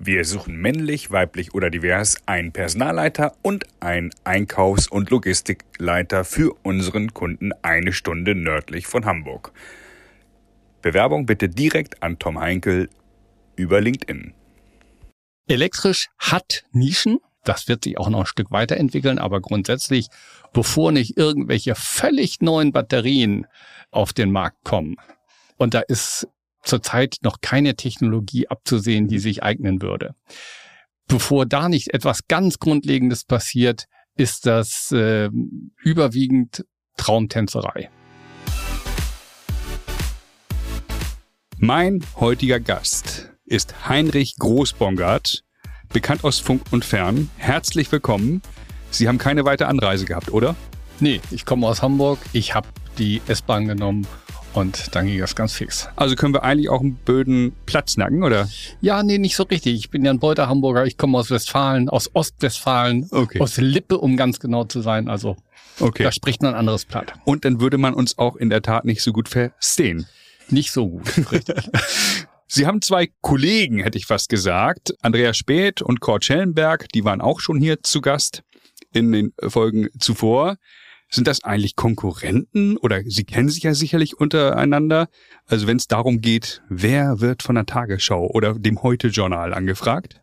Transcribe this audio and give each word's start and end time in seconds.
Wir 0.00 0.24
suchen 0.24 0.56
männlich, 0.56 1.10
weiblich 1.10 1.54
oder 1.54 1.70
divers 1.70 2.18
einen 2.24 2.52
Personalleiter 2.52 3.34
und 3.42 3.64
einen 3.80 4.10
Einkaufs- 4.22 4.86
und 4.86 5.10
Logistikleiter 5.10 6.24
für 6.24 6.56
unseren 6.62 7.12
Kunden 7.14 7.50
eine 7.62 7.92
Stunde 7.92 8.36
nördlich 8.36 8.86
von 8.86 9.06
Hamburg. 9.06 9.52
Bewerbung 10.82 11.26
bitte 11.26 11.48
direkt 11.48 12.00
an 12.00 12.20
Tom 12.20 12.38
Heinkel 12.38 12.88
über 13.56 13.80
LinkedIn. 13.80 14.34
Elektrisch 15.48 16.08
hat 16.16 16.64
Nischen. 16.70 17.18
Das 17.42 17.66
wird 17.66 17.82
sich 17.82 17.98
auch 17.98 18.08
noch 18.08 18.20
ein 18.20 18.26
Stück 18.26 18.52
weiterentwickeln, 18.52 19.18
aber 19.18 19.40
grundsätzlich, 19.40 20.08
bevor 20.52 20.92
nicht 20.92 21.16
irgendwelche 21.16 21.74
völlig 21.74 22.40
neuen 22.40 22.70
Batterien 22.70 23.48
auf 23.90 24.12
den 24.12 24.30
Markt 24.30 24.62
kommen, 24.62 24.96
und 25.56 25.74
da 25.74 25.80
ist 25.80 26.28
zurzeit 26.68 27.16
noch 27.22 27.40
keine 27.40 27.74
Technologie 27.74 28.48
abzusehen, 28.48 29.08
die 29.08 29.18
sich 29.18 29.42
eignen 29.42 29.82
würde. 29.82 30.14
Bevor 31.08 31.46
da 31.46 31.68
nicht 31.68 31.94
etwas 31.94 32.28
ganz 32.28 32.58
Grundlegendes 32.58 33.24
passiert, 33.24 33.86
ist 34.14 34.46
das 34.46 34.92
äh, 34.92 35.30
überwiegend 35.82 36.66
Traumtänzerei. 36.96 37.90
Mein 41.56 42.04
heutiger 42.16 42.60
Gast 42.60 43.32
ist 43.46 43.88
Heinrich 43.88 44.36
Großbongard, 44.36 45.44
bekannt 45.92 46.24
aus 46.24 46.38
Funk 46.38 46.62
und 46.70 46.84
Fern. 46.84 47.30
Herzlich 47.36 47.90
willkommen. 47.90 48.42
Sie 48.90 49.08
haben 49.08 49.18
keine 49.18 49.44
weitere 49.44 49.68
Anreise 49.68 50.04
gehabt, 50.04 50.30
oder? 50.30 50.54
Nee, 51.00 51.20
ich 51.30 51.46
komme 51.46 51.66
aus 51.66 51.82
Hamburg. 51.82 52.18
Ich 52.32 52.54
habe 52.54 52.68
die 52.98 53.22
S-Bahn 53.26 53.66
genommen 53.66 54.06
und 54.58 54.94
dann 54.94 55.06
ging 55.06 55.18
das 55.18 55.36
ganz 55.36 55.52
fix. 55.52 55.88
Also 55.96 56.16
können 56.16 56.34
wir 56.34 56.42
eigentlich 56.42 56.68
auch 56.68 56.80
einen 56.80 56.96
Böden 56.96 57.52
Platz 57.64 57.96
nacken, 57.96 58.24
oder? 58.24 58.48
Ja, 58.80 59.02
nee, 59.02 59.18
nicht 59.18 59.36
so 59.36 59.44
richtig. 59.44 59.74
Ich 59.74 59.90
bin 59.90 60.04
ja 60.04 60.10
ein 60.10 60.18
Beuter 60.18 60.48
Hamburger. 60.48 60.84
Ich 60.84 60.96
komme 60.96 61.16
aus 61.16 61.30
Westfalen, 61.30 61.88
aus 61.88 62.10
Ostwestfalen, 62.14 63.08
okay. 63.10 63.40
aus 63.40 63.56
Lippe, 63.58 63.98
um 63.98 64.16
ganz 64.16 64.40
genau 64.40 64.64
zu 64.64 64.80
sein. 64.80 65.08
Also 65.08 65.36
okay. 65.80 66.02
da 66.02 66.12
spricht 66.12 66.42
man 66.42 66.54
ein 66.54 66.58
anderes 66.58 66.84
Platt. 66.84 67.14
Und 67.24 67.44
dann 67.44 67.60
würde 67.60 67.78
man 67.78 67.94
uns 67.94 68.18
auch 68.18 68.36
in 68.36 68.50
der 68.50 68.62
Tat 68.62 68.84
nicht 68.84 69.02
so 69.02 69.12
gut 69.12 69.28
verstehen. 69.28 70.06
Nicht 70.48 70.72
so 70.72 70.88
gut, 70.88 71.06
richtig. 71.32 71.70
Sie 72.46 72.66
haben 72.66 72.80
zwei 72.80 73.10
Kollegen, 73.20 73.78
hätte 73.80 73.98
ich 73.98 74.06
fast 74.06 74.30
gesagt, 74.30 74.94
Andrea 75.02 75.34
Späth 75.34 75.82
und 75.82 76.00
Kurt 76.00 76.24
Schellenberg, 76.24 76.88
die 76.88 77.04
waren 77.04 77.20
auch 77.20 77.40
schon 77.40 77.60
hier 77.60 77.82
zu 77.82 78.00
Gast 78.00 78.42
in 78.92 79.12
den 79.12 79.34
Folgen 79.46 79.88
zuvor. 79.98 80.56
Sind 81.10 81.26
das 81.26 81.42
eigentlich 81.42 81.74
Konkurrenten 81.74 82.76
oder 82.76 83.02
Sie 83.04 83.24
kennen 83.24 83.48
sich 83.48 83.62
ja 83.62 83.74
sicherlich 83.74 84.18
untereinander? 84.18 85.08
Also 85.46 85.66
wenn 85.66 85.78
es 85.78 85.86
darum 85.86 86.20
geht, 86.20 86.62
wer 86.68 87.20
wird 87.20 87.42
von 87.42 87.54
der 87.54 87.66
Tagesschau 87.66 88.26
oder 88.26 88.54
dem 88.54 88.82
Heute-Journal 88.82 89.54
angefragt? 89.54 90.20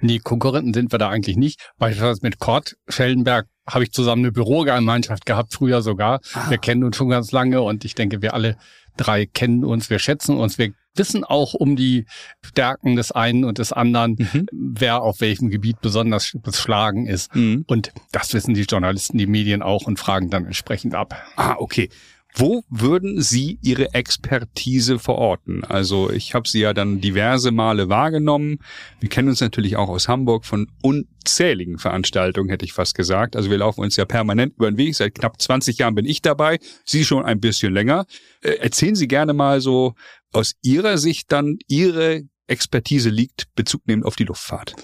Nee, 0.00 0.18
Konkurrenten 0.18 0.74
sind 0.74 0.92
wir 0.92 0.98
da 0.98 1.08
eigentlich 1.08 1.36
nicht. 1.36 1.70
Beispielsweise 1.78 2.20
mit 2.22 2.38
Kurt 2.38 2.76
Schellenberg 2.88 3.46
habe 3.68 3.84
ich 3.84 3.92
zusammen 3.92 4.24
eine 4.24 4.32
Bürogemeinschaft 4.32 5.26
gehabt, 5.26 5.54
früher 5.54 5.82
sogar. 5.82 6.20
Ah. 6.34 6.50
Wir 6.50 6.58
kennen 6.58 6.84
uns 6.84 6.96
schon 6.96 7.08
ganz 7.08 7.32
lange 7.32 7.62
und 7.62 7.84
ich 7.84 7.94
denke, 7.94 8.22
wir 8.22 8.34
alle 8.34 8.56
drei 8.96 9.26
kennen 9.26 9.64
uns, 9.64 9.90
wir 9.90 9.98
schätzen 9.98 10.36
uns, 10.36 10.58
wir 10.58 10.72
wissen 10.94 11.24
auch 11.24 11.54
um 11.54 11.76
die 11.76 12.06
Stärken 12.42 12.96
des 12.96 13.12
einen 13.12 13.44
und 13.44 13.58
des 13.58 13.72
anderen, 13.72 14.16
mhm. 14.18 14.46
wer 14.52 15.02
auf 15.02 15.20
welchem 15.20 15.50
Gebiet 15.50 15.80
besonders 15.80 16.36
beschlagen 16.42 17.06
ist. 17.06 17.34
Mhm. 17.34 17.64
Und 17.66 17.92
das 18.12 18.32
wissen 18.34 18.54
die 18.54 18.62
Journalisten, 18.62 19.18
die 19.18 19.26
Medien 19.26 19.62
auch 19.62 19.86
und 19.86 19.98
fragen 19.98 20.30
dann 20.30 20.46
entsprechend 20.46 20.94
ab. 20.94 21.14
Ah, 21.36 21.56
okay. 21.58 21.88
Wo 22.34 22.64
würden 22.70 23.20
Sie 23.20 23.58
Ihre 23.60 23.92
Expertise 23.92 24.98
verorten? 24.98 25.64
Also 25.64 26.10
ich 26.10 26.34
habe 26.34 26.48
Sie 26.48 26.60
ja 26.60 26.72
dann 26.72 27.00
diverse 27.00 27.50
Male 27.50 27.90
wahrgenommen. 27.90 28.58
Wir 29.00 29.10
kennen 29.10 29.28
uns 29.28 29.42
natürlich 29.42 29.76
auch 29.76 29.90
aus 29.90 30.08
Hamburg 30.08 30.46
von 30.46 30.68
unzähligen 30.82 31.76
Veranstaltungen, 31.78 32.48
hätte 32.48 32.64
ich 32.64 32.72
fast 32.72 32.94
gesagt. 32.94 33.36
Also 33.36 33.50
wir 33.50 33.58
laufen 33.58 33.82
uns 33.82 33.96
ja 33.96 34.06
permanent 34.06 34.54
über 34.56 34.70
den 34.70 34.78
Weg. 34.78 34.94
Seit 34.94 35.14
knapp 35.14 35.42
20 35.42 35.76
Jahren 35.76 35.94
bin 35.94 36.06
ich 36.06 36.22
dabei. 36.22 36.58
Sie 36.86 37.04
schon 37.04 37.22
ein 37.22 37.38
bisschen 37.38 37.74
länger. 37.74 38.06
Äh, 38.40 38.54
erzählen 38.54 38.94
Sie 38.94 39.08
gerne 39.08 39.34
mal 39.34 39.60
so 39.60 39.94
aus 40.32 40.54
Ihrer 40.62 40.98
Sicht 40.98 41.30
dann 41.32 41.58
Ihre 41.68 42.22
Expertise 42.46 43.08
liegt, 43.08 43.54
Bezug 43.54 43.86
nehmend 43.86 44.06
auf 44.06 44.16
die 44.16 44.24
Luftfahrt. 44.24 44.74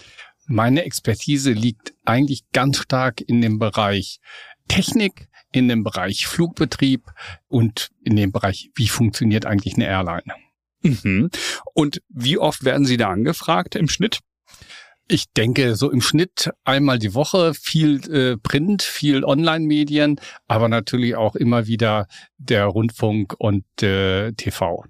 Meine 0.46 0.84
Expertise 0.84 1.52
liegt 1.52 1.92
eigentlich 2.04 2.44
ganz 2.52 2.78
stark 2.78 3.20
in 3.20 3.42
dem 3.42 3.58
Bereich 3.58 4.20
Technik, 4.68 5.28
in 5.52 5.68
dem 5.68 5.84
Bereich 5.84 6.26
Flugbetrieb 6.26 7.10
und 7.48 7.90
in 8.02 8.16
dem 8.16 8.32
Bereich, 8.32 8.70
wie 8.74 8.88
funktioniert 8.88 9.46
eigentlich 9.46 9.74
eine 9.74 9.86
Airline. 9.86 10.34
Mhm. 10.82 11.30
Und 11.74 12.02
wie 12.08 12.38
oft 12.38 12.64
werden 12.64 12.86
Sie 12.86 12.96
da 12.96 13.10
angefragt 13.10 13.74
im 13.74 13.88
Schnitt? 13.88 14.20
Ich 15.10 15.32
denke, 15.32 15.74
so 15.74 15.90
im 15.90 16.02
Schnitt 16.02 16.50
einmal 16.64 16.98
die 16.98 17.14
Woche 17.14 17.54
viel 17.54 18.00
äh, 18.12 18.36
Print, 18.36 18.82
viel 18.82 19.24
Online-Medien, 19.24 20.20
aber 20.46 20.68
natürlich 20.68 21.16
auch 21.16 21.34
immer 21.34 21.66
wieder 21.66 22.08
der 22.36 22.66
Rundfunk 22.66 23.34
und 23.38 23.64
äh, 23.82 24.32
TV. 24.32 24.84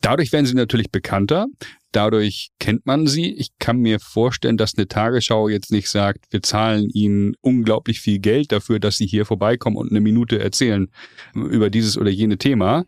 Dadurch 0.00 0.32
werden 0.32 0.46
sie 0.46 0.54
natürlich 0.54 0.90
bekannter. 0.90 1.46
Dadurch 1.92 2.50
kennt 2.58 2.86
man 2.86 3.06
sie. 3.06 3.32
Ich 3.32 3.50
kann 3.58 3.78
mir 3.78 4.00
vorstellen, 4.00 4.56
dass 4.56 4.76
eine 4.76 4.88
Tagesschau 4.88 5.48
jetzt 5.48 5.72
nicht 5.72 5.88
sagt, 5.88 6.26
wir 6.30 6.42
zahlen 6.42 6.88
ihnen 6.90 7.34
unglaublich 7.40 8.00
viel 8.00 8.18
Geld 8.18 8.52
dafür, 8.52 8.78
dass 8.78 8.96
sie 8.96 9.06
hier 9.06 9.26
vorbeikommen 9.26 9.76
und 9.76 9.90
eine 9.90 10.00
Minute 10.00 10.38
erzählen 10.38 10.88
über 11.34 11.68
dieses 11.68 11.98
oder 11.98 12.10
jene 12.10 12.38
Thema. 12.38 12.84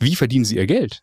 Wie 0.00 0.16
verdienen 0.16 0.44
sie 0.44 0.56
ihr 0.56 0.66
Geld? 0.66 1.02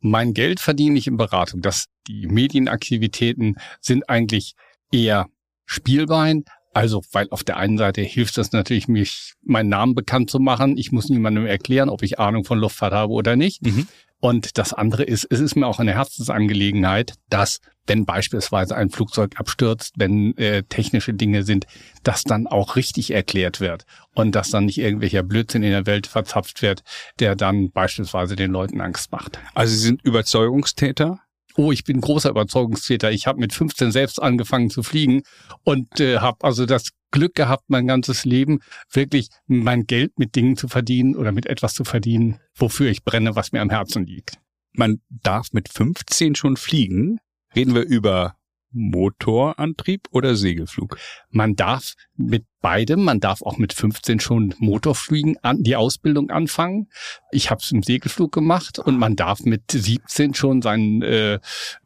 Mein 0.00 0.34
Geld 0.34 0.60
verdiene 0.60 0.98
ich 0.98 1.06
in 1.06 1.16
Beratung. 1.16 1.60
Das, 1.60 1.86
die 2.06 2.26
Medienaktivitäten 2.28 3.56
sind 3.80 4.08
eigentlich 4.08 4.54
eher 4.92 5.26
Spielbein, 5.64 6.44
also, 6.76 7.02
weil 7.12 7.26
auf 7.30 7.42
der 7.42 7.56
einen 7.56 7.78
Seite 7.78 8.02
hilft 8.02 8.36
es 8.36 8.52
natürlich, 8.52 8.86
mich 8.86 9.32
meinen 9.42 9.70
Namen 9.70 9.94
bekannt 9.94 10.28
zu 10.28 10.38
machen. 10.38 10.76
Ich 10.76 10.92
muss 10.92 11.08
niemandem 11.08 11.46
erklären, 11.46 11.88
ob 11.88 12.02
ich 12.02 12.18
Ahnung 12.18 12.44
von 12.44 12.58
Luftfahrt 12.58 12.92
habe 12.92 13.14
oder 13.14 13.34
nicht. 13.34 13.64
Mhm. 13.64 13.88
Und 14.20 14.58
das 14.58 14.72
andere 14.72 15.04
ist, 15.04 15.26
es 15.30 15.40
ist 15.40 15.56
mir 15.56 15.66
auch 15.66 15.78
eine 15.78 15.94
Herzensangelegenheit, 15.94 17.14
dass 17.28 17.60
wenn 17.86 18.04
beispielsweise 18.04 18.74
ein 18.76 18.90
Flugzeug 18.90 19.38
abstürzt, 19.38 19.94
wenn 19.96 20.36
äh, 20.38 20.62
technische 20.64 21.14
Dinge 21.14 21.44
sind, 21.44 21.66
dass 22.02 22.24
dann 22.24 22.46
auch 22.46 22.76
richtig 22.76 23.12
erklärt 23.12 23.60
wird 23.60 23.84
und 24.14 24.34
dass 24.34 24.50
dann 24.50 24.64
nicht 24.64 24.78
irgendwelcher 24.78 25.22
Blödsinn 25.22 25.62
in 25.62 25.70
der 25.70 25.86
Welt 25.86 26.06
verzapft 26.06 26.62
wird, 26.62 26.82
der 27.20 27.36
dann 27.36 27.70
beispielsweise 27.70 28.34
den 28.34 28.50
Leuten 28.50 28.80
Angst 28.80 29.12
macht. 29.12 29.38
Also 29.54 29.74
Sie 29.74 29.80
sind 29.80 30.02
Überzeugungstäter? 30.02 31.20
oh, 31.56 31.72
ich 31.72 31.84
bin 31.84 32.00
großer 32.00 32.30
Überzeugungstäter. 32.30 33.10
Ich 33.10 33.26
habe 33.26 33.40
mit 33.40 33.52
15 33.52 33.92
selbst 33.92 34.22
angefangen 34.22 34.70
zu 34.70 34.82
fliegen 34.82 35.22
und 35.64 36.00
äh, 36.00 36.18
habe 36.18 36.44
also 36.44 36.66
das 36.66 36.90
Glück 37.10 37.34
gehabt, 37.34 37.64
mein 37.68 37.86
ganzes 37.86 38.24
Leben 38.24 38.60
wirklich 38.90 39.28
mein 39.46 39.86
Geld 39.86 40.18
mit 40.18 40.34
Dingen 40.34 40.56
zu 40.56 40.68
verdienen 40.68 41.16
oder 41.16 41.32
mit 41.32 41.46
etwas 41.46 41.74
zu 41.74 41.84
verdienen, 41.84 42.40
wofür 42.54 42.90
ich 42.90 43.04
brenne, 43.04 43.36
was 43.36 43.52
mir 43.52 43.60
am 43.60 43.70
Herzen 43.70 44.06
liegt. 44.06 44.38
Man 44.72 45.00
darf 45.08 45.52
mit 45.52 45.68
15 45.68 46.34
schon 46.34 46.56
fliegen. 46.56 47.18
Reden 47.54 47.74
wir 47.74 47.84
über 47.84 48.36
Motorantrieb 48.72 50.02
oder 50.10 50.36
Segelflug? 50.36 50.98
Man 51.30 51.56
darf 51.56 51.94
mit 52.14 52.44
beidem, 52.60 53.02
man 53.02 53.20
darf 53.20 53.42
auch 53.42 53.56
mit 53.56 53.72
15 53.72 54.20
schon 54.20 54.54
Motorfliegen 54.58 55.38
an, 55.42 55.62
die 55.62 55.76
Ausbildung 55.76 56.30
anfangen. 56.30 56.88
Ich 57.30 57.50
habe 57.50 57.62
es 57.62 57.72
im 57.72 57.82
Segelflug 57.82 58.32
gemacht 58.32 58.78
und 58.78 58.98
man 58.98 59.16
darf 59.16 59.40
mit 59.40 59.70
17 59.70 60.34
schon 60.34 60.60
seinen 60.60 61.00
äh, 61.02 61.38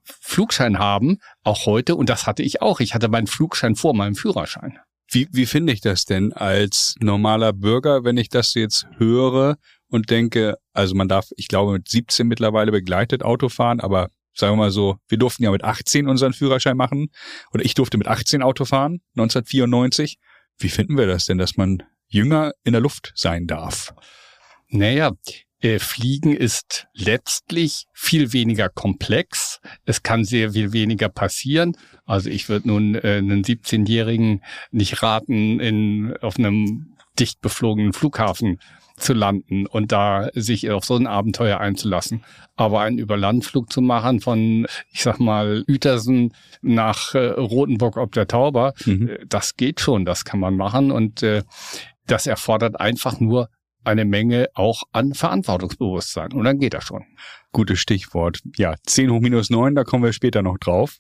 Flugschein 0.03 0.79
haben, 0.79 1.19
auch 1.45 1.67
heute. 1.67 1.95
Und 1.95 2.09
das 2.09 2.27
hatte 2.27 2.43
ich 2.43 2.61
auch. 2.61 2.81
Ich 2.81 2.95
hatte 2.95 3.09
meinen 3.09 3.29
Flugschein 3.29 3.77
vor 3.77 3.95
meinem 3.95 4.17
Führerschein. 4.17 4.79
Wie, 5.13 5.29
wie 5.33 5.47
finde 5.47 5.73
ich 5.73 5.81
das 5.81 6.05
denn 6.05 6.33
als 6.33 6.95
normaler 7.01 7.53
Bürger, 7.53 8.05
wenn 8.05 8.17
ich 8.17 8.29
das 8.29 8.55
jetzt 8.55 8.87
höre 8.97 9.57
und 9.89 10.09
denke, 10.09 10.57
also 10.73 10.95
man 10.95 11.09
darf, 11.09 11.27
ich 11.37 11.49
glaube, 11.49 11.73
mit 11.73 11.89
17 11.89 12.29
mittlerweile 12.29 12.71
begleitet 12.71 13.25
Auto 13.25 13.49
fahren, 13.49 13.81
aber 13.81 14.09
sagen 14.35 14.53
wir 14.53 14.59
mal 14.59 14.71
so, 14.71 14.99
wir 15.09 15.19
durften 15.19 15.43
ja 15.43 15.51
mit 15.51 15.65
18 15.65 16.07
unseren 16.07 16.33
Führerschein 16.33 16.77
machen 16.77 17.11
oder 17.53 17.65
ich 17.65 17.75
durfte 17.75 17.99
mit 17.99 18.07
18 18.07 18.41
Auto 18.43 18.65
fahren, 18.65 19.01
1994. 19.17 20.19
Wie 20.59 20.69
finden 20.69 20.97
wir 20.97 21.07
das 21.07 21.25
denn, 21.25 21.39
dass 21.39 21.57
man 21.57 21.83
jünger 22.07 22.53
in 22.63 22.73
der 22.73 22.81
Luft 22.81 23.13
sein 23.17 23.49
darf? 23.49 23.93
Naja, 24.69 25.13
Fliegen 25.79 26.35
ist 26.35 26.87
letztlich 26.95 27.87
viel 27.93 28.33
weniger 28.33 28.69
komplex. 28.69 29.61
Es 29.85 30.03
kann 30.03 30.25
sehr 30.25 30.53
viel 30.53 30.73
weniger 30.73 31.09
passieren. 31.09 31.77
Also 32.07 32.31
ich 32.31 32.49
würde 32.49 32.69
nun 32.69 32.95
äh, 32.95 33.19
einen 33.19 33.45
17-Jährigen 33.45 34.43
nicht 34.71 35.03
raten, 35.03 35.61
in, 35.61 36.17
auf 36.23 36.39
einem 36.39 36.97
dicht 37.19 37.41
beflogenen 37.41 37.93
Flughafen 37.93 38.59
zu 38.97 39.13
landen 39.15 39.67
und 39.67 39.93
da 39.93 40.29
sich 40.35 40.71
auf 40.71 40.85
so 40.85 40.95
ein 40.95 41.07
Abenteuer 41.07 41.59
einzulassen. 41.59 42.23
Aber 42.57 42.81
einen 42.81 42.99
Überlandflug 42.99 43.73
zu 43.73 43.81
machen 43.81 44.21
von, 44.21 44.67
ich 44.93 45.03
sag 45.03 45.19
mal, 45.19 45.65
Uetersen 45.69 46.33
nach 46.63 47.15
äh, 47.15 47.29
Rotenburg 47.29 47.97
ob 47.97 48.13
der 48.13 48.29
Tauber, 48.29 48.75
mhm. 48.85 49.09
Äh, 49.09 49.19
das 49.27 49.57
geht 49.57 49.81
schon, 49.81 50.05
das 50.05 50.25
kann 50.25 50.41
man 50.41 50.57
machen 50.57 50.91
und 50.91 51.23
äh, 51.23 51.43
das 52.07 52.27
erfordert 52.27 52.81
einfach 52.81 53.21
nur 53.21 53.49
eine 53.85 54.05
Menge 54.05 54.49
auch 54.55 54.83
an 54.93 55.15
Verantwortungsbewusstsein 55.15 56.33
und 56.33 56.45
dann 56.45 56.59
geht 56.59 56.75
das 56.75 56.85
schon. 56.85 57.05
Gutes 57.53 57.79
Stichwort. 57.79 58.41
Ja, 58.57 58.75
10 58.87 59.11
hoch 59.11 59.21
minus 59.21 59.51
9, 59.51 59.75
da 59.75 59.85
kommen 59.85 60.05
wir 60.05 60.13
später 60.13 60.43
noch 60.43 60.59
drauf. 60.59 60.99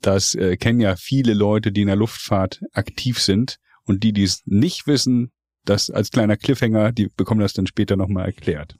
Das 0.00 0.34
äh, 0.34 0.56
kennen 0.56 0.80
ja 0.80 0.96
viele 0.96 1.34
Leute, 1.34 1.72
die 1.72 1.82
in 1.82 1.88
der 1.88 1.96
Luftfahrt 1.96 2.60
aktiv 2.72 3.20
sind. 3.20 3.56
Und 3.84 4.04
die, 4.04 4.12
die 4.12 4.24
es 4.24 4.42
nicht 4.44 4.86
wissen, 4.86 5.32
das 5.64 5.90
als 5.90 6.10
kleiner 6.10 6.36
Cliffhanger, 6.36 6.92
die 6.92 7.08
bekommen 7.16 7.40
das 7.40 7.54
dann 7.54 7.66
später 7.66 7.96
nochmal 7.96 8.26
erklärt. 8.26 8.76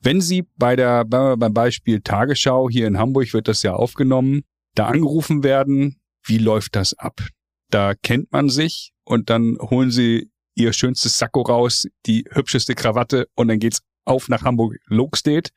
Wenn 0.00 0.20
Sie 0.20 0.44
bei 0.56 0.74
der, 0.76 1.04
beim 1.04 1.52
Beispiel 1.54 2.00
Tagesschau 2.00 2.68
hier 2.70 2.86
in 2.86 2.98
Hamburg 2.98 3.32
wird 3.34 3.48
das 3.48 3.62
ja 3.62 3.74
aufgenommen, 3.74 4.42
da 4.74 4.86
angerufen 4.86 5.44
werden, 5.44 6.00
wie 6.24 6.38
läuft 6.38 6.76
das 6.76 6.94
ab? 6.94 7.20
Da 7.70 7.94
kennt 7.94 8.32
man 8.32 8.48
sich 8.48 8.92
und 9.04 9.30
dann 9.30 9.58
holen 9.60 9.90
Sie 9.90 10.30
Ihr 10.54 10.72
schönstes 10.72 11.18
Sakko 11.18 11.42
raus, 11.42 11.86
die 12.06 12.24
hübscheste 12.30 12.74
Krawatte 12.74 13.28
und 13.34 13.48
dann 13.48 13.58
geht's 13.58 13.80
auf 14.04 14.28
nach 14.28 14.42
Hamburg 14.42 14.76
Lokstedt 14.86 15.50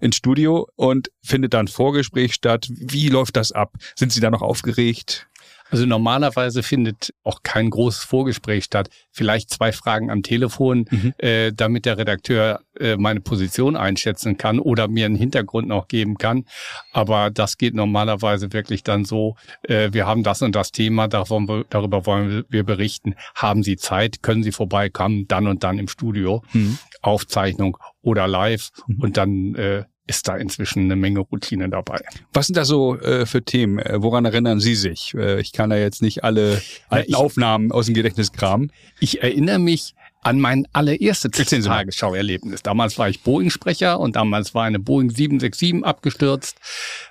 ins 0.00 0.16
Studio 0.16 0.68
und 0.76 1.10
findet 1.22 1.54
dann 1.54 1.68
Vorgespräch 1.68 2.34
statt. 2.34 2.66
Wie 2.70 3.08
läuft 3.08 3.36
das 3.36 3.52
ab? 3.52 3.74
Sind 3.94 4.12
Sie 4.12 4.20
da 4.20 4.30
noch 4.30 4.42
aufgeregt? 4.42 5.28
Also 5.70 5.86
normalerweise 5.86 6.62
findet 6.62 7.12
auch 7.24 7.42
kein 7.42 7.70
großes 7.70 8.04
Vorgespräch 8.04 8.64
statt. 8.64 8.90
Vielleicht 9.10 9.50
zwei 9.50 9.72
Fragen 9.72 10.10
am 10.10 10.22
Telefon, 10.22 10.86
mhm. 10.90 11.14
äh, 11.18 11.52
damit 11.52 11.86
der 11.86 11.98
Redakteur 11.98 12.60
äh, 12.78 12.96
meine 12.96 13.20
Position 13.20 13.76
einschätzen 13.76 14.36
kann 14.36 14.58
oder 14.58 14.88
mir 14.88 15.06
einen 15.06 15.16
Hintergrund 15.16 15.68
noch 15.68 15.88
geben 15.88 16.16
kann. 16.18 16.44
Aber 16.92 17.30
das 17.30 17.58
geht 17.58 17.74
normalerweise 17.74 18.52
wirklich 18.52 18.82
dann 18.82 19.04
so, 19.04 19.36
äh, 19.62 19.90
wir 19.92 20.06
haben 20.06 20.22
das 20.22 20.42
und 20.42 20.54
das 20.54 20.72
Thema, 20.72 21.08
darüber, 21.08 21.64
darüber 21.68 22.06
wollen 22.06 22.44
wir 22.48 22.64
berichten. 22.64 23.14
Haben 23.34 23.62
Sie 23.62 23.76
Zeit? 23.76 24.22
Können 24.22 24.42
Sie 24.42 24.52
vorbeikommen? 24.52 25.26
Dann 25.28 25.46
und 25.46 25.64
dann 25.64 25.78
im 25.78 25.88
Studio. 25.88 26.42
Mhm. 26.52 26.78
Aufzeichnung 27.02 27.76
oder 28.02 28.26
live. 28.26 28.70
Mhm. 28.86 29.00
Und 29.00 29.16
dann 29.16 29.54
äh, 29.54 29.84
ist 30.10 30.26
da 30.26 30.36
inzwischen 30.36 30.84
eine 30.84 30.96
Menge 30.96 31.20
Routine 31.20 31.68
dabei. 31.68 32.00
Was 32.32 32.48
sind 32.48 32.56
da 32.56 32.64
so 32.64 32.98
äh, 32.98 33.26
für 33.26 33.44
Themen? 33.44 33.78
Äh, 33.78 34.02
woran 34.02 34.24
erinnern 34.24 34.58
Sie 34.58 34.74
sich? 34.74 35.14
Äh, 35.14 35.40
ich 35.40 35.52
kann 35.52 35.70
da 35.70 35.76
jetzt 35.76 36.02
nicht 36.02 36.24
alle 36.24 36.60
alten 36.88 37.10
ich, 37.10 37.16
Aufnahmen 37.16 37.70
aus 37.70 37.86
dem 37.86 37.94
Gedächtnis 37.94 38.32
kramen. 38.32 38.72
Ich 38.98 39.22
erinnere 39.22 39.60
mich 39.60 39.94
an 40.22 40.40
mein 40.40 40.66
allererstes 40.72 41.30
Tagesschau-Erlebnis. 41.30 42.62
Damals 42.62 42.98
war 42.98 43.08
ich 43.08 43.22
Boeing-Sprecher 43.22 44.00
und 44.00 44.16
damals 44.16 44.52
war 44.52 44.64
eine 44.64 44.80
Boeing 44.80 45.10
767 45.10 45.84
abgestürzt. 45.84 46.58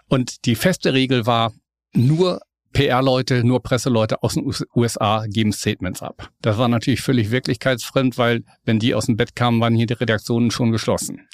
Und 0.10 0.46
die 0.46 0.56
feste 0.56 0.94
Regel 0.94 1.26
war, 1.26 1.54
nur 1.94 2.42
PR-Leute, 2.74 3.46
nur 3.46 3.64
Presseleute 3.64 4.22
aus 4.22 4.34
den 4.34 4.54
USA 4.76 5.26
geben 5.26 5.54
Statements 5.54 6.04
ab. 6.04 6.30
Das 6.42 6.58
war 6.58 6.68
natürlich 6.68 7.02
völlig 7.02 7.32
wirklichkeitsfremd, 7.32 8.18
weil 8.18 8.44
wenn 8.66 8.78
die 8.78 8.94
aus 8.94 9.06
dem 9.06 9.16
Bett 9.16 9.38
kamen, 9.38 9.62
waren 9.62 9.74
hier 9.74 9.88
die 9.88 9.94
Redaktionen 9.94 10.52
schon 10.52 10.72
geschlossen. 10.72 11.28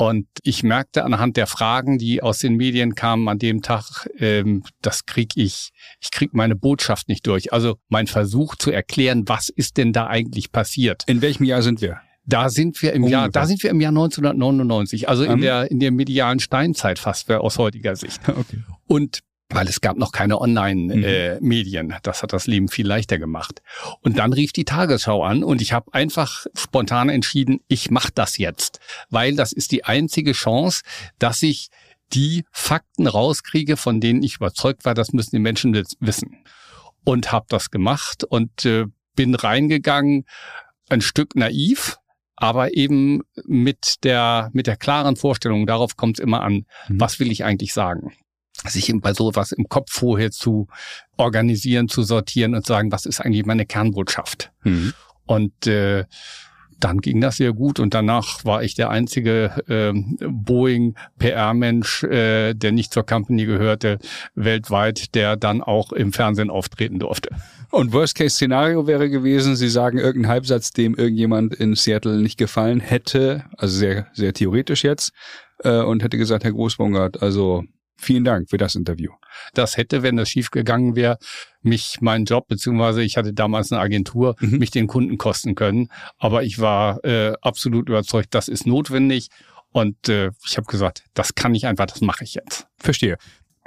Und 0.00 0.26
ich 0.42 0.62
merkte 0.62 1.04
anhand 1.04 1.36
der 1.36 1.46
Fragen, 1.46 1.98
die 1.98 2.22
aus 2.22 2.38
den 2.38 2.56
Medien 2.56 2.94
kamen 2.94 3.28
an 3.28 3.38
dem 3.38 3.60
Tag, 3.60 4.08
ähm, 4.18 4.62
das 4.80 5.04
krieg 5.04 5.32
ich, 5.34 5.72
ich 6.00 6.10
krieg 6.10 6.32
meine 6.32 6.56
Botschaft 6.56 7.10
nicht 7.10 7.26
durch. 7.26 7.52
Also 7.52 7.76
mein 7.90 8.06
Versuch 8.06 8.56
zu 8.56 8.70
erklären, 8.70 9.24
was 9.26 9.50
ist 9.50 9.76
denn 9.76 9.92
da 9.92 10.06
eigentlich 10.06 10.52
passiert. 10.52 11.02
In 11.06 11.20
welchem 11.20 11.44
Jahr 11.44 11.60
sind 11.60 11.82
wir? 11.82 12.00
Da 12.24 12.48
sind 12.48 12.80
wir 12.80 12.94
im 12.94 13.02
Ungefähr. 13.02 13.20
Jahr, 13.24 13.28
da 13.28 13.44
sind 13.44 13.62
wir 13.62 13.68
im 13.68 13.80
Jahr 13.82 13.90
1999, 13.90 15.06
also 15.06 15.24
in 15.24 15.32
um. 15.32 15.40
der 15.42 15.70
in 15.70 15.80
der 15.80 15.90
medialen 15.90 16.40
Steinzeit 16.40 16.98
fast 16.98 17.30
aus 17.30 17.58
heutiger 17.58 17.94
Sicht. 17.94 18.22
Okay. 18.28 18.62
Und 18.86 19.20
weil 19.50 19.68
es 19.68 19.80
gab 19.80 19.96
noch 19.96 20.12
keine 20.12 20.40
Online-Medien. 20.40 21.86
Mhm. 21.86 21.92
Äh, 21.92 21.98
das 22.02 22.22
hat 22.22 22.32
das 22.32 22.46
Leben 22.46 22.68
viel 22.68 22.86
leichter 22.86 23.18
gemacht. 23.18 23.62
Und 24.00 24.18
dann 24.18 24.32
rief 24.32 24.52
die 24.52 24.64
Tagesschau 24.64 25.22
an 25.24 25.44
und 25.44 25.60
ich 25.60 25.72
habe 25.72 25.92
einfach 25.92 26.46
spontan 26.54 27.08
entschieden, 27.08 27.60
ich 27.68 27.90
mache 27.90 28.12
das 28.14 28.38
jetzt, 28.38 28.80
weil 29.10 29.34
das 29.34 29.52
ist 29.52 29.72
die 29.72 29.84
einzige 29.84 30.32
Chance, 30.32 30.82
dass 31.18 31.42
ich 31.42 31.68
die 32.12 32.44
Fakten 32.50 33.06
rauskriege, 33.06 33.76
von 33.76 34.00
denen 34.00 34.22
ich 34.22 34.36
überzeugt 34.36 34.84
war, 34.84 34.94
das 34.94 35.12
müssen 35.12 35.36
die 35.36 35.40
Menschen 35.40 35.74
wissen. 36.00 36.44
Und 37.04 37.32
habe 37.32 37.46
das 37.48 37.70
gemacht 37.70 38.24
und 38.24 38.64
äh, 38.64 38.86
bin 39.16 39.34
reingegangen, 39.34 40.24
ein 40.88 41.00
Stück 41.00 41.34
naiv, 41.36 41.98
aber 42.36 42.74
eben 42.74 43.22
mit 43.44 44.02
der 44.02 44.50
mit 44.52 44.66
der 44.66 44.76
klaren 44.76 45.16
Vorstellung, 45.16 45.66
darauf 45.66 45.96
kommt 45.96 46.18
es 46.18 46.24
immer 46.24 46.42
an, 46.42 46.66
mhm. 46.88 47.00
was 47.00 47.20
will 47.20 47.30
ich 47.30 47.44
eigentlich 47.44 47.72
sagen? 47.72 48.12
Sich 48.68 48.92
bei 49.00 49.14
sowas 49.14 49.52
im 49.52 49.68
Kopf 49.68 49.90
vorher 49.92 50.30
zu 50.30 50.68
organisieren, 51.16 51.88
zu 51.88 52.02
sortieren 52.02 52.54
und 52.54 52.66
sagen, 52.66 52.92
was 52.92 53.06
ist 53.06 53.20
eigentlich 53.20 53.46
meine 53.46 53.66
Kernbotschaft? 53.66 54.52
Mhm. 54.64 54.92
Und 55.26 55.66
äh, 55.66 56.04
dann 56.80 57.00
ging 57.00 57.20
das 57.20 57.36
sehr 57.36 57.52
gut 57.52 57.78
und 57.78 57.94
danach 57.94 58.44
war 58.44 58.62
ich 58.62 58.74
der 58.74 58.90
einzige 58.90 59.62
äh, 59.68 59.92
Boeing 60.26 60.94
PR-Mensch, 61.18 62.04
äh, 62.04 62.54
der 62.54 62.72
nicht 62.72 62.92
zur 62.92 63.04
Company 63.04 63.44
gehörte, 63.44 63.98
weltweit, 64.34 65.14
der 65.14 65.36
dann 65.36 65.62
auch 65.62 65.92
im 65.92 66.12
Fernsehen 66.12 66.50
auftreten 66.50 66.98
durfte. 66.98 67.30
Und 67.70 67.92
Worst-Case-Szenario 67.92 68.86
wäre 68.86 69.10
gewesen, 69.10 69.54
Sie 69.54 69.68
sagen 69.68 69.98
irgendeinen 69.98 70.32
Halbsatz, 70.32 70.72
dem 70.72 70.94
irgendjemand 70.94 71.54
in 71.54 71.76
Seattle 71.76 72.16
nicht 72.16 72.38
gefallen 72.38 72.80
hätte, 72.80 73.44
also 73.56 73.78
sehr, 73.78 74.06
sehr 74.12 74.32
theoretisch 74.32 74.82
jetzt, 74.82 75.12
äh, 75.62 75.80
und 75.82 76.02
hätte 76.02 76.18
gesagt, 76.18 76.42
Herr 76.42 76.52
Großbongert, 76.52 77.22
also 77.22 77.64
Vielen 78.00 78.24
Dank 78.24 78.48
für 78.48 78.56
das 78.56 78.74
Interview. 78.76 79.12
Das 79.52 79.76
hätte, 79.76 80.02
wenn 80.02 80.16
das 80.16 80.30
schiefgegangen 80.30 80.96
wäre, 80.96 81.18
mich 81.60 81.98
meinen 82.00 82.24
Job, 82.24 82.48
beziehungsweise 82.48 83.02
ich 83.02 83.18
hatte 83.18 83.34
damals 83.34 83.70
eine 83.70 83.80
Agentur, 83.82 84.36
mhm. 84.40 84.56
mich 84.58 84.70
den 84.70 84.86
Kunden 84.86 85.18
kosten 85.18 85.54
können. 85.54 85.88
Aber 86.18 86.42
ich 86.42 86.58
war 86.58 87.04
äh, 87.04 87.34
absolut 87.42 87.90
überzeugt, 87.90 88.34
das 88.34 88.48
ist 88.48 88.66
notwendig. 88.66 89.28
Und 89.70 90.08
äh, 90.08 90.30
ich 90.46 90.56
habe 90.56 90.66
gesagt, 90.66 91.04
das 91.12 91.34
kann 91.34 91.54
ich 91.54 91.66
einfach, 91.66 91.86
das 91.86 92.00
mache 92.00 92.24
ich 92.24 92.34
jetzt. 92.34 92.66
Verstehe. 92.78 93.18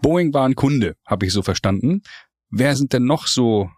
Boeing 0.01 0.33
war 0.33 0.47
ein 0.47 0.56
Kunde, 0.56 0.95
habe 1.06 1.27
ich 1.27 1.31
so 1.31 1.44
verstanden. 1.44 2.01
Wer 2.50 2.75
sind 2.75 2.91
denn 2.91 3.06
noch 3.06 3.27
so 3.27 3.69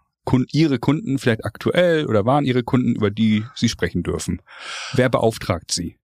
Ihre 0.52 0.78
Kunden 0.78 1.18
vielleicht 1.18 1.44
aktuell 1.44 2.06
oder 2.06 2.24
waren 2.24 2.46
Ihre 2.46 2.62
Kunden, 2.62 2.96
über 2.96 3.10
die 3.10 3.44
Sie 3.54 3.68
sprechen 3.68 4.02
dürfen? 4.02 4.40
Wer 4.94 5.10
beauftragt 5.10 5.70
Sie? 5.70 5.98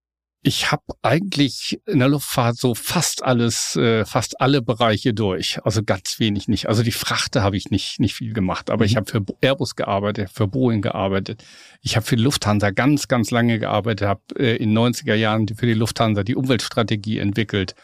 Ich 0.44 0.72
habe 0.72 0.82
eigentlich 1.02 1.80
in 1.86 2.00
der 2.00 2.08
Luftfahrt 2.08 2.56
so 2.56 2.74
fast 2.74 3.22
alles, 3.22 3.76
äh, 3.76 4.04
fast 4.04 4.40
alle 4.40 4.60
Bereiche 4.60 5.14
durch. 5.14 5.64
Also 5.64 5.84
ganz 5.84 6.18
wenig 6.18 6.48
nicht. 6.48 6.68
Also 6.68 6.82
die 6.82 6.90
Frachte 6.90 7.44
habe 7.44 7.56
ich 7.56 7.70
nicht 7.70 8.00
nicht 8.00 8.14
viel 8.14 8.32
gemacht, 8.32 8.68
aber 8.68 8.82
mhm. 8.82 8.86
ich 8.86 8.96
habe 8.96 9.08
für 9.08 9.24
Airbus 9.40 9.76
gearbeitet, 9.76 10.30
für 10.34 10.48
Boeing 10.48 10.82
gearbeitet. 10.82 11.44
Ich 11.80 11.94
habe 11.94 12.04
für 12.04 12.16
Lufthansa 12.16 12.70
ganz 12.70 13.06
ganz 13.06 13.30
lange 13.30 13.60
gearbeitet, 13.60 14.08
habe 14.08 14.20
äh, 14.36 14.56
in 14.56 14.76
90er 14.76 15.14
Jahren 15.14 15.46
für 15.46 15.66
die 15.66 15.74
Lufthansa 15.74 16.24
die 16.24 16.34
Umweltstrategie 16.34 17.18
entwickelt. 17.18 17.76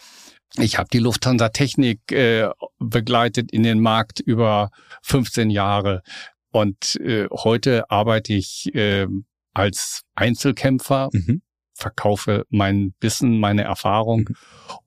Ich 0.56 0.78
habe 0.78 0.88
die 0.92 0.98
Lufthansa 0.98 1.50
Technik 1.50 2.10
äh, 2.10 2.48
begleitet 2.80 3.52
in 3.52 3.62
den 3.62 3.78
Markt 3.80 4.18
über 4.18 4.70
15 5.02 5.50
Jahre 5.50 6.02
und 6.50 6.96
äh, 6.96 7.28
heute 7.30 7.88
arbeite 7.88 8.32
ich 8.32 8.74
äh, 8.74 9.06
als 9.54 10.02
Einzelkämpfer. 10.16 11.10
Mhm 11.12 11.42
verkaufe 11.78 12.44
mein 12.50 12.94
Wissen, 13.00 13.38
meine 13.40 13.62
Erfahrung. 13.62 14.20
Mhm. 14.20 14.36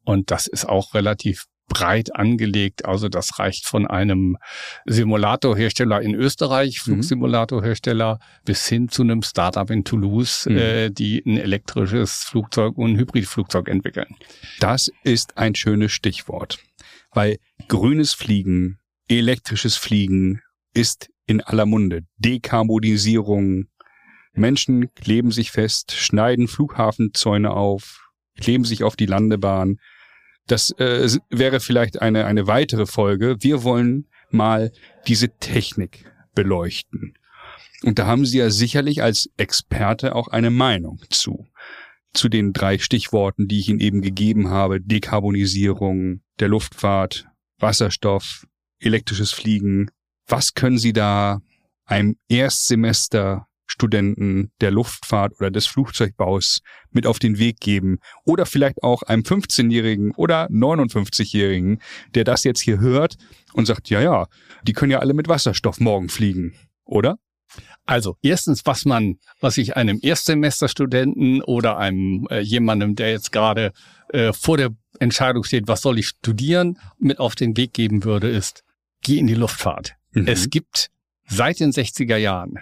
Und 0.03 0.31
das 0.31 0.48
ist 0.48 0.67
auch 0.67 0.93
relativ 0.93 1.45
breit 1.71 2.13
angelegt. 2.15 2.86
Also 2.86 3.07
das 3.07 3.39
reicht 3.39 3.65
von 3.65 3.88
einem 3.88 4.38
Simulatorhersteller 4.86 6.01
in 6.01 6.13
Österreich, 6.15 6.79
mhm. 6.79 6.93
Flugsimulatorhersteller, 6.93 8.19
bis 8.43 8.67
hin 8.67 8.89
zu 8.89 9.03
einem 9.03 9.21
Startup 9.21 9.69
in 9.69 9.86
Toulouse, 9.86 10.48
mhm. 10.48 10.57
äh, 10.57 10.89
die 10.89 11.24
ein 11.25 11.38
elektrisches 11.38 12.25
Flugzeug 12.25 12.77
und 12.77 12.91
ein 12.91 12.98
Hybridflugzeug 12.98 13.69
entwickeln. 13.69 14.15
Das 14.60 14.91
ist 15.03 15.38
ein 15.38 15.55
schönes 15.55 15.93
Stichwort, 15.93 16.60
weil 17.12 17.38
grünes 17.69 18.13
Fliegen, 18.13 18.79
elektrisches 19.07 19.77
Fliegen 19.77 20.41
ist 20.74 21.10
in 21.25 21.41
aller 21.41 21.65
Munde. 21.65 22.01
Dekarbonisierung, 22.17 23.65
Menschen 24.33 24.93
kleben 24.95 25.31
sich 25.31 25.51
fest, 25.51 25.91
schneiden 25.91 26.47
Flughafenzäune 26.47 27.51
auf, 27.51 28.09
kleben 28.39 28.63
sich 28.63 28.83
auf 28.83 28.95
die 28.95 29.05
Landebahn. 29.05 29.79
Das 30.47 30.71
äh, 30.71 31.07
wäre 31.29 31.59
vielleicht 31.59 32.01
eine, 32.01 32.25
eine 32.25 32.47
weitere 32.47 32.85
Folge. 32.85 33.38
Wir 33.39 33.63
wollen 33.63 34.07
mal 34.29 34.71
diese 35.07 35.29
Technik 35.38 36.05
beleuchten. 36.33 37.13
Und 37.83 38.00
da 38.00 38.05
haben 38.05 38.25
Sie 38.25 38.38
ja 38.38 38.50
sicherlich 38.50 39.01
als 39.01 39.29
Experte 39.38 40.15
auch 40.15 40.27
eine 40.27 40.51
Meinung 40.51 41.01
zu. 41.09 41.47
Zu 42.13 42.29
den 42.29 42.53
drei 42.53 42.77
Stichworten, 42.77 43.47
die 43.47 43.59
ich 43.59 43.69
Ihnen 43.69 43.79
eben 43.79 44.01
gegeben 44.01 44.50
habe. 44.50 44.81
Dekarbonisierung 44.81 46.21
der 46.39 46.50
Luftfahrt, 46.50 47.27
Wasserstoff, 47.57 48.45
elektrisches 48.79 49.31
Fliegen. 49.31 49.89
Was 50.27 50.53
können 50.53 50.77
Sie 50.77 50.93
da 50.93 51.41
einem 51.85 52.17
Erstsemester 52.27 53.47
Studenten 53.71 54.51
der 54.59 54.69
Luftfahrt 54.69 55.39
oder 55.39 55.49
des 55.49 55.65
Flugzeugbaus 55.65 56.59
mit 56.91 57.07
auf 57.07 57.19
den 57.19 57.39
Weg 57.39 57.61
geben. 57.61 57.99
Oder 58.25 58.45
vielleicht 58.45 58.83
auch 58.83 59.01
einem 59.03 59.23
15-Jährigen 59.23 60.11
oder 60.11 60.47
59-Jährigen, 60.47 61.79
der 62.13 62.25
das 62.25 62.43
jetzt 62.43 62.59
hier 62.59 62.79
hört 62.79 63.15
und 63.53 63.65
sagt, 63.65 63.89
ja, 63.89 64.01
ja, 64.01 64.27
die 64.63 64.73
können 64.73 64.91
ja 64.91 64.99
alle 64.99 65.13
mit 65.13 65.29
Wasserstoff 65.29 65.79
morgen 65.79 66.09
fliegen, 66.09 66.53
oder? 66.83 67.17
Also 67.85 68.17
erstens, 68.21 68.65
was 68.65 68.83
man, 68.85 69.17
was 69.39 69.57
ich 69.57 69.77
einem 69.77 69.99
Erstsemesterstudenten 70.01 71.41
oder 71.41 71.77
einem 71.77 72.27
äh, 72.29 72.39
jemandem, 72.41 72.95
der 72.95 73.11
jetzt 73.11 73.31
gerade 73.31 73.71
äh, 74.09 74.33
vor 74.33 74.57
der 74.57 74.71
Entscheidung 74.99 75.43
steht, 75.45 75.67
was 75.67 75.81
soll 75.81 75.97
ich 75.97 76.09
studieren, 76.09 76.77
mit 76.99 77.19
auf 77.19 77.35
den 77.35 77.55
Weg 77.55 77.73
geben 77.73 78.03
würde, 78.03 78.29
ist, 78.29 78.63
geh 79.01 79.17
in 79.17 79.27
die 79.27 79.35
Luftfahrt. 79.35 79.95
Mhm. 80.11 80.27
Es 80.27 80.49
gibt 80.49 80.89
seit 81.27 81.59
den 81.61 81.71
60er 81.71 82.17
Jahren 82.17 82.59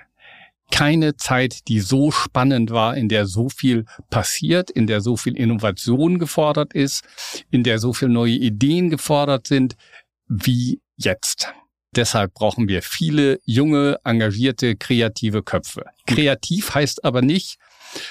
keine 0.71 1.15
Zeit, 1.17 1.67
die 1.67 1.79
so 1.79 2.11
spannend 2.11 2.71
war, 2.71 2.95
in 2.95 3.09
der 3.09 3.25
so 3.25 3.49
viel 3.49 3.85
passiert, 4.09 4.69
in 4.69 4.87
der 4.87 5.01
so 5.01 5.17
viel 5.17 5.35
Innovation 5.35 6.19
gefordert 6.19 6.73
ist, 6.73 7.03
in 7.49 7.63
der 7.63 7.79
so 7.79 7.93
viele 7.93 8.11
neue 8.11 8.33
Ideen 8.33 8.89
gefordert 8.89 9.47
sind, 9.47 9.75
wie 10.27 10.81
jetzt. 10.97 11.53
Deshalb 11.95 12.35
brauchen 12.35 12.67
wir 12.67 12.83
viele 12.83 13.39
junge, 13.45 13.97
engagierte, 14.03 14.75
kreative 14.75 15.41
Köpfe. 15.41 15.85
Kreativ 16.05 16.75
heißt 16.75 17.03
aber 17.03 17.21
nicht 17.21 17.57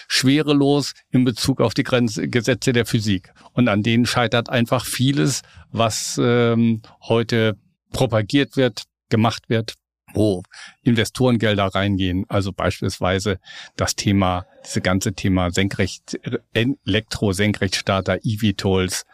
schwerelos 0.08 0.94
in 1.10 1.24
Bezug 1.24 1.60
auf 1.60 1.74
die 1.74 1.84
Grenze, 1.84 2.28
Gesetze 2.28 2.72
der 2.72 2.86
Physik. 2.86 3.32
Und 3.52 3.68
an 3.68 3.84
denen 3.84 4.06
scheitert 4.06 4.50
einfach 4.50 4.84
vieles, 4.84 5.42
was 5.70 6.18
ähm, 6.20 6.82
heute 7.02 7.56
propagiert 7.92 8.56
wird, 8.56 8.82
gemacht 9.08 9.48
wird, 9.48 9.74
wo 10.18 10.42
Investorengelder 10.82 11.66
reingehen. 11.66 12.25
Also 12.28 12.52
beispielsweise 12.52 13.38
das 13.76 13.94
Thema, 13.94 14.46
diese 14.66 14.80
ganze 14.80 15.14
Thema 15.14 15.50
Senkrecht, 15.50 16.18
Elektro-Senkrechtstarter, 16.52 18.18
eVTOLs. 18.25 19.04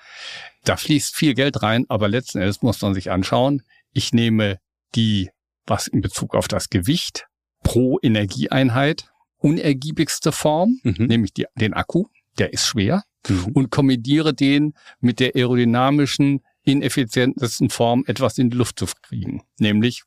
Da 0.65 0.77
fließt 0.77 1.15
viel 1.15 1.35
Geld 1.35 1.63
rein, 1.63 1.85
aber 1.89 2.09
letzten 2.09 2.39
Endes 2.39 2.63
muss 2.63 2.81
man 2.81 2.95
sich 2.95 3.11
anschauen. 3.11 3.63
Ich 3.93 4.13
nehme 4.13 4.59
die, 4.95 5.31
was 5.67 5.87
in 5.87 6.01
Bezug 6.01 6.35
auf 6.35 6.49
das 6.49 6.71
Gewicht 6.71 7.27
pro 7.63 7.99
Energieeinheit 8.03 9.07
unergiebigste 9.39 10.33
Form, 10.33 10.81
Mhm. 10.85 11.07
nämlich 11.07 11.35
die, 11.35 11.47
den 11.55 11.75
Akku, 11.75 12.07
der 12.39 12.53
ist 12.55 12.67
schwer, 12.67 13.03
Mhm. 13.29 13.53
und 13.53 13.71
kombiniere 13.71 14.33
den 14.35 14.73
mit 15.01 15.21
der 15.21 15.33
aerodynamischen, 15.35 16.41
ineffizientesten 16.63 17.69
Form, 17.69 18.05
etwas 18.07 18.39
in 18.39 18.49
die 18.49 18.57
Luft 18.57 18.79
zu 18.79 18.87
kriegen, 19.03 19.43
nämlich 19.59 20.03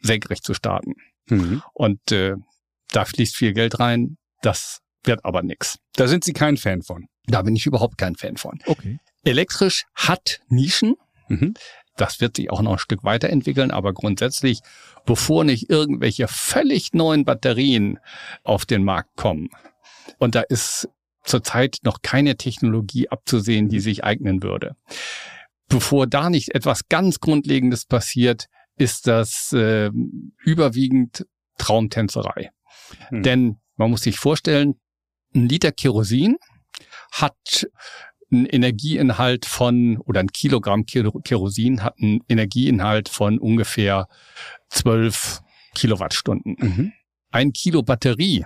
senkrecht 0.00 0.44
zu 0.44 0.54
starten. 0.54 0.94
Mhm. 1.28 1.62
Und 1.74 2.12
äh, 2.12 2.34
da 2.90 3.04
fließt 3.04 3.36
viel 3.36 3.52
Geld 3.52 3.78
rein, 3.80 4.16
das 4.42 4.80
wird 5.04 5.24
aber 5.24 5.42
nix. 5.42 5.78
Da 5.94 6.08
sind 6.08 6.24
Sie 6.24 6.32
kein 6.32 6.56
Fan 6.56 6.82
von. 6.82 7.06
Da 7.26 7.42
bin 7.42 7.54
ich 7.56 7.66
überhaupt 7.66 7.98
kein 7.98 8.14
Fan 8.16 8.36
von. 8.36 8.58
Okay. 8.66 8.98
Elektrisch 9.24 9.84
hat 9.94 10.40
Nischen, 10.48 10.94
Mhm. 11.28 11.52
das 11.98 12.20
wird 12.22 12.36
sich 12.36 12.50
auch 12.50 12.62
noch 12.62 12.72
ein 12.72 12.78
Stück 12.78 13.04
weiterentwickeln, 13.04 13.70
aber 13.70 13.92
grundsätzlich, 13.92 14.60
bevor 15.04 15.44
nicht 15.44 15.68
irgendwelche 15.68 16.26
völlig 16.28 16.94
neuen 16.94 17.24
Batterien 17.26 17.98
auf 18.44 18.64
den 18.64 18.82
Markt 18.84 19.14
kommen, 19.16 19.50
und 20.18 20.34
da 20.34 20.40
ist 20.40 20.88
zurzeit 21.24 21.78
noch 21.82 22.00
keine 22.00 22.36
Technologie 22.36 23.10
abzusehen, 23.10 23.68
die 23.68 23.80
sich 23.80 24.04
eignen 24.04 24.42
würde. 24.42 24.74
Bevor 25.68 26.06
da 26.06 26.30
nicht 26.30 26.54
etwas 26.54 26.88
ganz 26.88 27.20
Grundlegendes 27.20 27.84
passiert, 27.84 28.46
ist 28.78 29.06
das 29.06 29.52
äh, 29.52 29.90
überwiegend 30.44 31.26
Traumtänzerei. 31.58 32.50
Hm. 33.08 33.22
Denn 33.22 33.56
man 33.76 33.90
muss 33.90 34.02
sich 34.02 34.18
vorstellen, 34.18 34.80
ein 35.34 35.48
Liter 35.48 35.72
Kerosin 35.72 36.36
hat 37.12 37.68
einen 38.30 38.46
Energieinhalt 38.46 39.46
von, 39.46 39.98
oder 39.98 40.20
ein 40.20 40.32
Kilogramm 40.32 40.84
Kero- 40.84 41.22
Kerosin 41.22 41.82
hat 41.82 41.96
einen 42.00 42.20
Energieinhalt 42.28 43.08
von 43.08 43.38
ungefähr 43.38 44.06
12 44.70 45.40
Kilowattstunden. 45.74 46.56
Mhm. 46.58 46.92
Ein 47.30 47.52
Kilo 47.52 47.82
Batterie 47.82 48.44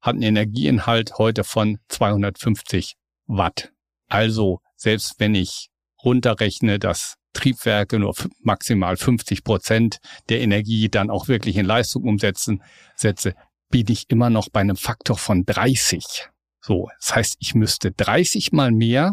hat 0.00 0.14
einen 0.14 0.22
Energieinhalt 0.22 1.18
heute 1.18 1.44
von 1.44 1.78
250 1.88 2.96
Watt. 3.26 3.72
Also 4.08 4.60
selbst 4.76 5.16
wenn 5.18 5.34
ich 5.34 5.70
runterrechne, 6.02 6.78
dass 6.78 7.16
Triebwerke 7.32 7.98
nur 7.98 8.14
maximal 8.42 8.96
50 8.96 9.44
Prozent 9.44 9.98
der 10.28 10.40
Energie 10.40 10.88
dann 10.88 11.10
auch 11.10 11.28
wirklich 11.28 11.56
in 11.56 11.66
Leistung 11.66 12.04
umsetzen, 12.04 12.62
setze, 12.96 13.34
bin 13.70 13.86
ich 13.88 14.06
immer 14.08 14.30
noch 14.30 14.48
bei 14.48 14.60
einem 14.60 14.76
Faktor 14.76 15.16
von 15.16 15.44
30. 15.44 16.28
So, 16.60 16.88
das 17.00 17.14
heißt, 17.14 17.36
ich 17.38 17.54
müsste 17.54 17.92
30 17.92 18.52
mal 18.52 18.72
mehr 18.72 19.12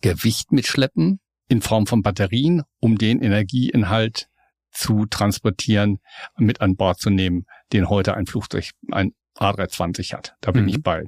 Gewicht 0.00 0.52
mitschleppen 0.52 1.20
in 1.48 1.62
Form 1.62 1.86
von 1.86 2.02
Batterien, 2.02 2.62
um 2.80 2.98
den 2.98 3.22
Energieinhalt 3.22 4.28
zu 4.72 5.06
transportieren, 5.06 5.98
mit 6.36 6.60
an 6.60 6.74
Bord 6.74 6.98
zu 6.98 7.10
nehmen, 7.10 7.44
den 7.72 7.88
heute 7.88 8.14
ein 8.14 8.26
Flugzeug, 8.26 8.70
ein 8.90 9.12
A320 9.38 10.12
hat. 10.14 10.34
Da 10.40 10.50
bin 10.50 10.64
Mhm. 10.64 10.68
ich 10.68 10.82
bei 10.82 11.04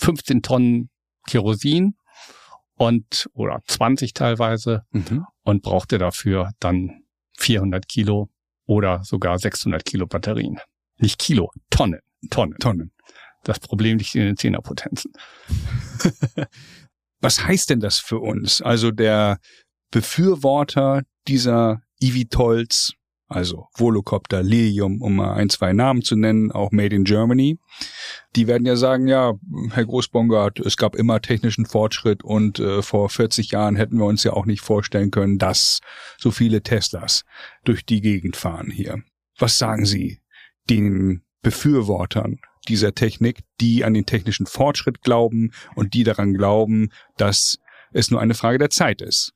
15 0.00 0.42
Tonnen 0.42 0.90
Kerosin 1.26 1.94
und 2.78 3.28
oder 3.34 3.60
20 3.66 4.14
teilweise 4.14 4.82
Mhm. 4.92 5.26
und 5.42 5.62
brauchte 5.62 5.98
dafür 5.98 6.50
dann 6.60 7.02
400 7.38 7.86
Kilo 7.88 8.28
oder 8.66 9.02
sogar 9.04 9.38
600 9.38 9.84
Kilo 9.84 10.06
Batterien. 10.06 10.58
Nicht 10.96 11.18
Kilo, 11.18 11.50
Tonnen, 11.70 12.00
Tonnen. 12.30 12.58
Tonnen. 12.58 12.92
Das 13.44 13.60
Problem 13.60 13.98
liegt 13.98 14.14
in 14.14 14.22
den 14.24 14.36
Zehnerpotenzen. 14.36 15.12
Was 17.20 17.44
heißt 17.44 17.70
denn 17.70 17.80
das 17.80 17.98
für 17.98 18.18
uns? 18.18 18.62
Also 18.62 18.90
der 18.90 19.38
Befürworter 19.90 21.02
dieser 21.26 21.80
eVTOLs, 22.00 22.92
also 23.28 23.68
Volocopter, 23.74 24.42
Lilium, 24.42 25.02
um 25.02 25.16
mal 25.16 25.34
ein, 25.34 25.50
zwei 25.50 25.72
Namen 25.72 26.02
zu 26.02 26.16
nennen, 26.16 26.50
auch 26.50 26.72
Made 26.72 26.96
in 26.96 27.04
Germany, 27.04 27.58
die 28.34 28.46
werden 28.46 28.66
ja 28.66 28.76
sagen, 28.76 29.06
ja, 29.06 29.34
Herr 29.70 29.84
Großbongard, 29.84 30.60
es 30.60 30.76
gab 30.76 30.96
immer 30.96 31.20
technischen 31.20 31.66
Fortschritt 31.66 32.24
und 32.24 32.58
äh, 32.58 32.82
vor 32.82 33.10
40 33.10 33.50
Jahren 33.50 33.76
hätten 33.76 33.98
wir 33.98 34.06
uns 34.06 34.24
ja 34.24 34.32
auch 34.32 34.46
nicht 34.46 34.62
vorstellen 34.62 35.10
können, 35.10 35.38
dass 35.38 35.80
so 36.18 36.30
viele 36.30 36.62
Teslas 36.62 37.24
durch 37.64 37.84
die 37.84 38.00
Gegend 38.00 38.36
fahren 38.36 38.70
hier. 38.70 39.02
Was 39.38 39.58
sagen 39.58 39.84
Sie 39.84 40.20
den 40.70 41.22
Befürwortern 41.42 42.40
dieser 42.66 42.94
Technik, 42.94 43.40
die 43.60 43.84
an 43.84 43.94
den 43.94 44.06
technischen 44.06 44.46
Fortschritt 44.46 45.02
glauben 45.02 45.52
und 45.74 45.94
die 45.94 46.04
daran 46.04 46.34
glauben, 46.34 46.90
dass 47.16 47.58
es 47.92 48.10
nur 48.10 48.20
eine 48.20 48.34
Frage 48.34 48.58
der 48.58 48.70
Zeit 48.70 49.00
ist, 49.00 49.32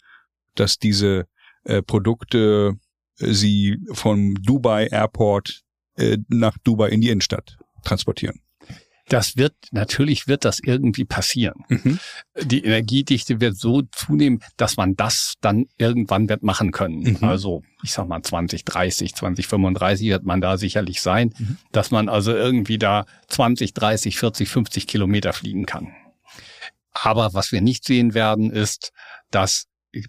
dass 0.54 0.78
diese 0.78 1.26
äh, 1.64 1.82
Produkte 1.82 2.78
sie 3.22 3.78
vom 3.92 4.34
Dubai 4.42 4.86
Airport 4.86 5.62
äh, 5.96 6.18
nach 6.28 6.56
Dubai 6.64 6.88
in 6.88 7.00
die 7.00 7.10
Innenstadt 7.10 7.58
transportieren. 7.84 8.40
Das 9.08 9.36
wird, 9.36 9.54
natürlich 9.72 10.28
wird 10.28 10.44
das 10.44 10.60
irgendwie 10.60 11.04
passieren. 11.04 11.64
Mhm. 11.68 11.98
Die 12.40 12.64
Energiedichte 12.64 13.40
wird 13.40 13.56
so 13.56 13.82
zunehmen, 13.82 14.40
dass 14.56 14.76
man 14.76 14.94
das 14.94 15.34
dann 15.40 15.66
irgendwann 15.76 16.28
wird 16.28 16.42
machen 16.42 16.70
können. 16.70 17.18
Mhm. 17.20 17.28
Also, 17.28 17.62
ich 17.82 17.92
sag 17.92 18.06
mal 18.08 18.22
2030, 18.22 19.14
2035 19.14 20.08
wird 20.08 20.24
man 20.24 20.40
da 20.40 20.56
sicherlich 20.56 21.02
sein, 21.02 21.34
Mhm. 21.36 21.58
dass 21.72 21.90
man 21.90 22.08
also 22.08 22.32
irgendwie 22.32 22.78
da 22.78 23.04
20, 23.28 23.74
30, 23.74 24.16
40, 24.18 24.48
50 24.48 24.86
Kilometer 24.86 25.32
fliegen 25.32 25.66
kann. 25.66 25.92
Aber 26.92 27.34
was 27.34 27.52
wir 27.52 27.60
nicht 27.60 27.84
sehen 27.84 28.14
werden, 28.14 28.50
ist, 28.50 28.92
dass 29.30 29.66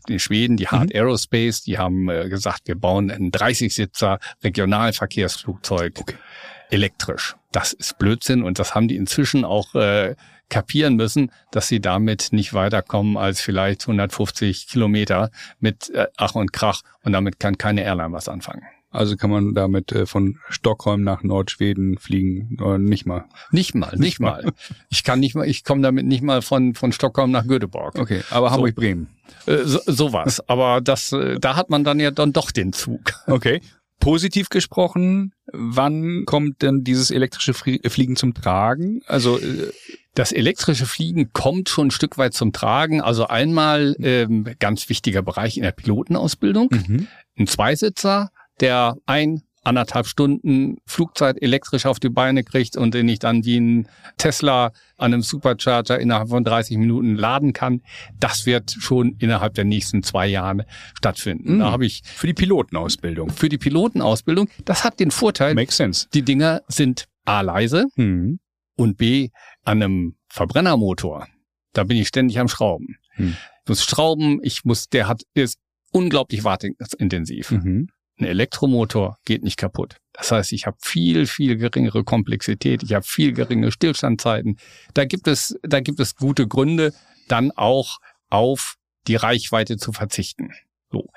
in 0.07 0.19
Schweden, 0.19 0.57
die 0.57 0.67
Hard 0.67 0.93
Aerospace, 0.93 1.61
die 1.63 1.77
haben 1.77 2.09
äh, 2.09 2.29
gesagt, 2.29 2.61
wir 2.65 2.75
bauen 2.75 3.11
einen 3.11 3.31
30-Sitzer 3.31 4.19
Regionalverkehrsflugzeug 4.43 5.99
Okay. 5.99 6.15
elektrisch. 6.69 7.35
Das 7.51 7.73
ist 7.73 7.97
Blödsinn 7.97 8.43
und 8.43 8.59
das 8.59 8.75
haben 8.75 8.87
die 8.87 8.95
inzwischen 8.95 9.45
auch 9.45 9.75
äh, 9.75 10.15
kapieren 10.49 10.95
müssen, 10.95 11.31
dass 11.51 11.67
sie 11.67 11.79
damit 11.79 12.29
nicht 12.31 12.53
weiterkommen 12.53 13.17
als 13.17 13.41
vielleicht 13.41 13.81
150 13.81 14.67
Kilometer 14.67 15.31
mit 15.59 15.89
äh, 15.89 16.07
Ach 16.17 16.35
und 16.35 16.53
Krach 16.53 16.81
und 17.03 17.11
damit 17.11 17.39
kann 17.39 17.57
keine 17.57 17.83
Airline 17.83 18.13
was 18.13 18.27
anfangen. 18.29 18.63
Also 18.93 19.17
kann 19.17 19.29
man 19.31 19.53
damit 19.53 19.91
äh, 19.91 20.05
von 20.05 20.37
Stockholm 20.49 21.03
nach 21.03 21.23
Nordschweden 21.23 21.97
fliegen, 21.97 22.57
oder 22.61 22.77
nicht 22.77 23.05
mal. 23.05 23.25
Nicht 23.51 23.75
mal, 23.75 23.95
nicht 23.97 24.19
mal. 24.19 24.53
Ich 24.89 25.03
kann 25.03 25.19
nicht 25.19 25.35
mal, 25.35 25.47
ich 25.47 25.63
komme 25.63 25.81
damit 25.81 26.05
nicht 26.05 26.23
mal 26.23 26.41
von 26.41 26.75
von 26.75 26.91
Stockholm 26.91 27.31
nach 27.31 27.47
Göteborg. 27.47 27.97
Okay, 27.97 28.21
aber 28.29 28.47
So. 28.49 28.53
Hamburg-Bremen. 28.53 29.07
Äh, 29.47 29.63
so, 29.63 29.79
sowas. 29.87 30.41
Aber 30.47 30.79
das, 30.81 31.11
äh, 31.11 31.39
da 31.39 31.55
hat 31.55 31.69
man 31.69 31.83
dann 31.83 31.99
ja 31.99 32.11
dann 32.11 32.33
doch 32.33 32.51
den 32.51 32.71
Zug. 32.71 33.01
Okay. 33.27 33.61
Positiv 33.99 34.49
gesprochen, 34.49 35.33
wann 35.51 36.23
kommt 36.25 36.61
denn 36.61 36.83
dieses 36.83 37.09
elektrische 37.09 37.53
Flie 37.53 37.79
Fliegen 37.89 38.15
zum 38.15 38.33
Tragen? 38.33 39.01
Also 39.07 39.39
äh, 39.39 39.71
Das 40.13 40.31
elektrische 40.33 40.85
Fliegen 40.85 41.31
kommt 41.33 41.69
schon 41.69 41.87
ein 41.87 41.91
Stück 41.91 42.17
weit 42.17 42.33
zum 42.33 42.51
Tragen. 42.51 43.01
Also 43.01 43.27
einmal 43.27 43.95
ähm, 43.99 44.45
ganz 44.59 44.89
wichtiger 44.89 45.21
Bereich 45.21 45.55
in 45.57 45.63
der 45.63 45.71
Pilotenausbildung. 45.71 46.69
mhm. 46.71 47.07
Ein 47.37 47.47
Zweisitzer, 47.47 48.29
der 48.63 48.95
ein 49.05 49.41
anderthalb 49.65 50.07
Stunden 50.07 50.77
Flugzeit 50.85 51.41
elektrisch 51.41 51.85
auf 51.85 51.97
die 51.99 52.09
Beine 52.09 52.43
kriegt 52.43 52.75
und 52.75 52.93
den 52.93 53.07
ich 53.07 53.19
dann 53.19 53.45
wie 53.45 53.57
ein 53.59 53.87
Tesla 54.17 54.73
an 54.97 55.13
einem 55.13 55.21
Supercharger 55.21 55.99
innerhalb 55.99 56.27
von 56.29 56.43
30 56.43 56.77
Minuten 56.77 57.15
laden 57.15 57.53
kann, 57.53 57.81
das 58.19 58.45
wird 58.45 58.71
schon 58.77 59.15
innerhalb 59.19 59.53
der 59.53 59.63
nächsten 59.63 60.03
zwei 60.03 60.27
Jahre 60.27 60.65
stattfinden. 60.97 61.55
Mhm. 61.55 61.59
Da 61.59 61.71
habe 61.71 61.85
ich 61.85 62.01
für 62.03 62.27
die 62.27 62.33
Pilotenausbildung. 62.33 63.29
für 63.29 63.47
die 63.47 63.57
Pilotenausbildung, 63.57 64.49
das 64.65 64.83
hat 64.83 64.99
den 64.99 65.11
Vorteil, 65.11 65.55
Makes 65.55 65.77
sense. 65.77 66.07
die 66.13 66.23
Dinger 66.23 66.61
sind 66.67 67.05
A 67.25 67.39
leise 67.39 67.85
Mhm. 67.95 68.39
und 68.75 68.97
B 68.97 69.29
an 69.63 69.81
einem 69.81 70.15
Verbrennermotor. 70.27 71.27
Da 71.71 71.85
bin 71.85 71.95
ich 71.97 72.09
ständig 72.09 72.37
am 72.39 72.49
Schrauben. 72.49 72.97
Hm. 73.13 73.35
Ich 73.63 73.69
muss 73.69 73.83
schrauben, 73.85 74.39
ich 74.43 74.65
muss, 74.65 74.89
der 74.89 75.07
hat, 75.07 75.21
ist 75.35 75.57
unglaublich 75.91 76.43
wartungsintensiv. 76.43 77.51
Mhm. 77.51 77.87
Ein 78.23 78.29
Elektromotor 78.29 79.17
geht 79.25 79.43
nicht 79.43 79.57
kaputt. 79.57 79.97
Das 80.13 80.31
heißt, 80.31 80.53
ich 80.53 80.65
habe 80.65 80.77
viel, 80.79 81.27
viel 81.27 81.57
geringere 81.57 82.05
Komplexität, 82.05 82.81
ich 82.81 82.93
habe 82.93 83.03
viel 83.03 83.33
geringere 83.33 83.73
Stillstandzeiten. 83.73 84.57
Da 84.93 85.03
gibt 85.03 85.27
es, 85.27 85.59
da 85.61 85.81
gibt 85.81 85.99
es 85.99 86.15
gute 86.15 86.47
Gründe, 86.47 86.93
dann 87.27 87.51
auch 87.51 87.97
auf 88.29 88.77
die 89.07 89.17
Reichweite 89.17 89.75
zu 89.75 89.91
verzichten. 89.91 90.51
So. 90.89 91.09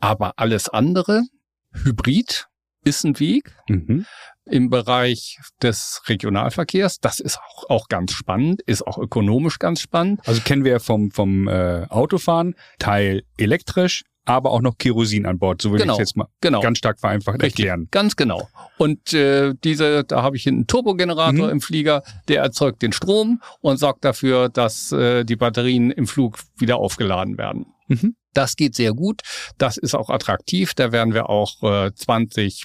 Aber 0.00 0.38
alles 0.38 0.70
andere, 0.70 1.24
Hybrid 1.72 2.48
ist 2.82 3.04
ein 3.04 3.20
Weg. 3.20 3.54
Mhm. 3.68 4.06
Im 4.46 4.70
Bereich 4.70 5.38
des 5.60 6.02
Regionalverkehrs, 6.06 7.00
das 7.00 7.20
ist 7.20 7.38
auch, 7.38 7.68
auch 7.68 7.88
ganz 7.88 8.12
spannend, 8.12 8.62
ist 8.62 8.86
auch 8.86 8.96
ökonomisch 8.96 9.58
ganz 9.58 9.82
spannend. 9.82 10.20
Also 10.26 10.40
kennen 10.40 10.64
wir 10.64 10.80
vom, 10.80 11.10
vom 11.10 11.46
äh, 11.46 11.86
Autofahren, 11.90 12.54
Teil 12.78 13.24
elektrisch, 13.36 14.04
aber 14.24 14.50
auch 14.50 14.60
noch 14.60 14.78
Kerosin 14.78 15.26
an 15.26 15.38
Bord. 15.38 15.60
So 15.60 15.70
würde 15.70 15.82
genau, 15.82 15.94
ich 15.94 16.00
es 16.00 16.10
jetzt 16.10 16.16
mal 16.16 16.28
genau. 16.40 16.60
ganz 16.60 16.78
stark 16.78 16.98
vereinfacht 16.98 17.42
Richtig, 17.42 17.66
erklären. 17.66 17.88
Ganz 17.90 18.16
genau. 18.16 18.48
Und 18.78 19.12
äh, 19.12 19.54
diese, 19.62 20.04
da 20.04 20.22
habe 20.22 20.36
ich 20.36 20.46
einen 20.46 20.66
Turbogenerator 20.66 21.46
mhm. 21.46 21.52
im 21.52 21.60
Flieger, 21.60 22.02
der 22.28 22.42
erzeugt 22.42 22.82
den 22.82 22.92
Strom 22.92 23.40
und 23.60 23.78
sorgt 23.78 24.04
dafür, 24.04 24.48
dass 24.48 24.92
äh, 24.92 25.24
die 25.24 25.36
Batterien 25.36 25.90
im 25.90 26.06
Flug 26.06 26.38
wieder 26.56 26.76
aufgeladen 26.76 27.38
werden. 27.38 27.66
Mhm. 27.88 28.16
Das 28.32 28.56
geht 28.56 28.74
sehr 28.74 28.92
gut. 28.92 29.20
Das 29.58 29.76
ist 29.76 29.94
auch 29.94 30.10
attraktiv. 30.10 30.74
Da 30.74 30.90
werden 30.90 31.14
wir 31.14 31.28
auch 31.28 31.62
äh, 31.62 31.92
20 31.94 32.64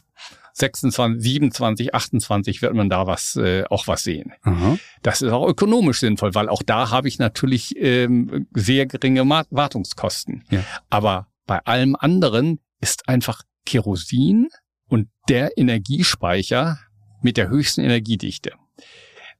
26, 0.59 1.23
27, 1.23 1.95
28 1.95 2.61
wird 2.61 2.73
man 2.73 2.89
da 2.89 3.07
was 3.07 3.35
äh, 3.37 3.63
auch 3.69 3.87
was 3.87 4.03
sehen. 4.03 4.33
Aha. 4.41 4.77
Das 5.01 5.21
ist 5.21 5.31
auch 5.31 5.47
ökonomisch 5.47 5.99
sinnvoll, 5.99 6.35
weil 6.35 6.49
auch 6.49 6.61
da 6.63 6.89
habe 6.89 7.07
ich 7.07 7.17
natürlich 7.17 7.75
ähm, 7.77 8.47
sehr 8.53 8.85
geringe 8.85 9.27
Wartungskosten. 9.49 10.43
Ja. 10.49 10.63
Aber 10.89 11.27
bei 11.49 11.65
allem 11.65 11.95
anderen 11.95 12.59
ist 12.79 13.09
einfach 13.09 13.41
Kerosin 13.65 14.49
und 14.87 15.09
der 15.29 15.57
Energiespeicher 15.57 16.77
mit 17.23 17.37
der 17.37 17.49
höchsten 17.49 17.81
Energiedichte. 17.81 18.53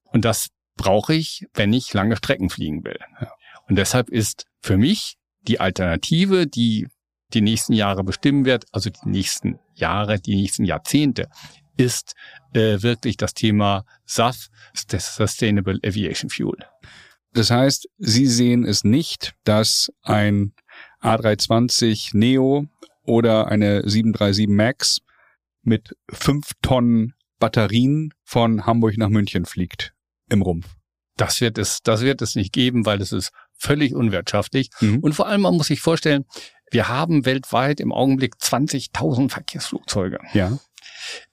Und 0.06 0.26
das 0.26 0.48
brauche 0.76 1.14
ich, 1.14 1.46
wenn 1.54 1.72
ich 1.72 1.94
lange 1.94 2.18
Strecken 2.18 2.50
fliegen 2.50 2.84
will. 2.84 2.98
Und 3.68 3.76
deshalb 3.76 4.10
ist 4.10 4.48
für 4.60 4.76
mich 4.76 5.18
die 5.42 5.60
Alternative, 5.60 6.48
die 6.48 6.88
die 7.36 7.42
nächsten 7.42 7.74
Jahre 7.74 8.04
bestimmen 8.04 8.44
wird, 8.44 8.66
also 8.72 8.90
die 8.90 9.08
nächsten 9.08 9.60
Jahre, 9.76 10.20
die 10.20 10.36
nächsten 10.36 10.66
Jahrzehnte, 10.66 11.30
ist 11.78 12.16
äh, 12.54 12.82
wirklich 12.82 13.18
das 13.18 13.36
Thema 13.36 13.86
SAF, 14.06 14.48
Sustainable 14.74 15.78
Aviation 15.86 16.32
Fuel. 16.32 16.58
Das 17.34 17.52
heißt, 17.52 17.88
Sie 18.00 18.26
sehen 18.26 18.66
es 18.66 18.84
nicht, 18.84 19.36
dass 19.44 19.92
ein 20.02 20.54
A320 21.02 22.18
Neo 22.18 22.66
oder 23.04 23.48
eine 23.48 23.88
737 23.88 24.48
MAX 24.48 25.00
mit 25.62 25.96
fünf 26.12 26.52
Tonnen 26.62 27.14
Batterien 27.40 28.14
von 28.24 28.66
Hamburg 28.66 28.98
nach 28.98 29.10
München 29.10 29.46
fliegt 29.46 29.94
im 30.30 30.42
Rumpf. 30.42 30.68
Das 31.16 31.42
wird 31.42 31.58
es, 31.58 31.80
das 31.84 32.02
wird 32.02 32.22
es 32.22 32.36
nicht 32.36 32.54
geben, 32.54 32.86
weil 32.86 33.02
es 33.02 33.12
ist 33.12 33.32
völlig 33.58 33.94
unwirtschaftlich. 33.94 34.70
Mhm. 34.80 35.00
Und 35.00 35.14
vor 35.14 35.28
allem, 35.28 35.42
man 35.42 35.56
muss 35.56 35.68
sich 35.68 35.82
vorstellen, 35.82 36.26
wir 36.72 36.88
haben 36.88 37.26
weltweit 37.26 37.80
im 37.80 37.92
Augenblick 37.92 38.36
20.000 38.36 39.30
Verkehrsflugzeuge. 39.30 40.20
Ja. 40.34 40.60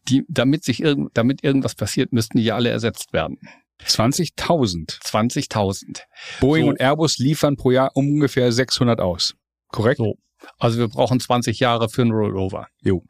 Die, 0.08 0.25
damit 0.28 0.64
sich 0.64 0.80
irgend, 0.80 1.11
damit 1.14 1.44
irgendwas 1.44 1.75
passiert, 1.75 2.12
müssten 2.12 2.38
die 2.38 2.50
alle 2.52 2.70
ersetzt 2.70 3.12
werden. 3.12 3.38
20.000. 3.85 5.00
20.000. 5.02 6.00
Boeing 6.40 6.64
so. 6.64 6.70
und 6.70 6.80
Airbus 6.80 7.18
liefern 7.18 7.56
pro 7.56 7.70
Jahr 7.70 7.90
ungefähr 7.94 8.50
600 8.50 9.00
aus. 9.00 9.35
Korrekt? 9.68 9.99
So. 9.99 10.18
Also 10.58 10.78
wir 10.78 10.88
brauchen 10.88 11.20
20 11.20 11.61
Jahre 11.61 11.88
für 11.88 12.02
ein 12.02 12.11
Rollover. 12.11 12.68
Jo. 12.82 13.04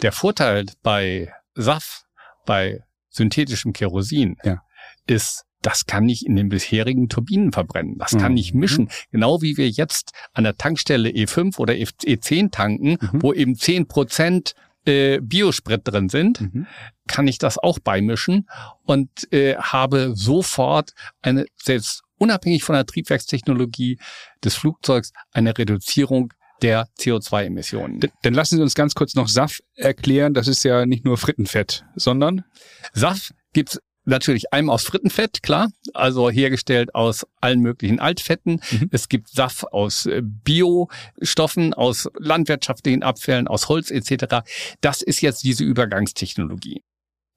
Der 0.00 0.12
Vorteil 0.12 0.66
bei 0.82 1.32
SAF, 1.54 2.04
bei 2.46 2.80
synthetischem 3.10 3.72
Kerosin, 3.72 4.36
ja. 4.44 4.62
ist, 5.06 5.44
das 5.60 5.86
kann 5.86 6.04
nicht 6.04 6.26
in 6.26 6.34
den 6.34 6.48
bisherigen 6.48 7.08
Turbinen 7.08 7.52
verbrennen. 7.52 7.98
Das 7.98 8.12
kann 8.12 8.32
mhm. 8.32 8.34
nicht 8.34 8.54
mischen. 8.54 8.90
Genau 9.10 9.42
wie 9.42 9.56
wir 9.56 9.68
jetzt 9.68 10.12
an 10.32 10.44
der 10.44 10.56
Tankstelle 10.56 11.08
E5 11.10 11.58
oder 11.58 11.74
E10 11.74 12.50
tanken, 12.50 12.98
mhm. 13.00 13.22
wo 13.22 13.32
eben 13.32 13.54
10 13.54 13.86
Prozent 13.86 14.54
äh, 14.86 15.20
Biosprit 15.20 15.82
drin 15.84 16.08
sind, 16.08 16.40
mhm. 16.40 16.66
kann 17.06 17.28
ich 17.28 17.38
das 17.38 17.58
auch 17.58 17.78
beimischen 17.78 18.48
und 18.84 19.32
äh, 19.32 19.56
habe 19.56 20.12
sofort 20.16 20.94
eine, 21.20 21.46
selbst 21.56 22.02
unabhängig 22.22 22.62
von 22.62 22.74
der 22.74 22.86
Triebwerkstechnologie 22.86 23.98
des 24.44 24.54
Flugzeugs, 24.54 25.12
eine 25.32 25.58
Reduzierung 25.58 26.32
der 26.62 26.86
CO2-Emissionen. 27.00 28.00
Dann 28.22 28.34
lassen 28.34 28.56
Sie 28.56 28.62
uns 28.62 28.76
ganz 28.76 28.94
kurz 28.94 29.16
noch 29.16 29.26
SAF 29.26 29.58
erklären. 29.74 30.32
Das 30.32 30.46
ist 30.46 30.62
ja 30.62 30.86
nicht 30.86 31.04
nur 31.04 31.18
Frittenfett, 31.18 31.84
sondern 31.96 32.44
SAF 32.92 33.32
gibt's 33.52 33.80
Natürlich 34.04 34.52
einmal 34.52 34.74
aus 34.74 34.82
Frittenfett, 34.82 35.44
klar, 35.44 35.70
also 35.94 36.28
hergestellt 36.28 36.92
aus 36.92 37.24
allen 37.40 37.60
möglichen 37.60 38.00
Altfetten. 38.00 38.60
Mhm. 38.72 38.88
Es 38.90 39.08
gibt 39.08 39.28
Saft 39.28 39.72
aus 39.72 40.06
äh, 40.06 40.22
Biostoffen, 40.24 41.72
aus 41.72 42.08
landwirtschaftlichen 42.18 43.04
Abfällen, 43.04 43.46
aus 43.46 43.68
Holz 43.68 43.92
etc. 43.92 44.44
Das 44.80 45.02
ist 45.02 45.20
jetzt 45.20 45.44
diese 45.44 45.62
Übergangstechnologie. 45.62 46.82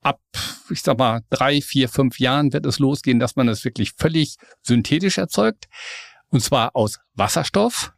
Ab, 0.05 0.21
ich 0.69 0.83
sag 0.83 0.99
mal, 0.99 1.21
drei, 1.31 1.61
vier, 1.61 1.89
fünf 1.89 2.19
Jahren 2.19 2.53
wird 2.53 2.67
es 2.67 2.77
losgehen, 2.77 3.19
dass 3.19 3.35
man 3.35 3.47
es 3.47 3.65
wirklich 3.65 3.93
völlig 3.97 4.35
synthetisch 4.61 5.17
erzeugt. 5.17 5.65
Und 6.29 6.41
zwar 6.41 6.75
aus 6.75 6.99
Wasserstoff 7.15 7.91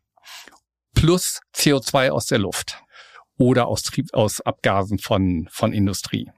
plus 0.94 1.42
CO2 1.54 2.12
aus 2.12 2.28
der 2.28 2.40
Luft 2.40 2.82
oder 3.38 3.68
aus, 3.68 3.92
aus 4.14 4.40
Abgasen 4.40 5.00
von, 5.00 5.50
von 5.52 5.74
Industrie. 5.74 6.32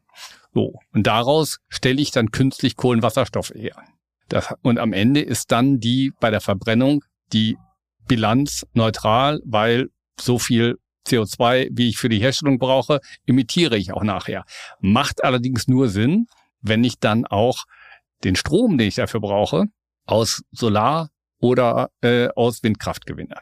So. 0.56 0.80
Und 0.92 1.06
daraus 1.06 1.60
stelle 1.68 2.02
ich 2.02 2.10
dann 2.10 2.32
künstlich 2.32 2.76
Kohlenwasserstoff 2.76 3.52
her. 3.52 3.76
Das, 4.28 4.56
und 4.64 4.80
am 4.80 4.92
Ende 4.92 5.22
ist 5.22 5.52
dann 5.52 5.80
die 5.80 6.14
bei 6.20 6.32
der 6.32 6.42
Verbrennung 6.42 7.04
die 7.32 7.58
Bilanz 8.08 8.66
neutral, 8.74 9.40
weil 9.46 9.90
so 10.20 10.40
viel 10.40 10.80
CO2, 11.10 11.70
wie 11.72 11.90
ich 11.90 11.98
für 11.98 12.10
die 12.10 12.20
Herstellung 12.20 12.60
brauche, 12.60 13.00
emittiere 13.26 13.78
ich 13.78 13.92
auch 13.92 14.04
nachher. 14.04 14.46
Macht 14.80 15.24
allerdings 15.24 15.68
nur 15.68 15.90
Sinn, 15.90 16.28
wenn 16.62 16.84
ich 16.84 17.00
dann 17.00 17.26
auch 17.26 17.66
den 18.24 18.36
Strom, 18.36 18.78
den 18.78 18.88
ich 18.88 18.96
dafür 18.96 19.20
brauche, 19.20 19.66
aus 20.06 20.44
Solar 20.52 21.10
oder 21.40 21.90
äh, 22.02 22.28
aus 22.36 22.64
Windkraft 22.64 23.06
gewinne. 23.06 23.38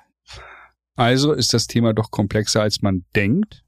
Also 0.95 1.33
ist 1.33 1.53
das 1.53 1.67
Thema 1.67 1.93
doch 1.93 2.11
komplexer, 2.11 2.61
als 2.61 2.81
man 2.81 3.05
denkt. 3.15 3.63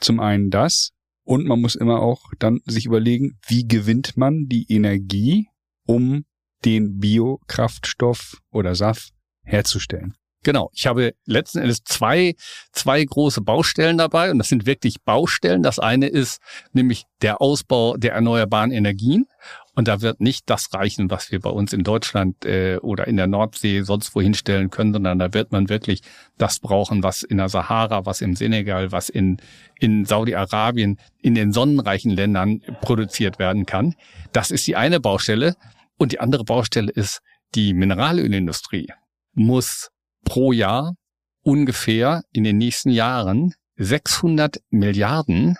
Zum 0.00 0.20
einen 0.20 0.50
das, 0.50 0.92
und 1.28 1.46
man 1.46 1.60
muss 1.60 1.74
immer 1.74 2.00
auch 2.00 2.32
dann 2.38 2.60
sich 2.64 2.86
überlegen, 2.86 3.38
wie 3.46 3.68
gewinnt 3.68 4.16
man 4.16 4.46
die 4.46 4.64
Energie, 4.72 5.48
um 5.86 6.24
den 6.64 6.98
Biokraftstoff 6.98 8.38
oder 8.50 8.74
SAF 8.74 9.10
herzustellen. 9.42 10.14
Genau. 10.44 10.70
Ich 10.72 10.86
habe 10.86 11.14
letzten 11.26 11.58
Endes 11.58 11.82
zwei, 11.84 12.34
zwei 12.72 13.04
große 13.04 13.40
Baustellen 13.40 13.98
dabei 13.98 14.30
und 14.30 14.38
das 14.38 14.48
sind 14.48 14.66
wirklich 14.66 15.02
Baustellen. 15.02 15.62
Das 15.62 15.78
eine 15.78 16.06
ist 16.06 16.40
nämlich 16.72 17.04
der 17.22 17.40
Ausbau 17.40 17.96
der 17.96 18.12
erneuerbaren 18.12 18.70
Energien. 18.70 19.26
Und 19.74 19.86
da 19.86 20.00
wird 20.00 20.20
nicht 20.20 20.50
das 20.50 20.74
reichen, 20.74 21.08
was 21.08 21.30
wir 21.30 21.40
bei 21.40 21.50
uns 21.50 21.72
in 21.72 21.84
Deutschland 21.84 22.44
äh, 22.44 22.78
oder 22.78 23.06
in 23.06 23.16
der 23.16 23.28
Nordsee 23.28 23.82
sonst 23.82 24.12
wohin 24.14 24.34
stellen 24.34 24.70
können, 24.70 24.92
sondern 24.92 25.20
da 25.20 25.32
wird 25.34 25.52
man 25.52 25.68
wirklich 25.68 26.02
das 26.36 26.58
brauchen, 26.58 27.04
was 27.04 27.22
in 27.22 27.36
der 27.36 27.48
Sahara, 27.48 28.04
was 28.04 28.20
im 28.20 28.34
Senegal, 28.34 28.90
was 28.90 29.08
in, 29.08 29.36
in 29.78 30.04
Saudi-Arabien, 30.04 30.98
in 31.18 31.36
den 31.36 31.52
sonnenreichen 31.52 32.10
Ländern 32.10 32.60
produziert 32.80 33.38
werden 33.38 33.66
kann. 33.66 33.94
Das 34.32 34.50
ist 34.50 34.66
die 34.66 34.74
eine 34.74 34.98
Baustelle. 34.98 35.54
Und 35.96 36.10
die 36.10 36.20
andere 36.20 36.44
Baustelle 36.44 36.90
ist, 36.90 37.20
die 37.54 37.72
Mineralölindustrie 37.72 38.88
muss 39.34 39.90
pro 40.24 40.52
Jahr 40.52 40.94
ungefähr 41.42 42.22
in 42.32 42.44
den 42.44 42.58
nächsten 42.58 42.90
Jahren 42.90 43.54
600 43.76 44.60
Milliarden 44.70 45.56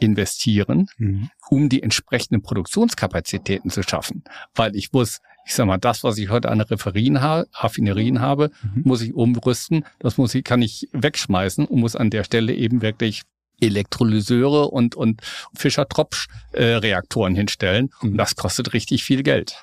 investieren, 0.00 0.86
mhm. 0.96 1.30
um 1.50 1.68
die 1.68 1.82
entsprechenden 1.82 2.42
Produktionskapazitäten 2.42 3.70
zu 3.70 3.82
schaffen. 3.82 4.24
Weil 4.54 4.76
ich 4.76 4.92
muss, 4.92 5.18
ich 5.44 5.54
sag 5.54 5.66
mal, 5.66 5.78
das, 5.78 6.04
was 6.04 6.18
ich 6.18 6.30
heute 6.30 6.50
an 6.50 6.60
Referien 6.60 7.20
ha 7.20 7.44
Raffinerien 7.52 8.20
habe, 8.20 8.50
mhm. 8.62 8.82
muss 8.84 9.02
ich 9.02 9.14
umrüsten. 9.14 9.84
Das 9.98 10.16
muss 10.16 10.34
ich, 10.34 10.44
kann 10.44 10.62
ich 10.62 10.88
wegschmeißen 10.92 11.66
und 11.66 11.80
muss 11.80 11.96
an 11.96 12.10
der 12.10 12.24
Stelle 12.24 12.54
eben 12.54 12.82
wirklich 12.82 13.22
Elektrolyseure 13.60 14.68
und, 14.68 14.94
und 14.94 15.20
Fischer-Tropsch-Reaktoren 15.54 17.34
äh, 17.34 17.38
hinstellen. 17.38 17.90
Mhm. 18.00 18.10
Und 18.10 18.16
das 18.16 18.36
kostet 18.36 18.72
richtig 18.72 19.04
viel 19.04 19.22
Geld. 19.22 19.56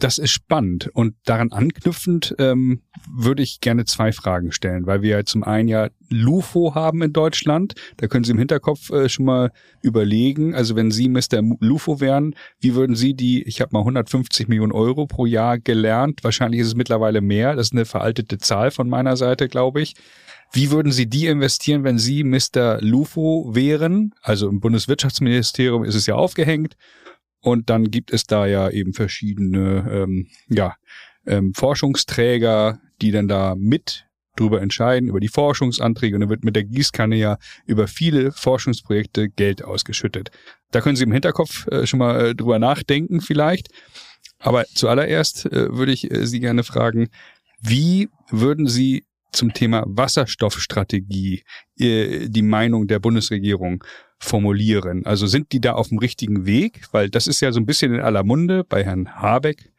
Das 0.00 0.18
ist 0.18 0.32
spannend 0.32 0.90
und 0.92 1.14
daran 1.24 1.52
anknüpfend 1.52 2.34
ähm, 2.40 2.82
würde 3.08 3.44
ich 3.44 3.60
gerne 3.60 3.84
zwei 3.84 4.10
Fragen 4.10 4.50
stellen, 4.50 4.86
weil 4.86 5.02
wir 5.02 5.10
ja 5.10 5.24
zum 5.24 5.44
einen 5.44 5.68
ja 5.68 5.88
LUFO 6.10 6.74
haben 6.74 7.00
in 7.02 7.12
Deutschland. 7.12 7.74
Da 7.98 8.08
können 8.08 8.24
Sie 8.24 8.32
im 8.32 8.38
Hinterkopf 8.38 8.90
äh, 8.90 9.08
schon 9.08 9.24
mal 9.24 9.52
überlegen. 9.82 10.52
Also 10.52 10.74
wenn 10.74 10.90
Sie 10.90 11.08
Mr. 11.08 11.42
LUFO 11.60 12.00
wären, 12.00 12.34
wie 12.60 12.74
würden 12.74 12.96
Sie 12.96 13.14
die, 13.14 13.44
ich 13.44 13.60
habe 13.60 13.70
mal 13.72 13.80
150 13.80 14.48
Millionen 14.48 14.72
Euro 14.72 15.06
pro 15.06 15.26
Jahr 15.26 15.58
gelernt, 15.58 16.24
wahrscheinlich 16.24 16.60
ist 16.60 16.68
es 16.68 16.74
mittlerweile 16.74 17.20
mehr, 17.20 17.54
das 17.54 17.68
ist 17.68 17.72
eine 17.72 17.84
veraltete 17.84 18.38
Zahl 18.38 18.72
von 18.72 18.88
meiner 18.88 19.16
Seite, 19.16 19.48
glaube 19.48 19.80
ich. 19.80 19.94
Wie 20.52 20.70
würden 20.70 20.92
Sie 20.92 21.06
die 21.06 21.26
investieren, 21.26 21.84
wenn 21.84 21.98
Sie 21.98 22.24
Mr. 22.24 22.80
Lufo 22.80 23.50
wären? 23.54 24.12
Also 24.22 24.48
im 24.48 24.60
Bundeswirtschaftsministerium 24.60 25.84
ist 25.84 25.94
es 25.94 26.06
ja 26.06 26.16
aufgehängt. 26.16 26.76
Und 27.44 27.68
dann 27.68 27.90
gibt 27.90 28.10
es 28.10 28.24
da 28.24 28.46
ja 28.46 28.70
eben 28.70 28.94
verschiedene 28.94 29.86
ähm, 29.90 30.28
ja, 30.48 30.76
ähm, 31.26 31.52
Forschungsträger, 31.52 32.80
die 33.02 33.10
dann 33.10 33.28
da 33.28 33.54
mit 33.54 34.06
drüber 34.34 34.62
entscheiden, 34.62 35.10
über 35.10 35.20
die 35.20 35.28
Forschungsanträge. 35.28 36.16
Und 36.16 36.22
dann 36.22 36.30
wird 36.30 36.42
mit 36.42 36.56
der 36.56 36.64
Gießkanne 36.64 37.16
ja 37.16 37.36
über 37.66 37.86
viele 37.86 38.32
Forschungsprojekte 38.32 39.28
Geld 39.28 39.62
ausgeschüttet. 39.62 40.30
Da 40.70 40.80
können 40.80 40.96
Sie 40.96 41.04
im 41.04 41.12
Hinterkopf 41.12 41.66
äh, 41.66 41.86
schon 41.86 41.98
mal 41.98 42.28
äh, 42.28 42.34
drüber 42.34 42.58
nachdenken 42.58 43.20
vielleicht. 43.20 43.68
Aber 44.38 44.64
zuallererst 44.74 45.44
äh, 45.44 45.70
würde 45.70 45.92
ich 45.92 46.10
äh, 46.10 46.26
Sie 46.26 46.40
gerne 46.40 46.64
fragen, 46.64 47.08
wie 47.60 48.08
würden 48.30 48.66
Sie 48.66 49.04
zum 49.32 49.52
Thema 49.52 49.84
Wasserstoffstrategie 49.86 51.42
äh, 51.78 52.28
die 52.30 52.42
Meinung 52.42 52.86
der 52.86 53.00
Bundesregierung 53.00 53.84
formulieren? 54.18 55.04
Also 55.06 55.26
sind 55.26 55.52
die 55.52 55.60
da 55.60 55.72
auf 55.74 55.88
dem 55.88 55.98
richtigen 55.98 56.46
Weg? 56.46 56.86
Weil 56.92 57.10
das 57.10 57.26
ist 57.26 57.40
ja 57.40 57.52
so 57.52 57.60
ein 57.60 57.66
bisschen 57.66 57.94
in 57.94 58.00
aller 58.00 58.24
Munde 58.24 58.64
bei 58.64 58.84
Herrn 58.84 59.14
Habeck 59.14 59.72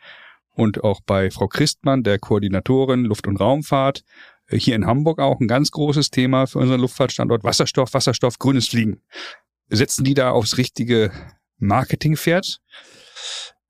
und 0.51 0.83
auch 0.83 1.01
bei 1.01 1.31
Frau 1.31 1.47
Christmann, 1.47 2.03
der 2.03 2.19
Koordinatorin 2.19 3.05
Luft- 3.05 3.27
und 3.27 3.37
Raumfahrt. 3.37 4.03
Äh, 4.47 4.57
hier 4.57 4.75
in 4.75 4.85
Hamburg 4.85 5.19
auch 5.19 5.39
ein 5.39 5.47
ganz 5.47 5.71
großes 5.71 6.11
Thema 6.11 6.47
für 6.47 6.59
unseren 6.59 6.81
Luftfahrtstandort. 6.81 7.43
Wasserstoff, 7.43 7.93
Wasserstoff, 7.93 8.39
grünes 8.39 8.67
Fliegen. 8.67 9.01
Setzen 9.69 10.03
die 10.03 10.13
da 10.13 10.31
aufs 10.31 10.57
richtige 10.57 11.11
Marketingpferd? 11.57 12.59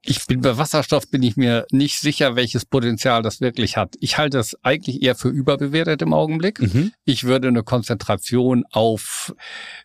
Ich 0.07 0.25
bin 0.27 0.41
bei 0.41 0.57
Wasserstoff 0.57 1.09
bin 1.09 1.23
ich 1.23 1.35
mir 1.35 1.65
nicht 1.71 1.99
sicher, 1.99 2.35
welches 2.35 2.65
Potenzial 2.65 3.23
das 3.23 3.41
wirklich 3.41 3.75
hat. 3.75 3.95
Ich 3.99 4.17
halte 4.17 4.37
es 4.37 4.55
eigentlich 4.63 5.01
eher 5.01 5.15
für 5.15 5.29
überbewertet 5.29 6.01
im 6.03 6.13
Augenblick. 6.13 6.59
Mhm. 6.59 6.91
Ich 7.05 7.23
würde 7.23 7.47
eine 7.47 7.63
Konzentration 7.63 8.65
auf 8.71 9.33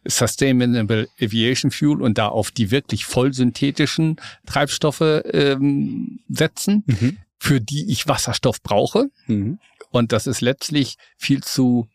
Sustainable 0.06 1.08
Aviation 1.20 1.70
Fuel 1.70 2.02
und 2.02 2.18
da 2.18 2.28
auf 2.28 2.50
die 2.50 2.70
wirklich 2.70 3.06
voll 3.06 3.32
synthetischen 3.32 4.16
Treibstoffe 4.46 5.22
ähm, 5.32 6.20
setzen, 6.28 6.84
mhm. 6.86 7.16
für 7.38 7.60
die 7.60 7.90
ich 7.90 8.06
Wasserstoff 8.06 8.62
brauche. 8.62 9.10
Mhm. 9.26 9.58
Und 9.90 10.12
das 10.12 10.26
ist 10.26 10.42
letztlich 10.42 10.96
viel 11.16 11.42
zu 11.42 11.88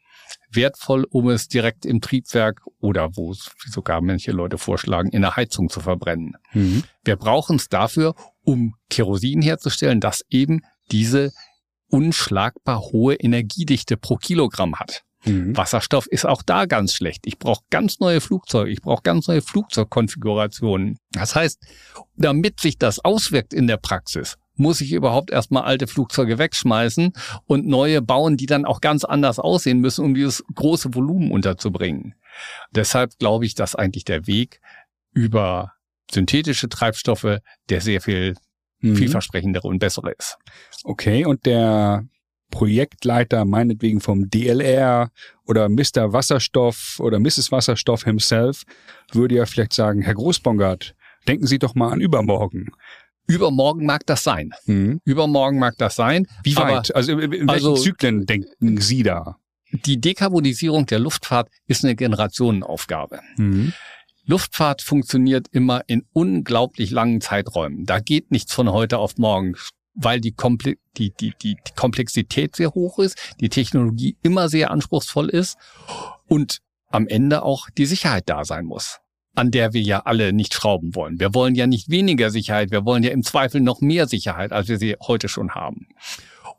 wertvoll, 0.51 1.05
um 1.09 1.29
es 1.29 1.47
direkt 1.47 1.85
im 1.85 2.01
Triebwerk 2.01 2.61
oder 2.79 3.15
wo 3.15 3.31
es 3.31 3.51
sogar 3.69 4.01
manche 4.01 4.31
Leute 4.31 4.57
vorschlagen, 4.57 5.09
in 5.09 5.21
der 5.21 5.35
Heizung 5.35 5.69
zu 5.69 5.79
verbrennen. 5.79 6.37
Mhm. 6.53 6.83
Wir 7.03 7.15
brauchen 7.15 7.57
es 7.57 7.69
dafür, 7.69 8.15
um 8.43 8.75
Kerosin 8.89 9.41
herzustellen, 9.41 9.99
das 9.99 10.23
eben 10.29 10.61
diese 10.91 11.31
unschlagbar 11.89 12.79
hohe 12.79 13.15
Energiedichte 13.15 13.97
pro 13.97 14.17
Kilogramm 14.17 14.75
hat. 14.75 15.03
Mhm. 15.25 15.57
Wasserstoff 15.57 16.07
ist 16.07 16.25
auch 16.25 16.41
da 16.43 16.65
ganz 16.65 16.93
schlecht. 16.93 17.25
Ich 17.25 17.39
brauche 17.39 17.63
ganz 17.69 17.99
neue 17.99 18.21
Flugzeuge, 18.21 18.69
ich 18.69 18.81
brauche 18.81 19.01
ganz 19.03 19.27
neue 19.27 19.41
Flugzeugkonfigurationen. 19.41 20.97
Das 21.11 21.35
heißt, 21.35 21.61
damit 22.15 22.59
sich 22.59 22.77
das 22.77 22.99
auswirkt 23.03 23.53
in 23.53 23.67
der 23.67 23.77
Praxis, 23.77 24.37
muss 24.57 24.81
ich 24.81 24.91
überhaupt 24.93 25.31
erstmal 25.31 25.63
alte 25.63 25.87
Flugzeuge 25.87 26.37
wegschmeißen 26.37 27.13
und 27.45 27.67
neue 27.67 28.01
bauen, 28.01 28.37
die 28.37 28.45
dann 28.45 28.65
auch 28.65 28.81
ganz 28.81 29.03
anders 29.03 29.39
aussehen 29.39 29.79
müssen, 29.79 30.05
um 30.05 30.13
dieses 30.13 30.43
große 30.53 30.93
Volumen 30.93 31.31
unterzubringen. 31.31 32.15
Deshalb 32.71 33.17
glaube 33.19 33.45
ich, 33.45 33.55
dass 33.55 33.75
eigentlich 33.75 34.05
der 34.05 34.27
Weg 34.27 34.61
über 35.13 35.73
synthetische 36.11 36.69
Treibstoffe 36.69 37.39
der 37.69 37.81
sehr 37.81 38.01
viel 38.01 38.35
mhm. 38.79 38.95
vielversprechendere 38.95 39.67
und 39.67 39.79
bessere 39.79 40.11
ist. 40.11 40.37
Okay, 40.83 41.25
und 41.25 41.45
der 41.45 42.05
Projektleiter 42.51 43.43
meinetwegen 43.43 43.99
vom 43.99 44.29
DLR 44.29 45.11
oder 45.45 45.67
Mr. 45.67 46.13
Wasserstoff 46.13 46.99
oder 46.99 47.19
Mrs. 47.19 47.51
Wasserstoff 47.51 48.03
himself 48.03 48.63
würde 49.11 49.35
ja 49.35 49.45
vielleicht 49.45 49.73
sagen, 49.73 50.01
Herr 50.01 50.13
Großbongard, 50.13 50.95
denken 51.27 51.47
Sie 51.47 51.59
doch 51.59 51.75
mal 51.75 51.91
an 51.91 52.01
übermorgen. 52.01 52.69
Übermorgen 53.27 53.85
mag 53.85 54.05
das 54.05 54.23
sein. 54.23 54.51
Mhm. 54.65 55.01
Übermorgen 55.03 55.59
mag 55.59 55.75
das 55.77 55.95
sein. 55.95 56.27
Wie 56.43 56.55
weit? 56.55 56.91
Aber, 56.91 56.95
also 56.95 57.11
in 57.13 57.31
welchen 57.31 57.49
also, 57.49 57.75
Zyklen 57.75 58.25
denken 58.25 58.79
Sie 58.79 59.03
da? 59.03 59.37
Die 59.71 59.99
Dekarbonisierung 59.99 60.85
der 60.85 60.99
Luftfahrt 60.99 61.49
ist 61.67 61.83
eine 61.83 61.95
Generationenaufgabe. 61.95 63.19
Mhm. 63.37 63.73
Luftfahrt 64.25 64.81
funktioniert 64.81 65.47
immer 65.51 65.81
in 65.87 66.03
unglaublich 66.13 66.91
langen 66.91 67.21
Zeiträumen. 67.21 67.85
Da 67.85 67.99
geht 67.99 68.31
nichts 68.31 68.53
von 68.53 68.71
heute 68.71 68.97
auf 68.97 69.17
morgen, 69.17 69.55
weil 69.93 70.19
die, 70.19 70.31
Komple 70.31 70.75
die, 70.97 71.11
die, 71.11 71.33
die, 71.41 71.55
die 71.55 71.73
Komplexität 71.75 72.55
sehr 72.55 72.71
hoch 72.71 72.99
ist, 72.99 73.17
die 73.39 73.49
Technologie 73.49 74.17
immer 74.23 74.49
sehr 74.49 74.71
anspruchsvoll 74.71 75.29
ist 75.29 75.57
und 76.27 76.59
am 76.87 77.07
Ende 77.07 77.43
auch 77.43 77.69
die 77.69 77.85
Sicherheit 77.85 78.23
da 78.27 78.45
sein 78.45 78.65
muss 78.65 78.99
an 79.35 79.51
der 79.51 79.73
wir 79.73 79.81
ja 79.81 80.01
alle 80.05 80.33
nicht 80.33 80.53
schrauben 80.53 80.95
wollen. 80.95 81.19
Wir 81.19 81.33
wollen 81.33 81.55
ja 81.55 81.67
nicht 81.67 81.89
weniger 81.89 82.29
Sicherheit, 82.29 82.71
wir 82.71 82.85
wollen 82.85 83.03
ja 83.03 83.11
im 83.11 83.23
Zweifel 83.23 83.61
noch 83.61 83.81
mehr 83.81 84.07
Sicherheit, 84.07 84.51
als 84.51 84.67
wir 84.67 84.77
sie 84.77 84.95
heute 85.01 85.29
schon 85.29 85.51
haben. 85.51 85.87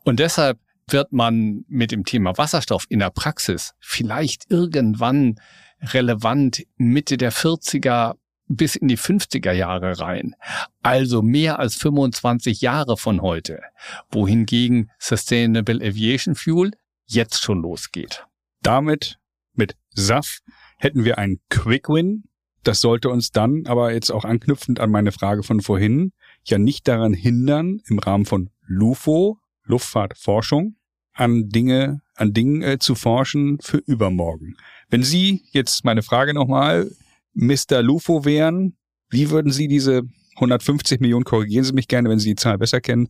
Und 0.03 0.19
deshalb 0.19 0.59
wird 0.89 1.11
man 1.11 1.65
mit 1.67 1.91
dem 1.91 2.05
Thema 2.05 2.37
Wasserstoff 2.37 2.85
in 2.89 2.99
der 2.99 3.09
Praxis 3.09 3.73
vielleicht 3.79 4.49
irgendwann 4.49 5.35
relevant 5.81 6.63
Mitte 6.77 7.17
der 7.17 7.33
40er 7.33 8.15
bis 8.47 8.75
in 8.75 8.87
die 8.87 8.97
50er 8.97 9.51
Jahre 9.51 9.99
rein. 9.99 10.35
Also 10.81 11.21
mehr 11.21 11.59
als 11.59 11.75
25 11.75 12.61
Jahre 12.61 12.97
von 12.97 13.21
heute. 13.21 13.61
Wohingegen 14.09 14.89
Sustainable 14.99 15.85
Aviation 15.85 16.35
Fuel 16.35 16.71
jetzt 17.05 17.43
schon 17.43 17.61
losgeht. 17.61 18.25
Damit 18.61 19.17
mit 19.53 19.75
SAF 19.93 20.39
hätten 20.77 21.03
wir 21.03 21.17
einen 21.17 21.39
Quick 21.49 21.89
Win 21.89 22.23
das 22.67 22.81
sollte 22.81 23.09
uns 23.09 23.31
dann 23.31 23.65
aber 23.65 23.93
jetzt 23.93 24.11
auch 24.11 24.25
anknüpfend 24.25 24.81
an 24.81 24.91
meine 24.91 25.13
Frage 25.13 25.43
von 25.43 25.61
vorhin 25.61 26.11
ja 26.43 26.57
nicht 26.57 26.87
daran 26.87 27.13
hindern, 27.13 27.81
im 27.87 27.97
Rahmen 27.97 28.25
von 28.25 28.49
LUFO, 28.65 29.39
Luftfahrtforschung, 29.63 30.75
an 31.13 31.47
Dinge, 31.47 32.01
an 32.15 32.33
Dingen 32.33 32.61
äh, 32.61 32.77
zu 32.77 32.95
forschen 32.95 33.59
für 33.61 33.77
übermorgen. 33.77 34.57
Wenn 34.89 35.01
Sie 35.01 35.43
jetzt 35.51 35.85
meine 35.85 36.03
Frage 36.03 36.33
nochmal, 36.33 36.91
Mr. 37.33 37.81
LUFO 37.81 38.25
wären, 38.25 38.77
wie 39.09 39.29
würden 39.29 39.51
Sie 39.51 39.69
diese 39.69 40.03
150 40.35 40.99
Millionen, 40.99 41.23
korrigieren 41.23 41.63
Sie 41.63 41.73
mich 41.73 41.87
gerne, 41.87 42.09
wenn 42.09 42.19
Sie 42.19 42.29
die 42.29 42.35
Zahl 42.35 42.57
besser 42.57 42.81
kennen, 42.81 43.07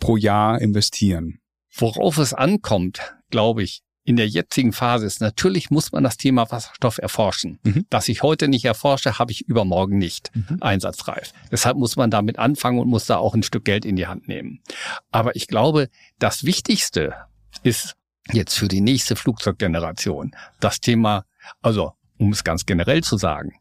pro 0.00 0.16
Jahr 0.16 0.60
investieren? 0.60 1.38
Worauf 1.72 2.18
es 2.18 2.34
ankommt, 2.34 3.16
glaube 3.30 3.62
ich, 3.62 3.82
in 4.08 4.16
der 4.16 4.26
jetzigen 4.26 4.72
Phase 4.72 5.04
ist, 5.04 5.20
natürlich 5.20 5.70
muss 5.70 5.92
man 5.92 6.02
das 6.02 6.16
Thema 6.16 6.50
Wasserstoff 6.50 6.96
erforschen. 6.96 7.58
Mhm. 7.62 7.84
Was 7.90 8.08
ich 8.08 8.22
heute 8.22 8.48
nicht 8.48 8.64
erforsche, 8.64 9.18
habe 9.18 9.32
ich 9.32 9.46
übermorgen 9.46 9.98
nicht 9.98 10.34
mhm. 10.34 10.62
einsatzreif. 10.62 11.34
Deshalb 11.52 11.76
muss 11.76 11.96
man 11.96 12.10
damit 12.10 12.38
anfangen 12.38 12.78
und 12.78 12.88
muss 12.88 13.04
da 13.04 13.18
auch 13.18 13.34
ein 13.34 13.42
Stück 13.42 13.66
Geld 13.66 13.84
in 13.84 13.96
die 13.96 14.06
Hand 14.06 14.26
nehmen. 14.26 14.62
Aber 15.10 15.36
ich 15.36 15.46
glaube, 15.46 15.90
das 16.18 16.44
Wichtigste 16.44 17.16
ist 17.62 17.96
jetzt 18.32 18.54
für 18.54 18.66
die 18.66 18.80
nächste 18.80 19.14
Flugzeuggeneration 19.14 20.34
das 20.58 20.80
Thema, 20.80 21.26
also 21.60 21.92
um 22.16 22.32
es 22.32 22.44
ganz 22.44 22.64
generell 22.64 23.02
zu 23.02 23.18
sagen, 23.18 23.56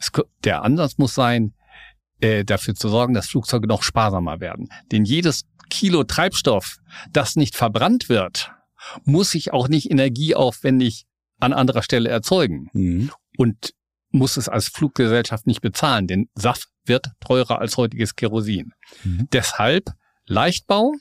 es, 0.00 0.10
der 0.42 0.64
Ansatz 0.64 0.98
muss 0.98 1.14
sein, 1.14 1.54
äh, 2.20 2.44
dafür 2.44 2.74
zu 2.74 2.88
sorgen, 2.88 3.14
dass 3.14 3.28
Flugzeuge 3.28 3.68
noch 3.68 3.84
sparsamer 3.84 4.40
werden. 4.40 4.68
Denn 4.90 5.04
jedes 5.04 5.44
Kilo 5.70 6.02
Treibstoff, 6.02 6.78
das 7.12 7.36
nicht 7.36 7.54
verbrannt 7.54 8.08
wird, 8.08 8.50
muss 9.04 9.34
ich 9.34 9.52
auch 9.52 9.68
nicht 9.68 9.90
energieaufwendig 9.90 11.04
an 11.40 11.52
anderer 11.52 11.82
Stelle 11.82 12.08
erzeugen. 12.08 12.68
Mhm. 12.72 13.10
Und 13.36 13.74
muss 14.10 14.36
es 14.36 14.48
als 14.48 14.68
Fluggesellschaft 14.68 15.46
nicht 15.46 15.62
bezahlen, 15.62 16.06
denn 16.06 16.28
SAF 16.34 16.66
wird 16.84 17.08
teurer 17.20 17.60
als 17.60 17.76
heutiges 17.76 18.14
Kerosin. 18.14 18.72
Mhm. 19.04 19.28
Deshalb 19.32 19.90
Leichtbau, 20.26 20.92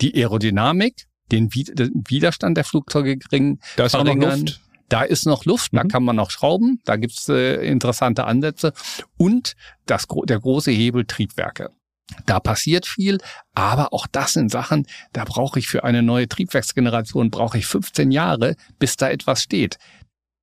die 0.00 0.14
Aerodynamik, 0.14 1.06
den 1.30 1.52
Widerstand 1.52 2.56
der 2.56 2.64
Flugzeuge 2.64 3.16
gering 3.16 3.60
da 3.76 3.86
ist 3.86 3.92
verringern. 3.92 4.30
Auch 4.30 4.36
noch 4.36 4.38
Luft. 4.38 4.60
Da 4.88 5.02
ist 5.02 5.26
noch 5.26 5.44
Luft, 5.44 5.72
mhm. 5.72 5.76
da 5.78 5.84
kann 5.84 6.02
man 6.02 6.16
noch 6.16 6.30
schrauben, 6.30 6.80
da 6.84 6.96
gibt's 6.96 7.28
äh, 7.28 7.66
interessante 7.66 8.24
Ansätze 8.24 8.72
und 9.18 9.54
das, 9.84 10.06
der 10.24 10.40
große 10.40 10.70
Hebel 10.70 11.04
Triebwerke. 11.04 11.70
Da 12.26 12.40
passiert 12.40 12.86
viel, 12.86 13.18
aber 13.54 13.92
auch 13.92 14.06
das 14.06 14.32
sind 14.32 14.50
Sachen, 14.50 14.86
da 15.12 15.24
brauche 15.24 15.58
ich 15.58 15.68
für 15.68 15.84
eine 15.84 16.02
neue 16.02 16.28
Triebwerksgeneration, 16.28 17.30
brauche 17.30 17.58
ich 17.58 17.66
15 17.66 18.10
Jahre, 18.10 18.56
bis 18.78 18.96
da 18.96 19.10
etwas 19.10 19.42
steht. 19.42 19.78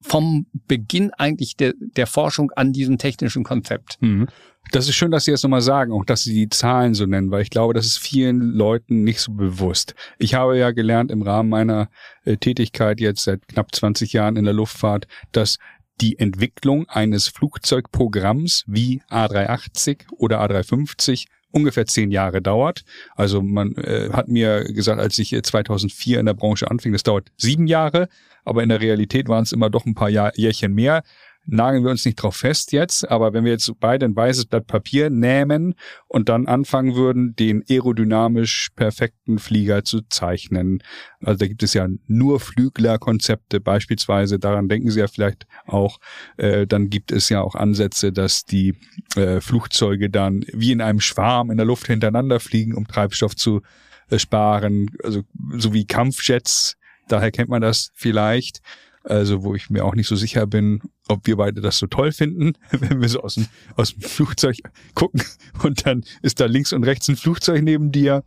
Vom 0.01 0.45
Beginn 0.67 1.11
eigentlich 1.13 1.55
der, 1.57 1.73
der 1.79 2.05
Forschung 2.05 2.51
an 2.51 2.73
diesem 2.73 2.99
technischen 2.99 3.43
Konzept. 3.43 3.97
Mhm. 4.01 4.27
Das 4.71 4.87
ist 4.87 4.95
schön, 4.95 5.11
dass 5.11 5.25
Sie 5.25 5.31
das 5.31 5.43
nochmal 5.43 5.61
sagen, 5.61 5.91
auch 5.91 6.05
dass 6.05 6.23
Sie 6.23 6.33
die 6.33 6.49
Zahlen 6.49 6.93
so 6.93 7.05
nennen, 7.05 7.31
weil 7.31 7.41
ich 7.41 7.49
glaube, 7.49 7.73
das 7.73 7.85
ist 7.85 7.97
vielen 7.97 8.41
Leuten 8.41 9.03
nicht 9.03 9.19
so 9.19 9.31
bewusst. 9.31 9.95
Ich 10.17 10.33
habe 10.33 10.57
ja 10.57 10.71
gelernt 10.71 11.11
im 11.11 11.21
Rahmen 11.21 11.49
meiner 11.49 11.89
äh, 12.23 12.37
Tätigkeit 12.37 12.99
jetzt 12.99 13.23
seit 13.23 13.47
knapp 13.47 13.73
20 13.73 14.13
Jahren 14.13 14.35
in 14.37 14.45
der 14.45 14.53
Luftfahrt, 14.53 15.07
dass 15.31 15.57
die 16.01 16.19
Entwicklung 16.19 16.89
eines 16.89 17.27
Flugzeugprogramms 17.29 18.65
wie 18.67 19.01
A380 19.09 20.11
oder 20.11 20.43
A350 20.43 21.27
ungefähr 21.55 21.85
zehn 21.85 22.11
Jahre 22.11 22.41
dauert. 22.41 22.83
Also 23.15 23.41
man 23.41 23.75
äh, 23.75 24.09
hat 24.11 24.27
mir 24.27 24.65
gesagt, 24.65 24.99
als 24.99 25.17
ich 25.17 25.35
2004 25.41 26.19
in 26.19 26.25
der 26.25 26.33
Branche 26.33 26.69
anfing, 26.69 26.91
das 26.91 27.03
dauert 27.03 27.31
sieben 27.37 27.65
Jahre, 27.65 28.09
aber 28.43 28.61
in 28.61 28.69
der 28.69 28.81
Realität 28.81 29.29
waren 29.29 29.43
es 29.43 29.53
immer 29.53 29.69
doch 29.69 29.85
ein 29.85 29.95
paar 29.95 30.09
Jahr, 30.09 30.33
Jährchen 30.35 30.73
mehr 30.73 31.03
nageln 31.45 31.83
wir 31.83 31.91
uns 31.91 32.05
nicht 32.05 32.15
drauf 32.15 32.35
fest 32.35 32.71
jetzt, 32.71 33.09
aber 33.09 33.33
wenn 33.33 33.43
wir 33.45 33.51
jetzt 33.51 33.71
beide 33.79 34.05
ein 34.05 34.15
weißes 34.15 34.45
Blatt 34.45 34.67
Papier 34.67 35.09
nehmen 35.09 35.75
und 36.07 36.29
dann 36.29 36.47
anfangen 36.47 36.95
würden, 36.95 37.35
den 37.35 37.63
aerodynamisch 37.69 38.69
perfekten 38.75 39.39
Flieger 39.39 39.83
zu 39.83 40.01
zeichnen, 40.09 40.81
also 41.21 41.39
da 41.39 41.47
gibt 41.47 41.63
es 41.63 41.73
ja 41.73 41.87
nur 42.07 42.39
Flüglerkonzepte 42.39 43.59
beispielsweise, 43.59 44.39
daran 44.39 44.67
denken 44.69 44.89
Sie 44.89 44.99
ja 44.99 45.07
vielleicht 45.07 45.45
auch, 45.65 45.99
äh, 46.37 46.65
dann 46.67 46.89
gibt 46.89 47.11
es 47.11 47.29
ja 47.29 47.41
auch 47.41 47.55
Ansätze, 47.55 48.11
dass 48.11 48.45
die 48.45 48.75
äh, 49.15 49.39
Flugzeuge 49.39 50.09
dann 50.09 50.45
wie 50.51 50.71
in 50.71 50.81
einem 50.81 50.99
Schwarm 50.99 51.51
in 51.51 51.57
der 51.57 51.65
Luft 51.65 51.87
hintereinander 51.87 52.39
fliegen, 52.39 52.73
um 52.73 52.87
Treibstoff 52.87 53.35
zu 53.35 53.61
äh, 54.09 54.19
sparen, 54.19 54.91
also 55.03 55.23
so 55.57 55.73
wie 55.73 55.85
Kampfjets, 55.85 56.77
daher 57.07 57.31
kennt 57.31 57.49
man 57.49 57.61
das 57.61 57.91
vielleicht. 57.93 58.61
Also 59.03 59.43
wo 59.43 59.53
ich 59.53 59.69
mir 59.69 59.85
auch 59.85 59.93
nicht 59.93 60.07
so 60.07 60.15
sicher 60.15 60.47
bin, 60.47 60.81
ob 61.07 61.27
wir 61.27 61.37
beide 61.37 61.61
das 61.61 61.77
so 61.77 61.87
toll 61.87 62.11
finden, 62.11 62.53
wenn 62.71 63.01
wir 63.01 63.09
so 63.09 63.21
aus 63.21 63.35
dem, 63.35 63.47
aus 63.75 63.93
dem 63.93 64.01
Flugzeug 64.01 64.57
gucken 64.93 65.21
und 65.63 65.85
dann 65.85 66.03
ist 66.21 66.39
da 66.39 66.45
links 66.45 66.73
und 66.73 66.83
rechts 66.83 67.07
ein 67.07 67.15
Flugzeug 67.15 67.61
neben 67.61 67.91
dir. 67.91 68.23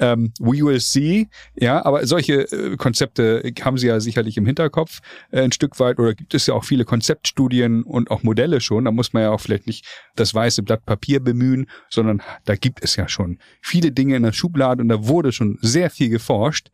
Ähm, 0.00 0.32
we 0.40 0.64
will 0.64 0.80
see. 0.80 1.28
Ja, 1.54 1.84
aber 1.84 2.04
solche 2.06 2.50
äh, 2.50 2.76
Konzepte 2.76 3.52
haben 3.62 3.78
sie 3.78 3.86
ja 3.86 4.00
sicherlich 4.00 4.36
im 4.36 4.44
Hinterkopf 4.44 5.00
äh, 5.30 5.42
ein 5.42 5.52
Stück 5.52 5.78
weit 5.78 6.00
oder 6.00 6.14
gibt 6.14 6.34
es 6.34 6.48
ja 6.48 6.54
auch 6.54 6.64
viele 6.64 6.84
Konzeptstudien 6.84 7.84
und 7.84 8.10
auch 8.10 8.24
Modelle 8.24 8.60
schon. 8.60 8.86
Da 8.86 8.90
muss 8.90 9.12
man 9.12 9.22
ja 9.22 9.30
auch 9.30 9.40
vielleicht 9.40 9.68
nicht 9.68 9.86
das 10.16 10.34
weiße 10.34 10.64
Blatt 10.64 10.84
Papier 10.84 11.20
bemühen, 11.20 11.66
sondern 11.90 12.22
da 12.44 12.56
gibt 12.56 12.82
es 12.82 12.96
ja 12.96 13.06
schon 13.06 13.38
viele 13.62 13.92
Dinge 13.92 14.16
in 14.16 14.24
der 14.24 14.32
Schublade 14.32 14.82
und 14.82 14.88
da 14.88 15.06
wurde 15.06 15.30
schon 15.30 15.58
sehr 15.60 15.90
viel 15.90 16.08
geforscht. 16.08 16.70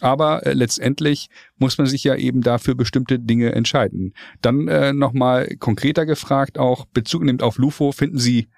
Aber 0.00 0.46
äh, 0.46 0.52
letztendlich 0.52 1.28
muss 1.60 1.78
man 1.78 1.86
sich 1.86 2.02
ja 2.02 2.16
eben 2.16 2.40
dafür 2.40 2.74
bestimmte 2.74 3.18
Dinge 3.18 3.52
entscheiden. 3.52 4.14
Dann 4.42 4.66
äh, 4.66 4.92
nochmal 4.92 5.56
konkreter 5.58 6.06
gefragt, 6.06 6.58
auch 6.58 6.86
Bezug 6.86 7.22
nimmt 7.22 7.42
auf 7.42 7.58
Lufo, 7.58 7.92
finden 7.92 8.18
Sie, 8.18 8.48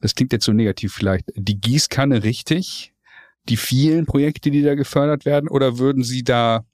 das 0.00 0.14
klingt 0.14 0.32
jetzt 0.32 0.44
so 0.44 0.52
negativ 0.52 0.94
vielleicht, 0.94 1.26
die 1.34 1.60
Gießkanne 1.60 2.22
richtig? 2.22 2.94
Die 3.48 3.56
vielen 3.56 4.06
Projekte, 4.06 4.50
die 4.50 4.62
da 4.62 4.74
gefördert 4.74 5.24
werden? 5.24 5.48
Oder 5.48 5.78
würden 5.78 6.04
Sie 6.04 6.22
da 6.22 6.64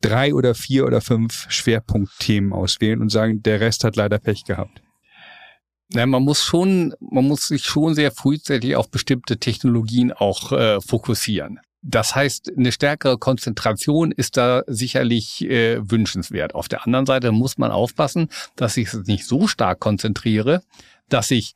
drei 0.00 0.34
oder 0.34 0.54
vier 0.54 0.84
oder 0.84 1.00
fünf 1.00 1.46
Schwerpunktthemen 1.48 2.52
auswählen 2.52 3.00
und 3.00 3.10
sagen, 3.10 3.42
der 3.42 3.60
Rest 3.60 3.84
hat 3.84 3.96
leider 3.96 4.18
Pech 4.18 4.44
gehabt? 4.44 4.82
Ja, 5.92 6.04
man 6.04 6.22
muss 6.22 6.42
schon, 6.42 6.94
man 7.00 7.26
muss 7.26 7.46
sich 7.46 7.64
schon 7.64 7.94
sehr 7.94 8.10
frühzeitig 8.10 8.74
auf 8.74 8.90
bestimmte 8.90 9.38
Technologien 9.38 10.12
auch 10.12 10.52
äh, 10.52 10.80
fokussieren. 10.80 11.60
Das 11.88 12.16
heißt, 12.16 12.52
eine 12.56 12.72
stärkere 12.72 13.16
Konzentration 13.16 14.10
ist 14.10 14.36
da 14.36 14.64
sicherlich 14.66 15.44
äh, 15.44 15.78
wünschenswert. 15.88 16.52
Auf 16.54 16.66
der 16.66 16.84
anderen 16.84 17.06
Seite 17.06 17.30
muss 17.30 17.58
man 17.58 17.70
aufpassen, 17.70 18.28
dass 18.56 18.76
ich 18.76 18.88
es 18.92 19.06
nicht 19.06 19.24
so 19.24 19.46
stark 19.46 19.78
konzentriere, 19.78 20.62
dass 21.08 21.30
ich, 21.30 21.54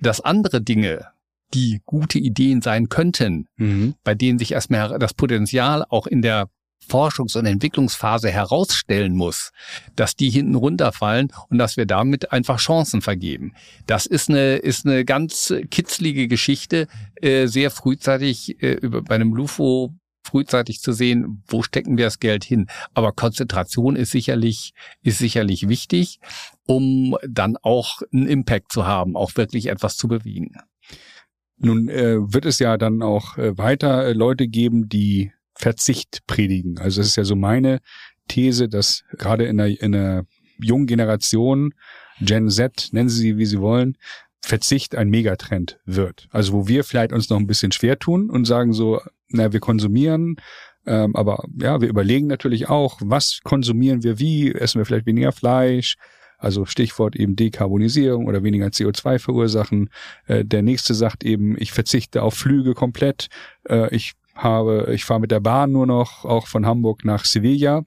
dass 0.00 0.20
andere 0.20 0.60
Dinge, 0.60 1.06
die 1.54 1.80
gute 1.86 2.18
Ideen 2.18 2.60
sein 2.60 2.90
könnten, 2.90 3.48
mhm. 3.56 3.94
bei 4.04 4.14
denen 4.14 4.38
sich 4.38 4.52
erstmal 4.52 4.98
das 4.98 5.14
Potenzial 5.14 5.84
auch 5.88 6.06
in 6.06 6.20
der 6.22 6.48
Forschungs- 6.88 7.36
und 7.36 7.46
Entwicklungsphase 7.46 8.30
herausstellen 8.30 9.14
muss, 9.14 9.52
dass 9.96 10.16
die 10.16 10.30
hinten 10.30 10.54
runterfallen 10.54 11.32
und 11.48 11.58
dass 11.58 11.76
wir 11.76 11.86
damit 11.86 12.32
einfach 12.32 12.58
Chancen 12.58 13.02
vergeben. 13.02 13.54
Das 13.86 14.06
ist 14.06 14.28
eine, 14.28 14.56
ist 14.56 14.86
eine 14.86 15.04
ganz 15.04 15.54
kitzlige 15.70 16.28
Geschichte, 16.28 16.88
äh, 17.16 17.46
sehr 17.46 17.70
frühzeitig 17.70 18.62
äh, 18.62 18.72
über, 18.72 19.02
bei 19.02 19.14
einem 19.14 19.34
LUFO 19.34 19.94
frühzeitig 20.22 20.80
zu 20.80 20.92
sehen, 20.92 21.42
wo 21.48 21.62
stecken 21.62 21.96
wir 21.96 22.04
das 22.04 22.20
Geld 22.20 22.44
hin. 22.44 22.66
Aber 22.94 23.12
Konzentration 23.12 23.96
ist 23.96 24.10
sicherlich, 24.10 24.72
ist 25.02 25.18
sicherlich 25.18 25.68
wichtig, 25.68 26.20
um 26.66 27.16
dann 27.26 27.56
auch 27.62 28.02
einen 28.12 28.26
Impact 28.26 28.72
zu 28.72 28.86
haben, 28.86 29.16
auch 29.16 29.36
wirklich 29.36 29.66
etwas 29.66 29.96
zu 29.96 30.08
bewegen. 30.08 30.52
Nun 31.56 31.88
äh, 31.88 32.16
wird 32.32 32.46
es 32.46 32.58
ja 32.58 32.78
dann 32.78 33.02
auch 33.02 33.36
äh, 33.36 33.56
weiter 33.58 34.06
äh, 34.06 34.12
Leute 34.12 34.48
geben, 34.48 34.88
die 34.88 35.32
Verzicht 35.60 36.26
predigen. 36.26 36.78
Also 36.78 37.02
das 37.02 37.08
ist 37.08 37.16
ja 37.16 37.24
so 37.24 37.36
meine 37.36 37.80
These, 38.28 38.70
dass 38.70 39.04
gerade 39.18 39.44
in 39.44 39.58
der, 39.58 39.66
in 39.66 39.92
der 39.92 40.24
jungen 40.58 40.86
Generation, 40.86 41.74
Gen 42.22 42.48
Z, 42.48 42.88
nennen 42.92 43.10
Sie 43.10 43.20
sie, 43.20 43.36
wie 43.36 43.44
Sie 43.44 43.60
wollen, 43.60 43.98
Verzicht 44.40 44.94
ein 44.94 45.10
Megatrend 45.10 45.78
wird. 45.84 46.28
Also 46.30 46.54
wo 46.54 46.66
wir 46.66 46.82
vielleicht 46.82 47.12
uns 47.12 47.28
noch 47.28 47.36
ein 47.36 47.46
bisschen 47.46 47.72
schwer 47.72 47.98
tun 47.98 48.30
und 48.30 48.46
sagen 48.46 48.72
so, 48.72 49.02
na, 49.28 49.52
wir 49.52 49.60
konsumieren, 49.60 50.36
ähm, 50.86 51.14
aber 51.14 51.44
ja, 51.60 51.82
wir 51.82 51.88
überlegen 51.88 52.26
natürlich 52.26 52.70
auch, 52.70 52.98
was 53.02 53.40
konsumieren 53.44 54.02
wir 54.02 54.18
wie, 54.18 54.52
essen 54.54 54.78
wir 54.78 54.86
vielleicht 54.86 55.04
weniger 55.04 55.32
Fleisch, 55.32 55.96
also 56.38 56.64
Stichwort 56.64 57.16
eben 57.16 57.36
Dekarbonisierung 57.36 58.26
oder 58.26 58.42
weniger 58.42 58.68
CO2 58.68 59.18
verursachen. 59.18 59.90
Äh, 60.26 60.42
der 60.46 60.62
nächste 60.62 60.94
sagt 60.94 61.22
eben, 61.22 61.54
ich 61.58 61.72
verzichte 61.72 62.22
auf 62.22 62.32
Flüge 62.32 62.72
komplett, 62.72 63.28
äh, 63.68 63.94
ich 63.94 64.14
habe, 64.42 64.88
ich 64.92 65.04
fahre 65.04 65.20
mit 65.20 65.30
der 65.30 65.40
Bahn 65.40 65.72
nur 65.72 65.86
noch, 65.86 66.24
auch 66.24 66.46
von 66.46 66.66
Hamburg 66.66 67.04
nach 67.04 67.24
Sevilla. 67.24 67.84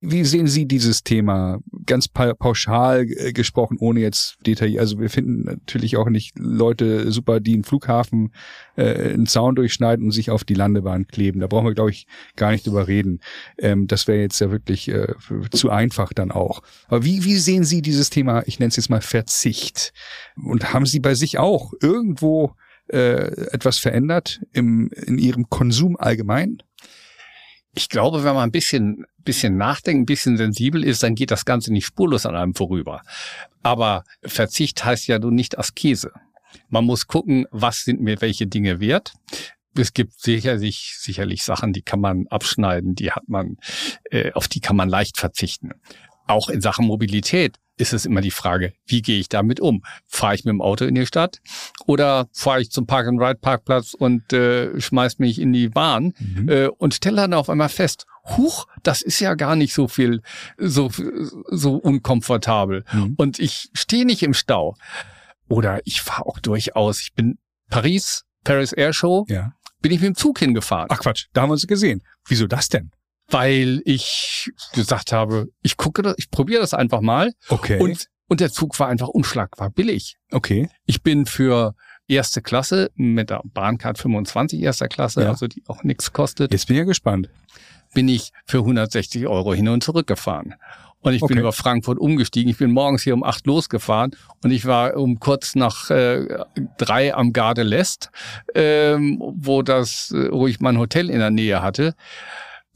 Wie 0.00 0.24
sehen 0.24 0.46
Sie 0.46 0.66
dieses 0.66 1.02
Thema? 1.02 1.58
Ganz 1.84 2.08
pauschal 2.08 3.06
äh, 3.08 3.32
gesprochen, 3.32 3.76
ohne 3.80 4.00
jetzt 4.00 4.36
Detail. 4.46 4.78
Also 4.78 5.00
wir 5.00 5.10
finden 5.10 5.42
natürlich 5.42 5.96
auch 5.96 6.08
nicht 6.08 6.38
Leute 6.38 7.10
super, 7.10 7.40
die 7.40 7.54
einen 7.54 7.64
Flughafen 7.64 8.32
äh, 8.76 9.12
einen 9.12 9.26
Zaun 9.26 9.56
durchschneiden 9.56 10.04
und 10.04 10.12
sich 10.12 10.30
auf 10.30 10.44
die 10.44 10.54
Landebahn 10.54 11.08
kleben. 11.08 11.40
Da 11.40 11.48
brauchen 11.48 11.66
wir, 11.66 11.74
glaube 11.74 11.90
ich, 11.90 12.06
gar 12.36 12.52
nicht 12.52 12.66
drüber 12.66 12.86
reden. 12.86 13.20
Ähm, 13.58 13.86
das 13.88 14.06
wäre 14.06 14.20
jetzt 14.20 14.40
ja 14.40 14.50
wirklich 14.50 14.88
äh, 14.88 15.14
zu 15.50 15.70
einfach 15.70 16.12
dann 16.12 16.30
auch. 16.30 16.62
Aber 16.86 17.04
wie, 17.04 17.24
wie 17.24 17.36
sehen 17.36 17.64
Sie 17.64 17.82
dieses 17.82 18.10
Thema, 18.10 18.42
ich 18.46 18.58
nenne 18.58 18.68
es 18.68 18.76
jetzt 18.76 18.90
mal 18.90 19.00
Verzicht? 19.00 19.92
Und 20.36 20.72
haben 20.72 20.86
Sie 20.86 21.00
bei 21.00 21.14
sich 21.14 21.38
auch 21.38 21.72
irgendwo 21.82 22.54
äh, 22.88 23.30
etwas 23.52 23.78
verändert 23.78 24.40
im, 24.52 24.90
in 25.06 25.18
ihrem 25.18 25.48
Konsum 25.48 25.96
allgemein? 25.96 26.62
Ich 27.74 27.88
glaube, 27.88 28.24
wenn 28.24 28.34
man 28.34 28.48
ein 28.48 28.52
bisschen, 28.52 29.04
bisschen 29.18 29.56
nachdenkt, 29.56 30.02
ein 30.02 30.06
bisschen 30.06 30.36
sensibel 30.36 30.82
ist, 30.82 31.02
dann 31.02 31.14
geht 31.14 31.30
das 31.30 31.44
Ganze 31.44 31.72
nicht 31.72 31.86
spurlos 31.86 32.26
an 32.26 32.34
einem 32.34 32.54
vorüber. 32.54 33.02
Aber 33.62 34.04
Verzicht 34.22 34.84
heißt 34.84 35.06
ja 35.06 35.18
nun 35.18 35.34
nicht 35.34 35.58
Askese. 35.58 36.12
Man 36.68 36.84
muss 36.84 37.06
gucken, 37.06 37.46
was 37.50 37.84
sind 37.84 38.00
mir 38.00 38.20
welche 38.20 38.46
Dinge 38.46 38.80
wert. 38.80 39.12
Es 39.76 39.92
gibt 39.92 40.18
sicherlich, 40.18 40.96
sicherlich 40.98 41.44
Sachen, 41.44 41.72
die 41.72 41.82
kann 41.82 42.00
man 42.00 42.26
abschneiden, 42.28 42.94
die 42.94 43.12
hat 43.12 43.28
man, 43.28 43.58
äh, 44.10 44.32
auf 44.32 44.48
die 44.48 44.60
kann 44.60 44.76
man 44.76 44.88
leicht 44.88 45.18
verzichten. 45.18 45.72
Auch 46.26 46.48
in 46.48 46.60
Sachen 46.60 46.86
Mobilität 46.86 47.56
ist 47.78 47.92
es 47.92 48.04
immer 48.04 48.20
die 48.20 48.30
Frage, 48.30 48.72
wie 48.86 49.02
gehe 49.02 49.18
ich 49.18 49.28
damit 49.28 49.60
um? 49.60 49.82
Fahre 50.06 50.34
ich 50.34 50.44
mit 50.44 50.52
dem 50.52 50.60
Auto 50.60 50.84
in 50.84 50.94
die 50.94 51.06
Stadt 51.06 51.40
oder 51.86 52.28
fahre 52.32 52.60
ich 52.60 52.70
zum 52.70 52.86
Park-and-Ride-Parkplatz 52.86 53.94
und 53.94 54.32
äh, 54.32 54.80
schmeiß 54.80 55.18
mich 55.18 55.40
in 55.40 55.52
die 55.52 55.68
Bahn 55.68 56.14
mhm. 56.18 56.48
äh, 56.48 56.66
und 56.66 56.94
stelle 56.94 57.16
dann 57.16 57.34
auf 57.34 57.48
einmal 57.48 57.68
fest, 57.68 58.06
huch, 58.36 58.66
das 58.82 59.02
ist 59.02 59.20
ja 59.20 59.34
gar 59.34 59.56
nicht 59.56 59.72
so 59.72 59.88
viel, 59.88 60.22
so, 60.58 60.90
so 61.50 61.76
unkomfortabel. 61.76 62.84
Mhm. 62.92 63.14
Und 63.16 63.38
ich 63.38 63.70
stehe 63.72 64.04
nicht 64.04 64.22
im 64.22 64.34
Stau. 64.34 64.76
Oder 65.48 65.80
ich 65.84 66.02
fahre 66.02 66.26
auch 66.26 66.38
durchaus, 66.40 67.00
ich 67.00 67.14
bin 67.14 67.38
Paris, 67.70 68.24
Paris 68.44 68.72
Air 68.72 68.92
Show, 68.92 69.24
ja. 69.28 69.52
bin 69.80 69.92
ich 69.92 70.00
mit 70.00 70.08
dem 70.08 70.14
Zug 70.14 70.38
hingefahren. 70.38 70.88
Ach 70.90 70.98
Quatsch, 70.98 71.26
da 71.32 71.42
haben 71.42 71.48
wir 71.48 71.54
uns 71.54 71.66
gesehen. 71.66 72.02
Wieso 72.26 72.46
das 72.46 72.68
denn? 72.68 72.90
Weil 73.30 73.82
ich 73.84 74.50
gesagt 74.72 75.12
habe, 75.12 75.48
ich 75.62 75.76
gucke 75.76 76.02
das, 76.02 76.14
ich 76.16 76.30
probiere 76.30 76.60
das 76.60 76.74
einfach 76.74 77.00
mal. 77.00 77.32
Okay. 77.48 77.78
Und, 77.78 78.06
und 78.28 78.40
der 78.40 78.50
Zug 78.50 78.78
war 78.80 78.88
einfach 78.88 79.08
unschlagbar 79.08 79.70
billig. 79.70 80.16
Okay. 80.32 80.68
Ich 80.86 81.02
bin 81.02 81.26
für 81.26 81.74
erste 82.08 82.40
Klasse 82.40 82.90
mit 82.94 83.30
der 83.30 83.42
Bahncard 83.44 83.98
25 83.98 84.60
erster 84.60 84.88
Klasse, 84.88 85.22
ja. 85.22 85.28
also 85.28 85.46
die 85.46 85.62
auch 85.68 85.84
nichts 85.84 86.12
kostet. 86.12 86.52
Jetzt 86.52 86.66
bin 86.66 86.76
ich 86.76 86.80
ja 86.80 86.84
gespannt. 86.84 87.28
Bin 87.94 88.08
ich 88.08 88.32
für 88.46 88.58
160 88.58 89.26
Euro 89.26 89.54
hin 89.54 89.68
und 89.68 89.82
zurück 89.82 90.06
gefahren. 90.06 90.54
Und 91.00 91.12
ich 91.12 91.22
okay. 91.22 91.34
bin 91.34 91.40
über 91.40 91.52
Frankfurt 91.52 91.98
umgestiegen. 91.98 92.50
Ich 92.50 92.58
bin 92.58 92.72
morgens 92.72 93.02
hier 93.02 93.14
um 93.14 93.22
acht 93.22 93.46
losgefahren 93.46 94.16
und 94.42 94.50
ich 94.50 94.66
war 94.66 94.96
um 94.96 95.20
kurz 95.20 95.54
nach 95.54 95.90
äh, 95.90 96.26
drei 96.76 97.14
am 97.14 97.32
Garde 97.32 97.62
l'Est, 97.62 98.10
ähm, 98.54 99.22
wo 99.36 99.62
das, 99.62 100.10
äh, 100.10 100.32
wo 100.32 100.48
ich 100.48 100.58
mein 100.60 100.76
Hotel 100.76 101.08
in 101.08 101.20
der 101.20 101.30
Nähe 101.30 101.62
hatte 101.62 101.94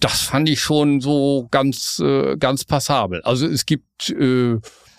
das 0.02 0.22
fand 0.22 0.48
ich 0.48 0.60
schon 0.60 1.00
so 1.00 1.46
ganz, 1.50 2.00
äh, 2.00 2.36
ganz 2.36 2.64
passabel. 2.64 3.22
Also 3.22 3.46
es 3.46 3.66
gibt, 3.66 4.10
äh, 4.10 4.58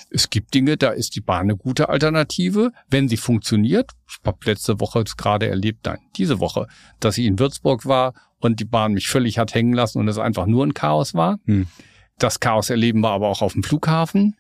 es 0.10 0.30
gibt 0.30 0.54
Dinge, 0.54 0.78
da 0.78 0.92
ist 0.92 1.16
die 1.16 1.22
Bahn 1.22 1.42
eine 1.42 1.58
gute 1.58 1.89
Alternative, 1.89 2.72
wenn 2.89 3.10
sie 3.10 3.18
funktioniert. 3.18 3.92
Ich 4.08 4.18
habe 4.26 4.38
letzte 4.46 4.80
Woche 4.80 5.04
gerade 5.18 5.50
erlebt, 5.50 5.86
nein, 5.86 6.00
diese 6.16 6.39
Woche, 6.39 6.68
dass 7.02 7.18
ich 7.18 7.26
in 7.26 7.38
Würzburg 7.38 7.86
war 7.86 8.13
und 8.39 8.62
die 8.62 8.66
Bahn 8.66 8.94
mich 8.94 9.08
völlig 9.08 9.38
hat 9.38 9.54
hängen 9.54 9.74
lassen 9.74 10.00
und 10.00 10.08
es 10.08 10.18
einfach 10.18 10.46
nur 10.46 10.66
ein 10.66 10.74
Chaos 10.74 11.13
war. 11.13 11.39
Hm. 11.46 11.68
Das 12.18 12.39
Chaos 12.39 12.70
erleben 12.70 13.02
wir 13.02 13.10
aber 13.10 13.28
auch 13.28 13.42
auf 13.42 13.54
dem 13.54 13.63
Flughafen. 13.63 14.38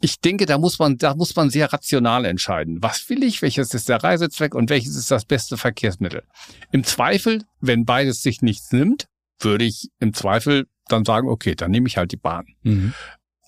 ich 0.00 0.18
denke, 0.18 0.46
da 0.46 0.58
muss 0.58 0.80
man, 0.80 0.96
da 0.96 1.14
muss 1.14 1.36
man 1.36 1.50
sehr 1.50 1.72
rational 1.72 2.24
entscheiden. 2.24 2.78
Was 2.80 3.08
will 3.08 3.22
ich? 3.22 3.40
Welches 3.40 3.72
ist 3.72 3.88
der 3.88 4.02
Reisezweck 4.02 4.52
und 4.56 4.68
welches 4.68 4.96
ist 4.96 5.12
das 5.12 5.24
beste 5.24 5.56
Verkehrsmittel? 5.56 6.24
Im 6.72 6.82
Zweifel, 6.82 7.44
wenn 7.60 7.84
beides 7.84 8.20
sich 8.20 8.42
nichts 8.42 8.72
nimmt, 8.72 9.06
würde 9.44 9.64
ich 9.64 9.88
im 9.98 10.14
Zweifel 10.14 10.66
dann 10.88 11.04
sagen, 11.04 11.28
okay, 11.28 11.54
dann 11.54 11.70
nehme 11.70 11.86
ich 11.88 11.96
halt 11.96 12.12
die 12.12 12.16
Bahn. 12.16 12.46
Mhm. 12.62 12.94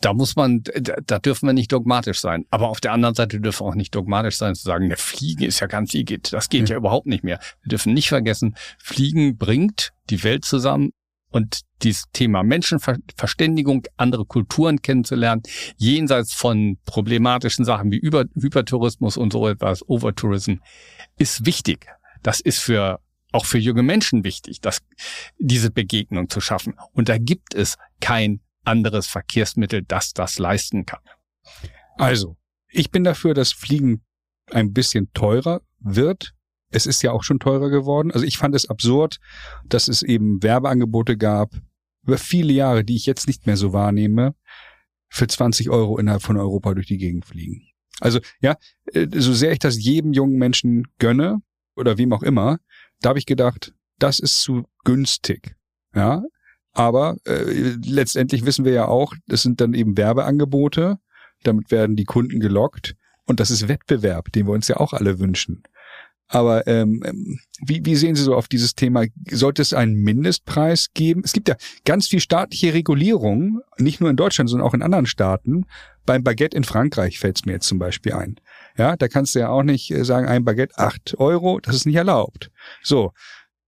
Da 0.01 0.13
muss 0.13 0.37
man, 0.37 0.63
da 0.63 1.19
dürfen 1.19 1.47
wir 1.47 1.55
nicht 1.55 1.73
dogmatisch 1.73 2.21
sein. 2.21 2.45
Aber 2.51 2.69
auf 2.69 2.81
der 2.81 2.93
anderen 2.93 3.15
Seite 3.15 3.41
dürfen 3.41 3.65
wir 3.65 3.71
auch 3.71 3.75
nicht 3.75 3.95
dogmatisch 3.95 4.37
sein, 4.37 4.55
zu 4.55 4.63
sagen, 4.63 4.89
der 4.89 4.99
Fliegen 4.99 5.45
ist 5.45 5.61
ja 5.61 5.67
ganz 5.67 5.93
geht. 5.93 6.33
Das 6.33 6.51
geht 6.51 6.63
mhm. 6.63 6.67
ja 6.67 6.77
überhaupt 6.77 7.07
nicht 7.07 7.25
mehr. 7.25 7.39
Wir 7.63 7.71
dürfen 7.71 7.95
nicht 7.95 8.09
vergessen, 8.09 8.55
Fliegen 8.79 9.39
bringt 9.39 9.93
die 10.11 10.23
Welt 10.23 10.45
zusammen 10.45 10.91
und 11.31 11.63
dieses 11.83 12.05
Thema 12.13 12.43
Menschenverständigung, 12.43 13.87
andere 13.97 14.25
Kulturen 14.25 14.83
kennenzulernen, 14.83 15.43
jenseits 15.77 16.33
von 16.33 16.79
problematischen 16.87 17.65
Sachen 17.65 17.91
wie 17.91 17.99
Über 17.99 18.25
Hypertourismus 18.35 19.17
und 19.17 19.33
so 19.33 19.49
etwas, 19.49 19.89
Overtourism, 19.89 20.57
ist 21.17 21.45
wichtig. 21.45 21.87
Das 22.23 22.41
ist 22.41 22.61
für 22.61 23.01
auch 23.35 23.47
für 23.47 23.59
junge 23.59 23.83
Menschen 23.83 24.25
wichtig, 24.25 24.61
dass 24.61 24.81
diese 25.39 25.71
Begegnung 25.71 26.29
zu 26.29 26.41
schaffen. 26.41 26.75
Und 26.93 27.09
da 27.09 27.19
gibt 27.19 27.55
es 27.55 27.77
kein 28.01 28.41
anderes 28.65 29.07
Verkehrsmittel, 29.07 29.83
das 29.83 30.13
das 30.13 30.39
leisten 30.39 30.87
kann. 30.87 31.03
Also, 31.97 32.37
ich 32.69 32.91
bin 32.91 33.05
dafür, 33.05 33.35
dass 33.35 33.53
Fliegen 33.53 34.03
ein 34.51 34.73
bisschen 34.73 35.13
teurer 35.13 35.63
wird, 35.81 36.35
es 36.75 36.87
ist 36.87 37.03
ja 37.03 37.13
auch 37.13 37.23
schon 37.23 37.39
teurer 37.39 37.71
geworden. 37.71 38.11
Also 38.11 38.27
ich 38.27 38.37
fand 38.37 38.55
es 38.55 38.69
absurd, 38.69 39.19
dass 39.65 39.87
es 39.87 40.03
eben 40.03 40.43
Werbeangebote 40.43 41.17
gab 41.17 41.53
über 42.03 42.19
viele 42.19 42.53
Jahre, 42.53 42.85
die 42.85 42.97
ich 42.97 43.07
jetzt 43.07 43.29
nicht 43.29 43.47
mehr 43.47 43.57
so 43.57 43.73
wahrnehme, 43.73 44.35
für 45.09 45.27
20 45.27 45.71
Euro 45.71 45.99
innerhalb 45.99 46.23
von 46.23 46.37
Europa 46.37 46.75
durch 46.75 46.89
die 46.89 46.99
Gegend 46.99 47.25
fliegen. 47.25 47.63
Also 48.01 48.19
ja, 48.41 48.57
äh, 48.93 49.07
so 49.13 49.33
sehr 49.33 49.53
ich 49.53 49.61
das 49.61 49.83
jedem 49.83 50.13
jungen 50.13 50.37
Menschen 50.37 50.89
gönne 50.99 51.39
oder 51.77 51.97
wem 51.97 52.13
auch 52.13 52.25
immer, 52.25 52.59
da 53.05 53.11
habe 53.11 53.19
ich 53.19 53.27
gedacht, 53.27 53.73
das 53.99 54.19
ist 54.19 54.41
zu 54.41 54.65
günstig. 54.85 55.57
Ja, 55.95 56.23
aber 56.73 57.17
äh, 57.25 57.75
letztendlich 57.85 58.45
wissen 58.45 58.65
wir 58.65 58.73
ja 58.73 58.89
auch, 58.89 59.15
das 59.27 59.43
sind 59.43 59.61
dann 59.61 59.75
eben 59.75 59.97
Werbeangebote, 59.97 60.99
damit 61.45 61.71
werden 61.71 61.97
die 61.97 62.05
Kunden 62.05 62.41
gelockt 62.41 62.97
und 63.27 63.41
das 63.41 63.51
ist 63.51 63.69
Wettbewerb, 63.69 64.33
den 64.33 64.47
wir 64.47 64.53
uns 64.53 64.69
ja 64.69 64.79
auch 64.79 64.93
alle 64.93 65.19
wünschen. 65.21 65.63
Aber 66.27 66.67
ähm, 66.67 67.03
ähm, 67.05 67.39
wie, 67.65 67.85
wie 67.85 67.97
sehen 67.97 68.17
Sie 68.17 68.23
so 68.23 68.35
auf 68.35 68.49
dieses 68.49 68.75
Thema? 68.75 69.05
Sollte 69.31 69.63
es 69.63 69.75
einen 69.75 69.95
Mindestpreis 69.95 70.89
geben? 70.95 71.23
Es 71.23 71.35
gibt 71.35 71.49
ja 71.49 71.57
ganz 71.85 72.09
viel 72.09 72.21
staatliche 72.21 72.73
Regulierung, 72.73 73.61
nicht 73.77 74.01
nur 74.01 74.09
in 74.09 74.17
Deutschland, 74.17 74.49
sondern 74.49 74.67
auch 74.67 74.75
in 74.75 74.83
anderen 74.83 75.07
Staaten. 75.07 75.67
Beim 76.07 76.25
Baguette 76.25 76.57
in 76.57 76.65
Frankreich 76.65 77.19
fällt 77.19 77.37
es 77.37 77.45
mir 77.45 77.53
jetzt 77.53 77.69
zum 77.69 77.79
Beispiel 77.79 78.15
ein. 78.15 78.41
Ja, 78.77 78.97
da 78.97 79.09
kannst 79.09 79.35
du 79.35 79.41
ja 79.41 79.49
auch 79.49 79.63
nicht 79.63 79.91
äh, 79.91 80.05
sagen, 80.05 80.27
ein 80.27 80.45
Baguette 80.45 80.79
acht 80.79 81.17
Euro, 81.19 81.61
das 81.61 81.77
ist 81.77 81.87
nicht 81.87 81.97
erlaubt. 81.97 82.51
So, 82.83 83.13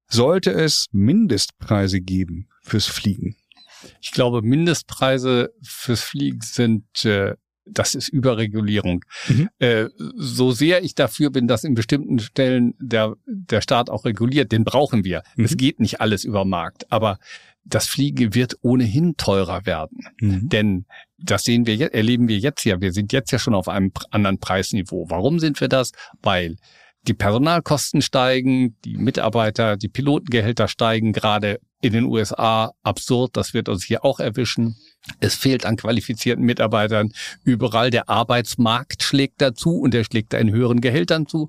sollte 0.08 0.50
es 0.50 0.86
Mindestpreise 0.92 2.00
geben 2.00 2.48
fürs 2.62 2.86
Fliegen? 2.86 3.36
Ich 4.00 4.10
glaube, 4.10 4.42
Mindestpreise 4.42 5.52
fürs 5.62 6.00
Fliegen 6.00 6.40
sind 6.40 7.04
äh, 7.04 7.34
das 7.66 7.94
ist 7.94 8.08
Überregulierung. 8.08 9.04
Mhm. 9.28 9.48
Äh, 9.58 9.86
so 10.16 10.52
sehr 10.52 10.84
ich 10.84 10.94
dafür 10.94 11.30
bin, 11.30 11.48
dass 11.48 11.64
in 11.64 11.74
bestimmten 11.74 12.18
Stellen 12.20 12.74
der, 12.78 13.16
der 13.26 13.60
Staat 13.60 13.90
auch 13.90 14.04
reguliert, 14.04 14.52
den 14.52 14.64
brauchen 14.64 15.04
wir. 15.04 15.22
Mhm. 15.34 15.44
Es 15.44 15.56
geht 15.56 15.80
nicht 15.80 16.00
alles 16.00 16.24
über 16.24 16.44
Markt, 16.44 16.90
aber 16.92 17.18
das 17.68 17.88
Fliegen 17.88 18.34
wird 18.34 18.56
ohnehin 18.62 19.16
teurer 19.16 19.66
werden. 19.66 20.06
Mhm. 20.20 20.48
Denn 20.48 20.86
das 21.18 21.44
sehen 21.44 21.66
wir, 21.66 21.92
erleben 21.92 22.28
wir 22.28 22.38
jetzt 22.38 22.64
ja. 22.64 22.80
Wir 22.80 22.92
sind 22.92 23.12
jetzt 23.12 23.30
ja 23.32 23.38
schon 23.38 23.54
auf 23.54 23.68
einem 23.68 23.92
anderen 24.10 24.38
Preisniveau. 24.38 25.06
Warum 25.08 25.38
sind 25.38 25.60
wir 25.60 25.68
das? 25.68 25.92
Weil 26.22 26.56
die 27.08 27.14
Personalkosten 27.14 28.02
steigen, 28.02 28.76
die 28.84 28.96
Mitarbeiter, 28.96 29.76
die 29.76 29.88
Pilotengehälter 29.88 30.68
steigen 30.68 31.12
gerade 31.12 31.60
in 31.80 31.92
den 31.92 32.04
USA 32.04 32.72
absurd. 32.82 33.36
Das 33.36 33.54
wird 33.54 33.68
uns 33.68 33.84
hier 33.84 34.04
auch 34.04 34.18
erwischen. 34.18 34.76
Es 35.20 35.36
fehlt 35.36 35.64
an 35.64 35.76
qualifizierten 35.76 36.44
Mitarbeitern 36.44 37.12
überall. 37.44 37.90
Der 37.90 38.08
Arbeitsmarkt 38.08 39.02
schlägt 39.02 39.40
dazu 39.40 39.78
und 39.78 39.94
er 39.94 40.04
schlägt 40.04 40.34
in 40.34 40.50
höheren 40.50 40.80
Gehältern 40.80 41.26
zu. 41.26 41.48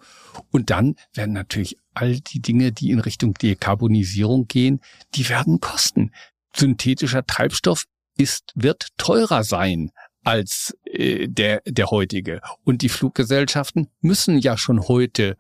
Und 0.52 0.70
dann 0.70 0.96
werden 1.14 1.34
natürlich 1.34 1.78
all 1.98 2.20
die 2.20 2.42
Dinge, 2.42 2.72
die 2.72 2.92
in 2.92 3.00
Richtung 3.00 3.34
Dekarbonisierung 3.34 4.48
gehen, 4.48 4.82
die 5.16 5.28
werden 5.30 5.60
kosten. 5.60 6.12
Synthetischer 6.56 7.26
Treibstoff 7.26 7.86
ist, 8.18 8.52
wird 8.56 8.90
teurer 8.98 9.44
sein 9.44 9.92
als 10.24 10.78
äh, 10.86 11.28
der, 11.28 11.62
der 11.66 11.88
heutige. 11.88 12.42
Und 12.64 12.82
die 12.82 12.90
Fluggesellschaften 12.90 13.90
müssen 14.02 14.38
ja 14.38 14.58
schon 14.58 14.88
heute 14.88 15.38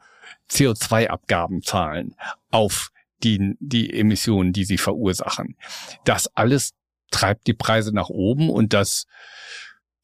CO2-Abgaben 0.49 1.61
zahlen 1.61 2.15
auf 2.49 2.89
die, 3.23 3.55
die 3.59 3.93
Emissionen, 3.93 4.53
die 4.53 4.65
sie 4.65 4.77
verursachen. 4.77 5.57
Das 6.05 6.27
alles 6.35 6.73
treibt 7.11 7.47
die 7.47 7.53
Preise 7.53 7.93
nach 7.93 8.09
oben 8.09 8.49
und 8.49 8.73
das 8.73 9.05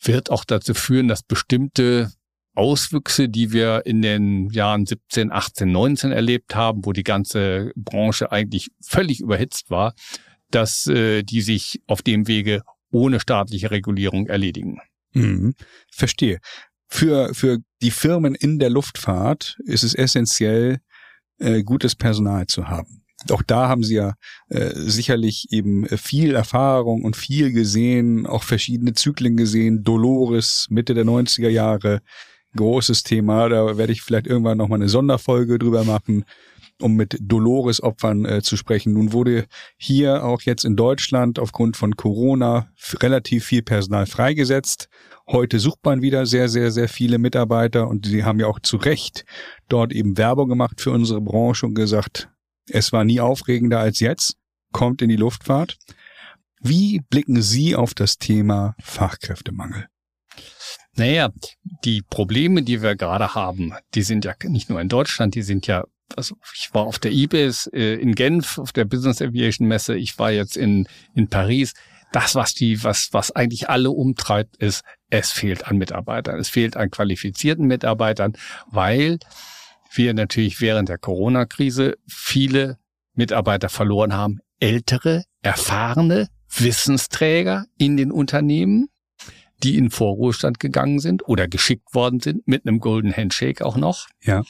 wird 0.01 0.29
auch 0.29 0.43
dazu 0.43 0.73
führen, 0.73 1.07
dass 1.07 1.23
bestimmte 1.23 2.11
Auswüchse, 2.55 3.29
die 3.29 3.51
wir 3.51 3.85
in 3.85 4.01
den 4.01 4.49
Jahren 4.49 4.85
17, 4.85 5.31
18, 5.31 5.71
19 5.71 6.11
erlebt 6.11 6.55
haben, 6.55 6.85
wo 6.85 6.93
die 6.93 7.03
ganze 7.03 7.71
Branche 7.75 8.31
eigentlich 8.31 8.71
völlig 8.81 9.19
überhitzt 9.21 9.69
war, 9.69 9.93
dass 10.51 10.87
äh, 10.87 11.23
die 11.23 11.41
sich 11.41 11.81
auf 11.87 12.01
dem 12.01 12.27
Wege 12.27 12.61
ohne 12.91 13.19
staatliche 13.19 13.71
Regulierung 13.71 14.27
erledigen. 14.27 14.79
Mhm. 15.13 15.55
Verstehe. 15.91 16.39
Für, 16.87 17.33
für 17.33 17.57
die 17.81 17.91
Firmen 17.91 18.35
in 18.35 18.59
der 18.59 18.69
Luftfahrt 18.69 19.57
ist 19.65 19.83
es 19.83 19.95
essentiell, 19.95 20.79
äh, 21.39 21.63
gutes 21.63 21.95
Personal 21.95 22.45
zu 22.45 22.67
haben 22.67 23.03
auch 23.31 23.41
da 23.41 23.69
haben 23.69 23.83
sie 23.83 23.95
ja 23.95 24.15
äh, 24.49 24.71
sicherlich 24.75 25.47
eben 25.51 25.87
viel 25.87 26.35
Erfahrung 26.35 27.03
und 27.03 27.15
viel 27.15 27.51
gesehen, 27.51 28.25
auch 28.25 28.43
verschiedene 28.43 28.93
Zyklen 28.93 29.37
gesehen. 29.37 29.83
Dolores, 29.83 30.67
Mitte 30.69 30.93
der 30.93 31.05
90er 31.05 31.49
Jahre, 31.49 32.01
großes 32.55 33.03
Thema. 33.03 33.49
Da 33.49 33.77
werde 33.77 33.93
ich 33.93 34.01
vielleicht 34.01 34.27
irgendwann 34.27 34.57
nochmal 34.57 34.79
eine 34.79 34.89
Sonderfolge 34.89 35.59
drüber 35.59 35.83
machen, 35.83 36.25
um 36.81 36.95
mit 36.95 37.17
Dolores-Opfern 37.21 38.25
äh, 38.25 38.41
zu 38.41 38.57
sprechen. 38.57 38.93
Nun 38.93 39.13
wurde 39.13 39.45
hier 39.77 40.23
auch 40.23 40.41
jetzt 40.41 40.65
in 40.65 40.75
Deutschland 40.75 41.39
aufgrund 41.39 41.77
von 41.77 41.95
Corona 41.95 42.67
relativ 43.01 43.45
viel 43.45 43.61
Personal 43.61 44.05
freigesetzt. 44.05 44.89
Heute 45.27 45.59
sucht 45.59 45.79
man 45.83 46.01
wieder 46.01 46.25
sehr, 46.25 46.49
sehr, 46.49 46.71
sehr 46.71 46.89
viele 46.89 47.17
Mitarbeiter 47.17 47.87
und 47.87 48.05
sie 48.05 48.23
haben 48.23 48.39
ja 48.39 48.47
auch 48.47 48.59
zu 48.59 48.77
Recht 48.77 49.25
dort 49.69 49.93
eben 49.93 50.17
Werbung 50.17 50.49
gemacht 50.49 50.81
für 50.81 50.91
unsere 50.91 51.21
Branche 51.21 51.65
und 51.65 51.75
gesagt, 51.75 52.29
es 52.69 52.91
war 52.91 53.03
nie 53.05 53.19
aufregender 53.19 53.79
als 53.79 53.99
jetzt, 53.99 54.35
kommt 54.71 55.01
in 55.01 55.09
die 55.09 55.15
Luftfahrt. 55.15 55.77
Wie 56.59 57.01
blicken 57.09 57.41
Sie 57.41 57.75
auf 57.75 57.93
das 57.93 58.17
Thema 58.17 58.75
Fachkräftemangel? 58.81 59.87
Naja, 60.95 61.29
die 61.83 62.01
Probleme, 62.01 62.61
die 62.61 62.81
wir 62.81 62.95
gerade 62.95 63.33
haben, 63.33 63.73
die 63.95 64.03
sind 64.03 64.25
ja 64.25 64.33
nicht 64.43 64.69
nur 64.69 64.79
in 64.79 64.89
Deutschland, 64.89 65.33
die 65.33 65.41
sind 65.41 65.65
ja, 65.65 65.85
also 66.15 66.35
ich 66.55 66.73
war 66.73 66.83
auf 66.83 66.99
der 66.99 67.11
IBIS 67.11 67.67
äh, 67.73 67.95
in 67.95 68.13
Genf, 68.13 68.59
auf 68.59 68.71
der 68.71 68.85
Business 68.85 69.21
Aviation 69.21 69.67
Messe, 69.67 69.95
ich 69.95 70.19
war 70.19 70.31
jetzt 70.31 70.55
in, 70.55 70.87
in 71.15 71.29
Paris. 71.29 71.73
Das, 72.11 72.35
was 72.35 72.53
die, 72.53 72.83
was, 72.83 73.09
was 73.11 73.31
eigentlich 73.31 73.69
alle 73.71 73.89
umtreibt, 73.89 74.57
ist, 74.57 74.83
es 75.09 75.31
fehlt 75.31 75.65
an 75.67 75.79
Mitarbeitern. 75.79 76.39
Es 76.39 76.49
fehlt 76.49 76.77
an 76.77 76.91
qualifizierten 76.91 77.65
Mitarbeitern, 77.65 78.33
weil 78.67 79.17
wir 79.91 80.13
natürlich 80.13 80.61
während 80.61 80.89
der 80.89 80.99
Corona-Krise 80.99 81.95
viele 82.07 82.77
Mitarbeiter 83.15 83.69
verloren 83.69 84.13
haben. 84.13 84.39
Ältere, 84.59 85.23
erfahrene 85.41 86.29
Wissensträger 86.55 87.65
in 87.77 87.97
den 87.97 88.11
Unternehmen, 88.11 88.89
die 89.63 89.77
in 89.77 89.89
Vorruhestand 89.89 90.59
gegangen 90.59 90.99
sind 90.99 91.27
oder 91.27 91.47
geschickt 91.47 91.93
worden 91.93 92.19
sind 92.19 92.47
mit 92.47 92.67
einem 92.67 92.79
Golden 92.79 93.15
Handshake 93.15 93.65
auch 93.65 93.77
noch. 93.77 94.07
Ja. 94.21 94.43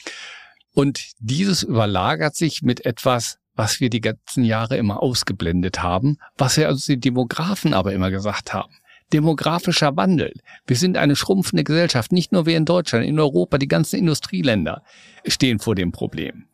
Und 0.74 1.12
dieses 1.18 1.62
überlagert 1.62 2.34
sich 2.34 2.62
mit 2.62 2.84
etwas, 2.84 3.38
was 3.54 3.78
wir 3.80 3.90
die 3.90 4.00
ganzen 4.00 4.44
Jahre 4.44 4.76
immer 4.76 5.02
ausgeblendet 5.02 5.82
haben, 5.82 6.18
was 6.36 6.56
wir 6.56 6.66
also 6.66 6.92
die 6.92 6.98
Demografen 6.98 7.74
aber 7.74 7.92
immer 7.92 8.10
gesagt 8.10 8.52
haben 8.52 8.74
demografischer 9.12 9.96
Wandel. 9.96 10.32
Wir 10.66 10.76
sind 10.76 10.96
eine 10.96 11.14
schrumpfende 11.14 11.64
Gesellschaft. 11.64 12.10
Nicht 12.10 12.32
nur 12.32 12.46
wir 12.46 12.56
in 12.56 12.64
Deutschland, 12.64 13.06
in 13.06 13.20
Europa, 13.20 13.58
die 13.58 13.68
ganzen 13.68 13.98
Industrieländer 13.98 14.82
stehen 15.26 15.60
vor 15.60 15.74
dem 15.74 15.92
Problem. 15.92 16.46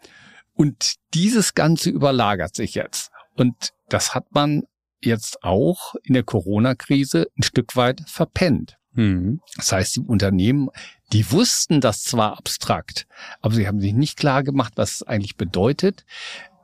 Und 0.55 0.97
dieses 1.15 1.55
Ganze 1.55 1.91
überlagert 1.91 2.55
sich 2.55 2.75
jetzt. 2.75 3.11
Und 3.37 3.71
das 3.89 4.15
hat 4.15 4.27
man 4.33 4.65
jetzt 5.03 5.43
auch 5.43 5.95
in 6.03 6.15
der 6.15 6.23
Corona-Krise 6.23 7.29
ein 7.39 7.43
Stück 7.43 7.77
weit 7.77 8.03
verpennt. 8.07 8.77
Mhm. 8.93 9.41
Das 9.57 9.73
heißt, 9.73 9.97
die 9.97 10.01
Unternehmen, 10.01 10.69
die 11.13 11.31
wussten 11.31 11.81
das 11.81 12.03
zwar 12.03 12.39
abstrakt, 12.39 13.07
aber 13.41 13.55
sie 13.55 13.67
haben 13.67 13.81
sich 13.81 13.95
nicht 13.95 14.19
klar 14.19 14.43
gemacht, 14.43 14.73
was 14.77 14.97
es 14.97 15.03
eigentlich 15.03 15.37
bedeutet, 15.37 16.05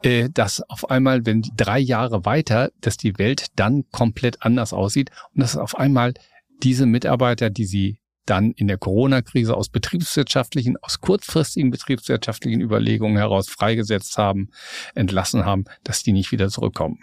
äh, 0.02 0.28
dass 0.32 0.60
auf 0.68 0.90
einmal, 0.90 1.24
wenn 1.26 1.42
die 1.42 1.52
drei 1.56 1.78
Jahre 1.78 2.24
weiter, 2.24 2.70
dass 2.80 2.96
die 2.96 3.18
Welt 3.18 3.46
dann 3.56 3.84
komplett 3.90 4.42
anders 4.42 4.72
aussieht 4.72 5.10
und 5.34 5.40
dass 5.40 5.56
auf 5.56 5.76
einmal 5.76 6.14
diese 6.62 6.86
Mitarbeiter, 6.86 7.50
die 7.50 7.66
sie 7.66 8.00
dann 8.24 8.50
in 8.52 8.66
der 8.66 8.78
Corona-Krise 8.78 9.56
aus 9.56 9.68
betriebswirtschaftlichen, 9.68 10.76
aus 10.82 11.00
kurzfristigen 11.00 11.70
betriebswirtschaftlichen 11.70 12.60
Überlegungen 12.60 13.16
heraus 13.16 13.48
freigesetzt 13.48 14.18
haben, 14.18 14.50
entlassen 14.94 15.44
haben, 15.44 15.64
dass 15.84 16.02
die 16.02 16.12
nicht 16.12 16.32
wieder 16.32 16.48
zurückkommen. 16.48 16.98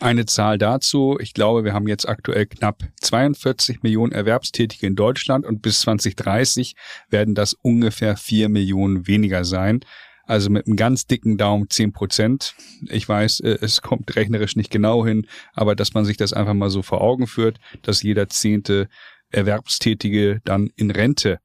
Eine 0.00 0.26
Zahl 0.26 0.58
dazu, 0.58 1.18
ich 1.20 1.34
glaube, 1.34 1.64
wir 1.64 1.72
haben 1.72 1.88
jetzt 1.88 2.08
aktuell 2.08 2.46
knapp 2.46 2.82
42 3.00 3.82
Millionen 3.82 4.12
Erwerbstätige 4.12 4.86
in 4.86 4.96
Deutschland 4.96 5.46
und 5.46 5.62
bis 5.62 5.80
2030 5.80 6.74
werden 7.08 7.34
das 7.34 7.54
ungefähr 7.54 8.16
vier 8.16 8.48
Millionen 8.48 9.06
weniger 9.06 9.44
sein. 9.44 9.80
Also 10.24 10.50
mit 10.50 10.66
einem 10.66 10.76
ganz 10.76 11.06
dicken 11.06 11.36
Daumen 11.36 11.68
zehn 11.68 11.92
Prozent. 11.92 12.54
Ich 12.88 13.08
weiß, 13.08 13.40
äh, 13.40 13.58
es 13.60 13.82
kommt 13.82 14.14
rechnerisch 14.14 14.56
nicht 14.56 14.70
genau 14.70 15.04
hin, 15.04 15.26
aber 15.52 15.74
dass 15.74 15.94
man 15.94 16.04
sich 16.04 16.16
das 16.16 16.32
einfach 16.32 16.54
mal 16.54 16.70
so 16.70 16.82
vor 16.82 17.00
Augen 17.00 17.26
führt, 17.26 17.58
dass 17.82 18.02
jeder 18.02 18.28
zehnte 18.28 18.88
Erwerbstätige 19.30 20.40
dann 20.44 20.70
in 20.76 20.90
Rente 20.90 21.38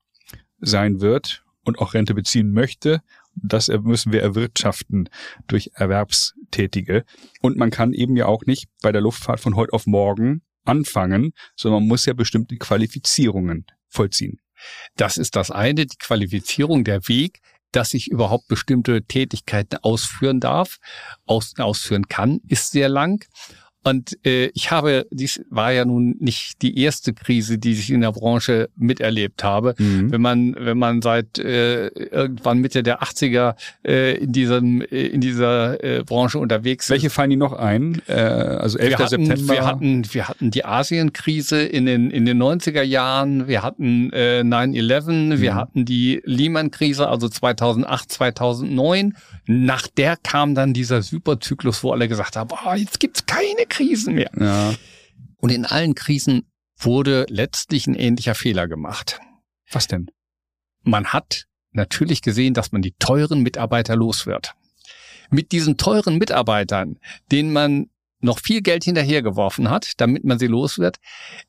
sein 0.60 1.02
wird 1.02 1.44
und 1.64 1.80
auch 1.80 1.94
Rente 1.94 2.14
beziehen 2.14 2.52
möchte. 2.52 3.02
Das 3.42 3.68
müssen 3.68 4.12
wir 4.12 4.22
erwirtschaften 4.22 5.10
durch 5.48 5.72
Erwerbstätige. 5.74 7.06
Und 7.42 7.58
man 7.58 7.70
kann 7.70 7.94
eben 7.94 8.16
ja 8.16 8.26
auch 8.26 8.44
nicht 8.46 8.68
bei 8.82 8.92
der 8.92 9.02
Luftfahrt 9.02 9.40
von 9.40 9.56
heute 9.56 9.74
auf 9.74 9.86
morgen 9.86 10.42
anfangen, 10.66 11.34
sondern 11.56 11.82
man 11.84 11.88
muss 11.88 12.06
ja 12.06 12.14
bestimmte 12.14 12.58
Qualifizierungen 12.58 13.66
vollziehen. 13.88 14.40
Das 14.96 15.18
ist 15.18 15.36
das 15.36 15.52
eine, 15.52 15.86
die 15.86 15.98
Qualifizierung, 15.98 16.84
der 16.84 17.08
Weg, 17.08 17.40
dass 17.72 17.94
ich 17.94 18.10
überhaupt 18.10 18.48
bestimmte 18.48 19.04
Tätigkeiten 19.04 19.78
ausführen 19.82 20.40
darf, 20.40 20.78
aus, 21.26 21.54
ausführen 21.58 22.08
kann, 22.08 22.40
ist 22.48 22.72
sehr 22.72 22.90
lang. 22.90 23.24
Und 23.88 24.18
äh, 24.26 24.48
ich 24.54 24.72
habe, 24.72 25.08
dies 25.12 25.42
war 25.50 25.72
ja 25.72 25.86
nun 25.86 26.16
nicht 26.20 26.62
die 26.62 26.80
erste 26.82 27.14
Krise, 27.14 27.58
die 27.58 27.72
ich 27.72 27.90
in 27.90 28.02
der 28.02 28.12
Branche 28.12 28.70
miterlebt 28.76 29.44
habe. 29.44 29.76
Mhm. 29.78 30.12
Wenn 30.12 30.22
man, 30.22 30.56
wenn 30.60 30.78
man 30.78 31.02
seit 31.02 31.40
äh, 31.40 31.88
irgendwann 31.88 32.60
Mitte 32.60 32.84
der 32.84 33.02
80er 33.02 33.56
äh, 33.86 34.18
in 34.18 34.32
diesem, 34.34 34.82
äh, 34.82 35.08
in 35.08 35.22
dieser 35.22 35.84
äh, 35.84 36.04
Branche 36.04 36.38
unterwegs 36.40 36.90
Welche 36.90 37.10
fallen 37.10 37.30
die 37.30 37.38
noch 37.38 37.54
ein? 37.54 38.02
Äh, 38.08 38.14
also 38.14 38.78
11. 38.78 38.90
Wir 38.90 38.98
hatten, 38.98 39.26
September. 39.26 39.54
Wir 39.54 39.66
hatten, 39.66 40.14
wir 40.14 40.28
hatten 40.28 40.52
die 40.52 40.66
Asienkrise 40.66 41.62
in 41.62 41.86
den, 41.86 42.12
in 42.12 42.26
den 42.26 42.42
90er 42.42 42.82
Jahren. 42.82 43.48
Wir 43.48 43.64
hatten 43.64 44.12
äh, 44.12 44.42
9-11. 44.42 45.12
Mhm. 45.12 45.42
Wir 45.42 45.56
hatten 45.56 45.86
die 45.86 46.22
Lehman-Krise, 46.26 47.08
also 47.08 47.30
2008, 47.30 48.12
2009. 48.12 49.16
Nach 49.46 49.88
der 49.88 50.18
kam 50.18 50.56
dann 50.56 50.74
dieser 50.74 51.02
Superzyklus, 51.02 51.84
wo 51.84 51.94
alle 51.94 52.10
gesagt 52.10 52.36
haben, 52.36 52.50
boah, 52.50 52.76
jetzt 52.76 53.00
gibt's 53.00 53.26
keine 53.26 53.66
Krisen 53.78 54.16
mehr. 54.16 54.32
Ja. 54.40 54.74
Und 55.38 55.52
in 55.52 55.66
allen 55.66 55.96
Krisen 55.96 56.50
wurde 56.78 57.26
letztlich 57.30 57.88
ein 57.88 57.96
ähnlicher 57.96 58.36
Fehler 58.36 58.68
gemacht. 58.68 59.20
Was 59.72 59.88
denn? 59.88 60.08
Man 60.84 61.08
hat 61.08 61.46
natürlich 61.72 62.22
gesehen, 62.22 62.54
dass 62.54 62.72
man 62.72 62.82
die 62.82 62.94
teuren 62.94 63.42
Mitarbeiter 63.42 63.96
los 63.96 64.26
wird. 64.26 64.54
Mit 65.30 65.52
diesen 65.52 65.78
teuren 65.78 66.18
Mitarbeitern, 66.18 67.00
denen 67.32 67.52
man 67.52 67.90
noch 68.20 68.40
viel 68.40 68.62
Geld 68.62 68.84
hinterhergeworfen 68.84 69.70
hat, 69.70 69.94
damit 69.98 70.24
man 70.24 70.40
sie 70.40 70.48
los 70.48 70.80
wird, 70.80 70.98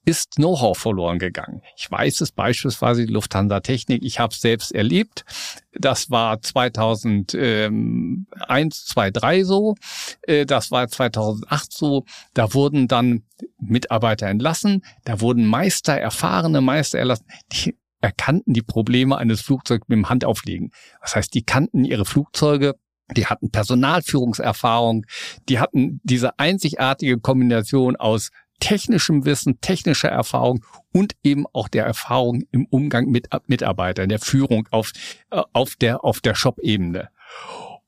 ist 0.04 0.34
Know-how 0.36 0.76
verloren 0.76 1.18
gegangen. 1.18 1.62
Ich 1.76 1.90
weiß 1.90 2.20
es 2.20 2.32
beispielsweise 2.32 3.06
die 3.06 3.12
Lufthansa 3.12 3.60
Technik, 3.60 4.04
ich 4.04 4.20
habe 4.20 4.34
es 4.34 4.40
selbst 4.40 4.72
erlebt. 4.72 5.24
Das 5.72 6.10
war 6.10 6.42
2001, 6.42 8.84
2003 8.86 9.44
so, 9.44 9.76
äh, 10.22 10.44
das 10.44 10.70
war 10.70 10.88
2008 10.88 11.72
so. 11.72 12.04
Da 12.34 12.52
wurden 12.52 12.88
dann 12.88 13.22
Mitarbeiter 13.58 14.26
entlassen, 14.26 14.84
da 15.04 15.20
wurden 15.20 15.46
Meister, 15.46 15.98
erfahrene 15.98 16.60
Meister 16.60 16.98
erlassen, 16.98 17.26
die 17.52 17.78
erkannten 18.00 18.52
die 18.52 18.62
Probleme 18.62 19.18
eines 19.18 19.40
Flugzeugs 19.40 19.88
mit 19.88 19.96
dem 19.96 20.08
Handauflegen. 20.08 20.70
Das 21.00 21.16
heißt, 21.16 21.34
die 21.34 21.42
kannten 21.42 21.84
ihre 21.84 22.04
Flugzeuge 22.04 22.76
die 23.16 23.26
hatten 23.26 23.50
Personalführungserfahrung, 23.50 25.06
die 25.48 25.58
hatten 25.58 26.00
diese 26.02 26.38
einzigartige 26.38 27.18
Kombination 27.18 27.96
aus 27.96 28.30
technischem 28.60 29.24
Wissen, 29.24 29.60
technischer 29.60 30.08
Erfahrung 30.08 30.64
und 30.92 31.14
eben 31.22 31.46
auch 31.52 31.68
der 31.68 31.84
Erfahrung 31.84 32.42
im 32.50 32.66
Umgang 32.66 33.06
mit 33.06 33.28
Mitarbeitern, 33.46 34.08
der 34.08 34.18
Führung 34.18 34.66
auf, 34.70 34.92
äh, 35.30 35.42
auf 35.52 35.76
der, 35.76 36.04
auf 36.04 36.20
der 36.20 36.34
Shop-Ebene. 36.34 37.08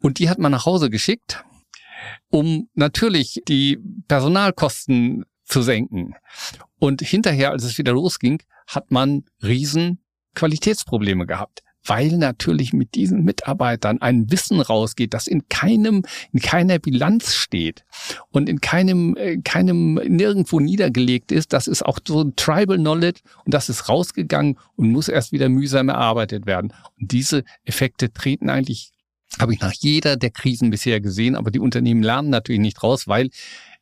Und 0.01 0.19
die 0.19 0.31
hat 0.31 0.39
man 0.39 0.53
nach 0.53 0.67
Hause 0.67 0.89
geschickt, 0.89 1.45
um 2.31 2.69
natürlich 2.75 3.43
die 3.49 3.79
Personalkosten 4.07 5.25
zu 5.45 5.63
senken. 5.63 6.15
Und 6.79 7.03
hinterher, 7.03 7.51
als 7.51 7.65
es 7.65 7.77
wieder 7.77 7.93
losging, 7.93 8.43
hat 8.67 8.91
man 8.91 9.25
riesen 9.43 10.03
Qualitätsprobleme 10.35 11.27
gehabt 11.27 11.63
weil 11.85 12.17
natürlich 12.19 12.73
mit 12.73 12.95
diesen 12.95 13.25
Mitarbeitern 13.25 14.01
ein 14.01 14.31
Wissen 14.31 14.61
rausgeht, 14.61 15.15
das 15.15 15.27
in 15.27 15.49
keinem, 15.49 16.03
in 16.33 16.41
keiner 16.41 16.79
Bilanz 16.79 17.35
steht 17.35 17.85
und 18.31 18.49
in 18.49 18.61
keinem, 18.61 19.17
äh, 19.17 19.39
keinem 19.39 19.95
nirgendwo 19.95 20.61
niedergelegt 20.61 21.33
ist. 21.33 21.53
Das 21.53 21.67
ist 21.67 21.85
auch 21.85 21.99
so 22.07 22.23
ein 22.23 22.37
Tribal 22.37 22.77
Knowledge 22.77 23.21
und 23.45 23.55
das 23.55 23.69
ist 23.69 23.89
rausgegangen 23.89 24.59
und 24.77 24.93
muss 24.93 25.09
erst 25.09 25.33
wieder 25.33 25.49
mühsam 25.49 25.89
erarbeitet 25.89 26.47
werden. 26.47 26.73
Und 27.01 27.13
diese 27.13 27.45
Effekte 27.65 28.13
treten 28.13 28.51
eigentlich, 28.51 28.93
habe 29.39 29.55
ich 29.55 29.61
nach 29.61 29.73
jeder 29.73 30.17
der 30.17 30.31
Krisen 30.31 30.71
bisher 30.71 31.01
gesehen, 31.01 31.37
aber 31.37 31.51
die 31.51 31.61
Unternehmen 31.61 32.03
lernen 32.03 32.31
natürlich 32.31 32.61
nicht 32.61 32.83
raus, 32.83 33.07
weil 33.07 33.31